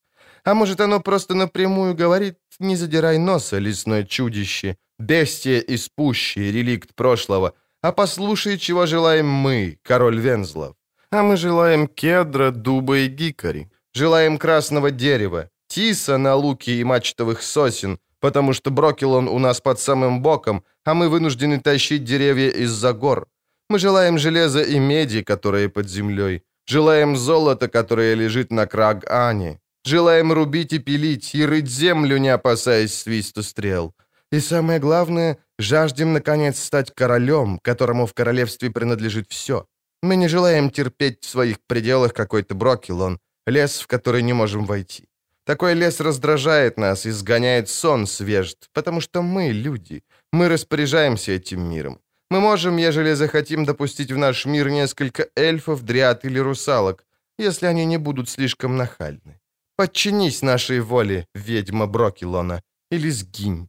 А 0.44 0.54
может, 0.54 0.82
оно 0.82 1.00
просто 1.00 1.36
напрямую 1.36 1.96
говорит 1.96 2.38
«не 2.60 2.76
задирай 2.76 3.18
носа, 3.18 3.60
лесное 3.60 4.04
чудище, 4.04 4.76
бестия 5.00 5.60
из 5.60 5.90
пущи, 5.90 6.40
реликт 6.40 6.96
прошлого, 6.96 7.54
а 7.82 7.92
послушай, 7.92 8.58
чего 8.58 8.86
желаем 8.86 9.28
мы, 9.28 9.78
король 9.84 10.20
Вензлов. 10.20 10.76
А 11.12 11.24
мы 11.24 11.38
желаем 11.38 11.88
кедра, 11.88 12.52
дуба 12.52 12.98
и 13.00 13.08
гикари, 13.08 13.70
желаем 13.94 14.38
красного 14.38 14.92
дерева, 14.92 15.50
тиса 15.68 16.18
на 16.18 16.36
луке 16.36 16.74
и 16.74 16.84
мачтовых 16.84 17.42
сосен, 17.42 18.00
потому 18.20 18.54
что 18.54 18.72
Брокелон 18.72 19.28
у 19.28 19.40
нас 19.40 19.62
под 19.62 19.80
самым 19.80 20.22
боком, 20.22 20.64
а 20.86 20.94
мы 20.94 21.10
вынуждены 21.10 21.60
тащить 21.60 22.04
деревья 22.04 22.50
из-за 22.50 22.94
гор. 22.94 23.28
Мы 23.70 23.80
желаем 23.80 24.18
железа 24.18 24.62
и 24.62 24.80
меди, 24.80 25.24
которые 25.24 25.70
под 25.70 25.90
землей, 25.90 26.44
желаем 26.68 27.16
золота, 27.18 27.68
которое 27.68 28.16
лежит 28.16 28.52
на 28.52 28.68
краг-ане, 28.68 29.60
желаем 29.86 30.32
рубить 30.34 30.74
и 30.74 30.80
пилить, 30.80 31.36
и 31.36 31.46
рыть 31.46 31.70
землю, 31.70 32.18
не 32.18 32.30
опасаясь 32.30 32.94
свисту 32.94 33.44
стрел. 33.44 33.94
И 34.32 34.40
самое 34.40 34.80
главное, 34.80 35.38
жаждем, 35.60 36.14
наконец, 36.14 36.60
стать 36.60 36.92
королем, 36.96 37.60
которому 37.62 38.06
в 38.06 38.14
королевстве 38.14 38.70
принадлежит 38.70 39.28
все. 39.30 39.66
Мы 40.02 40.16
не 40.16 40.28
желаем 40.28 40.70
терпеть 40.70 41.24
в 41.24 41.30
своих 41.30 41.58
пределах 41.68 42.14
какой-то 42.14 42.56
Брокелон, 42.56 43.20
лес, 43.46 43.80
в 43.80 43.88
который 43.88 44.24
не 44.24 44.34
можем 44.34 44.66
войти. 44.66 45.08
Такой 45.46 45.74
лес 45.74 46.00
раздражает 46.00 46.78
нас 46.78 47.06
и 47.06 47.12
сгоняет 47.12 47.68
сон 47.68 48.08
свежд, 48.08 48.70
потому 48.74 49.02
что 49.02 49.22
мы 49.22 49.50
люди. 49.52 50.04
Мы 50.32 50.48
распоряжаемся 50.48 51.34
этим 51.34 51.62
миром. 51.62 52.00
Мы 52.30 52.40
можем, 52.40 52.78
ежели 52.78 53.14
захотим, 53.14 53.66
допустить 53.66 54.12
в 54.12 54.18
наш 54.18 54.46
мир 54.46 54.70
несколько 54.70 55.28
эльфов, 55.36 55.84
дриад 55.84 56.24
или 56.24 56.40
русалок, 56.40 57.04
если 57.38 57.66
они 57.66 57.86
не 57.86 57.98
будут 57.98 58.30
слишком 58.30 58.78
нахальны. 58.78 59.41
Подчинись 59.76 60.42
нашей 60.42 60.80
воле, 60.80 61.26
ведьма 61.34 61.88
Брокелона, 61.88 62.62
или 62.92 63.12
сгинь. 63.12 63.68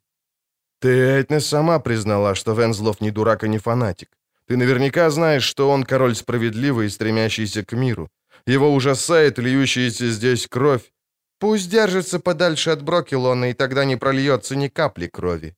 Ты, 0.81 0.89
Этна, 0.89 1.41
сама 1.41 1.79
признала, 1.79 2.35
что 2.35 2.55
Вензлов 2.55 3.01
не 3.01 3.11
дурак 3.11 3.45
и 3.45 3.49
не 3.49 3.59
фанатик. 3.59 4.09
Ты 4.47 4.57
наверняка 4.57 5.11
знаешь, 5.11 5.45
что 5.45 5.71
он 5.71 5.85
король 5.85 6.15
справедливый 6.15 6.87
и 6.87 6.91
стремящийся 6.91 7.65
к 7.65 7.73
миру. 7.77 8.11
Его 8.47 8.75
ужасает 8.75 9.39
льющаяся 9.39 10.11
здесь 10.11 10.47
кровь. 10.49 10.93
Пусть 11.39 11.71
держится 11.71 12.19
подальше 12.19 12.71
от 12.71 12.83
Брокелона, 12.83 13.51
и 13.51 13.55
тогда 13.55 13.85
не 13.85 13.97
прольется 13.97 14.57
ни 14.57 14.69
капли 14.69 15.07
крови. 15.07 15.55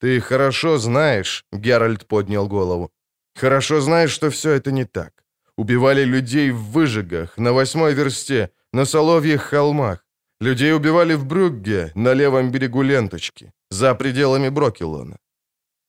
Ты 0.00 0.20
хорошо 0.20 0.78
знаешь, 0.78 1.44
Геральт 1.52 2.06
поднял 2.06 2.48
голову, 2.48 2.90
хорошо 3.34 3.80
знаешь, 3.80 4.10
что 4.10 4.30
все 4.30 4.50
это 4.50 4.72
не 4.72 4.84
так. 4.84 5.12
Убивали 5.56 6.04
людей 6.04 6.50
в 6.50 6.62
выжигах, 6.72 7.38
на 7.38 7.52
восьмой 7.52 7.94
версте, 7.94 8.50
на 8.74 8.86
Соловьих 8.86 9.42
холмах. 9.42 9.98
Людей 10.40 10.74
убивали 10.74 11.14
в 11.14 11.24
Брюгге, 11.24 11.92
на 11.94 12.14
левом 12.14 12.50
берегу 12.50 12.82
ленточки 12.82 13.52
за 13.70 13.94
пределами 13.94 14.50
Брокелона. 14.50 15.16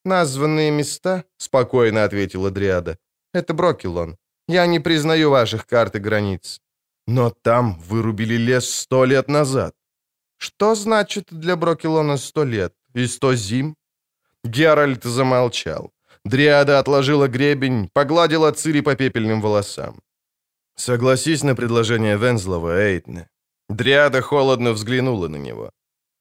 «Названные 0.05 0.71
места»,— 0.71 1.23
спокойно 1.37 2.03
ответила 2.03 2.51
Дриада,— 2.51 2.97
«это 3.33 3.53
Брокелон. 3.53 4.17
Я 4.47 4.67
не 4.67 4.79
признаю 4.79 5.29
ваших 5.29 5.65
карт 5.65 5.95
и 5.95 5.99
границ». 5.99 6.61
«Но 7.07 7.29
там 7.29 7.79
вырубили 7.89 8.37
лес 8.37 8.69
сто 8.69 9.05
лет 9.05 9.29
назад». 9.29 9.73
«Что 10.37 10.75
значит 10.75 11.25
для 11.31 11.55
Брокелона 11.55 12.17
сто 12.17 12.45
лет? 12.45 12.73
И 12.95 13.07
сто 13.07 13.35
зим?» 13.35 13.75
Геральт 14.43 15.03
замолчал. 15.03 15.91
Дриада 16.25 16.79
отложила 16.79 17.27
гребень, 17.27 17.89
погладила 17.93 18.51
Цири 18.51 18.81
по 18.81 18.95
пепельным 18.95 19.41
волосам. 19.41 20.04
«Согласись 20.75 21.43
на 21.43 21.55
предложение 21.55 22.17
Вензлова, 22.17 22.79
Эйтне». 22.79 23.27
Дриада 23.69 24.21
холодно 24.21 24.71
взглянула 24.71 25.27
на 25.27 25.37
него. 25.37 25.71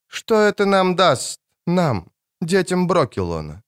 «Что 0.09 0.35
это 0.35 0.65
нам 0.65 0.97
даст?» 0.97 1.41
Нам, 1.67 2.13
детям 2.43 2.87
Брокелона. 2.87 3.63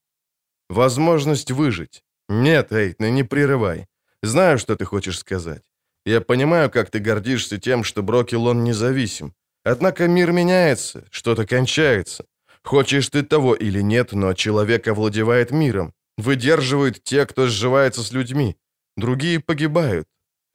Возможность 0.69 1.51
выжить. 1.51 2.03
Нет, 2.29 2.73
Эйтна, 2.73 3.11
не 3.11 3.25
прерывай. 3.25 3.87
Знаю, 4.23 4.59
что 4.59 4.77
ты 4.77 4.85
хочешь 4.85 5.19
сказать. 5.19 5.63
Я 6.05 6.21
понимаю, 6.21 6.71
как 6.71 6.91
ты 6.91 6.99
гордишься 6.99 7.59
тем, 7.59 7.85
что 7.85 8.03
Брокелон 8.03 8.65
независим. 8.65 9.33
Однако 9.65 10.09
мир 10.09 10.33
меняется, 10.33 11.05
что-то 11.11 11.47
кончается. 11.47 12.27
Хочешь 12.63 13.09
ты 13.09 13.23
того 13.23 13.55
или 13.55 13.81
нет, 13.83 14.13
но 14.13 14.35
человек 14.35 14.89
овладевает 14.89 15.53
миром. 15.53 15.95
Выдерживают 16.19 17.03
те, 17.03 17.25
кто 17.25 17.47
сживается 17.47 18.03
с 18.03 18.13
людьми. 18.13 18.57
Другие 18.97 19.41
погибают. 19.41 20.07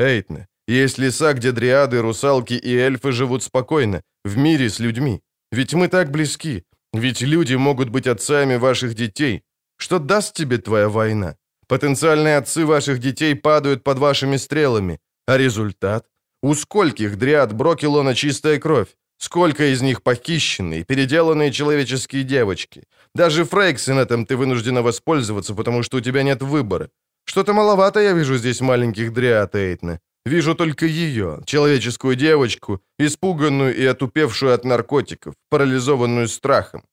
Эйтна, 0.01 0.47
есть 0.67 0.99
леса, 0.99 1.33
где 1.33 1.51
дриады, 1.51 2.01
русалки 2.01 2.53
и 2.53 2.75
эльфы 2.75 3.11
живут 3.11 3.43
спокойно, 3.43 4.01
в 4.25 4.37
мире 4.37 4.69
с 4.69 4.79
людьми. 4.79 5.21
Ведь 5.51 5.73
мы 5.73 5.87
так 5.87 6.11
близки. 6.11 6.63
Ведь 6.93 7.21
люди 7.21 7.55
могут 7.55 7.89
быть 7.89 8.07
отцами 8.07 8.57
ваших 8.57 8.93
детей. 8.95 9.41
Что 9.77 9.99
даст 9.99 10.33
тебе 10.33 10.57
твоя 10.57 10.87
война? 10.87 11.35
Потенциальные 11.67 12.37
отцы 12.37 12.65
ваших 12.65 12.99
детей 12.99 13.35
падают 13.35 13.83
под 13.83 13.97
вашими 13.97 14.37
стрелами. 14.37 14.99
А 15.27 15.37
результат? 15.37 16.05
У 16.43 16.55
скольких 16.55 17.17
дриад 17.17 17.53
Брокелона 17.53 18.15
чистая 18.15 18.59
кровь? 18.59 18.87
Сколько 19.17 19.63
из 19.71 19.81
них 19.81 20.01
похищенные, 20.01 20.83
переделанные 20.83 21.51
человеческие 21.51 22.23
девочки? 22.23 22.83
Даже 23.15 23.43
Фрейксенетом 23.43 24.25
ты 24.25 24.35
вынуждена 24.35 24.81
воспользоваться, 24.81 25.53
потому 25.53 25.83
что 25.83 25.97
у 25.97 26.01
тебя 26.01 26.23
нет 26.23 26.41
выбора. 26.41 26.89
Что-то 27.25 27.53
маловато 27.53 27.99
я 27.99 28.13
вижу 28.13 28.37
здесь 28.37 28.61
маленьких 28.61 29.13
дриад, 29.13 29.55
Эйтна. 29.55 29.99
Вижу 30.25 30.55
только 30.55 30.85
ее, 30.85 31.41
человеческую 31.45 32.15
девочку, 32.15 32.79
испуганную 32.99 33.75
и 33.75 33.85
отупевшую 33.85 34.53
от 34.53 34.65
наркотиков, 34.65 35.33
парализованную 35.49 36.27
страхом. 36.27 36.83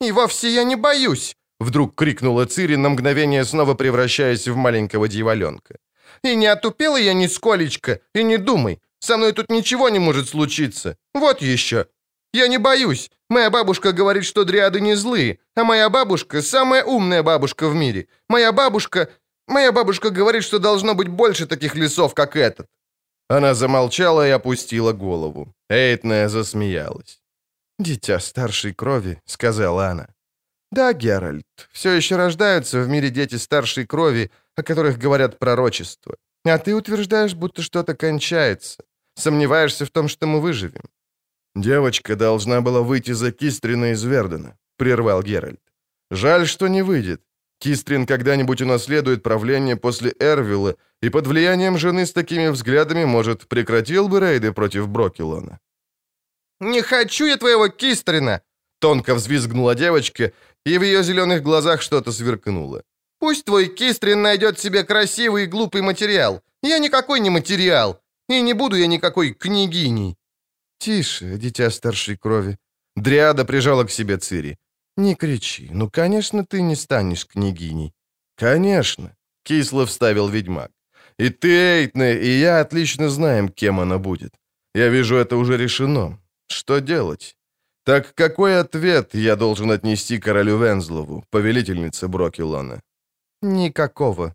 «И 0.00 0.12
вовсе 0.12 0.48
я 0.48 0.64
не 0.64 0.76
боюсь!» 0.76 1.36
Вдруг 1.60 1.94
крикнула 1.94 2.46
Цири 2.46 2.76
на 2.76 2.88
мгновение, 2.88 3.44
снова 3.44 3.74
превращаясь 3.74 4.48
в 4.48 4.56
маленького 4.56 5.08
дьяволенка. 5.08 5.76
«И 6.24 6.34
не 6.34 6.46
отупела 6.46 6.96
я 6.96 7.14
нисколечко, 7.14 8.00
и 8.14 8.24
не 8.24 8.38
думай, 8.38 8.80
со 8.98 9.16
мной 9.16 9.32
тут 9.32 9.50
ничего 9.50 9.90
не 9.90 9.98
может 9.98 10.28
случиться. 10.28 10.96
Вот 11.14 11.42
еще. 11.42 11.86
Я 12.32 12.48
не 12.48 12.58
боюсь. 12.58 13.10
Моя 13.28 13.50
бабушка 13.50 13.92
говорит, 13.92 14.24
что 14.24 14.44
дриады 14.44 14.80
не 14.80 14.96
злые, 14.96 15.38
а 15.54 15.64
моя 15.64 15.88
бабушка— 15.90 16.42
самая 16.42 16.84
умная 16.84 17.22
бабушка 17.22 17.68
в 17.68 17.74
мире. 17.74 18.08
Моя 18.28 18.50
бабушка 18.52 19.08
Моя 19.46 19.72
бабушка 19.72 20.10
говорит, 20.10 20.44
что 20.44 20.58
должно 20.58 20.94
быть 20.94 21.08
больше 21.08 21.46
таких 21.46 21.74
лесов, 21.74 22.14
как 22.14 22.36
этот». 22.36 22.66
Она 23.28 23.54
замолчала 23.54 24.26
и 24.26 24.30
опустила 24.30 24.92
голову. 24.92 25.54
Эйтная 25.70 26.28
засмеялась. 26.28 27.20
«Дитя 27.78 28.20
старшей 28.20 28.74
крови»,— 28.74 29.20
сказала 29.26 29.88
она. 29.88 30.08
«Да, 30.70 30.92
Геральт, 30.92 31.68
все 31.72 31.92
еще 31.92 32.16
рождаются 32.16 32.80
в 32.80 32.88
мире 32.88 33.10
дети 33.10 33.36
старшей 33.36 33.86
крови, 33.86 34.30
о 34.56 34.62
которых 34.62 34.98
говорят 34.98 35.38
пророчества. 35.38 36.16
А 36.44 36.58
ты 36.58 36.74
утверждаешь, 36.74 37.34
будто 37.34 37.62
что-то 37.62 37.94
кончается. 37.94 38.84
Сомневаешься 39.14 39.84
в 39.84 39.90
том, 39.90 40.08
что 40.08 40.26
мы 40.26 40.40
выживем». 40.40 40.84
«Девочка 41.54 42.16
должна 42.16 42.60
была 42.60 42.80
выйти 42.80 43.12
за 43.12 43.32
Кистрина 43.32 43.92
из 43.92 44.02
Вердена»,— 44.04 44.56
прервал 44.76 45.22
Геральт. 45.22 45.60
«Жаль, 46.10 46.46
что 46.46 46.68
не 46.68 46.82
выйдет. 46.82 47.22
Кистрин 47.64 48.06
когда-нибудь 48.06 48.60
унаследует 48.60 49.22
правление 49.22 49.76
после 49.76 50.14
Эрвилла, 50.20 50.76
и 51.02 51.10
под 51.10 51.26
влиянием 51.26 51.78
жены 51.78 52.04
с 52.04 52.12
такими 52.12 52.50
взглядами, 52.50 53.06
может, 53.06 53.48
прекратил 53.48 54.08
бы 54.08 54.20
рейды 54.20 54.52
против 54.52 54.86
Брокелона. 54.88 55.58
«Не 56.60 56.82
хочу 56.82 57.26
я 57.26 57.36
твоего 57.36 57.68
Кистрина!» 57.68 58.40
Тонко 58.80 59.14
взвизгнула 59.14 59.74
девочка, 59.74 60.32
и 60.66 60.78
в 60.78 60.82
ее 60.82 61.02
зеленых 61.02 61.42
глазах 61.42 61.80
что-то 61.80 62.12
сверкнуло. 62.12 62.82
«Пусть 63.18 63.44
твой 63.46 63.68
Кистрин 63.68 64.20
найдет 64.20 64.58
себе 64.58 64.84
красивый 64.84 65.44
и 65.44 65.50
глупый 65.50 65.80
материал. 65.80 66.42
Я 66.62 66.78
никакой 66.78 67.20
не 67.20 67.30
материал, 67.30 67.98
и 68.28 68.42
не 68.42 68.54
буду 68.54 68.76
я 68.76 68.86
никакой 68.86 69.32
княгиней». 69.32 70.16
«Тише, 70.78 71.38
дитя 71.38 71.70
старшей 71.70 72.18
крови». 72.18 72.58
Дриада 72.96 73.44
прижала 73.46 73.84
к 73.84 73.90
себе 73.90 74.18
Цири. 74.18 74.58
«Не 74.96 75.14
кричи. 75.14 75.68
Ну, 75.72 75.90
конечно, 75.90 76.44
ты 76.44 76.62
не 76.62 76.76
станешь 76.76 77.26
княгиней». 77.26 77.92
«Конечно»,— 78.36 79.16
кисло 79.44 79.84
вставил 79.84 80.28
ведьмак. 80.28 80.70
«И 81.18 81.30
ты, 81.30 81.48
Эйтне, 81.48 82.14
и 82.14 82.38
я 82.38 82.60
отлично 82.60 83.08
знаем, 83.08 83.48
кем 83.48 83.80
она 83.80 83.98
будет. 83.98 84.32
Я 84.74 84.88
вижу, 84.88 85.16
это 85.16 85.36
уже 85.36 85.56
решено. 85.56 86.18
Что 86.48 86.80
делать? 86.80 87.36
Так 87.84 88.14
какой 88.14 88.60
ответ 88.60 89.14
я 89.14 89.36
должен 89.36 89.70
отнести 89.70 90.18
королю 90.18 90.58
Вензлову, 90.58 91.24
повелительнице 91.30 92.08
Брокелона?» 92.08 92.80
«Никакого». 93.42 94.34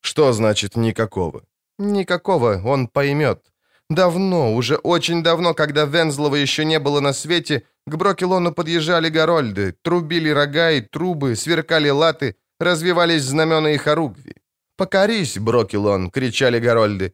«Что 0.00 0.32
значит 0.32 0.76
«никакого»?» 0.76 1.42
«Никакого, 1.78 2.60
он 2.64 2.88
поймет. 2.88 3.52
Давно, 3.90 4.54
уже 4.54 4.76
очень 4.76 5.22
давно, 5.22 5.54
когда 5.54 5.86
Вензлова 5.86 6.36
еще 6.36 6.64
не 6.64 6.78
было 6.78 7.00
на 7.00 7.12
свете, 7.12 7.62
к 7.88 7.96
Брокелону 7.96 8.52
подъезжали 8.52 9.08
горольды, 9.08 9.74
трубили 9.82 10.30
рога 10.30 10.70
и 10.70 10.80
трубы, 10.80 11.36
сверкали 11.36 11.90
латы, 11.90 12.36
развивались 12.60 13.24
знамена 13.24 13.72
и 13.72 13.76
хоругви. 13.76 14.34
«Покорись, 14.76 15.38
Брокелон!»— 15.38 16.10
кричали 16.12 16.60
горольды. 16.60 17.12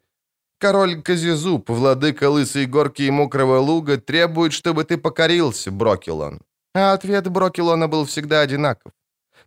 «Король 0.58 1.02
Казизуб, 1.02 1.70
владыка 1.70 2.28
лысой 2.30 2.66
горки 2.66 3.02
и 3.02 3.10
мокрого 3.10 3.58
луга, 3.58 3.96
требует, 3.96 4.52
чтобы 4.52 4.84
ты 4.84 4.98
покорился, 4.98 5.70
Брокелон». 5.70 6.40
А 6.74 6.92
ответ 6.92 7.28
Брокелона 7.28 7.88
был 7.88 8.04
всегда 8.04 8.42
одинаков. 8.42 8.92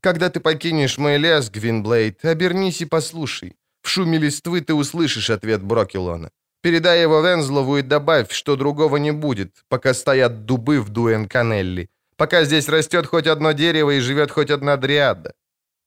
«Когда 0.02 0.30
ты 0.30 0.40
покинешь 0.40 0.98
мой 0.98 1.18
лес, 1.18 1.50
Гвинблейд, 1.50 2.26
обернись 2.26 2.82
и 2.82 2.86
послушай. 2.86 3.56
В 3.82 3.90
шуме 3.90 4.18
листвы 4.18 4.62
ты 4.62 4.74
услышишь 4.74 5.30
ответ 5.30 5.64
Брокелона. 5.64 6.30
Передай 6.62 7.02
его 7.02 7.22
Вензлову 7.22 7.78
и 7.78 7.82
добавь, 7.82 8.32
что 8.32 8.56
другого 8.56 8.98
не 8.98 9.12
будет, 9.12 9.64
пока 9.70 9.94
стоят 9.94 10.46
дубы 10.46 10.82
в 10.82 10.90
Дуэн-Канелли, 10.90 11.90
пока 12.16 12.46
здесь 12.46 12.70
растет 12.70 13.06
хоть 13.06 13.28
одно 13.28 13.54
дерево 13.54 13.92
и 13.92 14.00
живет 14.00 14.32
хоть 14.32 14.52
одна 14.52 14.78
дриада». 14.78 15.34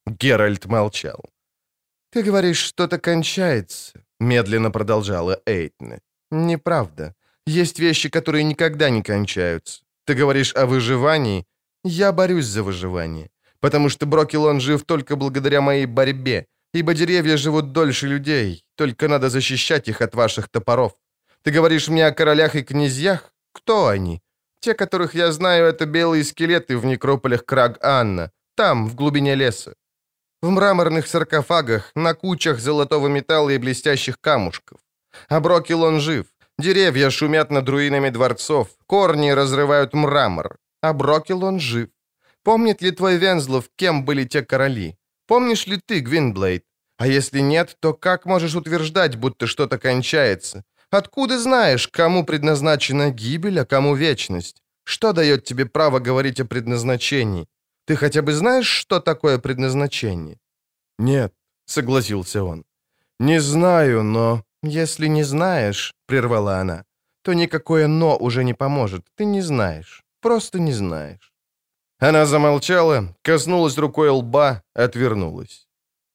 Геральт 0.06 0.66
молчал. 0.66 1.20
«Ты 2.12 2.22
говоришь, 2.22 2.58
что-то 2.58 2.98
кончается»,— 2.98 3.92
медленно 4.20 4.70
продолжала 4.70 5.40
Эйтне. 5.46 6.00
«Неправда. 6.30 7.14
Есть 7.46 7.80
вещи, 7.80 8.08
которые 8.08 8.44
никогда 8.44 8.90
не 8.90 9.02
кончаются. 9.02 9.82
Ты 10.06 10.14
говоришь 10.14 10.54
о 10.56 10.66
выживании. 10.66 11.44
Я 11.84 12.12
борюсь 12.12 12.46
за 12.46 12.62
выживание. 12.62 13.28
Потому 13.60 13.88
что 13.90 14.06
Брокелон 14.06 14.60
жив 14.60 14.82
только 14.84 15.16
благодаря 15.16 15.60
моей 15.60 15.86
борьбе, 15.86 16.46
ибо 16.74 16.94
деревья 16.94 17.36
живут 17.36 17.72
дольше 17.72 18.08
людей, 18.08 18.64
только 18.80 19.08
надо 19.08 19.28
защищать 19.28 19.88
их 19.88 20.00
от 20.00 20.14
ваших 20.14 20.48
топоров. 20.48 20.92
Ты 21.42 21.50
говоришь 21.50 21.88
мне 21.88 22.06
о 22.06 22.12
королях 22.12 22.54
и 22.54 22.62
князьях? 22.62 23.34
Кто 23.52 23.88
они? 23.88 24.22
Те, 24.60 24.72
которых 24.74 25.14
я 25.14 25.32
знаю, 25.32 25.66
это 25.66 25.84
белые 25.84 26.24
скелеты 26.24 26.78
в 26.78 26.86
некрополях 26.86 27.44
Краг-Анна, 27.44 28.30
там, 28.56 28.88
в 28.88 28.94
глубине 28.94 29.36
леса. 29.36 29.74
В 30.42 30.48
мраморных 30.48 31.06
саркофагах, 31.06 31.92
на 31.94 32.14
кучах 32.14 32.58
золотого 32.58 33.08
металла 33.08 33.50
и 33.50 33.58
блестящих 33.58 34.16
камушков. 34.18 34.78
А 35.28 35.40
Брокелон 35.40 36.00
жив. 36.00 36.24
Деревья 36.58 37.10
шумят 37.10 37.50
над 37.50 37.68
руинами 37.68 38.10
дворцов, 38.10 38.68
корни 38.86 39.34
разрывают 39.34 39.94
мрамор. 39.94 40.56
А 40.82 40.92
Брокелон 40.94 41.60
жив. 41.60 41.88
Помнит 42.42 42.82
ли 42.82 42.92
твой 42.92 43.18
Вензлов, 43.18 43.64
кем 43.76 44.04
были 44.06 44.24
те 44.24 44.42
короли? 44.42 44.96
Помнишь 45.26 45.66
ли 45.66 45.78
ты, 45.86 46.00
Гвинблейд? 46.00 46.64
А 47.00 47.06
если 47.06 47.40
нет, 47.40 47.78
то 47.80 47.94
как 47.94 48.26
можешь 48.26 48.54
утверждать, 48.54 49.16
будто 49.16 49.46
что-то 49.46 49.78
кончается? 49.78 50.64
Откуда 50.90 51.38
знаешь, 51.38 51.88
кому 51.88 52.26
предназначена 52.26 53.10
гибель, 53.10 53.58
а 53.58 53.64
кому 53.64 53.94
вечность? 53.94 54.62
Что 54.84 55.14
дает 55.14 55.44
тебе 55.44 55.64
право 55.64 55.98
говорить 55.98 56.40
о 56.40 56.44
предназначении? 56.44 57.46
Ты 57.86 57.96
хотя 57.96 58.20
бы 58.20 58.32
знаешь, 58.32 58.66
что 58.66 59.00
такое 59.00 59.38
предназначение?» 59.38 60.36
«Нет»,— 60.98 61.32
согласился 61.64 62.44
он. 62.44 62.64
«Не 63.18 63.40
знаю, 63.40 64.02
но...» 64.02 64.44
«Если 64.62 65.08
не 65.08 65.24
знаешь»,— 65.24 65.94
прервала 66.06 66.58
она,— 66.58 66.84
«то 67.22 67.32
никакое 67.32 67.86
«но» 67.88 68.18
уже 68.18 68.44
не 68.44 68.52
поможет. 68.52 69.06
Ты 69.16 69.24
не 69.24 69.40
знаешь. 69.40 70.02
Просто 70.20 70.60
не 70.60 70.72
знаешь». 70.72 71.32
Она 71.98 72.26
замолчала, 72.26 73.16
коснулась 73.22 73.78
рукой 73.78 74.10
лба, 74.10 74.62
отвернулась. 74.74 75.69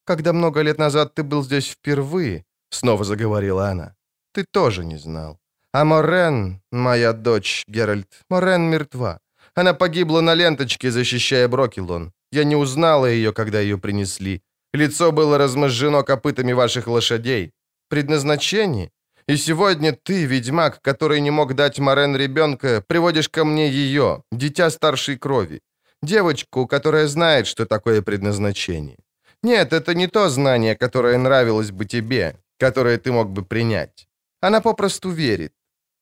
«Когда 0.06 0.34
много 0.34 0.62
лет 0.62 0.78
назад 0.78 1.16
ты 1.16 1.24
был 1.24 1.44
здесь 1.44 1.68
впервые»,— 1.68 2.44
снова 2.70 3.04
заговорила 3.04 3.70
она,— 3.70 3.96
«ты 4.34 4.46
тоже 4.52 4.86
не 4.86 4.98
знал. 4.98 5.40
А 5.74 5.84
Морен, 5.84 6.62
моя 6.72 7.14
дочь, 7.14 7.64
Геральт, 7.68 8.08
Морен 8.30 8.70
мертва. 8.70 9.20
Она 9.56 9.74
погибла 9.74 10.22
на 10.22 10.36
ленточке, 10.36 10.92
защищая 10.92 11.48
Брокелон. 11.48 12.12
Я 12.32 12.44
не 12.44 12.56
узнала 12.56 13.08
ее, 13.08 13.34
когда 13.34 13.60
ее 13.60 13.78
принесли. 13.78 14.42
Лицо 14.74 15.12
было 15.12 15.38
размозжено 15.38 16.04
копытами 16.04 16.54
ваших 16.54 16.88
лошадей. 16.88 17.52
Предназначение? 17.90 18.90
И 19.28 19.38
сегодня 19.38 19.92
ты, 19.92 20.26
ведьмак, 20.26 20.82
который 20.82 21.22
не 21.22 21.32
мог 21.32 21.56
дать 21.56 21.80
Морен 21.80 22.16
ребенка, 22.16 22.84
приводишь 22.88 23.30
ко 23.30 23.44
мне 23.44 23.70
ее, 23.70 24.22
дитя 24.32 24.70
старшей 24.70 25.18
крови. 25.18 25.62
Девочку, 26.04 26.68
которая 26.68 27.08
знает, 27.08 27.48
что 27.48 27.66
такое 27.66 28.02
предназначение. 28.02 28.98
Нет, 29.46 29.74
это 29.74 29.94
не 29.94 30.08
то 30.08 30.30
знание, 30.30 30.76
которое 30.76 31.18
нравилось 31.18 31.70
бы 31.72 31.86
тебе, 31.86 32.36
которое 32.60 32.98
ты 32.98 33.12
мог 33.12 33.28
бы 33.28 33.46
принять. 33.46 34.08
Она 34.42 34.60
попросту 34.60 35.10
верит. 35.12 35.54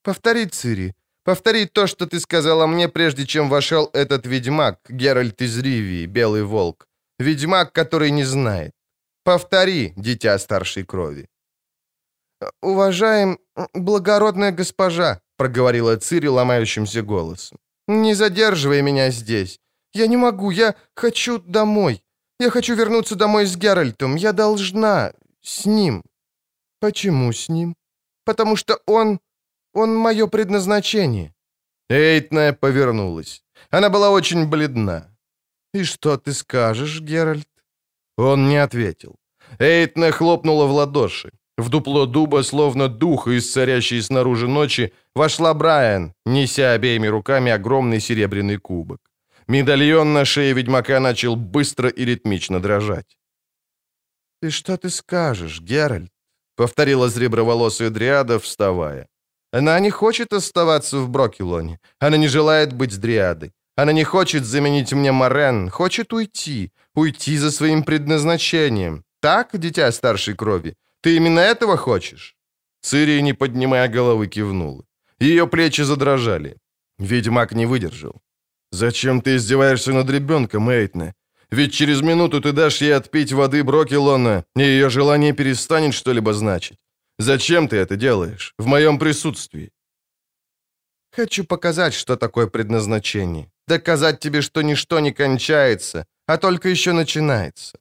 Повтори, 0.04 0.46
Цири, 0.46 0.94
повтори 1.26 1.66
то, 1.66 1.88
что 1.88 2.06
ты 2.06 2.20
сказала 2.20 2.68
мне, 2.68 2.88
прежде 2.88 3.26
чем 3.26 3.50
вошел 3.50 3.90
этот 3.94 4.26
ведьмак, 4.26 4.80
Геральт 4.90 5.42
из 5.42 5.60
Ривии, 5.60 6.06
Белый 6.06 6.44
Волк. 6.44 6.88
Ведьмак, 7.20 7.74
который 7.74 8.12
не 8.12 8.24
знает. 8.24 8.72
Повтори, 9.26 9.94
дитя 9.98 10.40
старшей 10.40 10.86
крови. 10.86 11.28
«Уважаем, 12.62 13.38
благородная 13.74 14.52
госпожа»,— 14.52 15.20
проговорила 15.38 15.98
Цири 15.98 16.30
ломающимся 16.30 17.02
голосом. 17.02 17.58
«Не 17.88 18.16
задерживай 18.16 18.82
меня 18.82 19.12
здесь. 19.12 19.60
Я 19.94 20.08
не 20.08 20.18
могу, 20.18 20.52
я 20.52 20.76
хочу 20.96 21.40
домой. 21.40 22.04
Я 22.40 22.50
хочу 22.50 22.76
вернуться 22.76 23.16
домой 23.16 23.46
с 23.46 23.56
Геральтом. 23.56 24.16
Я 24.16 24.34
должна 24.34 25.14
с 25.42 25.66
ним. 25.66 26.04
Почему 26.80 27.32
с 27.32 27.50
ним? 27.50 27.76
Потому 28.26 28.56
что 28.56 28.80
он... 28.86 29.20
он 29.74 29.96
мое 29.96 30.28
предназначение. 30.28 31.34
Эйтная 31.90 32.54
повернулась. 32.54 33.44
Она 33.70 33.90
была 33.90 34.10
очень 34.10 34.48
бледна. 34.48 35.10
«И 35.74 35.84
что 35.84 36.18
ты 36.18 36.34
скажешь, 36.34 37.02
Геральт?» 37.02 37.48
Он 38.18 38.48
не 38.48 38.58
ответил. 38.58 39.16
Эйтна 39.60 40.12
хлопнула 40.12 40.66
в 40.66 40.72
ладоши. 40.72 41.32
В 41.58 41.70
дупло 41.70 42.06
дуба, 42.06 42.44
словно 42.44 42.88
дух 42.88 43.28
из 43.28 43.52
царящей 43.52 44.02
снаружи 44.02 44.48
ночи, 44.48 44.92
вошла 45.16 45.54
Брайан, 45.54 46.14
неся 46.26 46.74
обеими 46.74 47.08
руками 47.08 47.52
огромный 47.52 48.00
серебряный 48.00 48.58
кубок. 48.58 49.00
Медальон 49.48 50.14
на 50.14 50.26
шее 50.26 50.54
ведьмака 50.54 51.00
начал 51.00 51.36
быстро 51.36 51.90
и 51.90 52.06
ритмично 52.06 52.60
дрожать. 52.60 53.18
«И 54.42 54.50
что 54.50 54.78
ты 54.78 54.90
скажешь, 54.90 55.62
Геральт?»— 55.62 56.12
повторила 56.56 57.10
зреброволосая 57.10 57.90
дриада, 57.90 58.40
вставая. 58.40 59.08
«Она 59.52 59.80
не 59.80 59.90
хочет 59.90 60.34
оставаться 60.34 60.98
в 60.98 61.10
Брокелоне. 61.10 61.80
Она 62.00 62.18
не 62.18 62.28
желает 62.28 62.74
быть 62.74 63.00
дриадой. 63.00 63.52
Она 63.78 63.94
не 63.94 64.04
хочет 64.04 64.44
заменить 64.46 64.94
мне 64.94 65.12
Морен, 65.12 65.70
хочет 65.70 66.14
уйти, 66.14 66.72
уйти 66.96 67.38
за 67.38 67.52
своим 67.52 67.84
предназначением. 67.84 69.04
Так, 69.20 69.50
дитя 69.54 69.92
старшей 69.92 70.36
крови? 70.36 70.76
Ты 71.02 71.16
именно 71.16 71.40
этого 71.40 71.78
хочешь?» 71.78 72.36
Цири, 72.82 73.22
не 73.22 73.34
поднимая 73.34 73.88
головы, 73.88 74.28
кивнула. 74.28 74.84
Ее 75.20 75.48
плечи 75.48 75.84
задрожали. 75.84 76.58
Ведьмак 77.00 77.54
не 77.54 77.66
выдержал. 77.66 78.22
«Зачем 78.74 79.22
ты 79.22 79.36
издеваешься 79.36 79.94
над 79.94 80.10
ребенком, 80.10 80.70
Эйтне? 80.70 81.14
Ведь 81.52 81.74
через 81.74 82.02
минуту 82.02 82.42
ты 82.42 82.52
дашь 82.52 82.82
ей 82.82 82.96
отпить 82.96 83.32
воды 83.32 83.64
Брокелона, 83.64 84.44
и 84.56 84.62
ее 84.62 84.90
желание 84.90 85.34
перестанет 85.34 85.94
что-либо 85.94 86.34
значить. 86.34 86.78
Зачем 87.20 87.68
ты 87.68 87.76
это 87.76 87.96
делаешь? 87.96 88.54
В 88.58 88.66
моем 88.66 88.98
присутствии?» 88.98 89.70
«Хочу 91.16 91.44
показать, 91.44 91.94
что 91.94 92.18
такое 92.18 92.48
предназначение. 92.48 93.52
Доказать 93.68 94.20
тебе, 94.20 94.42
что 94.42 94.64
ничто 94.64 95.00
не 95.00 95.14
кончается, 95.14 96.06
а 96.28 96.38
только 96.38 96.70
еще 96.70 96.94
начинается. 96.94 97.78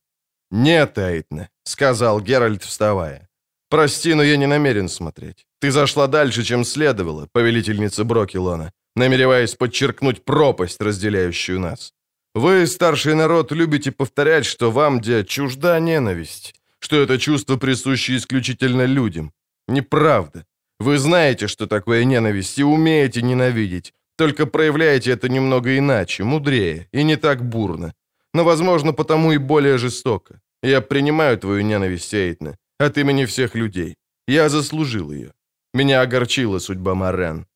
«Нет, 0.51 0.98
Эйтне»,— 0.98 1.48
сказал 1.64 2.20
Геральт, 2.20 2.62
вставая. 2.62 3.28
«Прости, 3.70 4.14
но 4.14 4.23
я 4.23 4.36
не 4.36 4.47
намерен 4.47 4.89
смотреть. 4.89 5.47
Ты 5.60 5.70
зашла 5.70 6.06
дальше, 6.06 6.43
чем 6.43 6.64
следовало, 6.64 7.27
повелительница 7.32 8.05
Брокелона, 8.05 8.70
намереваясь 8.97 9.55
подчеркнуть 9.55 10.24
пропасть, 10.24 10.81
разделяющую 10.81 11.60
нас. 11.60 11.93
Вы, 12.35 12.66
старший 12.66 13.14
народ, 13.14 13.52
любите 13.52 13.93
повторять, 13.93 14.47
что 14.47 14.70
вам, 14.70 15.01
где 15.01 15.24
чужда 15.24 15.81
ненависть, 15.81 16.55
что 16.78 16.97
это 16.97 17.19
чувство 17.19 17.59
присуще 17.59 18.16
исключительно 18.16 18.86
людям. 18.86 19.32
Неправда. 19.69 20.44
Вы 20.81 20.98
знаете, 20.98 21.47
что 21.47 21.66
такое 21.66 22.05
ненависть, 22.05 22.59
и 22.59 22.64
умеете 22.64 23.23
ненавидеть, 23.23 23.93
только 24.16 24.47
проявляете 24.47 25.12
это 25.12 25.28
немного 25.28 25.77
иначе, 25.77 26.24
мудрее 26.24 26.89
и 26.93 27.05
не 27.05 27.16
так 27.16 27.43
бурно. 27.43 27.93
Но, 28.35 28.44
возможно, 28.44 28.93
потому 28.93 29.32
и 29.32 29.39
более 29.39 29.78
жестоко. 29.78 30.40
Я 30.62 30.81
принимаю 30.81 31.39
твою 31.39 31.62
ненависть, 31.62 32.14
Эйтна, 32.14 32.56
от 32.78 32.98
имени 32.98 33.27
всех 33.27 33.55
людей. 33.55 33.94
Я 34.28 34.48
заслужил 34.48 35.12
ее. 35.12 35.32
Меня 35.74 36.02
огорчила 36.02 36.60
судьба 36.60 36.94
Морен. 36.94 37.47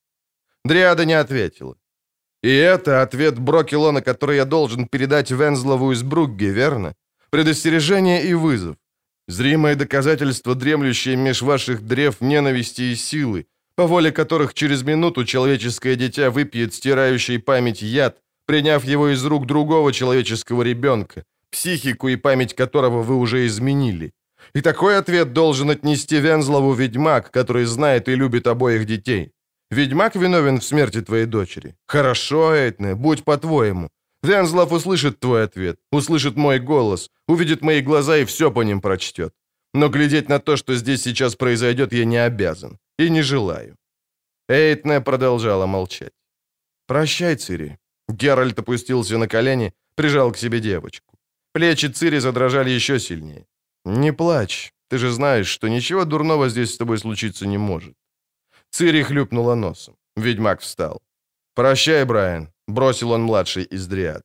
Дриада 0.67 1.05
не 1.05 1.15
ответила. 1.15 1.75
И 2.43 2.49
это 2.49 3.03
ответ 3.03 3.39
Брокелона, 3.39 4.03
который 4.03 4.37
я 4.37 4.45
должен 4.45 4.87
передать 4.87 5.31
Вензлову 5.31 5.93
из 5.93 6.03
Бругге, 6.03 6.51
верно? 6.53 6.95
Предостережение 7.31 8.25
и 8.25 8.35
вызов. 8.35 8.77
Зримое 9.29 9.75
доказательство, 9.75 10.55
дремлющее 10.55 11.17
меж 11.17 11.43
ваших 11.43 11.81
древ 11.83 12.21
ненависти 12.21 12.83
и 12.83 12.97
силы, 12.97 13.47
по 13.75 13.87
воле 13.87 14.13
которых 14.13 14.55
через 14.55 14.83
минуту 14.83 15.25
человеческое 15.25 15.97
дитя 15.97 16.31
выпьет 16.31 16.73
стирающий 16.75 17.39
память 17.39 17.83
яд, 17.83 18.19
приняв 18.47 18.85
его 18.85 19.09
из 19.09 19.25
рук 19.25 19.47
другого 19.47 19.93
человеческого 19.93 20.63
ребенка, 20.63 21.25
психику 21.51 22.09
и 22.09 22.17
память 22.17 22.55
которого 22.55 23.03
вы 23.03 23.17
уже 23.17 23.47
изменили. 23.47 24.13
И 24.55 24.63
такой 24.63 24.97
ответ 24.97 25.33
должен 25.33 25.71
отнести 25.71 26.21
Вензлову 26.21 26.73
ведьмак, 26.73 27.33
который 27.33 27.65
знает 27.65 28.09
и 28.09 28.15
любит 28.17 28.47
обоих 28.47 28.87
детей. 28.87 29.33
Ведьмак 29.71 30.17
виновен 30.17 30.59
в 30.59 30.65
смерти 30.65 31.03
твоей 31.03 31.27
дочери. 31.27 31.75
Хорошо, 31.87 32.55
Эйтне, 32.55 32.95
будь 32.95 33.25
по-твоему. 33.25 33.89
Вензлов 34.23 34.73
услышит 34.73 35.21
твой 35.21 35.45
ответ, 35.45 35.77
услышит 35.93 36.37
мой 36.37 36.59
голос, 36.59 37.11
увидит 37.29 37.63
мои 37.63 37.83
глаза 37.83 38.17
и 38.19 38.25
все 38.25 38.51
по 38.51 38.65
ним 38.65 38.81
прочтет. 38.81 39.33
Но 39.75 39.89
глядеть 39.89 40.29
на 40.29 40.39
то, 40.39 40.57
что 40.57 40.77
здесь 40.77 41.03
сейчас 41.03 41.37
произойдет, 41.37 41.93
я 41.93 42.05
не 42.05 42.17
обязан. 42.17 42.79
И 42.99 43.11
не 43.11 43.23
желаю». 43.23 43.77
Эйтне 44.49 45.01
продолжала 45.01 45.67
молчать. 45.67 46.13
«Прощай, 46.87 47.37
Цири». 47.37 47.79
Геральт 48.09 48.59
опустился 48.59 49.19
на 49.19 49.29
колени, 49.29 49.73
прижал 49.97 50.33
к 50.33 50.39
себе 50.39 50.61
девочку. 50.61 51.19
Плечи 51.53 51.87
Цири 51.87 52.21
задрожали 52.21 52.71
еще 52.71 52.99
сильнее. 52.99 53.47
«Не 53.85 54.13
плачь. 54.13 54.73
Ты 54.89 54.99
же 54.99 55.11
знаешь, 55.11 55.49
что 55.49 55.69
ничего 55.69 56.05
дурного 56.05 56.49
здесь 56.49 56.73
с 56.73 56.77
тобой 56.77 56.99
случиться 56.99 57.47
не 57.47 57.59
может». 57.59 57.95
Цири 58.77 59.03
хлюпнула 59.03 59.55
носом. 59.55 59.95
Ведьмак 60.17 60.61
встал. 60.61 61.01
«Прощай, 61.55 62.05
Брайан»,— 62.05 62.49
бросил 62.69 63.13
он 63.13 63.23
младший 63.23 63.63
из 63.63 63.87
дриад. 63.87 64.23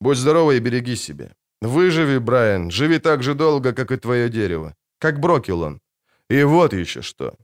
«Будь 0.00 0.18
здорова 0.18 0.52
и 0.52 0.60
береги 0.60 0.96
себя. 0.96 1.26
Выживи, 1.62 2.18
Брайан, 2.18 2.70
живи 2.70 2.98
так 3.00 3.22
же 3.22 3.34
долго, 3.34 3.72
как 3.72 3.90
и 3.90 3.96
твое 3.96 4.28
дерево. 4.28 4.74
Как 5.00 5.18
Брокелон. 5.18 5.80
И 6.30 6.44
вот 6.44 6.72
еще 6.72 7.02
что». 7.02 7.34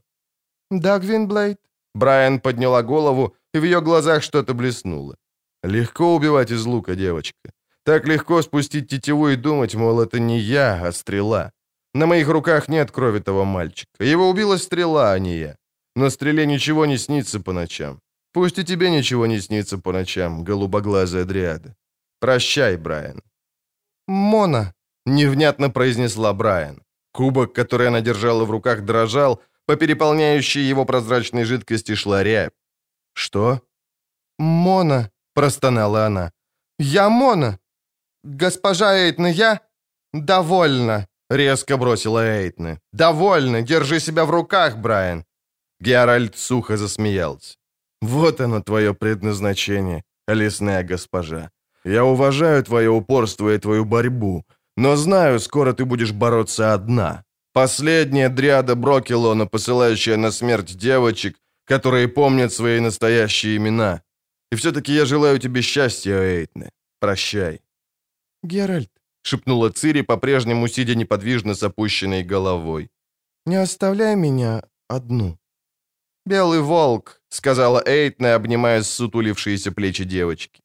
«Да, 0.71 0.99
Гвинблейд?» 0.99 1.57
Брайан 1.93 2.39
подняла 2.39 2.83
голову, 2.83 3.35
и 3.53 3.59
в 3.59 3.65
ее 3.65 3.81
глазах 3.81 4.23
что-то 4.23 4.53
блеснуло. 4.53 5.15
«Легко 5.63 6.15
убивать 6.15 6.51
из 6.51 6.65
лука, 6.65 6.95
девочка. 6.95 7.51
Так 7.83 8.07
легко 8.07 8.41
спустить 8.41 8.87
тетиву 8.89 9.27
и 9.27 9.35
думать, 9.35 9.75
мол, 9.75 9.99
это 9.99 10.19
не 10.19 10.39
я, 10.39 10.87
а 10.87 10.91
стрела. 10.93 11.51
На 11.93 12.05
моих 12.05 12.29
руках 12.29 12.69
нет 12.69 12.91
крови 12.91 13.19
того 13.19 13.43
мальчика. 13.43 14.05
Его 14.05 14.29
убила 14.29 14.57
стрела, 14.57 15.11
а 15.11 15.19
не 15.19 15.37
я. 15.37 15.55
Но 15.95 16.09
стреле 16.09 16.45
ничего 16.45 16.85
не 16.85 16.97
снится 16.97 17.39
по 17.39 17.53
ночам. 17.53 17.99
Пусть 18.33 18.59
и 18.59 18.65
тебе 18.65 18.89
ничего 18.89 19.27
не 19.27 19.39
снится 19.39 19.77
по 19.77 19.91
ночам, 19.93 20.43
голубоглазая 20.43 21.25
дриада. 21.25 21.75
Прощай, 22.19 22.77
Брайан». 22.77 23.21
«Мона»,— 24.07 24.73
невнятно 25.05 25.69
произнесла 25.69 26.33
Брайан. 26.33 26.81
Кубок, 27.13 27.53
который 27.53 27.87
она 27.87 28.01
держала 28.01 28.45
в 28.45 28.51
руках, 28.51 28.83
дрожал, 28.83 29.41
по 29.65 29.75
переполняющей 29.77 30.69
его 30.69 30.85
прозрачной 30.85 31.45
жидкости 31.45 31.95
шла 31.95 32.23
рябь. 32.23 32.53
«Что?» 33.13 33.61
«Мона»,— 34.37 35.09
простонала 35.33 36.05
она. 36.05 36.31
«Я 36.79 37.09
Мона. 37.09 37.57
Госпожа 38.23 38.93
Эйтна, 38.95 39.27
я...» 39.27 39.61
«Довольно»,— 40.13 41.07
резко 41.29 41.77
бросила 41.77 42.19
Эйтна. 42.19 42.79
«Довольно. 42.93 43.61
Держи 43.61 43.99
себя 43.99 44.25
в 44.25 44.29
руках, 44.29 44.77
Брайан. 44.77 45.25
Геральт 45.85 46.37
сухо 46.37 46.77
засмеялся. 46.77 47.57
«Вот 48.01 48.41
оно, 48.41 48.61
твое 48.61 48.93
предназначение, 48.93 50.03
лесная 50.27 50.83
госпожа. 50.83 51.49
Я 51.85 52.03
уважаю 52.03 52.63
твое 52.63 52.89
упорство 52.89 53.53
и 53.53 53.59
твою 53.59 53.85
борьбу, 53.85 54.43
но 54.77 54.95
знаю, 54.95 55.39
скоро 55.39 55.73
ты 55.73 55.85
будешь 55.85 56.11
бороться 56.11 56.73
одна. 56.73 57.23
Последняя 57.53 58.29
дриада 58.29 58.75
Брокелона, 58.75 59.45
посылающая 59.45 60.17
на 60.17 60.31
смерть 60.31 60.75
девочек, 60.75 61.37
которые 61.67 62.07
помнят 62.07 62.51
свои 62.51 62.79
настоящие 62.79 63.57
имена. 63.57 64.01
И 64.51 64.55
все-таки 64.55 64.91
я 64.93 65.05
желаю 65.05 65.39
тебе 65.39 65.61
счастья, 65.61 66.19
Эйтне. 66.19 66.69
Прощай». 66.99 67.61
«Геральт»,— 68.43 68.89
шепнула 69.21 69.69
Цири, 69.69 70.01
по-прежнему 70.01 70.67
сидя 70.67 70.95
неподвижно 70.95 71.53
с 71.53 71.61
опущенной 71.63 72.23
головой. 72.23 72.89
«Не 73.45 73.61
оставляй 73.61 74.15
меня 74.15 74.63
одну». 74.89 75.37
«Белый 76.25 76.61
волк»,— 76.61 77.21
сказала 77.29 77.83
Эйтна, 77.85 78.35
обнимая 78.35 78.81
сутулившиеся 78.81 79.71
плечи 79.71 80.03
девочки. 80.03 80.61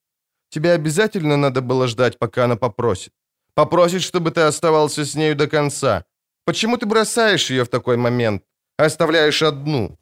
«Тебе 0.49 0.73
обязательно 0.73 1.37
надо 1.37 1.61
было 1.61 1.87
ждать, 1.87 2.19
пока 2.19 2.45
она 2.45 2.57
попросит. 2.57 3.13
Попросит, 3.55 4.03
чтобы 4.03 4.31
ты 4.31 4.41
оставался 4.41 5.05
с 5.05 5.15
нею 5.15 5.37
до 5.37 5.49
конца. 5.49 6.05
Почему 6.45 6.79
ты 6.79 6.87
бросаешь 6.87 7.51
ее 7.51 7.65
в 7.65 7.69
такой 7.69 7.97
момент? 7.97 8.43
Оставляешь 8.79 9.43
одну? 9.43 9.99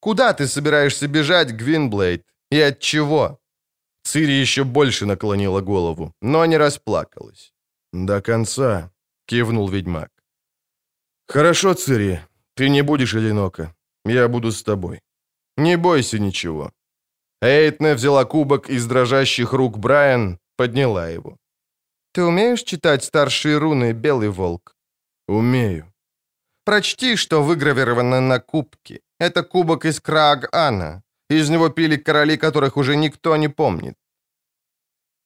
Куда 0.00 0.32
ты 0.32 0.46
собираешься 0.46 1.08
бежать, 1.08 1.52
Гвинблейд? 1.52 2.24
И 2.50 2.60
от 2.60 2.78
чего?» 2.80 3.38
Цири 4.02 4.32
еще 4.32 4.64
больше 4.64 5.06
наклонила 5.06 5.60
голову, 5.60 6.12
но 6.20 6.46
не 6.46 6.58
расплакалась. 6.58 7.54
«До 7.92 8.20
конца»,— 8.20 8.90
кивнул 9.26 9.68
ведьмак. 9.68 10.10
«Хорошо, 11.26 11.74
Цири, 11.74 12.20
ты 12.54 12.68
не 12.68 12.82
будешь 12.82 13.14
одинока. 13.14 13.74
Я 14.04 14.28
буду 14.28 14.50
с 14.50 14.62
тобой. 14.62 15.00
Не 15.56 15.76
бойся 15.76 16.18
ничего». 16.18 16.72
Эйтне 17.42 17.94
взяла 17.94 18.24
кубок 18.24 18.70
из 18.70 18.86
дрожащих 18.86 19.52
рук 19.52 19.78
Брайан, 19.78 20.38
подняла 20.56 21.08
его. 21.08 21.36
«Ты 22.12 22.22
умеешь 22.22 22.64
читать 22.64 23.04
старшие 23.04 23.58
руны, 23.58 23.92
Белый 23.92 24.28
Волк?» 24.28 24.74
«Умею». 25.28 25.84
«Прочти, 26.64 27.16
что 27.16 27.42
выгравировано 27.42 28.20
на 28.20 28.40
кубке. 28.40 29.00
Это 29.20 29.42
кубок 29.42 29.84
из 29.84 30.00
Краг-Ана. 30.00 31.02
Из 31.30 31.50
него 31.50 31.70
пили 31.70 31.96
короли, 31.96 32.36
которых 32.36 32.76
уже 32.76 32.96
никто 32.96 33.36
не 33.36 33.48
помнит». 33.48 33.94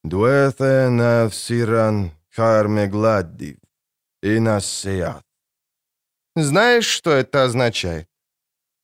«Дуэте 0.04 0.88
навсиран 0.88 2.10
харме 2.30 2.86
гладдив 2.86 3.56
и 4.22 4.40
насеят». 4.40 5.22
«Знаешь, 6.36 6.86
что 6.86 7.10
это 7.10 7.44
означает?» 7.44 8.13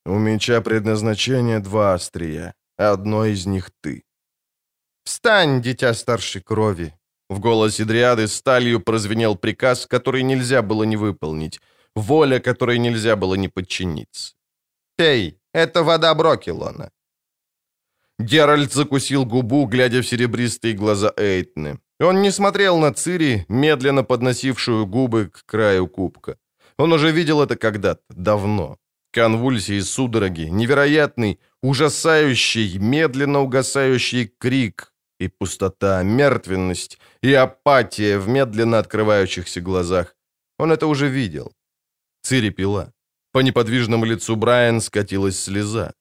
У 0.06 0.18
меча 0.18 0.60
предназначение 0.60 1.60
два 1.60 1.94
острия. 1.94 2.54
Одно 2.78 3.26
из 3.26 3.46
них 3.46 3.70
ты. 3.82 4.02
«Встань, 5.04 5.62
дитя 5.62 5.94
старшей 5.94 6.42
крови!» 6.42 6.92
В 7.28 7.38
голосе 7.40 7.84
Дриады 7.84 8.26
сталью 8.26 8.80
прозвенел 8.80 9.36
приказ, 9.36 9.86
который 9.86 10.22
нельзя 10.22 10.62
было 10.62 10.84
не 10.84 10.96
выполнить, 10.96 11.60
воля, 11.94 12.40
которой 12.40 12.78
нельзя 12.78 13.16
было 13.16 13.36
не 13.36 13.48
подчиниться. 13.48 14.34
«Пей, 14.96 15.38
это 15.54 15.82
вода 15.82 16.14
Брокелона». 16.14 16.90
Геральт 18.18 18.72
закусил 18.72 19.24
губу, 19.24 19.66
глядя 19.66 20.00
в 20.00 20.06
серебристые 20.06 20.74
глаза 20.74 21.12
Эйтны. 21.16 21.78
Он 22.00 22.22
не 22.22 22.32
смотрел 22.32 22.78
на 22.78 22.92
Цири, 22.92 23.44
медленно 23.48 24.04
подносившую 24.04 24.86
губы 24.86 25.28
к 25.28 25.44
краю 25.46 25.86
кубка. 25.86 26.36
Он 26.78 26.92
уже 26.92 27.12
видел 27.12 27.42
это 27.42 27.56
когда-то, 27.56 28.02
давно. 28.08 28.76
Конвульсии, 29.12 29.80
судороги, 29.80 30.42
невероятный, 30.50 31.38
ужасающий, 31.62 32.78
медленно 32.78 33.40
угасающий 33.40 34.26
крик 34.38 34.92
и 35.18 35.28
пустота, 35.28 36.02
мертвенность 36.02 36.98
и 37.22 37.34
апатия 37.34 38.18
в 38.18 38.28
медленно 38.28 38.78
открывающихся 38.78 39.60
глазах. 39.60 40.16
Он 40.58 40.72
это 40.72 40.86
уже 40.86 41.08
видел. 41.08 41.52
Цири 42.22 42.50
пила. 42.50 42.92
По 43.32 43.40
неподвижному 43.40 44.04
лицу 44.04 44.36
Брайан 44.36 44.80
скатилась 44.80 45.38
слеза. 45.38 45.92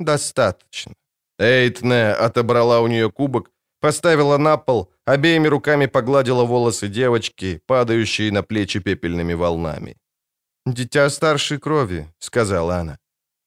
«Достаточно». 0.00 0.94
Эйтне 1.38 2.12
отобрала 2.12 2.80
у 2.80 2.88
нее 2.88 3.10
кубок, 3.10 3.50
Поставила 3.80 4.38
на 4.38 4.56
пол, 4.56 4.90
обеими 5.06 5.48
руками 5.48 5.86
погладила 5.86 6.44
волосы 6.44 6.88
девочки, 6.88 7.60
падающие 7.66 8.32
на 8.32 8.42
плечи 8.42 8.80
пепельными 8.80 9.34
волнами. 9.34 9.96
«Дитя 10.72 11.10
старшей 11.10 11.58
крови»,— 11.58 12.06
сказала 12.18 12.76
она. 12.76 12.98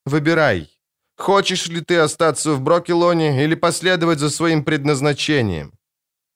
«Выбирай, 0.05 0.69
хочешь 1.17 1.67
ли 1.67 1.81
ты 1.81 1.97
остаться 1.97 2.53
в 2.53 2.61
Брокелоне 2.61 3.43
или 3.43 3.55
последовать 3.55 4.19
за 4.19 4.29
своим 4.29 4.63
предназначением?» 4.63 5.71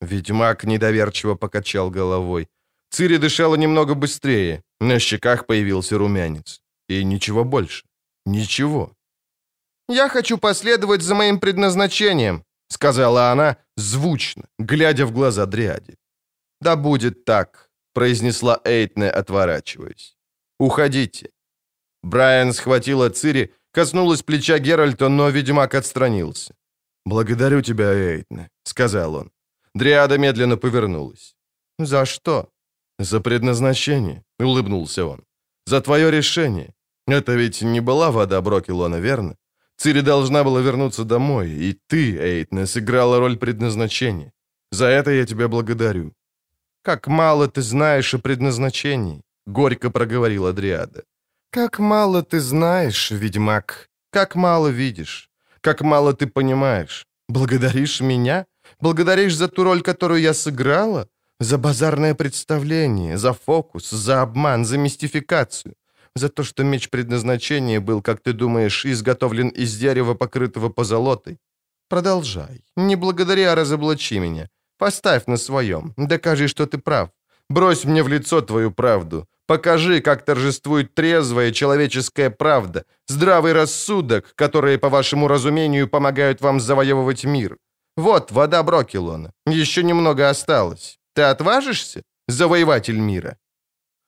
Ведьмак 0.02 0.64
недоверчиво 0.64 1.36
покачал 1.36 1.90
головой. 1.90 2.48
Цири 2.92 3.18
дышала 3.18 3.56
немного 3.58 3.96
быстрее, 3.96 4.62
на 4.80 5.00
щеках 5.00 5.46
появился 5.48 5.98
румянец. 5.98 6.62
И 6.90 7.04
ничего 7.04 7.44
больше. 7.44 7.84
Ничего. 8.26 8.92
«Я 9.90 10.10
хочу 10.10 10.38
последовать 10.38 11.02
за 11.02 11.16
моим 11.16 11.40
предназначением»,— 11.40 12.44
сказала 12.70 13.32
она 13.32 13.58
звучно, 13.78 14.44
глядя 14.60 15.06
в 15.06 15.12
глаза 15.12 15.46
Дриаде. 15.46 15.96
«Да 16.62 16.76
будет 16.76 17.26
так»,— 17.26 17.70
произнесла 17.94 18.60
Эйтне, 18.64 19.10
отворачиваясь. 19.10 20.15
«Уходите». 20.60 21.30
Брайан 22.04 22.54
схватила 22.54 23.10
Цири, 23.10 23.54
коснулась 23.72 24.24
плеча 24.24 24.60
Геральта, 24.60 25.10
но 25.10 25.30
ведьмак 25.30 25.76
отстранился. 25.76 26.54
«Благодарю 27.06 27.62
тебя, 27.62 27.94
Эйтне»,— 27.94 28.50
сказал 28.64 29.16
он. 29.16 29.32
Дриада 29.76 30.18
медленно 30.18 30.58
повернулась. 30.58 31.36
«За 31.80 32.06
что?» 32.06 32.50
«За 33.00 33.20
предназначение»,— 33.20 34.24
улыбнулся 34.40 35.06
он. 35.06 35.24
«За 35.66 35.82
твое 35.82 36.12
решение. 36.12 36.74
Это 37.08 37.36
ведь 37.36 37.62
не 37.62 37.82
была 37.82 38.12
вода 38.12 38.42
Брокелона, 38.42 39.00
верно? 39.02 39.36
Цири 39.78 40.02
должна 40.02 40.44
была 40.44 40.62
вернуться 40.62 41.04
домой, 41.04 41.50
и 41.50 41.78
ты, 41.88 42.18
Эйтна, 42.18 42.66
сыграла 42.66 43.20
роль 43.20 43.38
предназначения. 43.38 44.32
За 44.72 44.86
это 44.86 45.12
я 45.12 45.26
тебя 45.26 45.48
благодарю». 45.48 46.14
«Как 46.82 47.08
мало 47.08 47.48
ты 47.48 47.62
знаешь 47.62 48.14
о 48.14 48.20
предназначении»,— 48.20 49.22
горько 49.46 49.90
проговорила 49.90 50.54
Дриада. 50.54 51.04
«Как 51.52 51.80
мало 51.80 52.22
ты 52.22 52.40
знаешь, 52.40 53.12
ведьмак, 53.12 53.90
как 54.12 54.36
мало 54.36 54.68
видишь, 54.68 55.30
как 55.62 55.82
мало 55.82 56.14
ты 56.14 56.28
понимаешь. 56.28 57.08
Благодаришь 57.30 58.02
меня? 58.02 58.46
Благодаришь 58.80 59.36
за 59.36 59.48
ту 59.48 59.64
роль, 59.64 59.82
которую 59.82 60.22
я 60.22 60.34
сыграла? 60.34 61.08
За 61.40 61.58
базарное 61.58 62.14
представление, 62.14 63.18
за 63.18 63.34
фокус, 63.34 63.90
за 63.90 64.22
обман, 64.22 64.66
за 64.66 64.78
мистификацию? 64.78 65.74
За 66.16 66.30
то, 66.30 66.44
что 66.44 66.64
меч 66.64 66.90
предназначения 66.90 67.82
был, 67.82 68.02
как 68.02 68.22
ты 68.22 68.34
думаешь, 68.34 68.86
изготовлен 68.86 69.50
из 69.50 69.78
дерева, 69.78 70.14
покрытого 70.14 70.70
позолотой? 70.70 71.38
Продолжай. 71.90 72.64
Не 72.78 72.96
благодари, 72.96 73.44
а 73.44 73.56
разоблачи 73.56 74.20
меня. 74.20 74.48
Поставь 74.78 75.28
на 75.28 75.38
своем. 75.38 75.94
Докажи, 75.98 76.48
что 76.48 76.66
ты 76.66 76.78
прав. 76.78 77.10
Брось 77.50 77.86
мне 77.86 78.04
в 78.04 78.08
лицо 78.08 78.42
твою 78.42 78.72
правду. 78.72 79.28
Покажи, 79.48 80.02
как 80.02 80.26
торжествует 80.26 80.96
трезвая 80.96 81.52
человеческая 81.52 82.30
правда, 82.30 82.84
здравый 83.08 83.54
рассудок, 83.54 84.34
которые, 84.36 84.78
по 84.78 84.90
вашему 84.90 85.28
разумению, 85.28 85.88
помогают 85.88 86.42
вам 86.42 86.60
завоевывать 86.60 87.26
мир. 87.26 87.58
Вот 87.98 88.32
вода 88.32 88.64
Брокелона. 88.64 89.32
Еще 89.46 89.84
немного 89.84 90.30
осталось. 90.30 90.98
Ты 91.14 91.22
отважишься, 91.22 92.02
завоеватель 92.28 92.98
мира?» 92.98 93.38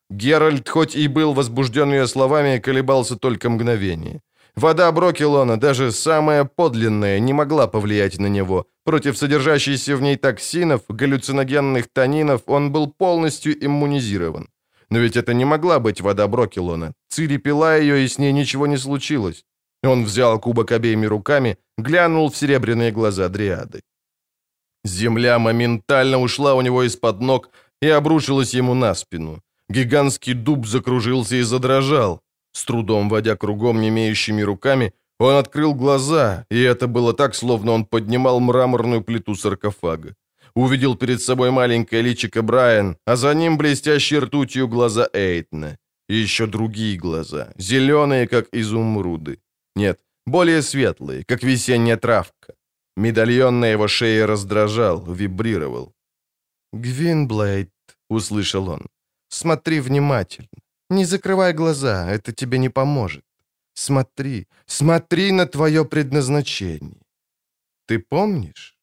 Геральт, 0.09 0.69
хоть 0.69 0.95
и 0.95 1.07
был 1.07 1.33
возбужден 1.33 1.91
ее 1.91 2.07
словами, 2.07 2.59
колебался 2.59 3.15
только 3.15 3.49
мгновение. 3.49 4.21
Вода 4.55 4.91
Брокелона, 4.91 5.59
даже 5.59 5.91
самая 5.91 6.43
подлинная, 6.43 7.19
не 7.19 7.33
могла 7.33 7.67
повлиять 7.67 8.17
на 8.19 8.27
него. 8.27 8.65
Против 8.83 9.17
содержащейся 9.17 9.95
в 9.95 10.01
ней 10.01 10.15
токсинов, 10.15 10.81
галлюциногенных 10.89 11.87
танинов 11.93 12.41
он 12.47 12.71
был 12.71 12.87
полностью 12.87 13.53
иммунизирован. 13.53 14.47
Но 14.89 14.99
ведь 14.99 15.17
это 15.17 15.33
не 15.33 15.45
могла 15.45 15.79
быть 15.79 16.01
вода 16.01 16.27
Брокелона. 16.27 16.93
Цири 17.09 17.37
пила 17.37 17.75
ее, 17.75 18.05
и 18.05 18.07
с 18.07 18.17
ней 18.17 18.31
ничего 18.31 18.67
не 18.67 18.77
случилось. 18.77 19.43
Он 19.83 20.05
взял 20.05 20.39
кубок 20.39 20.71
обеими 20.71 21.05
руками, 21.07 21.57
глянул 21.77 22.29
в 22.29 22.37
серебряные 22.37 22.91
глаза 22.91 23.29
Дриады. 23.29 23.81
Земля 24.85 25.39
моментально 25.39 26.19
ушла 26.19 26.53
у 26.53 26.61
него 26.61 26.83
из-под 26.83 27.21
ног 27.21 27.49
и 27.81 27.89
обрушилась 27.89 28.53
ему 28.53 28.73
на 28.73 28.95
спину. 28.95 29.41
Гигантский 29.69 30.33
дуб 30.33 30.65
закружился 30.65 31.35
и 31.35 31.41
задрожал. 31.43 32.21
С 32.53 32.63
трудом 32.63 33.09
водя 33.09 33.35
кругом 33.35 33.81
не 33.81 33.89
имеющими 33.89 34.41
руками, 34.41 34.93
он 35.19 35.35
открыл 35.35 35.75
глаза, 35.75 36.45
и 36.49 36.61
это 36.61 36.87
было 36.87 37.13
так, 37.13 37.35
словно 37.35 37.71
он 37.71 37.85
поднимал 37.85 38.39
мраморную 38.39 39.03
плиту 39.03 39.35
саркофага. 39.35 40.15
Увидел 40.57 40.97
перед 40.97 41.21
собой 41.21 41.51
маленькое 41.51 42.01
личико 42.01 42.41
Брайан, 42.41 42.97
а 43.05 43.15
за 43.15 43.35
ним 43.35 43.57
блестящие 43.57 44.21
ртутью 44.21 44.67
глаза 44.67 45.07
Эйтна. 45.13 45.77
И 46.09 46.15
еще 46.15 46.47
другие 46.47 46.97
глаза, 46.97 47.53
зеленые, 47.57 48.27
как 48.27 48.47
изумруды. 48.51 49.37
Нет, 49.75 49.99
более 50.25 50.61
светлые, 50.61 51.23
как 51.25 51.43
весенняя 51.43 51.97
травка. 51.97 52.55
Медальон 52.95 53.59
на 53.59 53.71
его 53.71 53.87
шее 53.87 54.25
раздражал, 54.25 55.13
вибрировал. 55.13 55.93
«Гвинблейд»,— 56.73 57.69
услышал 58.09 58.69
он,— 58.69 58.87
«смотри 59.29 59.79
внимательно. 59.79 60.59
Не 60.89 61.05
закрывай 61.05 61.53
глаза, 61.53 62.09
это 62.09 62.31
тебе 62.31 62.57
не 62.57 62.69
поможет. 62.69 63.23
Смотри, 63.75 64.47
смотри 64.65 65.31
на 65.31 65.45
твое 65.45 65.83
предназначение. 65.83 67.01
Ты 67.85 67.99
помнишь?» 67.99 68.76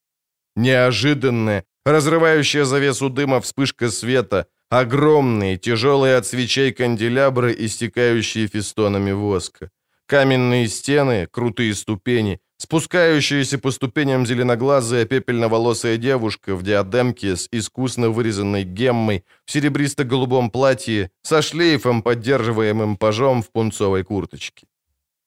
Неожиданная, 0.57 1.65
разрывающая 1.85 2.65
завесу 2.65 3.11
дыма 3.11 3.41
вспышка 3.41 3.91
света, 3.91 4.47
огромные, 4.71 5.57
тяжелые 5.57 6.17
от 6.17 6.27
свечей 6.27 6.73
канделябры, 6.73 7.55
истекающие 7.57 8.47
фестонами 8.47 9.13
воска. 9.13 9.71
Каменные 10.07 10.69
стены, 10.69 11.27
крутые 11.31 11.75
ступени, 11.75 12.41
спускающаяся 12.59 13.59
по 13.59 13.71
ступеням 13.71 14.27
зеленоглазая 14.27 15.07
пепельноволосая 15.07 15.97
девушка 15.97 16.55
в 16.55 16.63
диадемке 16.63 17.37
с 17.37 17.49
искусно 17.51 18.11
вырезанной 18.11 18.65
геммой 18.65 19.25
в 19.45 19.51
серебристо-голубом 19.51 20.51
платье 20.51 21.11
со 21.23 21.43
шлейфом, 21.43 22.03
поддерживаемым 22.03 22.97
пажом 22.97 23.43
в 23.43 23.51
пунцовой 23.51 24.05
курточке. 24.05 24.67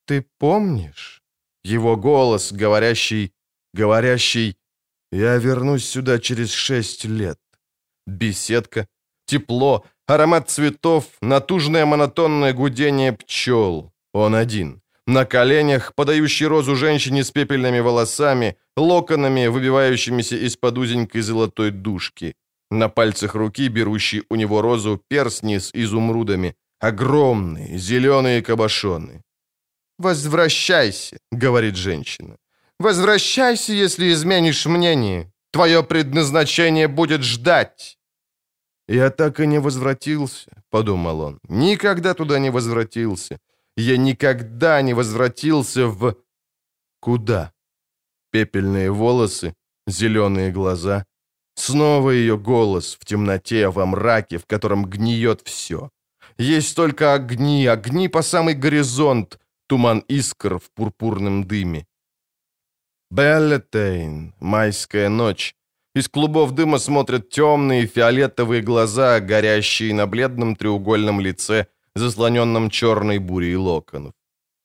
«Ты 0.05 0.25
помнишь?» 0.39 1.23
Его 1.63 1.97
голос, 1.97 2.53
говорящий, 2.53 3.33
говорящий, 3.73 4.57
«Я 5.11 5.38
вернусь 5.38 5.85
сюда 5.85 6.19
через 6.19 6.51
шесть 6.51 7.05
лет». 7.05 7.39
Беседка, 8.07 8.88
тепло, 9.25 9.85
аромат 10.07 10.49
цветов, 10.49 11.05
натужное 11.21 11.85
монотонное 11.85 12.53
гудение 12.53 13.11
пчел. 13.13 13.91
Он 14.13 14.35
один. 14.35 14.81
На 15.07 15.25
коленях, 15.25 15.93
подающий 15.95 16.47
розу 16.47 16.75
женщине 16.75 17.23
с 17.23 17.31
пепельными 17.31 17.79
волосами, 17.79 18.57
локонами, 18.77 19.47
выбивающимися 19.47 20.35
из-под 20.35 20.77
узенькой 20.77 21.21
золотой 21.21 21.71
дужки. 21.71 22.35
На 22.71 22.89
пальцах 22.89 23.35
руки, 23.35 23.69
берущий 23.69 24.23
у 24.29 24.35
него 24.35 24.61
розу, 24.61 25.01
перстни 25.09 25.59
с 25.59 25.71
изумрудами. 25.73 26.55
Огромные, 26.79 27.77
зеленые 27.77 28.41
кабошоны. 28.41 29.21
«Возвращайся»,— 29.97 31.17
говорит 31.31 31.75
женщина. 31.75 32.38
«Возвращайся, 32.79 33.73
если 33.73 34.11
изменишь 34.11 34.65
мнение. 34.65 35.31
Твое 35.51 35.83
предназначение 35.83 36.87
будет 36.87 37.23
ждать». 37.23 37.97
«Я 38.87 39.09
так 39.09 39.39
и 39.39 39.47
не 39.47 39.59
возвратился»,— 39.59 40.51
подумал 40.69 41.21
он. 41.21 41.39
«Никогда 41.49 42.13
туда 42.13 42.39
не 42.39 42.51
возвратился. 42.51 43.39
Я 43.77 43.97
никогда 43.97 44.81
не 44.81 44.95
возвратился 44.95 45.87
в... 45.87 46.15
Куда? 46.99 47.51
Пепельные 48.31 48.89
волосы, 48.89 49.53
зеленые 49.87 50.51
глаза. 50.51 51.05
Снова 51.55 52.09
ее 52.09 52.37
голос 52.37 52.97
в 52.99 53.05
темноте, 53.05 53.69
во 53.69 53.85
мраке, 53.85 54.39
в 54.39 54.45
котором 54.47 54.85
гниет 54.85 55.41
все. 55.45 55.91
Есть 56.39 56.75
только 56.75 57.13
огни, 57.13 57.67
огни 57.67 58.09
по 58.09 58.23
самый 58.23 58.55
горизонт, 58.55 59.39
туман 59.67 60.03
искр 60.07 60.57
в 60.57 60.71
пурпурном 60.73 61.43
дыме. 61.43 61.85
Беллетейн, 63.09 64.34
майская 64.39 65.09
ночь. 65.09 65.55
Из 65.95 66.07
клубов 66.07 66.51
дыма 66.51 66.77
смотрят 66.77 67.29
темные 67.29 67.88
фиолетовые 67.88 68.61
глаза, 68.61 69.19
горящие 69.19 69.93
на 69.93 70.05
бледном 70.05 70.55
треугольном 70.55 71.21
лице 71.21 71.67
заслоненном 71.95 72.69
черной 72.69 73.17
бурей 73.17 73.55
локонов. 73.55 74.13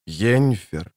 Йеннифер. 0.06 0.92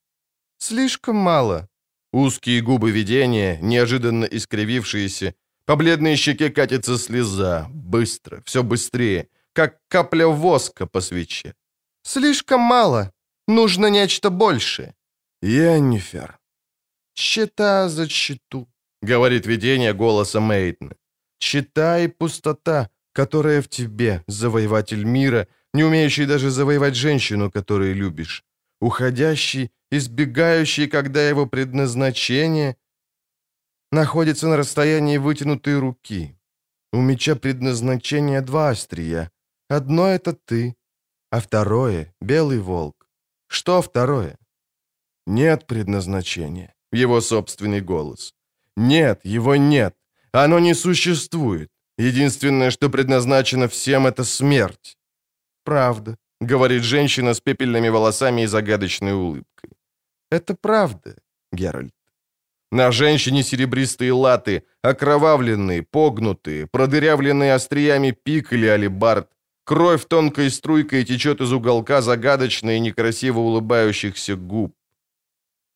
Слишком 0.58 1.16
мало. 1.16 1.70
Узкие 2.12 2.62
губы 2.62 2.92
видения, 2.92 3.60
неожиданно 3.62 4.26
искривившиеся, 4.26 5.36
по 5.66 5.76
бледной 5.76 6.16
щеке 6.16 6.50
катится 6.50 6.98
слеза, 6.98 7.68
быстро, 7.70 8.42
все 8.46 8.64
быстрее, 8.64 9.28
как 9.54 9.80
капля 9.88 10.28
воска 10.28 10.86
по 10.86 11.02
свече. 11.02 11.56
Слишком 12.04 12.62
мало. 12.62 13.12
Нужно 13.48 13.88
нечто 13.88 14.30
большее. 14.30 14.96
Йеннифер. 15.42 16.40
Щита 17.16 17.90
за 17.90 18.10
щиту, 18.10 18.68
говорит 19.02 19.46
видение 19.46 19.94
голоса 19.94 20.40
Мейтна. 20.40 20.96
«Читай 21.38 22.08
пустота, 22.10 22.90
которая 23.14 23.62
в 23.62 23.68
тебе, 23.68 24.24
завоеватель 24.28 25.06
мира, 25.06 25.48
не 25.74 25.84
умеющий 25.84 26.26
даже 26.26 26.50
завоевать 26.50 26.96
женщину, 26.96 27.52
которую 27.52 27.96
любишь, 27.96 28.44
уходящий, 28.82 29.72
избегающий, 29.92 30.88
когда 30.88 31.30
его 31.30 31.46
предназначение 31.48 32.76
находится 33.92 34.48
на 34.48 34.58
расстоянии 34.58 35.18
вытянутой 35.18 35.80
руки. 35.80 36.38
У 36.94 37.02
меча 37.02 37.36
предназначение 37.36 38.42
два 38.42 38.70
острия. 38.70 39.32
Одно— 39.70 40.08
это 40.08 40.34
ты, 40.34 40.76
а 41.32 41.40
второе— 41.40 42.14
белый 42.22 42.60
волк. 42.60 43.08
Что 43.48 43.82
второе? 43.82 44.38
Нет 45.28 45.68
предназначения. 45.68 46.75
Его 46.92 47.22
собственный 47.22 47.82
голос. 47.82 48.34
Нет, 48.78 49.22
его 49.24 49.56
нет. 49.56 49.96
Оно 50.32 50.60
не 50.60 50.76
существует. 50.76 51.70
Единственное, 51.98 52.72
что 52.72 52.90
предназначено 52.90 53.68
всем, 53.68 54.06
это 54.06 54.24
смерть. 54.24 54.98
Правда, 55.64 56.18
говорит 56.42 56.84
женщина 56.84 57.34
с 57.34 57.40
пепельными 57.40 57.90
волосами 57.90 58.42
и 58.42 58.48
загадочной 58.48 59.14
улыбкой. 59.14 59.72
Это 60.30 60.56
правда, 60.56 61.16
Геральт. 61.54 61.94
На 62.72 62.92
женщине 62.92 63.44
серебристые 63.44 64.12
латы, 64.12 64.64
окровавленные, 64.82 65.84
погнутые, 65.84 66.68
продырявленные 66.68 67.54
остриями 67.54 68.12
пик 68.12 68.52
или 68.54 68.68
алибард. 68.68 69.30
Кровь 69.64 70.06
тонкой 70.06 70.50
струйкой 70.50 71.06
течет 71.06 71.42
из 71.42 71.54
уголка 71.54 72.02
загадочно 72.02 72.76
и 72.76 72.80
некрасиво 72.80 73.40
улыбающихся 73.40 74.36
губ. 74.36 74.76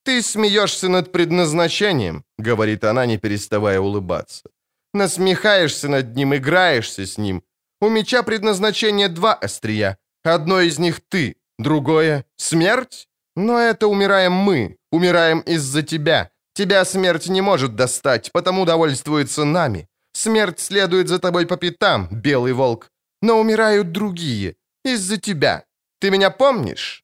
«Ты 0.03 0.21
смеешься 0.21 0.89
над 0.89 1.11
предназначением»,— 1.11 2.23
говорит 2.37 2.83
она, 2.83 3.05
не 3.05 3.17
переставая 3.17 3.79
улыбаться. 3.79 4.49
«Насмехаешься 4.93 5.87
над 5.87 6.15
ним, 6.15 6.33
играешься 6.33 7.05
с 7.05 7.17
ним. 7.17 7.43
У 7.81 7.89
меча 7.89 8.23
предназначение 8.23 9.07
два 9.09 9.33
острия. 9.33 9.97
Одно 10.23 10.61
из 10.61 10.79
них 10.79 10.99
ты, 11.09 11.35
другое— 11.57 12.25
смерть. 12.37 13.07
Но 13.35 13.57
это 13.57 13.87
умираем 13.87 14.33
мы, 14.33 14.77
умираем 14.91 15.39
из-за 15.41 15.81
тебя. 15.81 16.31
Тебя 16.53 16.85
смерть 16.85 17.29
не 17.29 17.41
может 17.41 17.75
достать, 17.75 18.31
потому 18.33 18.65
довольствуется 18.65 19.45
нами. 19.45 19.87
Смерть 20.13 20.59
следует 20.59 21.07
за 21.07 21.19
тобой 21.19 21.45
по 21.45 21.55
пятам, 21.57 22.09
белый 22.11 22.53
волк. 22.53 22.89
Но 23.21 23.39
умирают 23.39 23.91
другие, 23.91 24.55
из-за 24.83 25.17
тебя. 25.17 25.63
Ты 25.99 26.09
меня 26.09 26.31
помнишь?» 26.31 27.03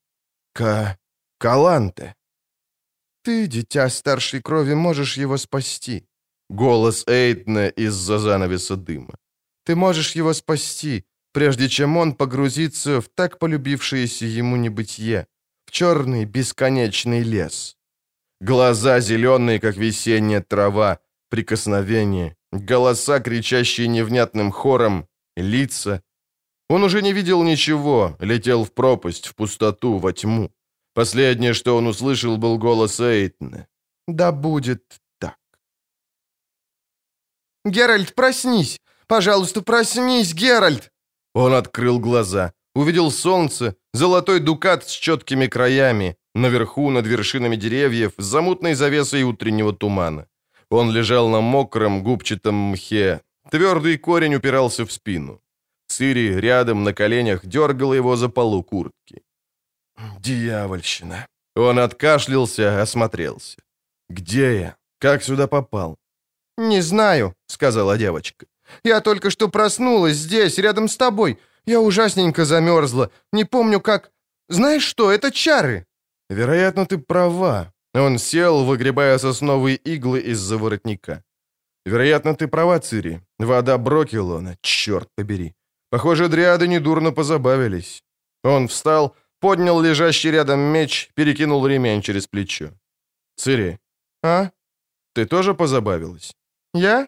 «Ка... 0.54 0.98
Каланте», 1.38 2.16
ты, 3.26 3.48
дитя 3.48 3.90
старшей 3.90 4.42
крови, 4.42 4.76
можешь 4.76 5.18
его 5.18 5.38
спасти. 5.38 6.04
Голос 6.50 7.04
Эйтна 7.08 7.70
из-за 7.70 8.20
занавеса 8.20 8.76
дыма. 8.76 9.16
Ты 9.66 9.76
можешь 9.76 10.16
его 10.16 10.34
спасти, 10.34 11.06
прежде 11.34 11.68
чем 11.68 11.98
он 11.98 12.14
погрузится 12.14 13.02
в 13.02 13.10
так 13.16 13.40
полюбившееся 13.40 14.26
ему 14.26 14.58
небытие, 14.58 15.26
в 15.66 15.72
черный 15.72 16.26
бесконечный 16.26 17.24
лес. 17.24 17.78
Глаза 18.42 19.00
зеленые, 19.00 19.60
как 19.60 19.76
весенняя 19.78 20.42
трава, 20.42 21.00
прикосновения, 21.30 22.36
голоса, 22.52 23.20
кричащие 23.20 23.88
невнятным 23.88 24.52
хором, 24.52 25.08
лица. 25.36 26.04
Он 26.70 26.84
уже 26.84 27.02
не 27.02 27.14
видел 27.14 27.44
ничего, 27.44 28.16
летел 28.20 28.64
в 28.64 28.72
пропасть, 28.72 29.26
в 29.26 29.34
пустоту, 29.34 29.98
во 29.98 30.14
тьму. 30.14 30.52
Последнее, 30.96 31.54
что 31.54 31.76
он 31.76 31.88
услышал, 31.88 32.38
был 32.38 32.58
голос 32.58 33.00
Эйтна. 33.02 33.68
«Да 34.08 34.32
будет 34.32 34.82
так». 35.20 35.38
«Геральт, 37.66 38.16
проснись! 38.16 38.80
Пожалуйста, 39.08 39.62
проснись, 39.62 40.34
Геральт!» 40.34 40.92
Он 41.34 41.54
открыл 41.54 42.00
глаза, 42.00 42.54
увидел 42.74 43.12
солнце, 43.12 43.76
золотой 43.94 44.40
дукат 44.40 44.88
с 44.88 44.92
четкими 44.92 45.48
краями, 45.48 46.16
наверху, 46.34 46.90
над 46.92 47.08
вершинами 47.08 47.58
деревьев, 47.58 48.14
с 48.18 48.24
замутной 48.24 48.74
завесой 48.74 49.24
утреннего 49.24 49.74
тумана. 49.74 50.28
Он 50.70 50.92
лежал 50.92 51.28
на 51.28 51.42
мокром 51.42 52.04
губчатом 52.04 52.56
мхе. 52.72 53.22
Твердый 53.52 53.98
корень 53.98 54.36
упирался 54.36 54.86
в 54.86 54.92
спину. 54.94 55.42
Цири 55.88 56.40
рядом 56.40 56.86
на 56.86 56.94
коленях 56.94 57.46
дергала 57.46 57.94
его 57.94 58.16
за 58.16 58.30
полу 58.30 58.64
куртки. 58.64 59.25
Дьявольщина. 60.20 61.28
Он 61.56 61.80
откашлялся, 61.80 62.82
осмотрелся. 62.82 63.58
«Где 64.10 64.60
я? 64.60 64.76
Как 65.00 65.24
сюда 65.24 65.48
попал?» 65.48 65.98
«Не 66.58 66.82
знаю»,— 66.82 67.34
сказала 67.48 67.98
девочка. 67.98 68.46
«Я 68.84 69.02
только 69.02 69.30
что 69.30 69.50
проснулась 69.50 70.18
здесь, 70.18 70.58
рядом 70.58 70.88
с 70.88 70.98
тобой. 70.98 71.40
Я 71.66 71.80
ужасненько 71.80 72.46
замерзла. 72.46 73.10
Не 73.34 73.46
помню, 73.46 73.80
как... 73.80 74.12
Знаешь 74.50 74.84
что, 74.84 75.12
это 75.12 75.32
чары!» 75.32 75.86
«Вероятно, 76.30 76.86
ты 76.86 76.98
права». 76.98 77.72
Он 77.94 78.20
сел, 78.20 78.66
выгребая 78.66 79.18
сосновые 79.18 79.78
иглы 79.78 80.20
из-за 80.20 80.58
воротника. 80.58 81.24
«Вероятно, 81.86 82.36
ты 82.36 82.48
права, 82.48 82.80
Цири. 82.80 83.22
Вода 83.40 83.78
Брокелона, 83.78 84.58
черт 84.62 85.08
побери. 85.16 85.54
Похоже, 85.90 86.28
дриады 86.28 86.68
недурно 86.68 87.12
позабавились». 87.12 88.04
Он 88.44 88.68
встал, 88.68 89.16
поднял 89.46 89.80
лежащий 89.82 90.32
рядом 90.32 90.60
меч, 90.60 91.12
перекинул 91.16 91.68
ремень 91.68 92.02
через 92.02 92.26
плечо. 92.28 92.72
«Цири, 93.36 93.78
а? 94.24 94.50
Ты 95.14 95.28
тоже 95.28 95.54
позабавилась?» 95.54 96.34
«Я? 96.74 97.08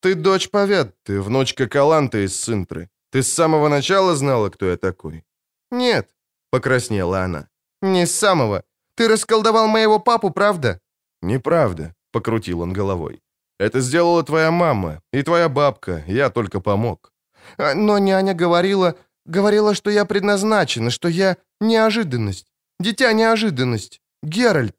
Ты 0.00 0.14
дочь 0.14 0.48
Поветты, 0.50 1.20
внучка 1.20 1.66
Каланта 1.66 2.18
из 2.18 2.40
Синтры. 2.40 2.88
Ты 3.10 3.22
с 3.22 3.34
самого 3.34 3.68
начала 3.68 4.14
знала, 4.14 4.50
кто 4.50 4.66
я 4.66 4.76
такой?» 4.76 5.24
«Нет»,— 5.72 6.08
покраснела 6.50 7.24
она. 7.24 7.48
«Не 7.82 8.06
с 8.06 8.18
самого. 8.18 8.62
Ты 8.96 9.08
расколдовал 9.08 9.66
моего 9.66 9.98
папу, 9.98 10.30
правда?» 10.30 10.78
«Неправда»,— 11.22 11.94
покрутил 12.12 12.60
он 12.60 12.72
головой. 12.72 13.20
«Это 13.58 13.80
сделала 13.80 14.22
твоя 14.22 14.50
мама 14.50 15.02
и 15.12 15.22
твоя 15.22 15.48
бабка, 15.48 16.04
я 16.06 16.30
только 16.30 16.60
помог». 16.60 17.12
А, 17.58 17.74
«Но 17.74 17.98
няня 17.98 18.34
говорила, 18.34 18.94
говорила, 19.26 19.74
что 19.74 19.90
я 19.90 20.04
предназначена, 20.04 20.90
что 20.90 21.08
я 21.08 21.36
Неожиданность. 21.60 22.46
Дитя 22.80 23.12
неожиданность. 23.12 24.00
Геральт. 24.22 24.76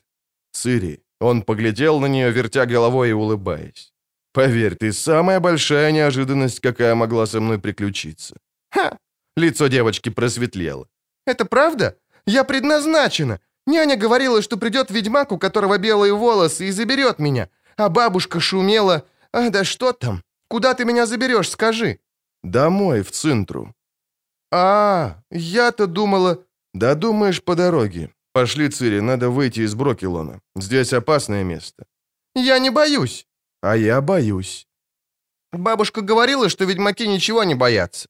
Цири. 0.52 1.02
Он 1.22 1.42
поглядел 1.42 2.00
на 2.00 2.08
нее, 2.08 2.32
вертя 2.32 2.66
головой 2.66 3.10
и 3.10 3.14
улыбаясь. 3.14 3.94
Поверь, 4.34 4.76
ты 4.76 4.92
самая 4.92 5.40
большая 5.40 5.92
неожиданность, 5.92 6.60
какая 6.60 6.96
могла 6.96 7.26
со 7.26 7.40
мной 7.40 7.58
приключиться. 7.58 8.36
Ха! 8.72 8.98
Лицо 9.38 9.68
девочки 9.68 10.10
просветлело. 10.10 10.88
Это 11.26 11.46
правда? 11.46 11.98
Я 12.28 12.44
предназначена. 12.44 13.40
Няня 13.68 13.96
говорила, 13.96 14.42
что 14.42 14.58
придет 14.58 14.92
ведьмак, 14.92 15.32
у 15.32 15.38
которого 15.38 15.78
белые 15.78 16.14
волосы, 16.14 16.68
и 16.68 16.72
заберет 16.72 17.20
меня. 17.20 17.50
А 17.78 17.90
бабушка 17.90 18.40
шумела. 18.40 19.04
А, 19.32 19.50
да 19.50 19.64
что 19.64 19.94
там? 19.94 20.22
Куда 20.48 20.74
ты 20.74 20.86
меня 20.86 21.06
заберешь, 21.06 21.50
скажи? 21.50 22.00
Домой, 22.44 23.02
в 23.02 23.12
центру. 23.12 23.75
А, 24.57 25.22
я-то 25.32 25.86
думала... 25.86 26.38
«Да 26.73 26.95
думаешь, 26.95 27.41
по 27.41 27.56
дороге. 27.56 28.10
Пошли, 28.34 28.69
Цири, 28.69 29.02
надо 29.02 29.30
выйти 29.30 29.61
из 29.61 29.76
Брокелона. 29.76 30.40
Здесь 30.56 30.94
опасное 30.94 31.44
место». 31.44 31.86
«Я 32.36 32.60
не 32.60 32.69
боюсь». 32.69 33.27
«А 33.61 33.76
я 33.76 34.02
боюсь». 34.02 34.68
Бабушка 35.52 36.02
говорила, 36.02 36.49
что 36.49 36.65
ведьмаки 36.65 37.07
ничего 37.07 37.44
не 37.44 37.56
боятся. 37.56 38.07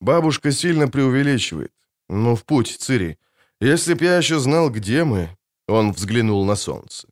Бабушка 0.00 0.52
сильно 0.52 0.88
преувеличивает. 0.88 1.72
Ну, 2.08 2.34
в 2.34 2.44
путь, 2.44 2.76
Цири. 2.78 3.18
Если 3.60 3.94
б 3.94 4.04
я 4.04 4.18
еще 4.18 4.38
знал, 4.38 4.70
где 4.70 5.04
мы... 5.04 5.28
Он 5.68 5.92
взглянул 5.92 6.44
на 6.44 6.56
солнце. 6.56 7.08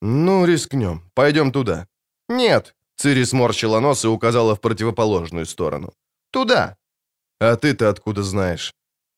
«Ну, 0.00 0.46
рискнем. 0.46 1.02
Пойдем 1.14 1.52
туда». 1.52 1.86
«Нет». 2.28 2.74
Цири 2.96 3.24
сморщила 3.24 3.80
нос 3.80 4.04
и 4.04 4.08
указала 4.08 4.54
в 4.54 4.60
противоположную 4.60 5.46
сторону. 5.46 5.92
«Туда». 6.32 6.76
«А 7.42 7.56
ты-то 7.56 7.88
откуда 7.88 8.22
знаешь?» 8.22 8.72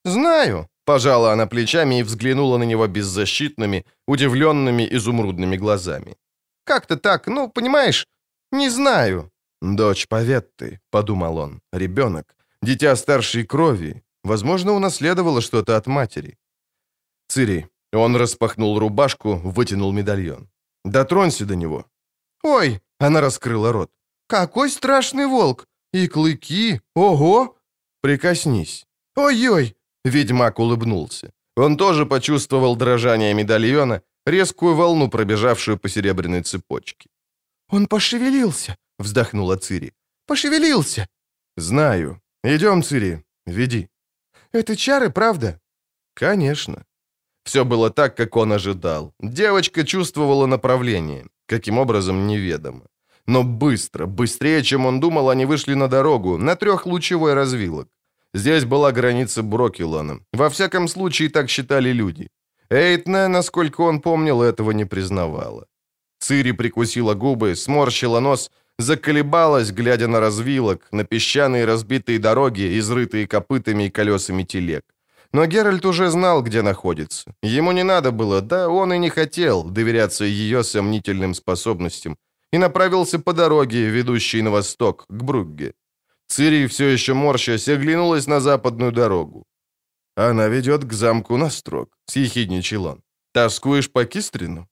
«Знаю», 0.04 0.68
Пожала 0.84 1.32
она 1.32 1.46
плечами 1.46 2.00
и 2.00 2.02
взглянула 2.02 2.58
на 2.58 2.64
него 2.64 2.86
беззащитными, 2.86 3.84
удивленными 4.06 4.86
изумрудными 4.96 5.56
глазами. 5.56 6.16
«Как-то 6.64 6.96
так, 6.96 7.26
ну, 7.26 7.48
понимаешь, 7.48 8.06
не 8.52 8.70
знаю». 8.70 9.30
«Дочь 9.62 10.06
Поветты»,— 10.08 10.80
подумал 10.90 11.38
он,— 11.38 11.60
«ребенок, 11.72 12.36
дитя 12.62 12.96
старшей 12.96 13.46
крови, 13.46 14.02
возможно, 14.24 14.72
унаследовала 14.72 15.40
что-то 15.40 15.76
от 15.76 15.86
матери». 15.86 16.36
«Цири»,— 17.28 17.66
он 17.92 18.16
распахнул 18.16 18.78
рубашку, 18.78 19.36
вытянул 19.36 19.92
медальон. 19.92 20.48
«Дотронься 20.84 21.46
до 21.46 21.56
него». 21.56 21.86
«Ой!»— 22.42 22.82
она 22.98 23.20
раскрыла 23.20 23.72
рот. 23.72 23.90
«Какой 24.26 24.70
страшный 24.70 25.26
волк! 25.26 25.66
И 25.94 26.08
клыки! 26.08 26.80
Ого!» 26.94 27.56
«Прикоснись». 28.04 28.86
«Ой-ой!» 29.16 29.74
Ведьмак 30.04 30.58
улыбнулся. 30.58 31.30
Он 31.56 31.76
тоже 31.76 32.04
почувствовал 32.04 32.76
дрожание 32.76 33.34
медальона, 33.34 34.02
резкую 34.26 34.74
волну, 34.74 35.08
пробежавшую 35.08 35.78
по 35.78 35.88
серебряной 35.88 36.42
цепочке. 36.42 37.08
«Он 37.70 37.86
пошевелился!»— 37.86 38.76
вздохнула 38.98 39.56
Цири. 39.56 39.92
«Пошевелился!» 40.26 41.06
«Знаю. 41.56 42.20
Идем, 42.44 42.82
Цири, 42.82 43.24
веди». 43.46 43.88
«Это 44.52 44.76
чары, 44.76 45.10
правда?» 45.10 45.58
«Конечно». 46.14 46.84
Все 47.44 47.64
было 47.64 47.90
так, 47.90 48.16
как 48.16 48.36
он 48.36 48.52
ожидал. 48.52 49.14
Девочка 49.20 49.82
чувствовала 49.82 50.46
направление. 50.46 51.24
Каким 51.46 51.78
образом, 51.78 52.26
неведомо. 52.26 52.82
Но 53.26 53.42
быстро, 53.42 54.06
быстрее, 54.06 54.62
чем 54.62 54.86
он 54.86 55.00
думал, 55.00 55.30
они 55.30 55.46
вышли 55.46 55.74
на 55.74 55.88
дорогу, 55.88 56.36
на 56.38 56.54
трехлучевой 56.56 57.34
развилок. 57.34 57.88
Здесь 58.34 58.64
была 58.64 58.92
граница 58.92 59.42
Брокелана. 59.42 60.20
Во 60.32 60.48
всяком 60.48 60.88
случае, 60.88 61.28
так 61.28 61.48
считали 61.48 61.92
люди. 61.92 62.28
Эйтне, 62.70 63.28
насколько 63.28 63.82
он 63.82 64.00
помнил, 64.00 64.42
этого 64.42 64.72
не 64.72 64.84
признавала. 64.84 65.66
Цири 66.18 66.52
прикусила 66.52 67.14
губы, 67.14 67.54
сморщила 67.54 68.20
нос, 68.20 68.50
заколебалась, 68.78 69.70
глядя 69.70 70.08
на 70.08 70.20
развилок, 70.20 70.88
на 70.92 71.04
песчаные 71.04 71.64
разбитые 71.64 72.18
дороги, 72.18 72.78
изрытые 72.78 73.26
копытами 73.26 73.84
и 73.84 73.90
колесами 73.90 74.42
телег. 74.44 74.82
Но 75.32 75.46
Геральт 75.46 75.84
уже 75.84 76.10
знал, 76.10 76.42
где 76.42 76.62
находится. 76.62 77.34
Ему 77.42 77.72
не 77.72 77.84
надо 77.84 78.10
было, 78.10 78.40
да 78.40 78.68
он 78.68 78.92
и 78.92 78.98
не 78.98 79.10
хотел 79.10 79.64
доверяться 79.64 80.24
ее 80.24 80.62
сомнительным 80.62 81.34
способностям, 81.34 82.16
и 82.54 82.58
направился 82.58 83.18
по 83.18 83.32
дороге, 83.32 83.90
ведущей 83.90 84.42
на 84.42 84.50
восток, 84.50 85.06
к 85.08 85.22
Бругге. 85.22 85.72
Цири, 86.28 86.66
все 86.66 86.92
еще 86.92 87.14
морщась, 87.14 87.68
оглянулась 87.68 88.28
на 88.28 88.40
западную 88.40 88.92
дорогу. 88.92 89.44
«Она 90.16 90.48
ведет 90.48 90.84
к 90.84 90.92
замку 90.92 91.36
на 91.36 91.50
строк»,— 91.50 91.88
съехидничал 92.06 92.86
он. 92.86 93.02
«Тоскуешь 93.32 93.90
по 93.90 94.04
Кистрину?» 94.04 94.68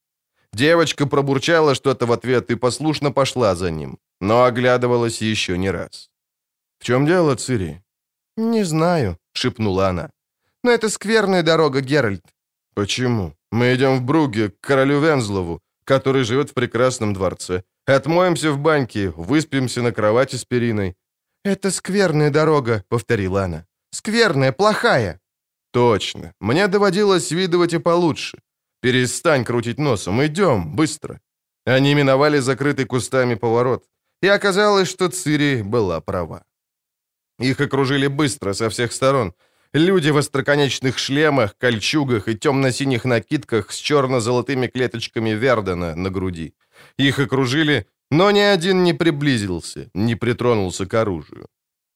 Девочка 0.53 1.07
пробурчала 1.07 1.75
что-то 1.75 2.07
в 2.07 2.13
ответ 2.13 2.51
и 2.51 2.57
послушно 2.57 3.13
пошла 3.13 3.55
за 3.55 3.71
ним, 3.71 3.99
но 4.21 4.45
оглядывалась 4.45 5.23
еще 5.23 5.59
не 5.59 5.73
раз. 5.73 6.11
«В 6.79 6.85
чем 6.85 7.07
дело, 7.07 7.35
Цири?» 7.35 7.83
«Не 8.37 8.65
знаю»,— 8.65 9.17
шепнула 9.33 9.89
она. 9.89 10.11
«Но 10.65 10.71
это 10.71 10.89
скверная 10.89 11.43
дорога, 11.43 11.81
Геральт». 11.81 12.23
«Почему? 12.75 13.33
Мы 13.51 13.75
идем 13.75 13.99
в 13.99 14.03
Бруге, 14.03 14.51
к 14.51 14.61
королю 14.61 15.01
Вензлову, 15.01 15.61
который 15.85 16.25
живет 16.25 16.51
в 16.51 16.55
прекрасном 16.55 17.13
дворце. 17.13 17.63
Отмоемся 17.87 18.53
в 18.53 18.59
баньке, 18.59 19.11
выспимся 19.17 19.83
на 19.83 19.93
кровати 19.93 20.37
с 20.37 20.45
периной». 20.45 20.95
«Это 21.45 21.71
скверная 21.71 22.31
дорога»,— 22.31 22.85
повторила 22.89 23.45
она. 23.45 23.67
«Скверная, 23.91 24.53
плохая». 24.53 25.21
«Точно. 25.73 26.33
Мне 26.41 26.69
доводилось 26.69 27.33
видывать 27.33 27.75
и 27.75 27.79
получше. 27.79 28.39
Перестань 28.81 29.45
крутить 29.45 29.79
носом, 29.79 30.21
идем, 30.25 30.77
быстро». 30.77 31.21
Они 31.67 31.95
миновали 31.95 32.41
закрытый 32.41 32.87
кустами 32.87 33.37
поворот, 33.37 33.85
и 34.23 34.29
оказалось, 34.29 34.89
что 34.89 35.09
Цири 35.09 35.63
была 35.63 36.01
права. 36.01 36.45
Их 37.39 37.61
окружили 37.61 38.09
быстро, 38.09 38.53
со 38.55 38.69
всех 38.69 38.93
сторон. 38.93 39.33
Люди 39.73 40.11
в 40.11 40.17
остроконечных 40.17 40.99
шлемах, 40.99 41.57
кольчугах 41.57 42.29
и 42.29 42.37
темно-синих 42.37 43.05
накидках 43.05 43.73
с 43.73 43.77
черно-золотыми 43.77 44.67
клеточками 44.67 45.31
Вердена 45.31 45.95
на 45.95 46.11
груди. 46.11 46.55
Их 46.99 47.19
окружили, 47.19 47.87
но 48.11 48.31
ни 48.31 48.41
один 48.41 48.83
не 48.83 48.95
приблизился, 48.95 49.91
не 49.95 50.17
притронулся 50.17 50.87
к 50.87 50.95
оружию. 50.95 51.47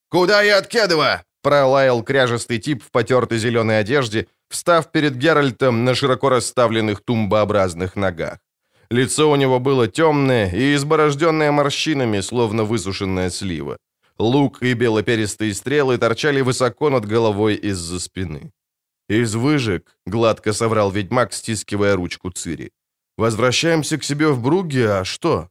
«Куда 0.09 0.43
я 0.43 0.59
от 0.59 0.66
Кедова?»— 0.66 1.23
пролаял 1.43 2.02
кряжестый 2.02 2.59
тип 2.59 2.82
в 2.82 2.90
потертой 2.90 3.39
зеленой 3.39 3.81
одежде, 3.81 4.27
встав 4.48 4.90
перед 4.93 5.16
Геральтом 5.16 5.85
на 5.85 5.94
широко 5.94 6.31
расставленных 6.31 7.01
тумбообразных 7.05 7.97
ногах. 7.97 8.39
Лицо 8.90 9.31
у 9.31 9.36
него 9.36 9.59
было 9.59 9.89
темное 9.89 10.51
и 10.52 10.74
изборожденное 10.74 11.51
морщинами, 11.51 12.23
словно 12.23 12.64
высушенная 12.64 13.31
слива. 13.31 13.77
Лук 14.18 14.62
и 14.62 14.74
белоперистые 14.74 15.52
стрелы 15.52 15.98
торчали 15.98 16.40
высоко 16.40 16.90
над 16.90 17.05
головой 17.05 17.55
из-за 17.55 17.98
спины. 17.98 18.52
«Из 19.09 19.35
выжиг»,— 19.35 19.97
гладко 20.06 20.52
соврал 20.52 20.90
ведьмак, 20.90 21.32
стискивая 21.32 21.97
ручку 21.97 22.31
Цири. 22.31 22.70
«Возвращаемся 23.16 23.98
к 23.98 24.05
себе 24.05 24.28
в 24.28 24.40
Бруге, 24.40 24.90
а 24.90 25.05
что?» 25.05 25.48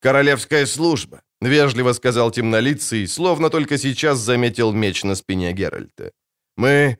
«Королевская 0.00 0.66
служба»,— 0.66 1.22
вежливо 1.40 1.92
сказал 1.92 2.30
темнолицый, 2.30 3.06
словно 3.06 3.50
только 3.50 3.78
сейчас 3.78 4.18
заметил 4.18 4.72
меч 4.72 5.04
на 5.04 5.14
спине 5.14 5.52
Геральта. 5.52 6.12
«Мы 6.56 6.98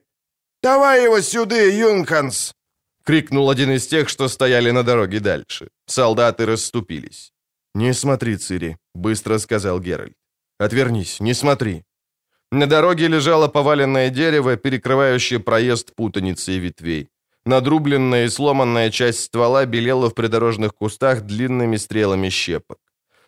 «Давай 0.64 1.04
его 1.04 1.20
сюда, 1.20 1.56
Юнханс!»— 1.56 2.54
крикнул 3.04 3.50
один 3.50 3.70
из 3.70 3.86
тех, 3.86 4.08
что 4.08 4.28
стояли 4.28 4.72
на 4.72 4.82
дороге 4.82 5.20
дальше. 5.20 5.68
Солдаты 5.86 6.46
расступились. 6.46 7.32
«Не 7.74 7.94
смотри, 7.94 8.36
Цири»,— 8.36 8.78
быстро 8.94 9.38
сказал 9.38 9.78
Геральт. 9.80 10.16
«Отвернись, 10.58 11.20
не 11.20 11.34
смотри». 11.34 11.82
На 12.50 12.66
дороге 12.66 13.08
лежало 13.08 13.48
поваленное 13.48 14.08
дерево, 14.08 14.56
перекрывающее 14.56 15.38
проезд 15.38 15.94
путаницей 15.94 16.58
ветвей. 16.58 17.08
Надрубленная 17.46 18.24
и 18.24 18.28
сломанная 18.30 18.90
часть 18.90 19.20
ствола 19.20 19.66
белела 19.66 20.08
в 20.08 20.14
придорожных 20.14 20.74
кустах 20.74 21.22
длинными 21.22 21.76
стрелами 21.76 22.30
щепок. 22.30 22.78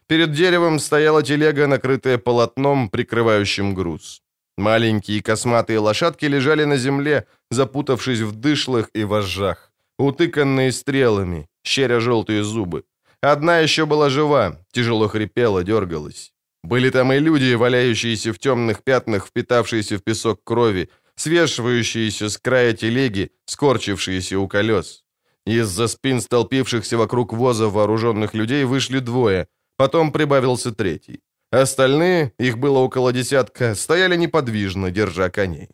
Перед 0.07 0.33
деревом 0.33 0.79
стояла 0.79 1.23
телега, 1.23 1.67
накрытая 1.67 2.19
полотном, 2.19 2.89
прикрывающим 2.89 3.75
груз. 3.75 4.23
Маленькие 4.57 5.23
косматые 5.23 5.81
лошадки 5.81 6.25
лежали 6.27 6.65
на 6.65 6.77
земле, 6.77 7.27
запутавшись 7.51 8.21
в 8.21 8.33
дышлах 8.33 8.89
и 8.95 9.05
вожжах, 9.05 9.71
утыканные 9.99 10.73
стрелами, 10.73 11.47
щеря 11.63 12.01
желтые 12.01 12.43
зубы. 12.43 12.85
Одна 13.21 13.59
еще 13.59 13.85
была 13.85 14.09
жива, 14.09 14.57
тяжело 14.73 15.09
хрипела, 15.09 15.63
дергалась. 15.63 16.33
Были 16.63 16.91
там 16.91 17.13
и 17.13 17.19
люди, 17.19 17.55
валяющиеся 17.55 18.33
в 18.33 18.39
темных 18.39 18.83
пятнах, 18.83 19.27
впитавшиеся 19.27 19.99
в 19.99 20.03
песок 20.03 20.41
крови, 20.45 20.89
свешивающиеся 21.17 22.29
с 22.29 22.39
края 22.39 22.73
телеги, 22.73 23.31
скорчившиеся 23.47 24.39
у 24.39 24.49
колес. 24.49 25.05
Из-за 25.47 25.89
спин 25.89 26.21
столпившихся 26.21 26.97
вокруг 26.99 27.33
воза 27.33 27.69
вооруженных 27.69 28.35
людей 28.35 28.65
вышли 28.65 28.99
двое, 28.99 29.47
потом 29.77 30.13
прибавился 30.13 30.73
третий. 30.73 31.21
Остальные, 31.53 32.33
их 32.39 32.59
было 32.59 32.79
около 32.79 33.13
десятка, 33.13 33.75
стояли 33.75 34.17
неподвижно, 34.17 34.91
держа 34.91 35.31
коней. 35.31 35.69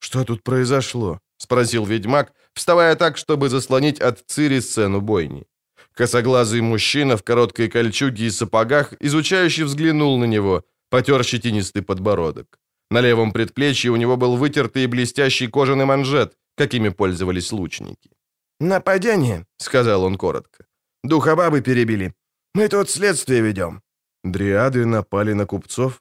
«Что 0.00 0.24
тут 0.24 0.42
произошло?»— 0.42 1.20
спросил 1.36 1.86
ведьмак, 1.86 2.32
вставая 2.52 2.96
так, 2.96 3.16
чтобы 3.16 3.48
заслонить 3.48 4.00
от 4.00 4.24
Цири 4.26 4.60
сцену 4.60 5.00
бойни. 5.00 5.46
Косоглазый 5.94 6.60
мужчина 6.60 7.16
в 7.16 7.22
короткой 7.22 7.68
кольчуге 7.68 8.26
и 8.26 8.30
сапогах, 8.30 8.94
изучающий 9.00 9.64
взглянул 9.64 10.18
на 10.18 10.24
него, 10.24 10.64
потер 10.90 11.24
щетинистый 11.24 11.82
подбородок. 11.82 12.58
На 12.90 13.00
левом 13.00 13.32
предплечье 13.32 13.90
у 13.90 13.96
него 13.96 14.16
был 14.16 14.36
вытертый 14.36 14.84
и 14.84 14.88
блестящий 14.88 15.48
кожаный 15.48 15.84
манжет, 15.84 16.36
какими 16.56 16.90
пользовались 16.90 17.52
лучники. 17.52 18.10
«Нападение»,— 18.60 19.46
сказал 19.58 20.04
он 20.04 20.16
коротко. 20.16 20.66
«Духобабы 21.02 21.60
перебили. 21.60 22.12
Мы 22.54 22.68
тут 22.68 22.90
следствие 22.90 23.42
ведем. 23.42 23.82
Дриады 24.24 24.86
напали 24.86 25.34
на 25.34 25.46
купцов? 25.46 26.00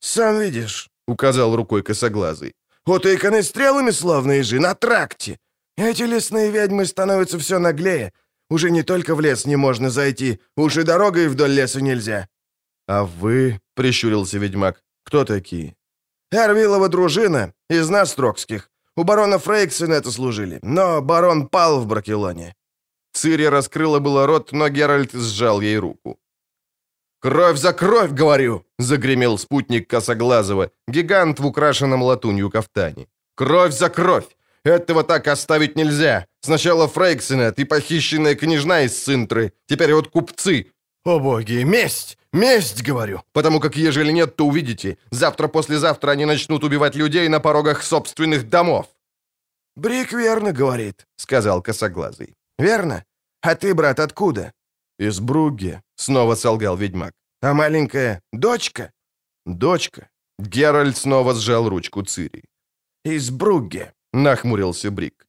«Сам 0.00 0.40
видишь»,— 0.40 0.88
указал 1.06 1.56
рукой 1.56 1.82
косоглазый. 1.82 2.54
«Утыканы 2.86 3.42
стрелами 3.42 3.92
славные 3.92 4.42
же, 4.42 4.58
на 4.60 4.74
тракте. 4.74 5.38
Эти 5.76 6.02
лесные 6.02 6.50
ведьмы 6.50 6.86
становятся 6.86 7.38
все 7.38 7.58
наглее. 7.58 8.12
Уже 8.50 8.70
не 8.70 8.82
только 8.82 9.14
в 9.14 9.20
лес 9.20 9.46
не 9.46 9.56
можно 9.56 9.90
зайти, 9.90 10.40
уж 10.56 10.76
и 10.76 10.82
дорогой 10.82 11.28
вдоль 11.28 11.50
леса 11.50 11.80
нельзя». 11.80 12.28
«А 12.88 13.04
вы»,— 13.04 13.60
прищурился 13.74 14.38
ведьмак,— 14.38 14.82
«кто 15.04 15.24
такие?» 15.24 15.74
«Эрвилова 16.32 16.88
дружина, 16.88 17.52
из 17.70 17.90
нас, 17.90 18.14
Трокских. 18.14 18.70
У 18.96 19.04
барона 19.04 19.38
Фрейксена 19.38 19.94
это 19.94 20.10
служили, 20.12 20.58
но 20.62 21.02
барон 21.02 21.48
пал 21.48 21.80
в 21.80 21.86
Бракелоне». 21.86 22.54
Цири 23.12 23.48
раскрыла 23.48 23.98
было 23.98 24.26
рот, 24.26 24.52
но 24.52 24.68
Геральт 24.68 25.12
сжал 25.12 25.60
ей 25.60 25.78
руку. 25.78 26.18
«Кровь 27.20 27.58
за 27.58 27.72
кровь, 27.72 28.12
говорю!»— 28.12 28.64
загремел 28.78 29.38
спутник 29.38 29.90
Косоглазого, 29.90 30.70
гигант 30.88 31.40
в 31.40 31.46
украшенном 31.46 32.02
латунью 32.02 32.50
кафтане. 32.50 33.08
«Кровь 33.34 33.74
за 33.74 33.90
кровь! 33.90 34.36
Этого 34.64 35.02
так 35.02 35.28
оставить 35.28 35.76
нельзя! 35.76 36.26
Сначала 36.40 36.86
Фрейксенет 36.86 37.58
и 37.58 37.64
похищенная 37.64 38.34
княжна 38.36 38.82
из 38.82 39.04
Синтры, 39.04 39.52
теперь 39.66 39.94
вот 39.94 40.08
купцы!» 40.08 40.72
«О 41.04 41.18
боги, 41.18 41.64
месть! 41.64 42.18
Месть, 42.32 42.82
говорю! 42.82 43.22
Потому 43.32 43.60
как 43.60 43.76
ежели 43.76 44.12
нет, 44.12 44.36
то 44.36 44.46
увидите. 44.46 44.98
Завтра-послезавтра 45.10 46.12
они 46.12 46.26
начнут 46.26 46.64
убивать 46.64 46.94
людей 46.94 47.28
на 47.28 47.40
порогах 47.40 47.82
собственных 47.82 48.48
домов!» 48.48 48.86
«Брик 49.76 50.12
верно 50.12 50.52
говорит»,— 50.52 51.06
сказал 51.16 51.62
Косоглазый. 51.62 52.34
«Верно? 52.58 53.04
А 53.40 53.54
ты, 53.54 53.74
брат, 53.74 53.98
откуда?» 54.00 54.52
«Из 54.98 55.20
Бругге»,— 55.20 55.82
снова 55.96 56.36
солгал 56.36 56.76
ведьмак. 56.76 57.12
«А 57.42 57.54
маленькая 57.54 58.20
дочка?» 58.32 58.92
«Дочка». 59.46 60.08
Геральт 60.38 60.96
снова 60.96 61.34
сжал 61.34 61.68
ручку 61.68 62.02
Цири. 62.02 62.44
«Из 63.06 63.30
Бругге»,— 63.30 63.92
нахмурился 64.12 64.90
Брик. 64.90 65.26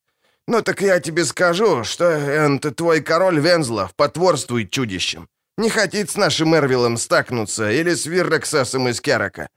«Ну 0.48 0.62
так 0.62 0.82
я 0.82 1.00
тебе 1.00 1.24
скажу, 1.24 1.84
что 1.86 2.04
это 2.04 2.72
твой 2.72 3.02
король 3.02 3.40
Вензлов 3.40 3.94
потворствует 3.96 4.72
чудищем. 4.72 5.30
Не 5.62 5.70
хотит 5.70 6.10
с 6.10 6.18
нашим 6.18 6.56
Эрвилом 6.56 6.98
стакнуться 6.98 7.70
или 7.70 7.94
с 7.94 8.08
Виррексесом 8.08 8.88
из 8.88 9.00
Керака. 9.00 9.48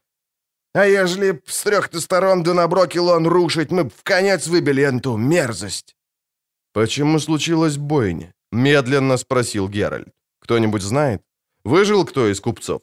А 0.75 0.85
ежели 0.85 1.31
б 1.31 1.41
с 1.47 1.63
трех-то 1.63 1.99
сторон 2.01 2.43
да 2.43 2.53
на 2.53 2.69
Брокелон 2.69 3.27
рушить, 3.27 3.71
мы 3.71 3.85
б 3.85 3.91
в 3.91 4.03
конец 4.03 4.47
выбили 4.47 4.83
эту 4.83 5.17
мерзость». 5.17 5.97
«Почему 6.75 7.19
случилась 7.19 7.79
бойня?»— 7.79 8.35
медленно 8.53 9.17
спросил 9.17 9.67
Геральт. 9.67 10.09
«Кто-нибудь 10.41 10.83
знает? 10.83 11.23
Выжил 11.65 12.05
кто 12.05 12.31
из 12.31 12.41
купцов?» 12.41 12.83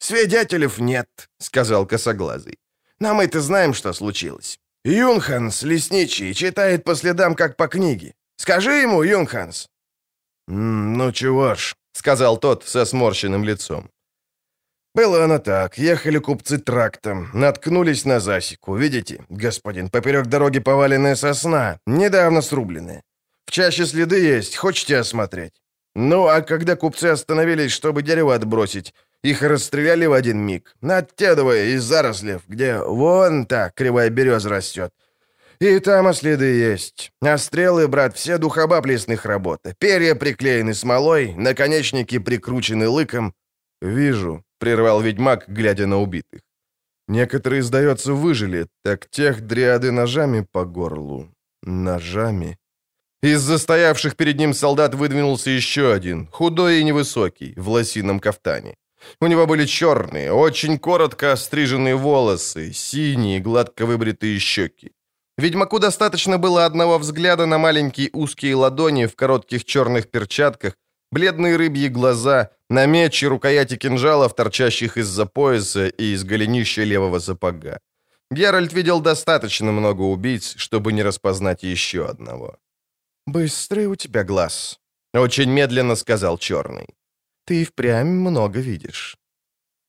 «Свидетелей 0.00 0.68
нет»,— 0.78 1.08
сказал 1.38 1.86
Косоглазый. 1.86 2.58
«Но 2.98 3.14
мы-то 3.14 3.40
знаем, 3.40 3.72
что 3.72 3.92
случилось. 3.92 4.58
Юнханс, 4.84 5.62
лесничий, 5.62 6.34
читает 6.34 6.82
по 6.82 6.96
следам, 6.96 7.36
как 7.36 7.56
по 7.56 7.68
книге. 7.68 8.14
Скажи 8.36 8.82
ему, 8.82 9.04
Юнханс». 9.04 9.68
«Ну 10.48 11.12
чего 11.12 11.54
ж»,— 11.54 11.76
сказал 11.98 12.38
тот 12.38 12.64
со 12.64 12.84
сморщенным 12.84 13.44
лицом. 13.44 13.90
«Было 14.94 15.24
оно 15.24 15.38
так. 15.38 15.78
Ехали 15.78 16.18
купцы 16.18 16.58
трактом, 16.58 17.28
наткнулись 17.34 18.04
на 18.04 18.20
засеку. 18.20 18.76
Видите, 18.76 19.24
господин, 19.28 19.90
поперек 19.90 20.26
дороги 20.26 20.60
поваленная 20.60 21.16
сосна, 21.16 21.78
недавно 21.86 22.42
срубленная. 22.42 23.02
В 23.46 23.50
чаще 23.50 23.86
следы 23.86 24.20
есть, 24.20 24.56
хочете 24.56 24.98
осмотреть? 24.98 25.54
Ну, 25.94 26.26
а 26.26 26.40
когда 26.40 26.76
купцы 26.76 27.06
остановились, 27.06 27.72
чтобы 27.72 28.02
дерево 28.02 28.34
отбросить, 28.34 28.94
их 29.24 29.42
расстреляли 29.42 30.06
в 30.06 30.12
один 30.12 30.38
миг, 30.38 30.76
оттедывая 30.82 31.64
из 31.74 31.82
зарослев, 31.82 32.42
где 32.48 32.78
вон 32.78 33.46
та 33.46 33.70
кривая 33.70 34.10
береза 34.10 34.48
растет. 34.48 34.92
И 35.60 35.80
там 35.80 36.14
следы 36.14 36.44
есть. 36.44 37.10
А 37.20 37.36
стрелы, 37.38 37.88
брат, 37.88 38.16
все 38.16 38.38
духоба 38.38 38.80
лесных 38.86 39.26
работ. 39.26 39.60
Перья 39.78 40.14
приклеены 40.14 40.72
смолой, 40.72 41.34
наконечники 41.34 42.18
прикручены 42.18 42.88
лыком. 42.88 43.34
«Вижу»,— 43.80 44.44
прервал 44.58 45.00
ведьмак, 45.00 45.44
глядя 45.48 45.86
на 45.86 45.98
убитых. 45.98 46.40
«Некоторые, 47.08 47.62
сдается, 47.62 48.12
выжили, 48.12 48.66
так 48.84 49.08
тех 49.10 49.40
дриады 49.40 49.90
ножами 49.90 50.46
по 50.52 50.64
горлу. 50.64 51.28
Ножами». 51.62 52.56
Из 53.22 53.40
застоявших 53.40 54.14
перед 54.14 54.38
ним 54.38 54.54
солдат 54.54 54.94
выдвинулся 54.94 55.50
еще 55.50 55.92
один, 55.92 56.28
худой 56.28 56.80
и 56.80 56.84
невысокий, 56.84 57.54
в 57.56 57.68
лосином 57.68 58.20
кафтане. 58.20 58.76
У 59.20 59.26
него 59.26 59.46
были 59.46 59.66
черные, 59.66 60.32
очень 60.32 60.78
коротко 60.78 61.32
остриженные 61.32 61.96
волосы, 61.96 62.72
синие, 62.72 63.40
гладко 63.40 63.86
выбритые 63.86 64.38
щеки. 64.38 64.92
Ведьмаку 65.38 65.78
достаточно 65.78 66.36
было 66.36 66.66
одного 66.66 66.98
взгляда 66.98 67.46
на 67.46 67.58
маленькие 67.58 68.10
узкие 68.12 68.54
ладони 68.54 69.06
в 69.06 69.16
коротких 69.16 69.64
черных 69.64 70.10
перчатках, 70.10 70.74
бледные 71.10 71.56
рыбьи 71.56 71.88
глаза, 71.88 72.50
на 72.68 72.86
меч 72.86 73.22
и 73.22 73.26
рукояти 73.26 73.76
кинжалов, 73.76 74.34
торчащих 74.34 74.98
из-за 74.98 75.24
пояса 75.24 75.86
и 75.86 76.12
из 76.12 76.24
голенища 76.24 76.82
левого 76.82 77.20
сапога. 77.20 77.80
Геральт 78.30 78.72
видел 78.74 79.00
достаточно 79.00 79.72
много 79.72 80.02
убийц, 80.02 80.54
чтобы 80.56 80.92
не 80.92 81.02
распознать 81.02 81.62
еще 81.62 82.06
одного. 82.06 82.58
«Быстрый 83.26 83.86
у 83.86 83.94
тебя 83.94 84.24
глаз»,— 84.24 84.80
очень 85.14 85.50
медленно 85.50 85.96
сказал 85.96 86.36
Черный. 86.36 86.88
Ты 87.48 87.64
впрямь 87.64 88.08
много 88.08 88.60
видишь». 88.60 89.16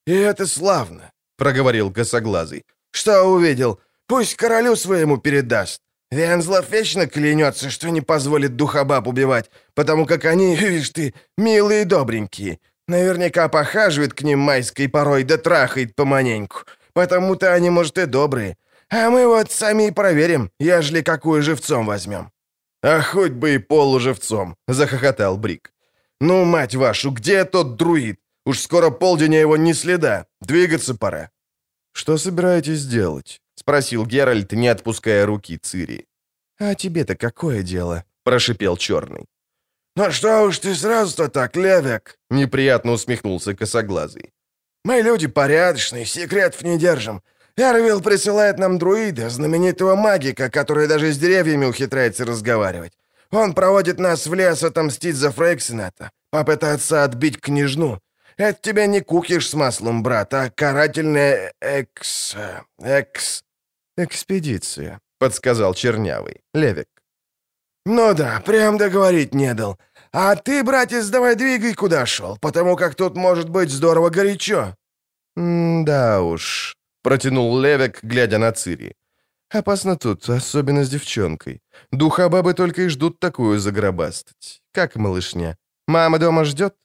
«И 0.07 0.13
это 0.13 0.47
славно»,— 0.47 1.11
проговорил 1.37 1.91
косоглазый. 1.91 2.63
«Что 2.91 3.23
увидел? 3.23 3.81
Пусть 4.09 4.35
королю 4.35 4.75
своему 4.75 5.17
передаст. 5.17 5.81
Вензлов 6.11 6.71
вечно 6.71 7.05
клянется, 7.05 7.69
что 7.69 7.91
не 7.91 8.01
позволит 8.01 8.55
духобаб 8.55 9.07
убивать, 9.07 9.51
потому 9.75 10.07
как 10.07 10.25
они, 10.25 10.55
видишь 10.61 10.89
ты, 10.89 11.13
милые 11.37 11.81
и 11.81 11.85
добренькие. 11.85 12.57
Наверняка 12.87 13.49
похаживает 13.49 14.13
к 14.13 14.23
ним 14.23 14.39
майской 14.39 14.89
порой 14.89 15.23
да 15.23 15.37
трахает 15.37 15.95
поманеньку. 15.95 16.65
Потому-то 16.93 17.53
они, 17.53 17.69
может, 17.69 17.99
и 17.99 18.07
добрые. 18.07 18.57
А 18.89 19.11
мы 19.11 19.27
вот 19.27 19.51
сами 19.51 19.87
и 19.87 19.91
проверим, 19.91 20.49
ежели 20.59 21.03
какую 21.03 21.43
живцом 21.43 21.85
возьмем». 21.85 22.31
«А 22.81 23.01
хоть 23.01 23.33
бы 23.33 23.53
и 23.53 23.59
полуживцом»,— 23.59 24.55
захохотал 24.67 25.37
Брик. 25.37 25.71
«Ну, 26.21 26.45
мать 26.45 26.75
вашу, 26.75 27.11
где 27.11 27.45
тот 27.45 27.75
друид? 27.75 28.19
Уж 28.45 28.59
скоро 28.59 28.89
полдень, 28.89 29.35
а 29.35 29.39
его 29.39 29.57
ни 29.57 29.73
следа. 29.73 30.25
Двигаться 30.41 30.95
пора». 30.95 31.29
«Что 31.93 32.17
собираетесь 32.17 32.85
делать?»— 32.85 33.41
спросил 33.59 34.05
Геральт, 34.05 34.53
не 34.53 34.69
отпуская 34.69 35.25
руки 35.25 35.57
Цири. 35.57 36.05
«А 36.59 36.75
тебе-то 36.75 37.15
какое 37.15 37.61
дело?»— 37.63 38.03
прошипел 38.23 38.77
Черный. 38.77 39.25
«Ну 39.95 40.11
что 40.11 40.43
уж 40.43 40.59
ты 40.59 40.75
сразу-то 40.75 41.27
так, 41.27 41.55
Левик?»— 41.55 42.17
неприятно 42.29 42.93
усмехнулся 42.93 43.53
Косоглазый. 43.53 44.31
«Мы 44.85 45.01
люди 45.01 45.27
порядочные, 45.27 46.05
секретов 46.05 46.61
не 46.61 46.77
держим. 46.77 47.21
Эрвилл 47.57 48.01
присылает 48.01 48.59
нам 48.59 48.77
друида, 48.77 49.29
знаменитого 49.29 49.95
магика, 49.95 50.49
который 50.49 50.87
даже 50.87 51.11
с 51.11 51.17
деревьями 51.17 51.65
ухитряется 51.65 52.25
разговаривать. 52.25 52.93
Он 53.31 53.53
проводит 53.53 53.99
нас 53.99 54.27
в 54.27 54.33
лес 54.33 54.63
отомстить 54.63 55.15
за 55.15 55.31
Фрейксената, 55.31 56.11
попытаться 56.31 57.03
отбить 57.03 57.41
княжну. 57.41 57.99
Это 58.37 58.57
тебе 58.61 58.87
не 58.87 59.01
кукиш 59.01 59.49
с 59.49 59.53
маслом, 59.53 60.01
брат, 60.01 60.33
а 60.33 60.49
карательная 60.49 61.53
экс... 61.59 62.35
экс... 62.81 63.43
экспедиция»,— 64.03 64.99
подсказал 65.19 65.73
Чернявый, 65.73 66.41
Левик. 66.53 66.87
«Ну 67.85 68.13
да, 68.13 68.41
прям 68.45 68.77
договорить 68.77 69.33
не 69.33 69.53
дал. 69.53 69.77
А 70.11 70.35
ты, 70.35 70.63
братец, 70.63 71.09
давай 71.09 71.35
двигай, 71.35 71.73
куда 71.73 72.05
шел, 72.05 72.37
потому 72.41 72.75
как 72.75 72.95
тут 72.95 73.15
может 73.15 73.49
быть 73.49 73.69
здорово 73.69 74.09
горячо». 74.09 74.75
«Да 75.35 76.21
уж»,— 76.21 76.75
протянул 77.03 77.59
Левик, 77.59 78.03
глядя 78.03 78.37
на 78.37 78.51
Цири. 78.51 78.95
Опасно 79.51 79.95
тут, 79.95 80.29
особенно 80.29 80.83
с 80.83 80.89
девчонкой. 80.89 81.61
Духа 81.91 82.29
бабы 82.29 82.53
только 82.53 82.83
и 82.83 82.87
ждут 82.87 83.19
такую 83.19 83.59
загробастать. 83.59 84.61
Как 84.71 84.95
малышня? 84.95 85.57
Мама 85.87 86.19
дома 86.19 86.45
ждет?» 86.45 86.75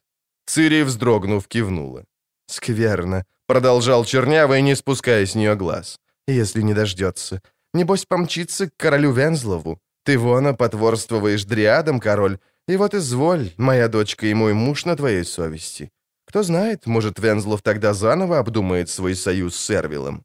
Цири, 0.47 0.83
вздрогнув, 0.83 1.47
кивнула. 1.47 2.05
«Скверно»,— 2.47 3.23
продолжал 3.47 4.05
Чернявый, 4.05 4.63
не 4.63 4.75
спуская 4.75 5.25
с 5.25 5.35
нее 5.35 5.55
глаз. 5.55 5.99
«Если 6.27 6.61
не 6.61 6.73
дождется. 6.73 7.41
Небось 7.73 8.05
помчится 8.05 8.69
к 8.69 8.77
королю 8.77 9.11
Вензлову. 9.11 9.79
Ты 10.05 10.17
вон 10.17 10.55
потворствуешь 10.55 11.45
дриадам, 11.45 11.99
король, 11.99 12.37
и 12.67 12.77
вот 12.77 12.93
изволь, 12.93 13.51
моя 13.57 13.87
дочка 13.87 14.27
и 14.27 14.33
мой 14.33 14.53
муж 14.53 14.85
на 14.85 14.95
твоей 14.95 15.23
совести. 15.23 15.91
Кто 16.27 16.43
знает, 16.43 16.87
может, 16.87 17.19
Вензлов 17.19 17.61
тогда 17.61 17.93
заново 17.93 18.39
обдумает 18.39 18.89
свой 18.89 19.15
союз 19.15 19.55
с 19.55 19.69
Эрвилом. 19.69 20.23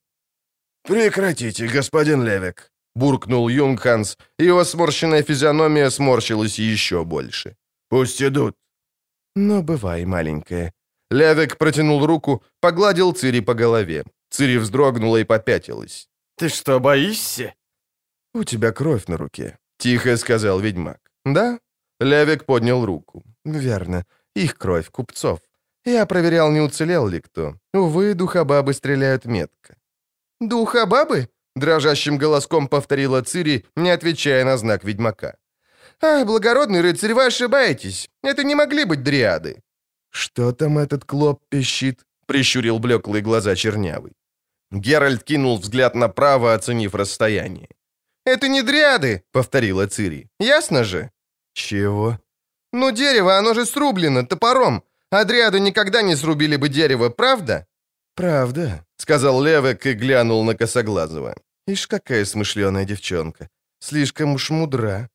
«Прекратите, 0.85 1.67
господин 1.67 2.25
Левик»,— 2.25 2.71
буркнул 2.95 3.49
Юнгханс, 3.49 4.17
и 4.39 4.45
его 4.45 4.65
сморщенная 4.65 5.23
физиономия 5.23 5.91
сморщилась 5.91 6.59
еще 6.59 7.05
больше. 7.05 7.57
«Пусть 7.89 8.23
идут». 8.23 8.57
«Ну, 9.37 9.63
бывай, 9.63 10.05
маленькая». 10.05 10.73
Левик 11.11 11.59
протянул 11.59 12.07
руку, 12.07 12.43
погладил 12.61 13.13
Цири 13.13 13.41
по 13.41 13.55
голове. 13.55 14.05
Цири 14.31 14.59
вздрогнула 14.59 15.19
и 15.19 15.25
попятилась. 15.25 16.09
«Ты 16.37 16.49
что, 16.49 16.81
боишься?» 16.81 17.55
«У 18.35 18.45
тебя 18.45 18.73
кровь 18.73 19.09
на 19.09 19.17
руке»,— 19.17 19.59
тихо 19.79 20.17
сказал 20.17 20.61
ведьмак. 20.61 21.01
«Да?» 21.25 21.59
Левик 22.01 22.45
поднял 22.45 22.87
руку. 22.87 23.23
«Верно. 23.45 24.05
Их 24.37 24.57
кровь, 24.57 24.89
купцов. 24.91 25.41
Я 25.85 26.07
проверял, 26.07 26.51
не 26.53 26.61
уцелел 26.61 27.09
ли 27.09 27.21
кто. 27.21 27.55
Увы, 27.75 28.15
духобабы 28.15 28.75
стреляют 28.75 29.25
метко. 29.25 29.77
«Духа 30.41 30.87
бабы?»— 30.87 31.29
дрожащим 31.57 32.19
голоском 32.19 32.69
повторила 32.69 33.23
Цири, 33.23 33.65
не 33.77 33.91
отвечая 33.91 34.45
на 34.45 34.57
знак 34.57 34.85
ведьмака. 34.85 35.37
«Ах, 36.01 36.27
благородный 36.27 36.81
рыцарь, 36.81 37.15
вы 37.15 37.27
ошибаетесь. 37.27 38.09
Это 38.23 38.45
не 38.45 38.55
могли 38.55 38.85
быть 38.85 39.03
дриады». 39.03 39.63
«Что 40.11 40.53
там 40.53 40.79
этот 40.79 41.05
клоп 41.05 41.43
пищит?»— 41.49 42.01
прищурил 42.27 42.79
блеклые 42.79 43.23
глаза 43.23 43.55
чернявый. 43.55 44.13
Геральт 44.73 45.25
кинул 45.25 45.59
взгляд 45.59 45.95
направо, 45.95 46.55
оценив 46.55 46.95
расстояние. 46.95 47.69
«Это 48.25 48.49
не 48.49 48.63
дриады»,— 48.63 49.23
повторила 49.33 49.87
Цири. 49.87 50.29
«Ясно 50.41 50.85
же?» 50.85 51.11
«Чего?» 51.53 52.19
«Ну, 52.73 52.93
дерево, 52.93 53.39
оно 53.39 53.55
же 53.55 53.67
срублено 53.67 54.23
топором. 54.25 54.83
А 55.11 55.25
дриады 55.25 55.59
никогда 55.61 56.03
не 56.03 56.17
срубили 56.17 56.57
бы 56.57 56.69
дерево, 56.69 57.11
правда?» 57.11 57.67
«Правда»,— 58.15 58.85
сказал 58.97 59.43
Левек 59.43 59.87
и 59.87 59.95
глянул 59.95 60.45
на 60.45 60.55
Косоглазого. 60.55 61.35
«Ишь, 61.67 61.87
какая 61.87 62.25
смышленая 62.25 62.85
девчонка. 62.85 63.49
Слишком 63.81 64.35
уж 64.35 64.51
мудра». 64.51 65.09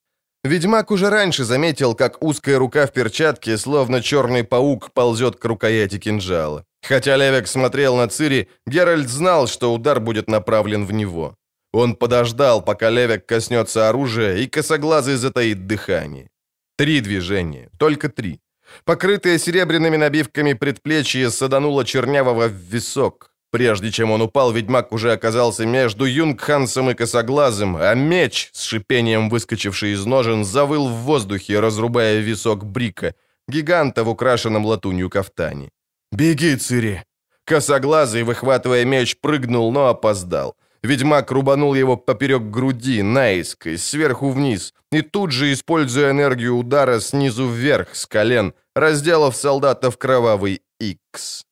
Ведьмак 0.46 0.92
уже 0.92 1.10
раньше 1.10 1.44
заметил, 1.44 1.96
как 1.96 2.24
узкая 2.24 2.60
рука 2.60 2.86
в 2.86 2.92
перчатке, 2.92 3.58
словно 3.58 4.00
черный 4.02 4.44
паук, 4.44 4.92
ползет 4.94 5.38
к 5.38 5.46
рукояти 5.46 5.98
кинжала. 5.98 6.64
Хотя 6.84 7.18
Левек 7.18 7.48
смотрел 7.48 7.96
на 7.98 8.08
Цири, 8.08 8.48
Геральт 8.68 9.10
знал, 9.10 9.48
что 9.48 9.74
удар 9.74 10.00
будет 10.00 10.30
направлен 10.30 10.86
в 10.86 10.92
него. 10.92 11.36
Он 11.74 11.96
подождал, 11.96 12.62
пока 12.62 12.92
Левек 12.92 13.26
коснется 13.26 13.90
оружия, 13.90 14.38
и 14.38 14.48
косоглазый 14.48 15.16
затаит 15.16 15.66
дыхание. 15.66 16.30
Три 16.78 17.02
движения, 17.02 17.70
только 17.80 18.10
три. 18.10 18.40
Покрытое 18.84 19.40
серебряными 19.40 19.98
набивками 19.98 20.54
предплечье 20.54 21.32
садануло 21.32 21.86
чернявого 21.86 22.48
в 22.48 22.54
висок. 22.54 23.32
Прежде 23.56 23.90
чем 23.90 24.12
он 24.12 24.22
упал, 24.22 24.52
ведьмак 24.52 24.92
уже 24.92 25.14
оказался 25.14 25.66
между 25.66 26.04
Юнгхансом 26.04 26.90
и 26.90 26.94
Косоглазым, 26.94 27.78
а 27.78 27.96
меч, 27.96 28.50
с 28.52 28.64
шипением 28.64 29.30
выскочивший 29.30 29.94
из 29.94 30.06
ножен, 30.06 30.44
завыл 30.44 30.90
в 30.90 31.06
воздухе, 31.06 31.62
разрубая 31.62 32.20
висок 32.20 32.66
Брика, 32.66 33.14
гиганта 33.48 34.04
в 34.04 34.10
украшенном 34.10 34.66
латунью 34.66 35.10
кафтане. 35.10 35.70
«Беги, 36.12 36.58
Цири!» 36.58 37.04
Косоглазый, 37.46 38.24
выхватывая 38.24 38.84
меч, 38.84 39.16
прыгнул, 39.22 39.72
но 39.72 39.88
опоздал. 39.88 40.58
Ведьмак 40.84 41.32
рубанул 41.32 41.76
его 41.76 41.96
поперек 41.96 42.42
груди, 42.42 43.04
наискось, 43.04 43.86
сверху 43.86 44.32
вниз, 44.32 44.74
и 44.92 45.02
тут 45.02 45.32
же, 45.32 45.54
используя 45.54 46.12
энергию 46.12 46.58
удара 46.58 47.00
снизу 47.00 47.48
вверх, 47.48 47.96
с 47.96 48.06
колен, 48.06 48.54
разделав 48.76 49.34
солдата 49.34 49.92
в 49.92 49.98
кровавый 49.98 50.62
икс. 50.82 51.46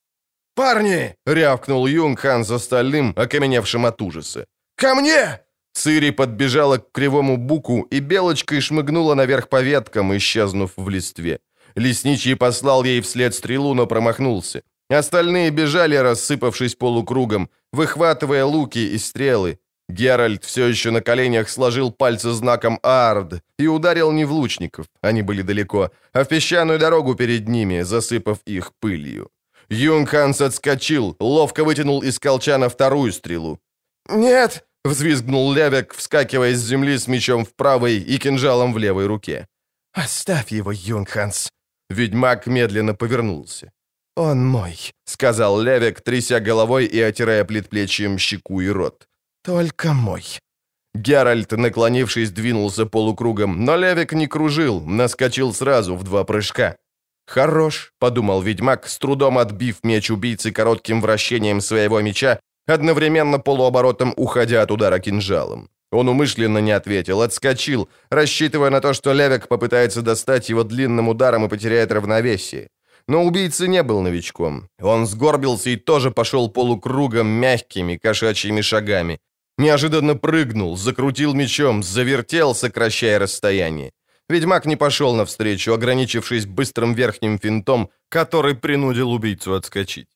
«Парни!»— 0.56 1.16
рявкнул 1.26 1.88
Юнгхан 1.88 2.44
за 2.44 2.56
остальным, 2.56 3.14
окаменевшим 3.16 3.86
от 3.86 4.02
ужаса. 4.02 4.46
«Ко 4.76 4.96
мне!» 4.96 5.40
Цири 5.74 6.12
подбежала 6.12 6.78
к 6.78 6.92
кривому 6.92 7.38
буку 7.38 7.88
и 7.92 8.00
белочкой 8.00 8.62
шмыгнула 8.62 9.16
наверх 9.16 9.48
по 9.48 9.62
веткам, 9.62 10.16
исчезнув 10.16 10.72
в 10.78 10.90
листве. 10.90 11.40
Лесничий 11.76 12.36
послал 12.36 12.84
ей 12.84 13.02
вслед 13.02 13.34
стрелу, 13.34 13.74
но 13.74 13.88
промахнулся. 13.88 14.62
Остальные 14.90 15.50
бежали, 15.50 15.96
рассыпавшись 15.96 16.76
полукругом, 16.76 17.50
выхватывая 17.72 18.46
луки 18.46 18.94
и 18.94 18.98
стрелы. 19.00 19.58
Геральт 19.90 20.46
все 20.46 20.68
еще 20.68 20.92
на 20.92 21.02
коленях 21.02 21.50
сложил 21.50 21.92
пальцы 21.92 22.32
знаком 22.32 22.80
«Ард» 22.84 23.42
и 23.60 23.68
ударил 23.68 24.12
не 24.12 24.26
в 24.26 24.32
лучников, 24.32 24.86
они 25.02 25.24
были 25.24 25.42
далеко, 25.42 25.92
а 26.14 26.24
в 26.24 26.28
песчаную 26.28 26.80
дорогу 26.80 27.16
перед 27.16 27.50
ними, 27.50 27.82
засыпав 27.82 28.38
их 28.46 28.72
пылью. 28.80 29.30
Юнгханс 29.74 30.42
отскочил, 30.42 31.16
ловко 31.20 31.64
вытянул 31.64 32.04
из 32.04 32.20
колчана 32.20 32.70
вторую 32.70 33.12
стрелу. 33.12 33.60
«Нет!»— 34.10 34.66
взвизгнул 34.86 35.54
Левик, 35.54 35.94
вскакивая 35.94 36.54
с 36.54 36.60
земли 36.60 36.98
с 36.98 37.08
мечом 37.08 37.44
в 37.44 37.54
правой 37.56 37.98
и 37.98 38.18
кинжалом 38.18 38.74
в 38.74 38.78
левой 38.78 39.08
руке. 39.08 39.48
«Оставь 39.94 40.52
его, 40.52 40.72
Юнгханс!» 40.72 41.50
Ведьмак 41.90 42.48
медленно 42.48 42.94
повернулся. 42.94 43.72
«Он 44.16 44.46
мой»,— 44.46 44.92
сказал 45.06 45.62
Левик, 45.62 46.02
тряся 46.02 46.40
головой 46.40 46.86
и 46.86 47.00
отирая 47.02 47.44
предплечьем 47.46 48.18
щеку 48.18 48.62
и 48.62 48.70
рот. 48.70 49.08
«Только 49.44 49.94
мой». 49.94 50.24
Геральт, 50.96 51.52
наклонившись, 51.52 52.32
двинулся 52.32 52.86
полукругом, 52.86 53.66
но 53.66 53.76
Левик 53.76 54.14
не 54.14 54.28
кружил, 54.28 54.82
наскочил 54.82 55.54
сразу 55.54 55.96
в 55.96 56.04
два 56.04 56.24
прыжка. 56.24 56.76
«Хорош»,— 57.26 57.94
подумал 58.00 58.42
ведьмак, 58.42 58.88
с 58.88 58.98
трудом 58.98 59.38
отбив 59.38 59.84
меч 59.84 60.12
убийцы 60.12 60.52
коротким 60.52 61.02
вращением 61.02 61.62
своего 61.62 62.02
меча, 62.02 62.40
одновременно 62.68 63.40
полуоборотом 63.40 64.14
уходя 64.18 64.62
от 64.62 64.72
удара 64.72 65.00
кинжалом. 65.00 65.70
Он 65.92 66.10
умышленно 66.10 66.58
не 66.58 66.72
ответил, 66.72 67.22
отскочил, 67.22 67.88
рассчитывая 68.10 68.72
на 68.72 68.82
то, 68.82 68.94
что 68.94 69.14
Левик 69.14 69.48
попытается 69.48 70.02
достать 70.02 70.50
его 70.50 70.64
длинным 70.64 71.08
ударом 71.08 71.46
и 71.46 71.50
потеряет 71.50 71.92
равновесие. 71.92 72.68
Но 73.08 73.24
убийца 73.24 73.68
не 73.68 73.84
был 73.84 74.02
новичком. 74.02 74.70
Он 74.82 75.06
сгорбился 75.06 75.70
и 75.70 75.76
тоже 75.76 76.10
пошел 76.10 76.50
полукругом 76.50 77.28
мягкими 77.28 77.98
кошачьими 77.98 78.62
шагами. 78.62 79.20
Неожиданно 79.58 80.16
прыгнул, 80.16 80.78
закрутил 80.78 81.34
мечом, 81.34 81.84
завертел, 81.84 82.56
сокращая 82.56 83.20
расстояние. 83.20 83.92
Ведьмак 84.30 84.66
не 84.66 84.78
пошел 84.78 85.16
навстречу, 85.16 85.74
ограничившись 85.74 86.46
быстрым 86.46 86.94
верхним 86.94 87.38
финтом, 87.40 87.90
который 88.10 88.56
принудил 88.56 89.12
убийцу 89.12 89.54
отскочить. 89.54 90.08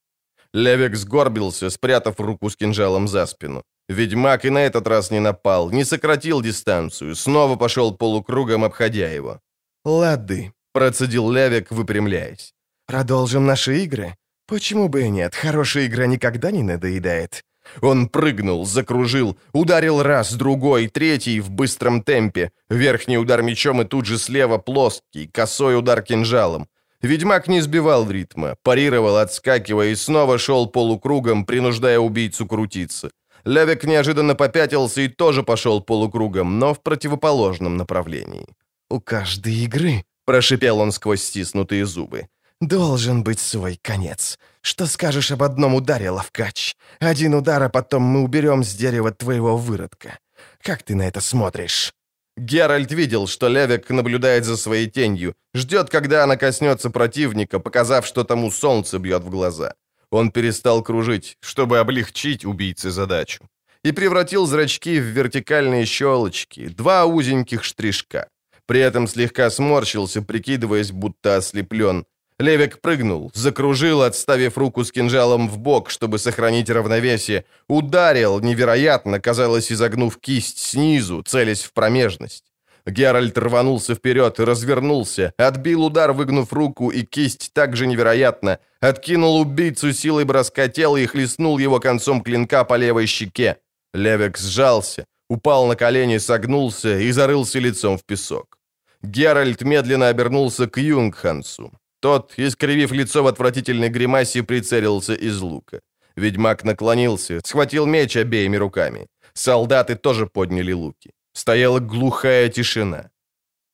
Левик 0.54 0.96
сгорбился, 0.96 1.70
спрятав 1.70 2.20
руку 2.20 2.50
с 2.50 2.56
кинжалом 2.56 3.08
за 3.08 3.26
спину. 3.26 3.64
Ведьмак 3.90 4.46
и 4.46 4.50
на 4.50 4.60
этот 4.60 4.88
раз 4.88 5.12
не 5.12 5.20
напал, 5.20 5.72
не 5.72 5.86
сократил 5.86 6.42
дистанцию, 6.42 7.16
снова 7.16 7.58
пошел 7.58 7.96
полукругом, 7.96 8.64
обходя 8.64 9.10
его. 9.10 9.40
«Лады»,— 9.86 10.54
процедил 10.74 11.32
Левик, 11.32 11.72
выпрямляясь. 11.72 12.54
«Продолжим 12.86 13.46
наши 13.46 13.84
игры? 13.84 14.16
Почему 14.48 14.90
бы 14.90 15.04
и 15.04 15.10
нет? 15.10 15.36
Хорошая 15.36 15.88
игра 15.88 16.08
никогда 16.08 16.52
не 16.52 16.64
надоедает». 16.64 17.44
Он 17.82 18.10
прыгнул, 18.10 18.66
закружил, 18.66 19.38
ударил 19.54 20.04
раз, 20.04 20.34
другой, 20.34 20.88
третий 20.88 21.40
в 21.40 21.50
быстром 21.50 22.02
темпе. 22.02 22.52
Верхний 22.70 23.18
удар 23.18 23.42
мечом 23.42 23.82
и 23.82 23.86
тут 23.86 24.06
же 24.06 24.18
слева 24.18 24.58
плоский, 24.58 25.28
косой 25.28 25.78
удар 25.78 26.02
кинжалом. 26.02 26.68
Ведьмак 27.02 27.48
не 27.48 27.62
сбивал 27.62 28.10
ритма, 28.10 28.56
парировал, 28.64 29.18
отскакивая 29.18 29.90
и 29.90 29.96
снова 29.96 30.38
шел 30.38 30.68
полукругом, 30.68 31.46
принуждая 31.46 32.00
убийцу 32.00 32.48
крутиться. 32.48 33.12
Левик 33.46 33.84
неожиданно 33.84 34.36
попятился 34.36 35.02
и 35.02 35.08
тоже 35.08 35.44
пошел 35.44 35.80
полукругом, 35.82 36.60
но 36.60 36.74
в 36.74 36.82
противоположном 36.82 37.78
направлении. 37.78 38.48
«У 38.90 39.00
каждой 39.00 39.54
игры»,— 39.54 40.04
прошипел 40.26 40.80
он 40.80 40.92
сквозь 40.92 41.24
стиснутые 41.24 41.86
зубы,— 41.86 42.28
«должен 42.62 43.24
быть 43.24 43.40
свой 43.40 43.80
конец. 43.82 44.40
Что 44.62 44.86
скажешь 44.86 45.32
об 45.32 45.44
одном 45.44 45.76
ударе, 45.76 46.10
Лавкач? 46.10 46.76
Один 47.00 47.36
удар, 47.36 47.62
а 47.64 47.70
потом 47.70 48.04
мы 48.04 48.24
уберем 48.24 48.64
с 48.64 48.74
дерева 48.74 49.12
твоего 49.12 49.58
выродка. 49.58 50.20
Как 50.62 50.84
ты 50.84 50.96
на 50.96 51.08
это 51.08 51.22
смотришь?» 51.22 51.94
Геральт 52.38 52.92
видел, 52.92 53.28
что 53.28 53.48
Левик 53.48 53.90
наблюдает 53.90 54.46
за 54.46 54.58
своей 54.58 54.88
тенью, 54.88 55.36
ждет, 55.56 55.90
когда 55.90 56.24
она 56.24 56.38
коснется 56.38 56.90
противника, 56.90 57.60
показав, 57.60 58.06
что 58.06 58.24
тому 58.24 58.52
солнце 58.52 59.00
бьет 59.00 59.24
в 59.24 59.30
глаза. 59.30 59.74
Он 60.12 60.32
перестал 60.32 60.84
кружить, 60.84 61.38
чтобы 61.42 61.80
облегчить 61.80 62.46
убийце 62.46 62.92
задачу. 62.92 63.50
И 63.84 63.92
превратил 63.92 64.46
зрачки 64.46 65.00
в 65.00 65.04
вертикальные 65.04 65.86
щелочки, 65.86 66.68
два 66.68 67.06
узеньких 67.06 67.64
штришка. 67.64 68.28
При 68.66 68.82
этом 68.82 69.08
слегка 69.08 69.50
сморщился, 69.50 70.22
прикидываясь, 70.22 70.92
будто 70.92 71.38
ослеплен, 71.38 72.06
Левик 72.40 72.82
прыгнул, 72.82 73.32
закружил, 73.34 74.04
отставив 74.04 74.58
руку 74.58 74.84
с 74.84 74.92
кинжалом 74.92 75.50
в 75.50 75.58
бок, 75.58 75.90
чтобы 75.90 76.20
сохранить 76.20 76.70
равновесие, 76.70 77.46
ударил, 77.68 78.40
невероятно, 78.40 79.20
казалось, 79.20 79.72
изогнув 79.72 80.20
кисть 80.20 80.60
снизу, 80.60 81.24
целясь 81.24 81.64
в 81.64 81.74
промежность. 81.74 82.44
Геральт 82.86 83.38
рванулся 83.38 83.96
вперед 83.96 84.40
развернулся, 84.40 85.34
отбил 85.38 85.86
удар, 85.86 86.14
выгнув 86.14 86.54
руку, 86.54 86.90
и 86.90 87.04
кисть 87.04 87.52
также 87.54 87.88
невероятно, 87.88 88.60
откинул 88.80 89.42
убийцу 89.42 89.92
силой 89.92 90.24
броска 90.24 90.68
тела 90.68 90.98
и 90.98 91.08
хлестнул 91.08 91.58
его 91.58 91.80
концом 91.80 92.22
клинка 92.22 92.64
по 92.64 92.78
левой 92.78 93.08
щеке. 93.08 93.58
Левик 93.94 94.38
сжался, 94.38 95.06
упал 95.28 95.66
на 95.66 95.76
колени, 95.76 96.20
согнулся 96.20 97.00
и 97.00 97.12
зарылся 97.12 97.60
лицом 97.60 97.98
в 97.98 98.04
песок. 98.06 98.58
Геральт 99.02 99.64
медленно 99.64 100.08
обернулся 100.08 100.68
к 100.68 100.78
Юнгхансу. 100.78 101.72
Тот, 102.00 102.34
искривив 102.38 102.92
лицо 102.92 103.24
в 103.24 103.28
отвратительной 103.28 103.90
гримасе, 103.90 104.44
прицелился 104.44 105.14
из 105.14 105.42
лука. 105.42 105.80
Ведьмак 106.16 106.64
наклонился, 106.64 107.40
схватил 107.44 107.86
меч 107.86 108.18
обеими 108.18 108.58
руками. 108.58 109.08
Солдаты 109.34 109.96
тоже 109.96 110.26
подняли 110.26 110.74
луки. 110.74 111.12
Стояла 111.34 111.80
глухая 111.80 112.50
тишина. 112.50 113.10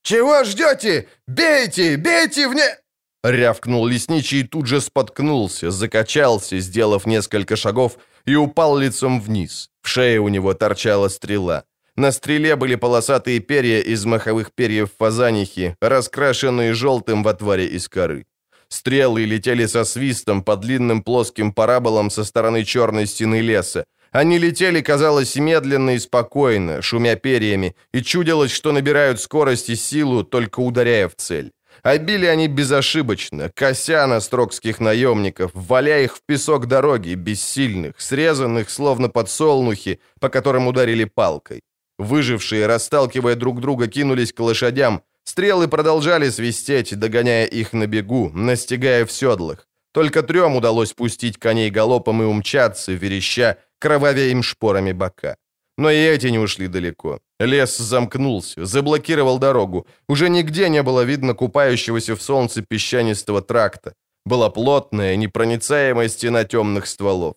«Чего 0.04 0.44
ждете? 0.44 1.08
Бейте! 1.28 1.98
Бейте 1.98 2.48
вне...» 2.48 2.78
Рявкнул 3.24 3.88
лесничий 3.88 4.42
и 4.42 4.44
тут 4.44 4.68
же 4.68 4.82
споткнулся, 4.82 5.72
закачался, 5.72 6.60
сделав 6.60 7.06
несколько 7.06 7.56
шагов, 7.56 7.98
и 8.26 8.36
упал 8.36 8.78
лицом 8.78 9.22
вниз. 9.22 9.70
В 9.82 9.88
шее 9.88 10.20
у 10.20 10.28
него 10.28 10.54
торчала 10.54 11.08
стрела. 11.08 11.64
На 11.96 12.12
стреле 12.12 12.56
были 12.56 12.76
полосатые 12.76 13.40
перья 13.40 13.80
из 13.80 14.04
маховых 14.06 14.52
перьев 14.56 14.90
фазанихи, 14.98 15.76
раскрашенные 15.80 16.74
желтым 16.74 17.22
в 17.22 17.28
отваре 17.28 17.68
из 17.68 17.88
коры. 17.88 18.26
Стрелы 18.68 19.26
летели 19.26 19.68
со 19.68 19.84
свистом 19.84 20.42
по 20.44 20.56
длинным 20.56 21.04
плоским 21.04 21.54
параболам 21.54 22.10
со 22.10 22.24
стороны 22.24 22.64
черной 22.64 23.06
стены 23.06 23.42
леса. 23.42 23.86
Они 24.12 24.40
летели, 24.40 24.82
казалось, 24.82 25.36
медленно 25.36 25.92
и 25.92 26.00
спокойно, 26.00 26.82
шумя 26.82 27.16
перьями, 27.16 27.76
и 27.94 28.02
чудилось, 28.02 28.52
что 28.52 28.72
набирают 28.72 29.22
скорость 29.22 29.70
и 29.70 29.76
силу, 29.76 30.24
только 30.24 30.62
ударяя 30.62 31.08
в 31.08 31.16
цель. 31.16 31.52
А 31.84 31.98
били 32.00 32.26
они 32.26 32.48
безошибочно, 32.48 33.52
кося 33.54 34.08
на 34.08 34.20
строкских 34.20 34.80
наемников, 34.80 35.52
валяя 35.54 36.06
их 36.06 36.16
в 36.16 36.22
песок 36.26 36.66
дороги, 36.66 37.14
бессильных, 37.14 38.00
срезанных, 38.00 38.72
словно 38.72 39.10
подсолнухи, 39.10 40.00
по 40.20 40.30
которым 40.30 40.68
ударили 40.68 41.06
палкой. 41.06 41.62
Выжившие, 42.00 42.68
расталкивая 42.68 43.36
друг 43.36 43.62
друга, 43.62 43.88
кинулись 43.88 44.34
к 44.34 44.40
лошадям. 44.40 45.04
Стрелы 45.24 45.68
продолжали 45.68 46.30
свистеть, 46.30 46.98
догоняя 47.00 47.46
их 47.46 47.74
на 47.74 47.88
бегу, 47.88 48.30
настигая 48.34 49.06
в 49.06 49.12
седлах. 49.12 49.68
Только 49.94 50.24
трем 50.24 50.56
удалось 50.56 50.94
пустить 50.94 51.38
коней 51.38 51.70
галопом 51.70 52.22
и 52.22 52.26
умчаться, 52.26 52.94
вереща, 52.94 53.58
кровавя 53.80 54.32
им 54.32 54.44
шпорами 54.44 54.92
бока. 54.92 55.38
Но 55.78 55.90
и 55.92 55.96
эти 55.96 56.28
не 56.28 56.40
ушли 56.40 56.68
далеко. 56.68 57.20
Лес 57.40 57.78
замкнулся, 57.78 58.66
заблокировал 58.66 59.40
дорогу. 59.40 59.88
Уже 60.08 60.30
нигде 60.30 60.70
не 60.70 60.84
было 60.84 61.06
видно 61.06 61.34
купающегося 61.34 62.16
в 62.16 62.22
солнце 62.22 62.62
песчанистого 62.62 63.42
тракта. 63.42 63.94
Была 64.26 64.50
плотная, 64.50 65.16
непроницаемая 65.16 66.10
стена 66.10 66.44
темных 66.44 66.86
стволов. 66.86 67.36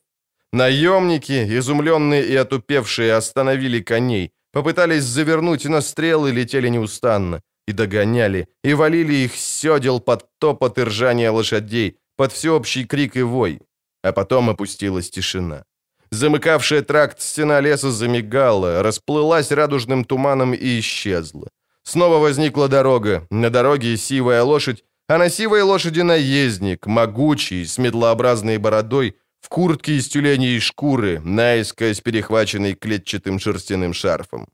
Наемники, 0.53 1.59
изумленные 1.59 2.25
и 2.25 2.37
отупевшие, 2.37 3.15
остановили 3.15 3.81
коней, 3.81 4.33
попытались 4.57 5.05
завернуть, 5.05 5.67
но 5.67 5.83
стрелы 5.83 6.33
летели 6.33 6.71
неустанно, 6.71 7.43
и 7.69 7.73
догоняли, 7.73 8.47
и 8.65 8.75
валили 8.75 9.15
их 9.15 9.35
с 9.35 9.61
седел 9.61 10.01
под 10.01 10.25
топот 10.39 10.79
и 10.79 10.83
ржание 10.83 11.29
лошадей, 11.29 11.99
под 12.17 12.33
всеобщий 12.33 12.87
крик 12.87 13.17
и 13.17 13.23
вой. 13.23 13.61
А 14.03 14.13
потом 14.13 14.49
опустилась 14.49 15.11
тишина. 15.11 15.65
Замыкавшая 16.11 16.81
тракт 16.81 17.21
стена 17.21 17.61
леса 17.61 17.91
замигала, 17.91 18.83
расплылась 18.83 19.53
радужным 19.53 20.05
туманом 20.05 20.55
и 20.55 20.79
исчезла. 20.79 21.49
Снова 21.83 22.19
возникла 22.19 22.69
дорога, 22.69 23.27
на 23.31 23.51
дороге 23.51 23.99
сивая 23.99 24.43
лошадь, 24.43 24.85
а 25.07 25.19
на 25.19 25.29
сивой 25.29 25.63
лошади 25.63 26.01
наездник, 26.01 26.87
могучий, 26.87 27.67
с 27.67 27.77
медлообразной 27.77 28.57
бородой, 28.57 29.17
в 29.47 29.49
куртке 29.49 29.93
из 29.93 30.09
тюленей 30.09 30.59
шкуры, 30.59 31.21
наискось 31.21 32.01
перехваченный 32.01 32.75
клетчатым 32.75 33.39
шерстяным 33.39 33.95
шарфом. 33.95 34.49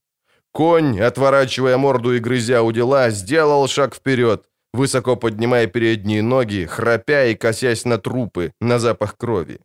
Конь, 0.53 1.01
отворачивая 1.01 1.79
морду 1.79 2.15
и 2.15 2.19
грызя 2.19 2.63
у 2.63 2.73
дела, 2.73 3.11
сделал 3.11 3.69
шаг 3.69 3.95
вперед, 3.95 4.45
высоко 4.75 5.17
поднимая 5.17 5.67
передние 5.67 6.23
ноги, 6.23 6.67
храпя 6.67 7.25
и 7.25 7.35
косясь 7.35 7.87
на 7.87 7.97
трупы, 7.97 8.53
на 8.61 8.79
запах 8.79 9.17
крови. 9.17 9.61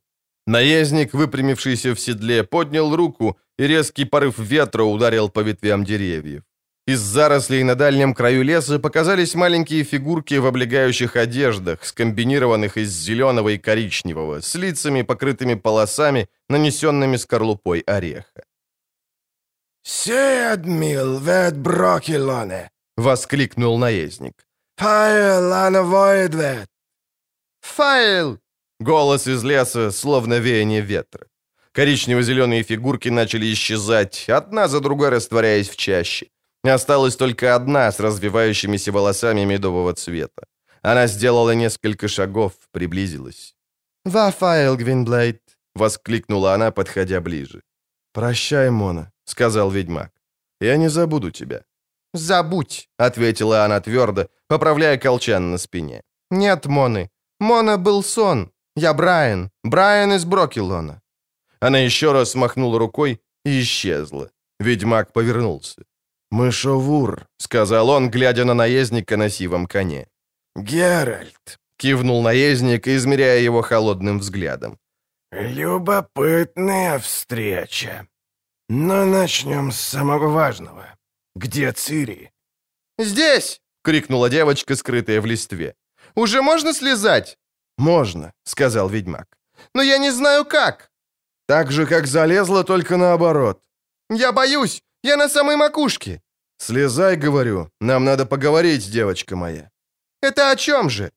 Наездник, 0.46 1.14
выпрямившийся 1.14 1.94
в 1.94 2.00
седле, 2.00 2.44
поднял 2.44 2.96
руку, 2.96 3.38
и 3.60 3.68
резкий 3.68 4.06
порыв 4.06 4.40
ветра 4.40 4.84
ударил 4.84 5.28
по 5.30 5.42
ветвям 5.42 5.84
деревьев. 5.84 6.44
Из 6.88 7.02
зарослей 7.02 7.64
на 7.64 7.76
дальнем 7.76 8.14
краю 8.14 8.44
леса 8.44 8.80
показались 8.80 9.36
маленькие 9.36 9.84
фигурки 9.84 10.36
в 10.36 10.46
облегающих 10.46 11.18
одеждах, 11.18 11.84
скомбинированных 11.84 12.78
из 12.78 12.92
зеленого 12.92 13.50
и 13.50 13.58
коричневого, 13.58 14.40
с 14.40 14.56
лицами, 14.56 15.02
покрытыми 15.02 15.56
полосами, 15.56 16.30
нанесенными 16.48 17.18
скорлупой 17.18 17.82
ореха. 17.82 18.46
«Седмил 19.84 21.20
вет 21.20 21.58
брокелоне!»— 21.58 22.72
воскликнул 22.98 23.78
наездник. 23.78 24.48
«Файл 24.78 25.52
ановоидвет!» 25.52 26.70
«Файл!»— 27.60 28.40
голос 28.80 29.28
из 29.28 29.44
леса, 29.44 29.92
словно 29.92 30.40
веяние 30.40 30.82
ветра. 30.82 31.28
Коричнево-зеленые 31.74 32.64
фигурки 32.64 33.10
начали 33.10 33.52
исчезать, 33.52 34.30
одна 34.30 34.70
за 34.70 34.80
другой 34.80 35.10
растворяясь 35.10 35.70
в 35.70 35.76
чаще. 35.76 36.28
Осталась 36.74 37.16
только 37.16 37.56
одна 37.56 37.92
с 37.92 38.00
развивающимися 38.00 38.92
волосами 38.92 39.46
медового 39.46 39.94
цвета. 39.94 40.46
Она 40.82 41.08
сделала 41.08 41.56
несколько 41.56 42.08
шагов, 42.08 42.54
приблизилась. 42.72 43.56
«Вафайл, 44.06 44.78
Гвинблейд!»— 44.78 45.42
воскликнула 45.76 46.54
она, 46.54 46.72
подходя 46.72 47.22
ближе. 47.22 47.62
«Прощай, 48.14 48.70
Мона»,— 48.70 49.12
сказал 49.26 49.72
ведьмак. 49.72 50.12
«Я 50.62 50.78
не 50.78 50.90
забуду 50.90 51.32
тебя». 51.32 51.64
«Забудь»,— 52.14 52.90
ответила 52.98 53.66
она 53.66 53.80
твердо, 53.80 54.28
поправляя 54.48 54.98
колчан 54.98 55.52
на 55.52 55.58
спине. 55.58 56.02
«Нет, 56.32 56.66
Моны. 56.66 57.10
Мона 57.40 57.78
был 57.78 58.04
сон. 58.04 58.52
Я 58.76 58.94
Брайан. 58.94 59.52
Брайан 59.64 60.14
из 60.14 60.26
Брокелона». 60.26 61.02
Она 61.60 61.80
еще 61.80 62.12
раз 62.12 62.36
махнула 62.36 62.80
рукой 62.80 63.20
и 63.46 63.62
исчезла. 63.62 64.30
Ведьмак 64.60 65.14
повернулся. 65.14 65.84
«Мышовур»,— 66.32 67.28
сказал 67.38 67.90
он, 67.90 68.10
глядя 68.10 68.46
на 68.46 68.54
наездника 68.54 69.18
на 69.18 69.30
сивом 69.30 69.66
коне. 69.68 70.08
«Геральт»,— 70.56 71.60
кивнул 71.78 72.22
наездник, 72.22 72.88
измеряя 72.88 73.40
его 73.40 73.62
холодным 73.62 74.20
взглядом. 74.20 74.78
«Любопытная 75.32 77.00
встреча. 77.00 78.08
Но 78.70 79.06
начнем 79.06 79.72
с 79.72 79.80
самого 79.80 80.28
важного. 80.28 80.86
Где 81.36 81.72
Цири?» 81.72 82.32
«Здесь!»— 83.00 83.62
крикнула 83.84 84.30
девочка, 84.30 84.76
скрытая 84.76 85.22
в 85.22 85.26
листве. 85.26 85.76
«Уже 86.16 86.42
можно 86.42 86.74
слезать?» 86.74 87.38
«Можно»,— 87.78 88.34
сказал 88.44 88.90
ведьмак. 88.90 89.28
«Но 89.74 89.84
я 89.84 89.98
не 89.98 90.12
знаю 90.12 90.46
как». 90.46 90.92
«Так 91.48 91.72
же, 91.72 91.86
как 91.86 92.08
залезла, 92.08 92.64
только 92.64 92.98
наоборот». 92.98 93.62
«Я 94.10 94.32
боюсь! 94.32 94.84
Я 95.08 95.18
на 95.18 95.30
самой 95.30 95.56
макушке!» 95.56 96.22
«Слезай, 96.58 97.16
говорю. 97.16 97.70
Нам 97.82 98.04
надо 98.04 98.26
поговорить, 98.26 98.92
девочка 98.92 99.36
моя». 99.36 99.70
«Это 100.22 100.52
о 100.52 100.56
чем 100.56 100.90
же?» 100.90 101.12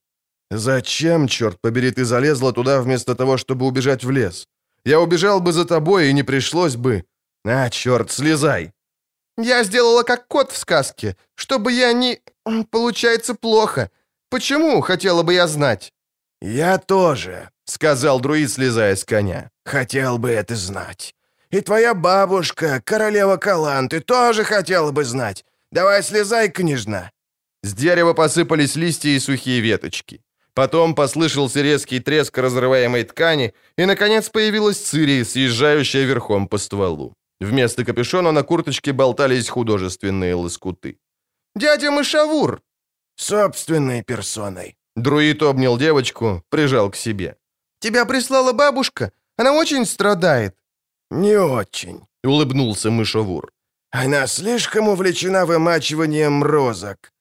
«Зачем, 0.50 1.28
черт 1.28 1.60
побери, 1.60 1.90
ты 1.90 2.04
залезла 2.04 2.52
туда 2.52 2.80
вместо 2.82 3.14
того, 3.14 3.36
чтобы 3.36 3.66
убежать 3.66 4.04
в 4.04 4.10
лес? 4.10 4.46
Я 4.84 5.00
убежал 5.00 5.40
бы 5.40 5.52
за 5.52 5.64
тобой, 5.64 6.08
и 6.08 6.12
не 6.14 6.22
пришлось 6.22 6.76
бы... 6.76 7.04
А, 7.44 7.70
черт, 7.70 8.12
слезай!» 8.12 8.72
«Я 9.38 9.64
сделала 9.64 10.04
как 10.04 10.28
кот 10.28 10.52
в 10.52 10.56
сказке, 10.56 11.16
чтобы 11.34 11.72
я 11.72 11.92
не... 11.92 12.20
Получается 12.70 13.34
плохо. 13.34 13.90
Почему, 14.28 14.82
хотела 14.82 15.22
бы 15.22 15.34
я 15.34 15.48
знать?» 15.48 15.92
«Я 16.42 16.78
тоже»,— 16.78 17.48
сказал 17.64 18.20
друид, 18.20 18.50
слезая 18.50 18.94
с 18.94 19.04
коня. 19.04 19.50
«Хотел 19.64 20.18
бы 20.18 20.28
это 20.30 20.54
знать. 20.54 21.14
И 21.50 21.60
твоя 21.60 21.94
бабушка, 21.94 22.80
королева 22.84 23.36
Каланты, 23.36 24.00
тоже 24.00 24.44
хотела 24.44 24.92
бы 24.92 25.04
знать. 25.04 25.44
Давай 25.72 26.02
слезай, 26.02 26.48
княжна». 26.48 27.10
С 27.62 27.74
дерева 27.74 28.14
посыпались 28.14 28.76
листья 28.76 29.10
и 29.10 29.18
сухие 29.18 29.60
веточки. 29.60 30.20
Потом 30.54 30.94
послышался 30.94 31.62
резкий 31.62 32.00
треск 32.00 32.38
разрываемой 32.38 33.04
ткани, 33.04 33.52
и, 33.78 33.86
наконец, 33.86 34.28
появилась 34.28 34.78
Цири, 34.78 35.24
съезжающая 35.24 36.04
верхом 36.04 36.48
по 36.48 36.58
стволу. 36.58 37.14
Вместо 37.40 37.84
капюшона 37.84 38.32
на 38.32 38.42
курточке 38.42 38.92
болтались 38.92 39.48
художественные 39.48 40.34
лоскуты. 40.34 40.98
«Дядя 41.54 41.90
Мышавур!» 41.90 42.60
«Собственной 43.16 44.02
персоной». 44.02 44.76
Друид 44.96 45.42
обнял 45.42 45.78
девочку, 45.78 46.42
прижал 46.50 46.90
к 46.90 46.96
себе. 46.96 47.36
«Тебя 47.80 48.04
прислала 48.04 48.52
бабушка? 48.52 49.12
Она 49.36 49.52
очень 49.52 49.86
страдает». 49.86 50.59
«Не 51.10 51.36
очень»,— 51.36 52.02
улыбнулся 52.24 52.90
Мышавур. 52.90 53.52
«Она 53.90 54.26
слишком 54.26 54.88
увлечена 54.88 55.46
вымачиванием 55.46 56.42
розок. 56.44 57.12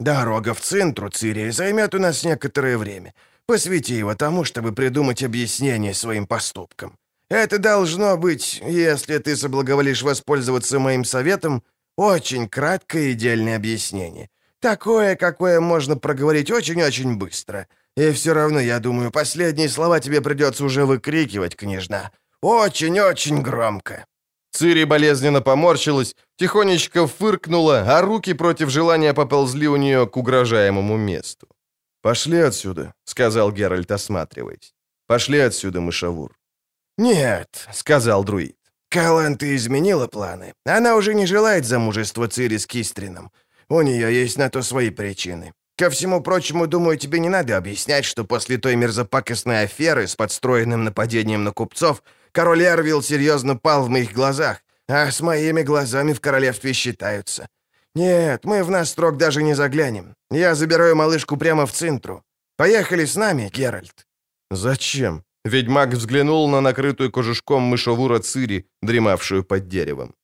Дорога 0.00 0.52
в 0.52 0.60
центру 0.60 1.08
Цирии 1.08 1.50
займет 1.50 1.94
у 1.94 1.98
нас 1.98 2.24
некоторое 2.24 2.76
время. 2.76 3.14
Посвяти 3.46 3.94
его 3.94 4.14
тому, 4.14 4.44
чтобы 4.44 4.72
придумать 4.72 5.22
объяснение 5.22 5.94
своим 5.94 6.26
поступкам. 6.26 6.98
Это 7.30 7.58
должно 7.58 8.16
быть, 8.16 8.60
если 8.66 9.18
ты 9.18 9.36
соблаговолишь 9.36 10.02
воспользоваться 10.02 10.78
моим 10.78 11.04
советом, 11.04 11.62
очень 11.96 12.48
краткое 12.48 13.08
и 13.08 13.12
идеальное 13.12 13.56
объяснение. 13.56 14.28
Такое, 14.60 15.16
какое 15.16 15.60
можно 15.60 15.96
проговорить 15.96 16.50
очень-очень 16.50 17.16
быстро. 17.16 17.68
И 17.96 18.10
все 18.12 18.34
равно, 18.34 18.60
я 18.60 18.78
думаю, 18.78 19.10
последние 19.10 19.68
слова 19.68 20.00
тебе 20.00 20.20
придется 20.20 20.64
уже 20.64 20.84
выкрикивать, 20.84 21.56
княжна. 21.56 22.10
Очень-очень 22.46 23.42
громко. 23.42 24.04
Цири 24.52 24.84
болезненно 24.84 25.42
поморщилась, 25.42 26.14
тихонечко 26.36 27.08
фыркнула, 27.08 27.84
а 27.88 28.00
руки 28.02 28.34
против 28.34 28.70
желания 28.70 29.14
поползли 29.14 29.66
у 29.66 29.76
нее 29.76 30.06
к 30.06 30.16
угрожаемому 30.16 30.96
месту. 30.96 31.48
«Пошли 32.02 32.38
отсюда»,— 32.38 32.92
сказал 33.04 33.50
Геральт, 33.50 33.90
осматриваясь. 33.90 34.74
«Пошли 35.08 35.40
отсюда, 35.40 35.80
мышавур». 35.80 36.38
«Нет»,— 36.98 37.68
сказал 37.72 38.22
друид. 38.22 38.56
«Каланта 38.90 39.56
изменила 39.56 40.06
планы. 40.06 40.52
Она 40.64 40.94
уже 40.94 41.14
не 41.14 41.26
желает 41.26 41.64
замужества 41.64 42.28
Цири 42.28 42.58
с 42.58 42.66
Кистрином. 42.66 43.32
У 43.68 43.82
нее 43.82 44.22
есть 44.22 44.38
на 44.38 44.48
то 44.50 44.62
свои 44.62 44.90
причины. 44.90 45.52
Ко 45.76 45.90
всему 45.90 46.22
прочему, 46.22 46.68
думаю, 46.68 46.96
тебе 46.96 47.18
не 47.18 47.28
надо 47.28 47.56
объяснять, 47.56 48.04
что 48.04 48.24
после 48.24 48.56
той 48.56 48.76
мерзопакостной 48.76 49.64
аферы 49.64 50.06
с 50.06 50.14
подстроенным 50.14 50.84
нападением 50.84 51.42
на 51.42 51.50
купцов 51.50 52.02
король 52.36 52.62
Эрвилл 52.62 53.02
серьезно 53.02 53.56
пал 53.56 53.82
в 53.82 53.88
моих 53.88 54.12
глазах, 54.12 54.58
а 54.88 55.10
с 55.10 55.22
моими 55.22 55.62
глазами 55.62 56.12
в 56.12 56.20
королевстве 56.20 56.74
считаются. 56.74 57.48
Нет, 57.94 58.44
мы 58.44 58.62
в 58.62 58.70
наш 58.70 58.88
строк 58.88 59.16
даже 59.16 59.42
не 59.42 59.54
заглянем. 59.54 60.14
Я 60.30 60.54
забираю 60.54 60.96
малышку 60.96 61.38
прямо 61.38 61.64
в 61.64 61.72
центру. 61.72 62.22
Поехали 62.56 63.06
с 63.06 63.16
нами, 63.16 63.50
Геральт». 63.54 64.06
«Зачем?» 64.50 65.22
Ведьмак 65.46 65.94
взглянул 65.94 66.48
на 66.48 66.60
накрытую 66.60 67.10
кожушком 67.10 67.62
мышовура 67.62 68.18
Цири, 68.18 68.66
дремавшую 68.82 69.42
под 69.42 69.68
деревом. 69.68 70.14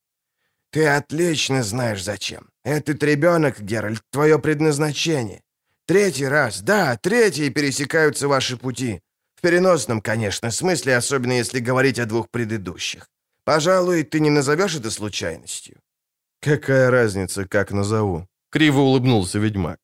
«Ты 0.70 0.86
отлично 0.98 1.62
знаешь, 1.62 2.04
зачем. 2.04 2.50
Этот 2.64 3.02
ребенок, 3.02 3.60
Геральт, 3.60 4.02
твое 4.10 4.38
предназначение. 4.38 5.40
Третий 5.86 6.28
раз, 6.28 6.62
да, 6.62 6.96
третий 6.96 7.50
пересекаются 7.50 8.28
ваши 8.28 8.56
пути. 8.56 9.00
В 9.42 9.48
переносном, 9.48 10.00
конечно, 10.00 10.52
смысле, 10.52 10.96
особенно 10.96 11.32
если 11.32 11.58
говорить 11.58 11.98
о 11.98 12.06
двух 12.06 12.30
предыдущих. 12.30 13.08
Пожалуй, 13.44 14.04
ты 14.04 14.20
не 14.20 14.30
назовешь 14.30 14.76
это 14.76 14.90
случайностью». 14.90 15.74
«Какая 16.40 16.90
разница, 16.90 17.44
как 17.48 17.72
назову?»— 17.72 18.26
криво 18.50 18.80
улыбнулся 18.80 19.40
ведьмак. 19.40 19.78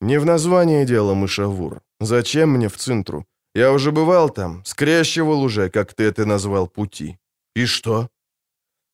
«Не 0.00 0.18
в 0.18 0.24
названии 0.24 0.86
дело, 0.86 1.14
мышавур. 1.14 1.82
Зачем 2.00 2.50
мне 2.50 2.68
в 2.68 2.76
центру? 2.76 3.26
Я 3.54 3.72
уже 3.72 3.90
бывал 3.90 4.30
там, 4.30 4.64
скрещивал 4.64 5.42
уже, 5.42 5.68
как 5.68 5.92
ты 5.92 6.04
это 6.04 6.24
назвал, 6.24 6.66
пути. 6.66 7.18
И 7.56 7.66
что?» 7.66 8.08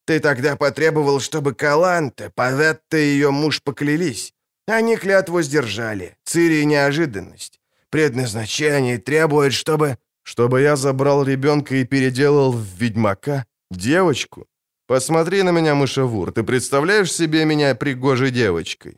«Ты 0.06 0.18
тогда 0.18 0.56
потребовал, 0.56 1.20
чтобы 1.20 1.54
Каланте, 1.54 2.30
Паветта 2.34 2.96
и 2.96 3.14
ее 3.14 3.30
муж 3.30 3.62
поклялись. 3.62 4.34
Они 4.66 4.96
клятву 4.96 5.42
сдержали. 5.42 6.16
Цири 6.24 6.66
неожиданность. 6.66 7.60
Предназначение 7.94 8.98
требует, 8.98 9.52
чтобы...» 9.52 9.98
«Чтобы 10.24 10.62
я 10.62 10.76
забрал 10.76 11.22
ребенка 11.22 11.76
и 11.76 11.84
переделал 11.84 12.50
в 12.50 12.64
ведьмака? 12.80 13.44
Девочку? 13.70 14.46
Посмотри 14.86 15.42
на 15.42 15.52
меня, 15.52 15.74
мышавур, 15.74 16.32
ты 16.32 16.42
представляешь 16.42 17.12
себе 17.12 17.44
меня 17.44 17.74
пригожей 17.76 18.30
девочкой?» 18.30 18.96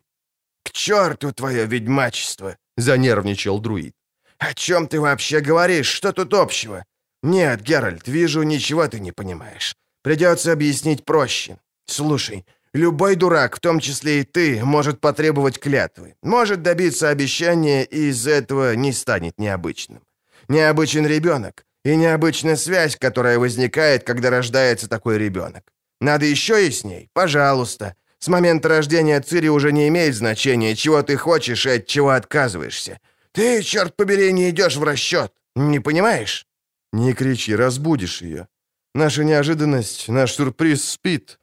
«К 0.64 0.72
черту 0.72 1.32
твое 1.32 1.66
ведьмачество!»— 1.66 2.56
занервничал 2.76 3.60
друид. 3.60 3.92
«О 4.38 4.54
чем 4.54 4.86
ты 4.86 4.98
вообще 4.98 5.40
говоришь? 5.40 5.92
Что 5.92 6.12
тут 6.12 6.32
общего?» 6.32 6.84
«Нет, 7.22 7.60
Геральт, 7.60 8.08
вижу, 8.08 8.44
ничего 8.44 8.88
ты 8.88 9.00
не 9.00 9.12
понимаешь. 9.12 9.74
Придется 10.02 10.52
объяснить 10.52 11.04
проще. 11.04 11.58
Слушай, 11.86 12.46
любой 12.76 13.16
дурак, 13.16 13.56
в 13.56 13.60
том 13.60 13.80
числе 13.80 14.20
и 14.20 14.24
ты, 14.24 14.64
может 14.64 15.00
потребовать 15.00 15.58
клятвы, 15.58 16.14
может 16.22 16.62
добиться 16.62 17.10
обещания, 17.10 17.84
и 17.84 18.10
из 18.10 18.26
этого 18.26 18.76
не 18.76 18.92
станет 18.92 19.38
необычным. 19.38 20.02
Необычен 20.48 21.06
ребенок, 21.06 21.64
и 21.84 21.96
необычная 21.96 22.56
связь, 22.56 22.96
которая 22.96 23.38
возникает, 23.38 24.04
когда 24.04 24.30
рождается 24.30 24.88
такой 24.88 25.18
ребенок. 25.18 25.62
Надо 26.00 26.26
еще 26.26 26.66
и 26.66 26.70
с 26.70 26.84
ней? 26.84 27.08
Пожалуйста. 27.12 27.94
С 28.18 28.28
момента 28.28 28.68
рождения 28.68 29.20
Цири 29.20 29.48
уже 29.48 29.72
не 29.72 29.88
имеет 29.88 30.14
значения, 30.14 30.74
чего 30.74 31.02
ты 31.02 31.16
хочешь 31.16 31.66
и 31.66 31.70
от 31.70 31.86
чего 31.86 32.10
отказываешься. 32.10 32.98
Ты, 33.32 33.62
черт 33.62 33.96
побери, 33.96 34.32
не 34.32 34.50
идешь 34.50 34.76
в 34.76 34.84
расчет. 34.84 35.32
Не 35.54 35.80
понимаешь? 35.80 36.46
Не 36.92 37.12
кричи, 37.12 37.54
разбудишь 37.54 38.22
ее. 38.22 38.48
Наша 38.94 39.24
неожиданность, 39.24 40.08
наш 40.08 40.32
сюрприз 40.32 40.84
спит. 40.84 41.38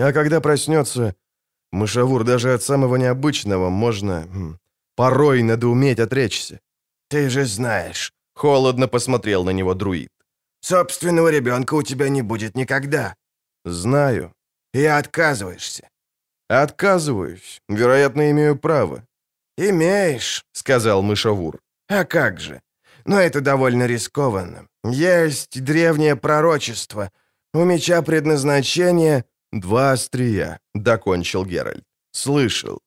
А 0.00 0.12
когда 0.12 0.40
проснется, 0.40 1.14
мышавур, 1.72 2.24
даже 2.24 2.54
от 2.54 2.62
самого 2.62 2.96
необычного 2.96 3.70
можно... 3.70 4.26
Хм, 4.32 4.58
порой 4.96 5.42
надо 5.42 5.68
уметь 5.68 6.00
отречься. 6.00 6.60
Ты 7.08 7.28
же 7.28 7.44
знаешь. 7.44 8.12
Холодно 8.34 8.88
посмотрел 8.88 9.44
на 9.44 9.50
него 9.50 9.74
друид. 9.74 10.10
Собственного 10.60 11.30
ребенка 11.30 11.74
у 11.74 11.82
тебя 11.82 12.08
не 12.08 12.22
будет 12.22 12.56
никогда. 12.56 13.14
Знаю. 13.64 14.32
И 14.74 14.84
отказываешься. 14.84 15.88
Отказываюсь. 16.48 17.60
Вероятно, 17.68 18.30
имею 18.30 18.56
право. 18.56 19.04
«Имеешь»,— 19.68 20.44
сказал 20.52 21.02
мышавур. 21.02 21.60
«А 21.88 22.04
как 22.04 22.40
же? 22.40 22.62
Но 23.04 23.20
это 23.20 23.40
довольно 23.42 23.86
рискованно. 23.86 24.66
Есть 24.84 25.62
древнее 25.62 26.16
пророчество. 26.16 27.10
У 27.52 27.64
меча 27.64 28.02
предназначение...» 28.02 29.24
«Два 29.52 29.92
острия»,— 29.92 30.60
докончил 30.74 31.44
Геральт. 31.44 31.84
«Слышал». 32.12 32.80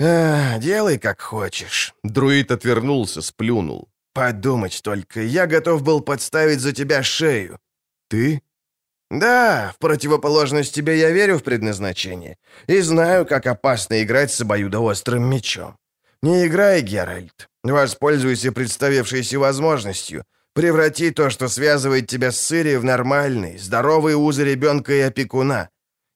«А, 0.00 0.58
делай 0.58 0.98
как 0.98 1.20
хочешь». 1.20 1.94
Друид 2.02 2.50
отвернулся, 2.50 3.20
сплюнул. 3.20 3.88
«Подумать 4.14 4.80
только, 4.82 5.20
я 5.20 5.46
готов 5.46 5.82
был 5.82 6.00
подставить 6.00 6.60
за 6.60 6.72
тебя 6.72 7.02
шею». 7.02 7.58
«Ты?» 8.08 8.42
«Да, 9.10 9.72
в 9.74 9.78
противоположность 9.78 10.74
тебе 10.74 10.98
я 10.98 11.10
верю 11.10 11.38
в 11.38 11.42
предназначение 11.42 12.36
и 12.66 12.80
знаю, 12.80 13.26
как 13.26 13.46
опасно 13.46 14.02
играть 14.02 14.30
с 14.30 14.40
обоюдоострым 14.40 15.24
мечом. 15.24 15.76
Не 16.22 16.46
играй, 16.46 16.82
Геральт. 16.82 17.48
Воспользуйся 17.62 18.52
представившейся 18.52 19.38
возможностью. 19.38 20.24
Преврати 20.58 21.12
то, 21.12 21.30
что 21.30 21.48
связывает 21.48 22.06
тебя 22.08 22.30
с 22.30 22.38
Цири, 22.38 22.76
в 22.76 22.84
нормальный, 22.84 23.58
здоровый 23.58 24.14
узы 24.14 24.44
ребенка 24.44 24.92
и 24.92 25.00
опекуна. 25.00 25.68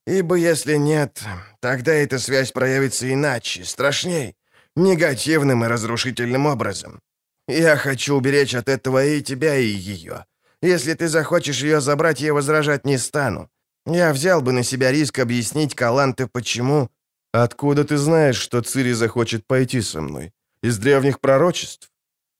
Ибо 0.06 0.34
если 0.34 0.76
нет, 0.76 1.22
тогда 1.60 1.92
эта 1.92 2.18
связь 2.18 2.50
проявится 2.50 3.06
иначе, 3.06 3.64
страшней, 3.64 4.34
негативным 4.76 5.64
и 5.64 5.68
разрушительным 5.68 6.46
образом. 6.46 7.00
Я 7.48 7.76
хочу 7.76 8.16
уберечь 8.16 8.54
от 8.54 8.68
этого 8.68 9.04
и 9.04 9.22
тебя, 9.22 9.56
и 9.56 9.66
ее». 9.66 10.24
Если 10.62 10.94
ты 10.94 11.08
захочешь 11.08 11.62
ее 11.62 11.80
забрать, 11.80 12.20
я 12.20 12.32
возражать 12.32 12.86
не 12.86 12.98
стану. 12.98 13.48
Я 13.84 14.12
взял 14.12 14.42
бы 14.42 14.52
на 14.52 14.62
себя 14.62 14.92
риск 14.92 15.18
объяснить 15.18 15.74
Каланте, 15.74 16.26
почему...» 16.26 16.88
«Откуда 17.32 17.84
ты 17.84 17.96
знаешь, 17.96 18.36
что 18.36 18.60
Цири 18.60 18.92
захочет 18.92 19.46
пойти 19.46 19.82
со 19.82 20.00
мной? 20.00 20.32
Из 20.62 20.78
древних 20.78 21.18
пророчеств?» 21.18 21.90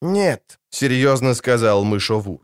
«Нет»,— 0.03 0.61
серьезно 0.73 1.35
сказал 1.35 1.85
Мышовур. 1.85 2.41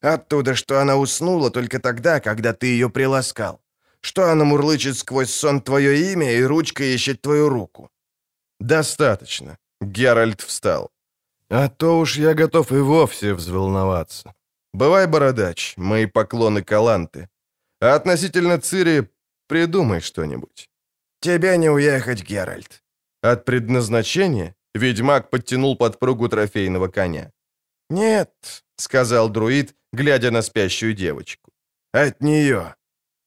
«Оттуда, 0.00 0.54
что 0.54 0.80
она 0.80 0.96
уснула 0.96 1.50
только 1.50 1.78
тогда, 1.80 2.20
когда 2.20 2.52
ты 2.52 2.66
ее 2.66 2.88
приласкал. 2.88 3.60
Что 4.00 4.30
она 4.30 4.44
мурлычет 4.44 4.96
сквозь 4.96 5.30
сон 5.30 5.60
твое 5.60 6.12
имя 6.12 6.32
и 6.32 6.44
ручкой 6.44 6.94
ищет 6.94 7.20
твою 7.22 7.48
руку». 7.48 7.90
«Достаточно». 8.60 9.56
Геральт 9.80 10.40
встал. 10.40 10.90
«А 11.50 11.68
то 11.68 11.98
уж 11.98 12.18
я 12.18 12.34
готов 12.34 12.72
и 12.72 12.80
вовсе 12.80 13.34
взволноваться. 13.34 14.34
Бывай, 14.72 15.06
бородач, 15.06 15.74
мои 15.76 16.06
поклоны 16.06 16.62
Каланты. 16.62 17.28
А 17.80 17.94
относительно 17.94 18.60
Цири, 18.60 19.08
придумай 19.48 20.00
что-нибудь. 20.00 20.68
Тебе 21.20 21.56
не 21.58 21.70
уехать, 21.70 22.22
Геральт. 22.22 22.82
От 23.22 23.44
предназначения 23.44 24.54
ведьмак 24.74 25.30
подтянул 25.30 25.76
подпругу 25.76 26.28
трофейного 26.28 26.88
коня. 26.88 27.32
«Нет»,— 27.90 28.30
сказал 28.76 29.30
друид, 29.30 29.74
глядя 29.92 30.30
на 30.30 30.42
спящую 30.42 30.94
девочку. 30.94 31.50
«От 31.92 32.22
нее». 32.22 32.74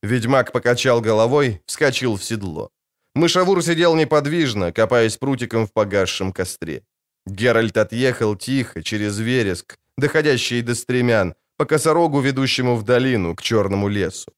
Ведьмак 0.04 0.52
покачал 0.52 1.02
головой, 1.02 1.62
вскочил 1.66 2.16
в 2.16 2.24
седло. 2.24 2.70
Мышавур 3.16 3.64
сидел 3.64 3.96
неподвижно, 3.96 4.72
копаясь 4.72 5.18
прутиком 5.18 5.66
в 5.66 5.72
погасшем 5.74 6.32
костре. 6.32 6.84
Геральт 7.28 7.78
отъехал 7.78 8.36
тихо, 8.36 8.82
через 8.82 9.20
вереск, 9.20 9.78
доходящий 9.98 10.62
до 10.62 10.76
стремян, 10.76 11.36
по 11.58 11.66
косорогу, 11.66 12.22
ведущему 12.22 12.76
в 12.76 12.84
долину, 12.84 13.36
к 13.36 13.42
черному 13.42 13.90
лесу. 13.90 14.32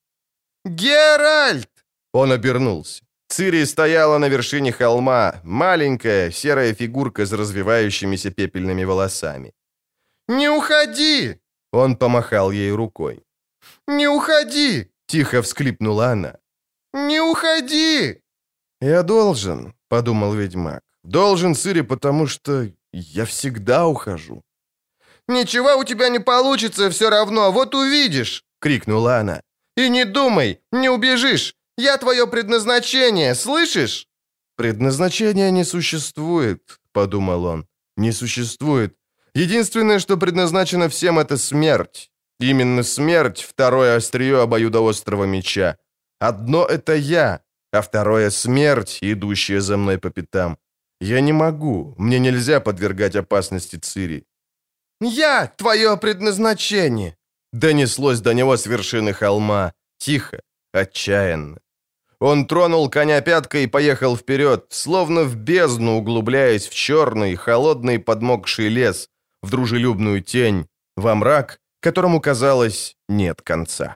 «Геральт!» 0.65 1.69
Он 2.13 2.31
обернулся. 2.31 3.03
Цири 3.29 3.65
стояла 3.65 4.19
на 4.19 4.29
вершине 4.29 4.71
холма, 4.71 5.41
маленькая 5.43 6.31
серая 6.31 6.73
фигурка 6.73 7.25
с 7.25 7.31
развивающимися 7.31 8.31
пепельными 8.31 8.83
волосами. 8.83 9.53
«Не 10.33 10.49
уходи!» 10.49 11.37
Он 11.71 11.95
помахал 11.95 12.51
ей 12.51 12.71
рукой. 12.71 13.23
«Не 13.87 14.07
уходи!»— 14.07 14.87
тихо 15.05 15.41
всклипнула 15.41 16.11
она. 16.11 16.33
«Не 16.93 17.21
уходи!» 17.21 18.19
«Я 18.81 19.03
должен»,— 19.03 19.73
подумал 19.89 20.33
ведьмак. 20.33 20.81
«Должен, 21.03 21.53
Цири, 21.53 21.81
потому 21.81 22.27
что 22.27 22.67
я 22.93 23.25
всегда 23.25 23.85
ухожу». 23.85 24.41
«Ничего 25.27 25.77
у 25.77 25.83
тебя 25.83 26.09
не 26.09 26.19
получится 26.19 26.89
все 26.89 27.09
равно, 27.09 27.51
вот 27.51 27.75
увидишь!»— 27.75 28.43
крикнула 28.59 29.19
она. 29.19 29.41
«И 29.77 29.89
не 29.89 30.05
думай, 30.05 30.59
не 30.71 30.89
убежишь! 30.89 31.55
Я 31.77 31.97
твое 31.97 32.25
предназначение, 32.25 33.35
слышишь?» 33.35 34.07
«Предназначения 34.55 35.51
не 35.51 35.65
существует»,— 35.65 36.79
подумал 36.91 37.45
он. 37.45 37.65
«Не 37.97 38.11
существует. 38.11 38.95
Единственное, 39.35 39.99
что 39.99 40.17
предназначено 40.17 40.87
всем, 40.89 41.17
это 41.19 41.37
смерть. 41.37 42.11
Именно 42.39 42.83
смерть— 42.83 43.41
второе 43.49 43.95
острие 43.95 44.41
обоюдоострого 44.41 45.25
меча. 45.25 45.77
Одно— 46.19 46.65
это 46.69 46.93
я, 46.95 47.41
а 47.71 47.81
второе— 47.81 48.29
смерть, 48.31 48.99
идущая 49.01 49.61
за 49.61 49.77
мной 49.77 49.97
по 49.97 50.09
пятам. 50.09 50.57
Я 51.01 51.21
не 51.21 51.33
могу, 51.33 51.95
мне 51.97 52.19
нельзя 52.19 52.59
подвергать 52.59 53.15
опасности 53.15 53.77
Цири. 53.77 54.25
«Я 55.01 55.47
твое 55.47 55.97
предназначение!» 55.97 57.15
Донеслось 57.53 58.21
до 58.21 58.33
него 58.33 58.55
с 58.55 58.65
вершины 58.65 59.13
холма, 59.13 59.73
тихо, 59.97 60.41
отчаянно. 60.73 61.59
Он 62.19 62.45
тронул 62.45 62.89
коня 62.89 63.21
пяткой 63.21 63.63
и 63.63 63.67
поехал 63.67 64.15
вперед, 64.15 64.65
словно 64.69 65.23
в 65.23 65.35
бездну 65.35 65.97
углубляясь 65.97 66.67
в 66.67 66.73
черный, 66.73 67.35
холодный 67.35 67.99
подмокший 67.99 68.69
лес, 68.69 69.09
в 69.43 69.51
дружелюбную 69.51 70.21
тень, 70.21 70.67
во 70.95 71.13
мрак, 71.13 71.59
которому, 71.81 72.19
казалось, 72.19 72.95
нет 73.07 73.41
конца. 73.43 73.95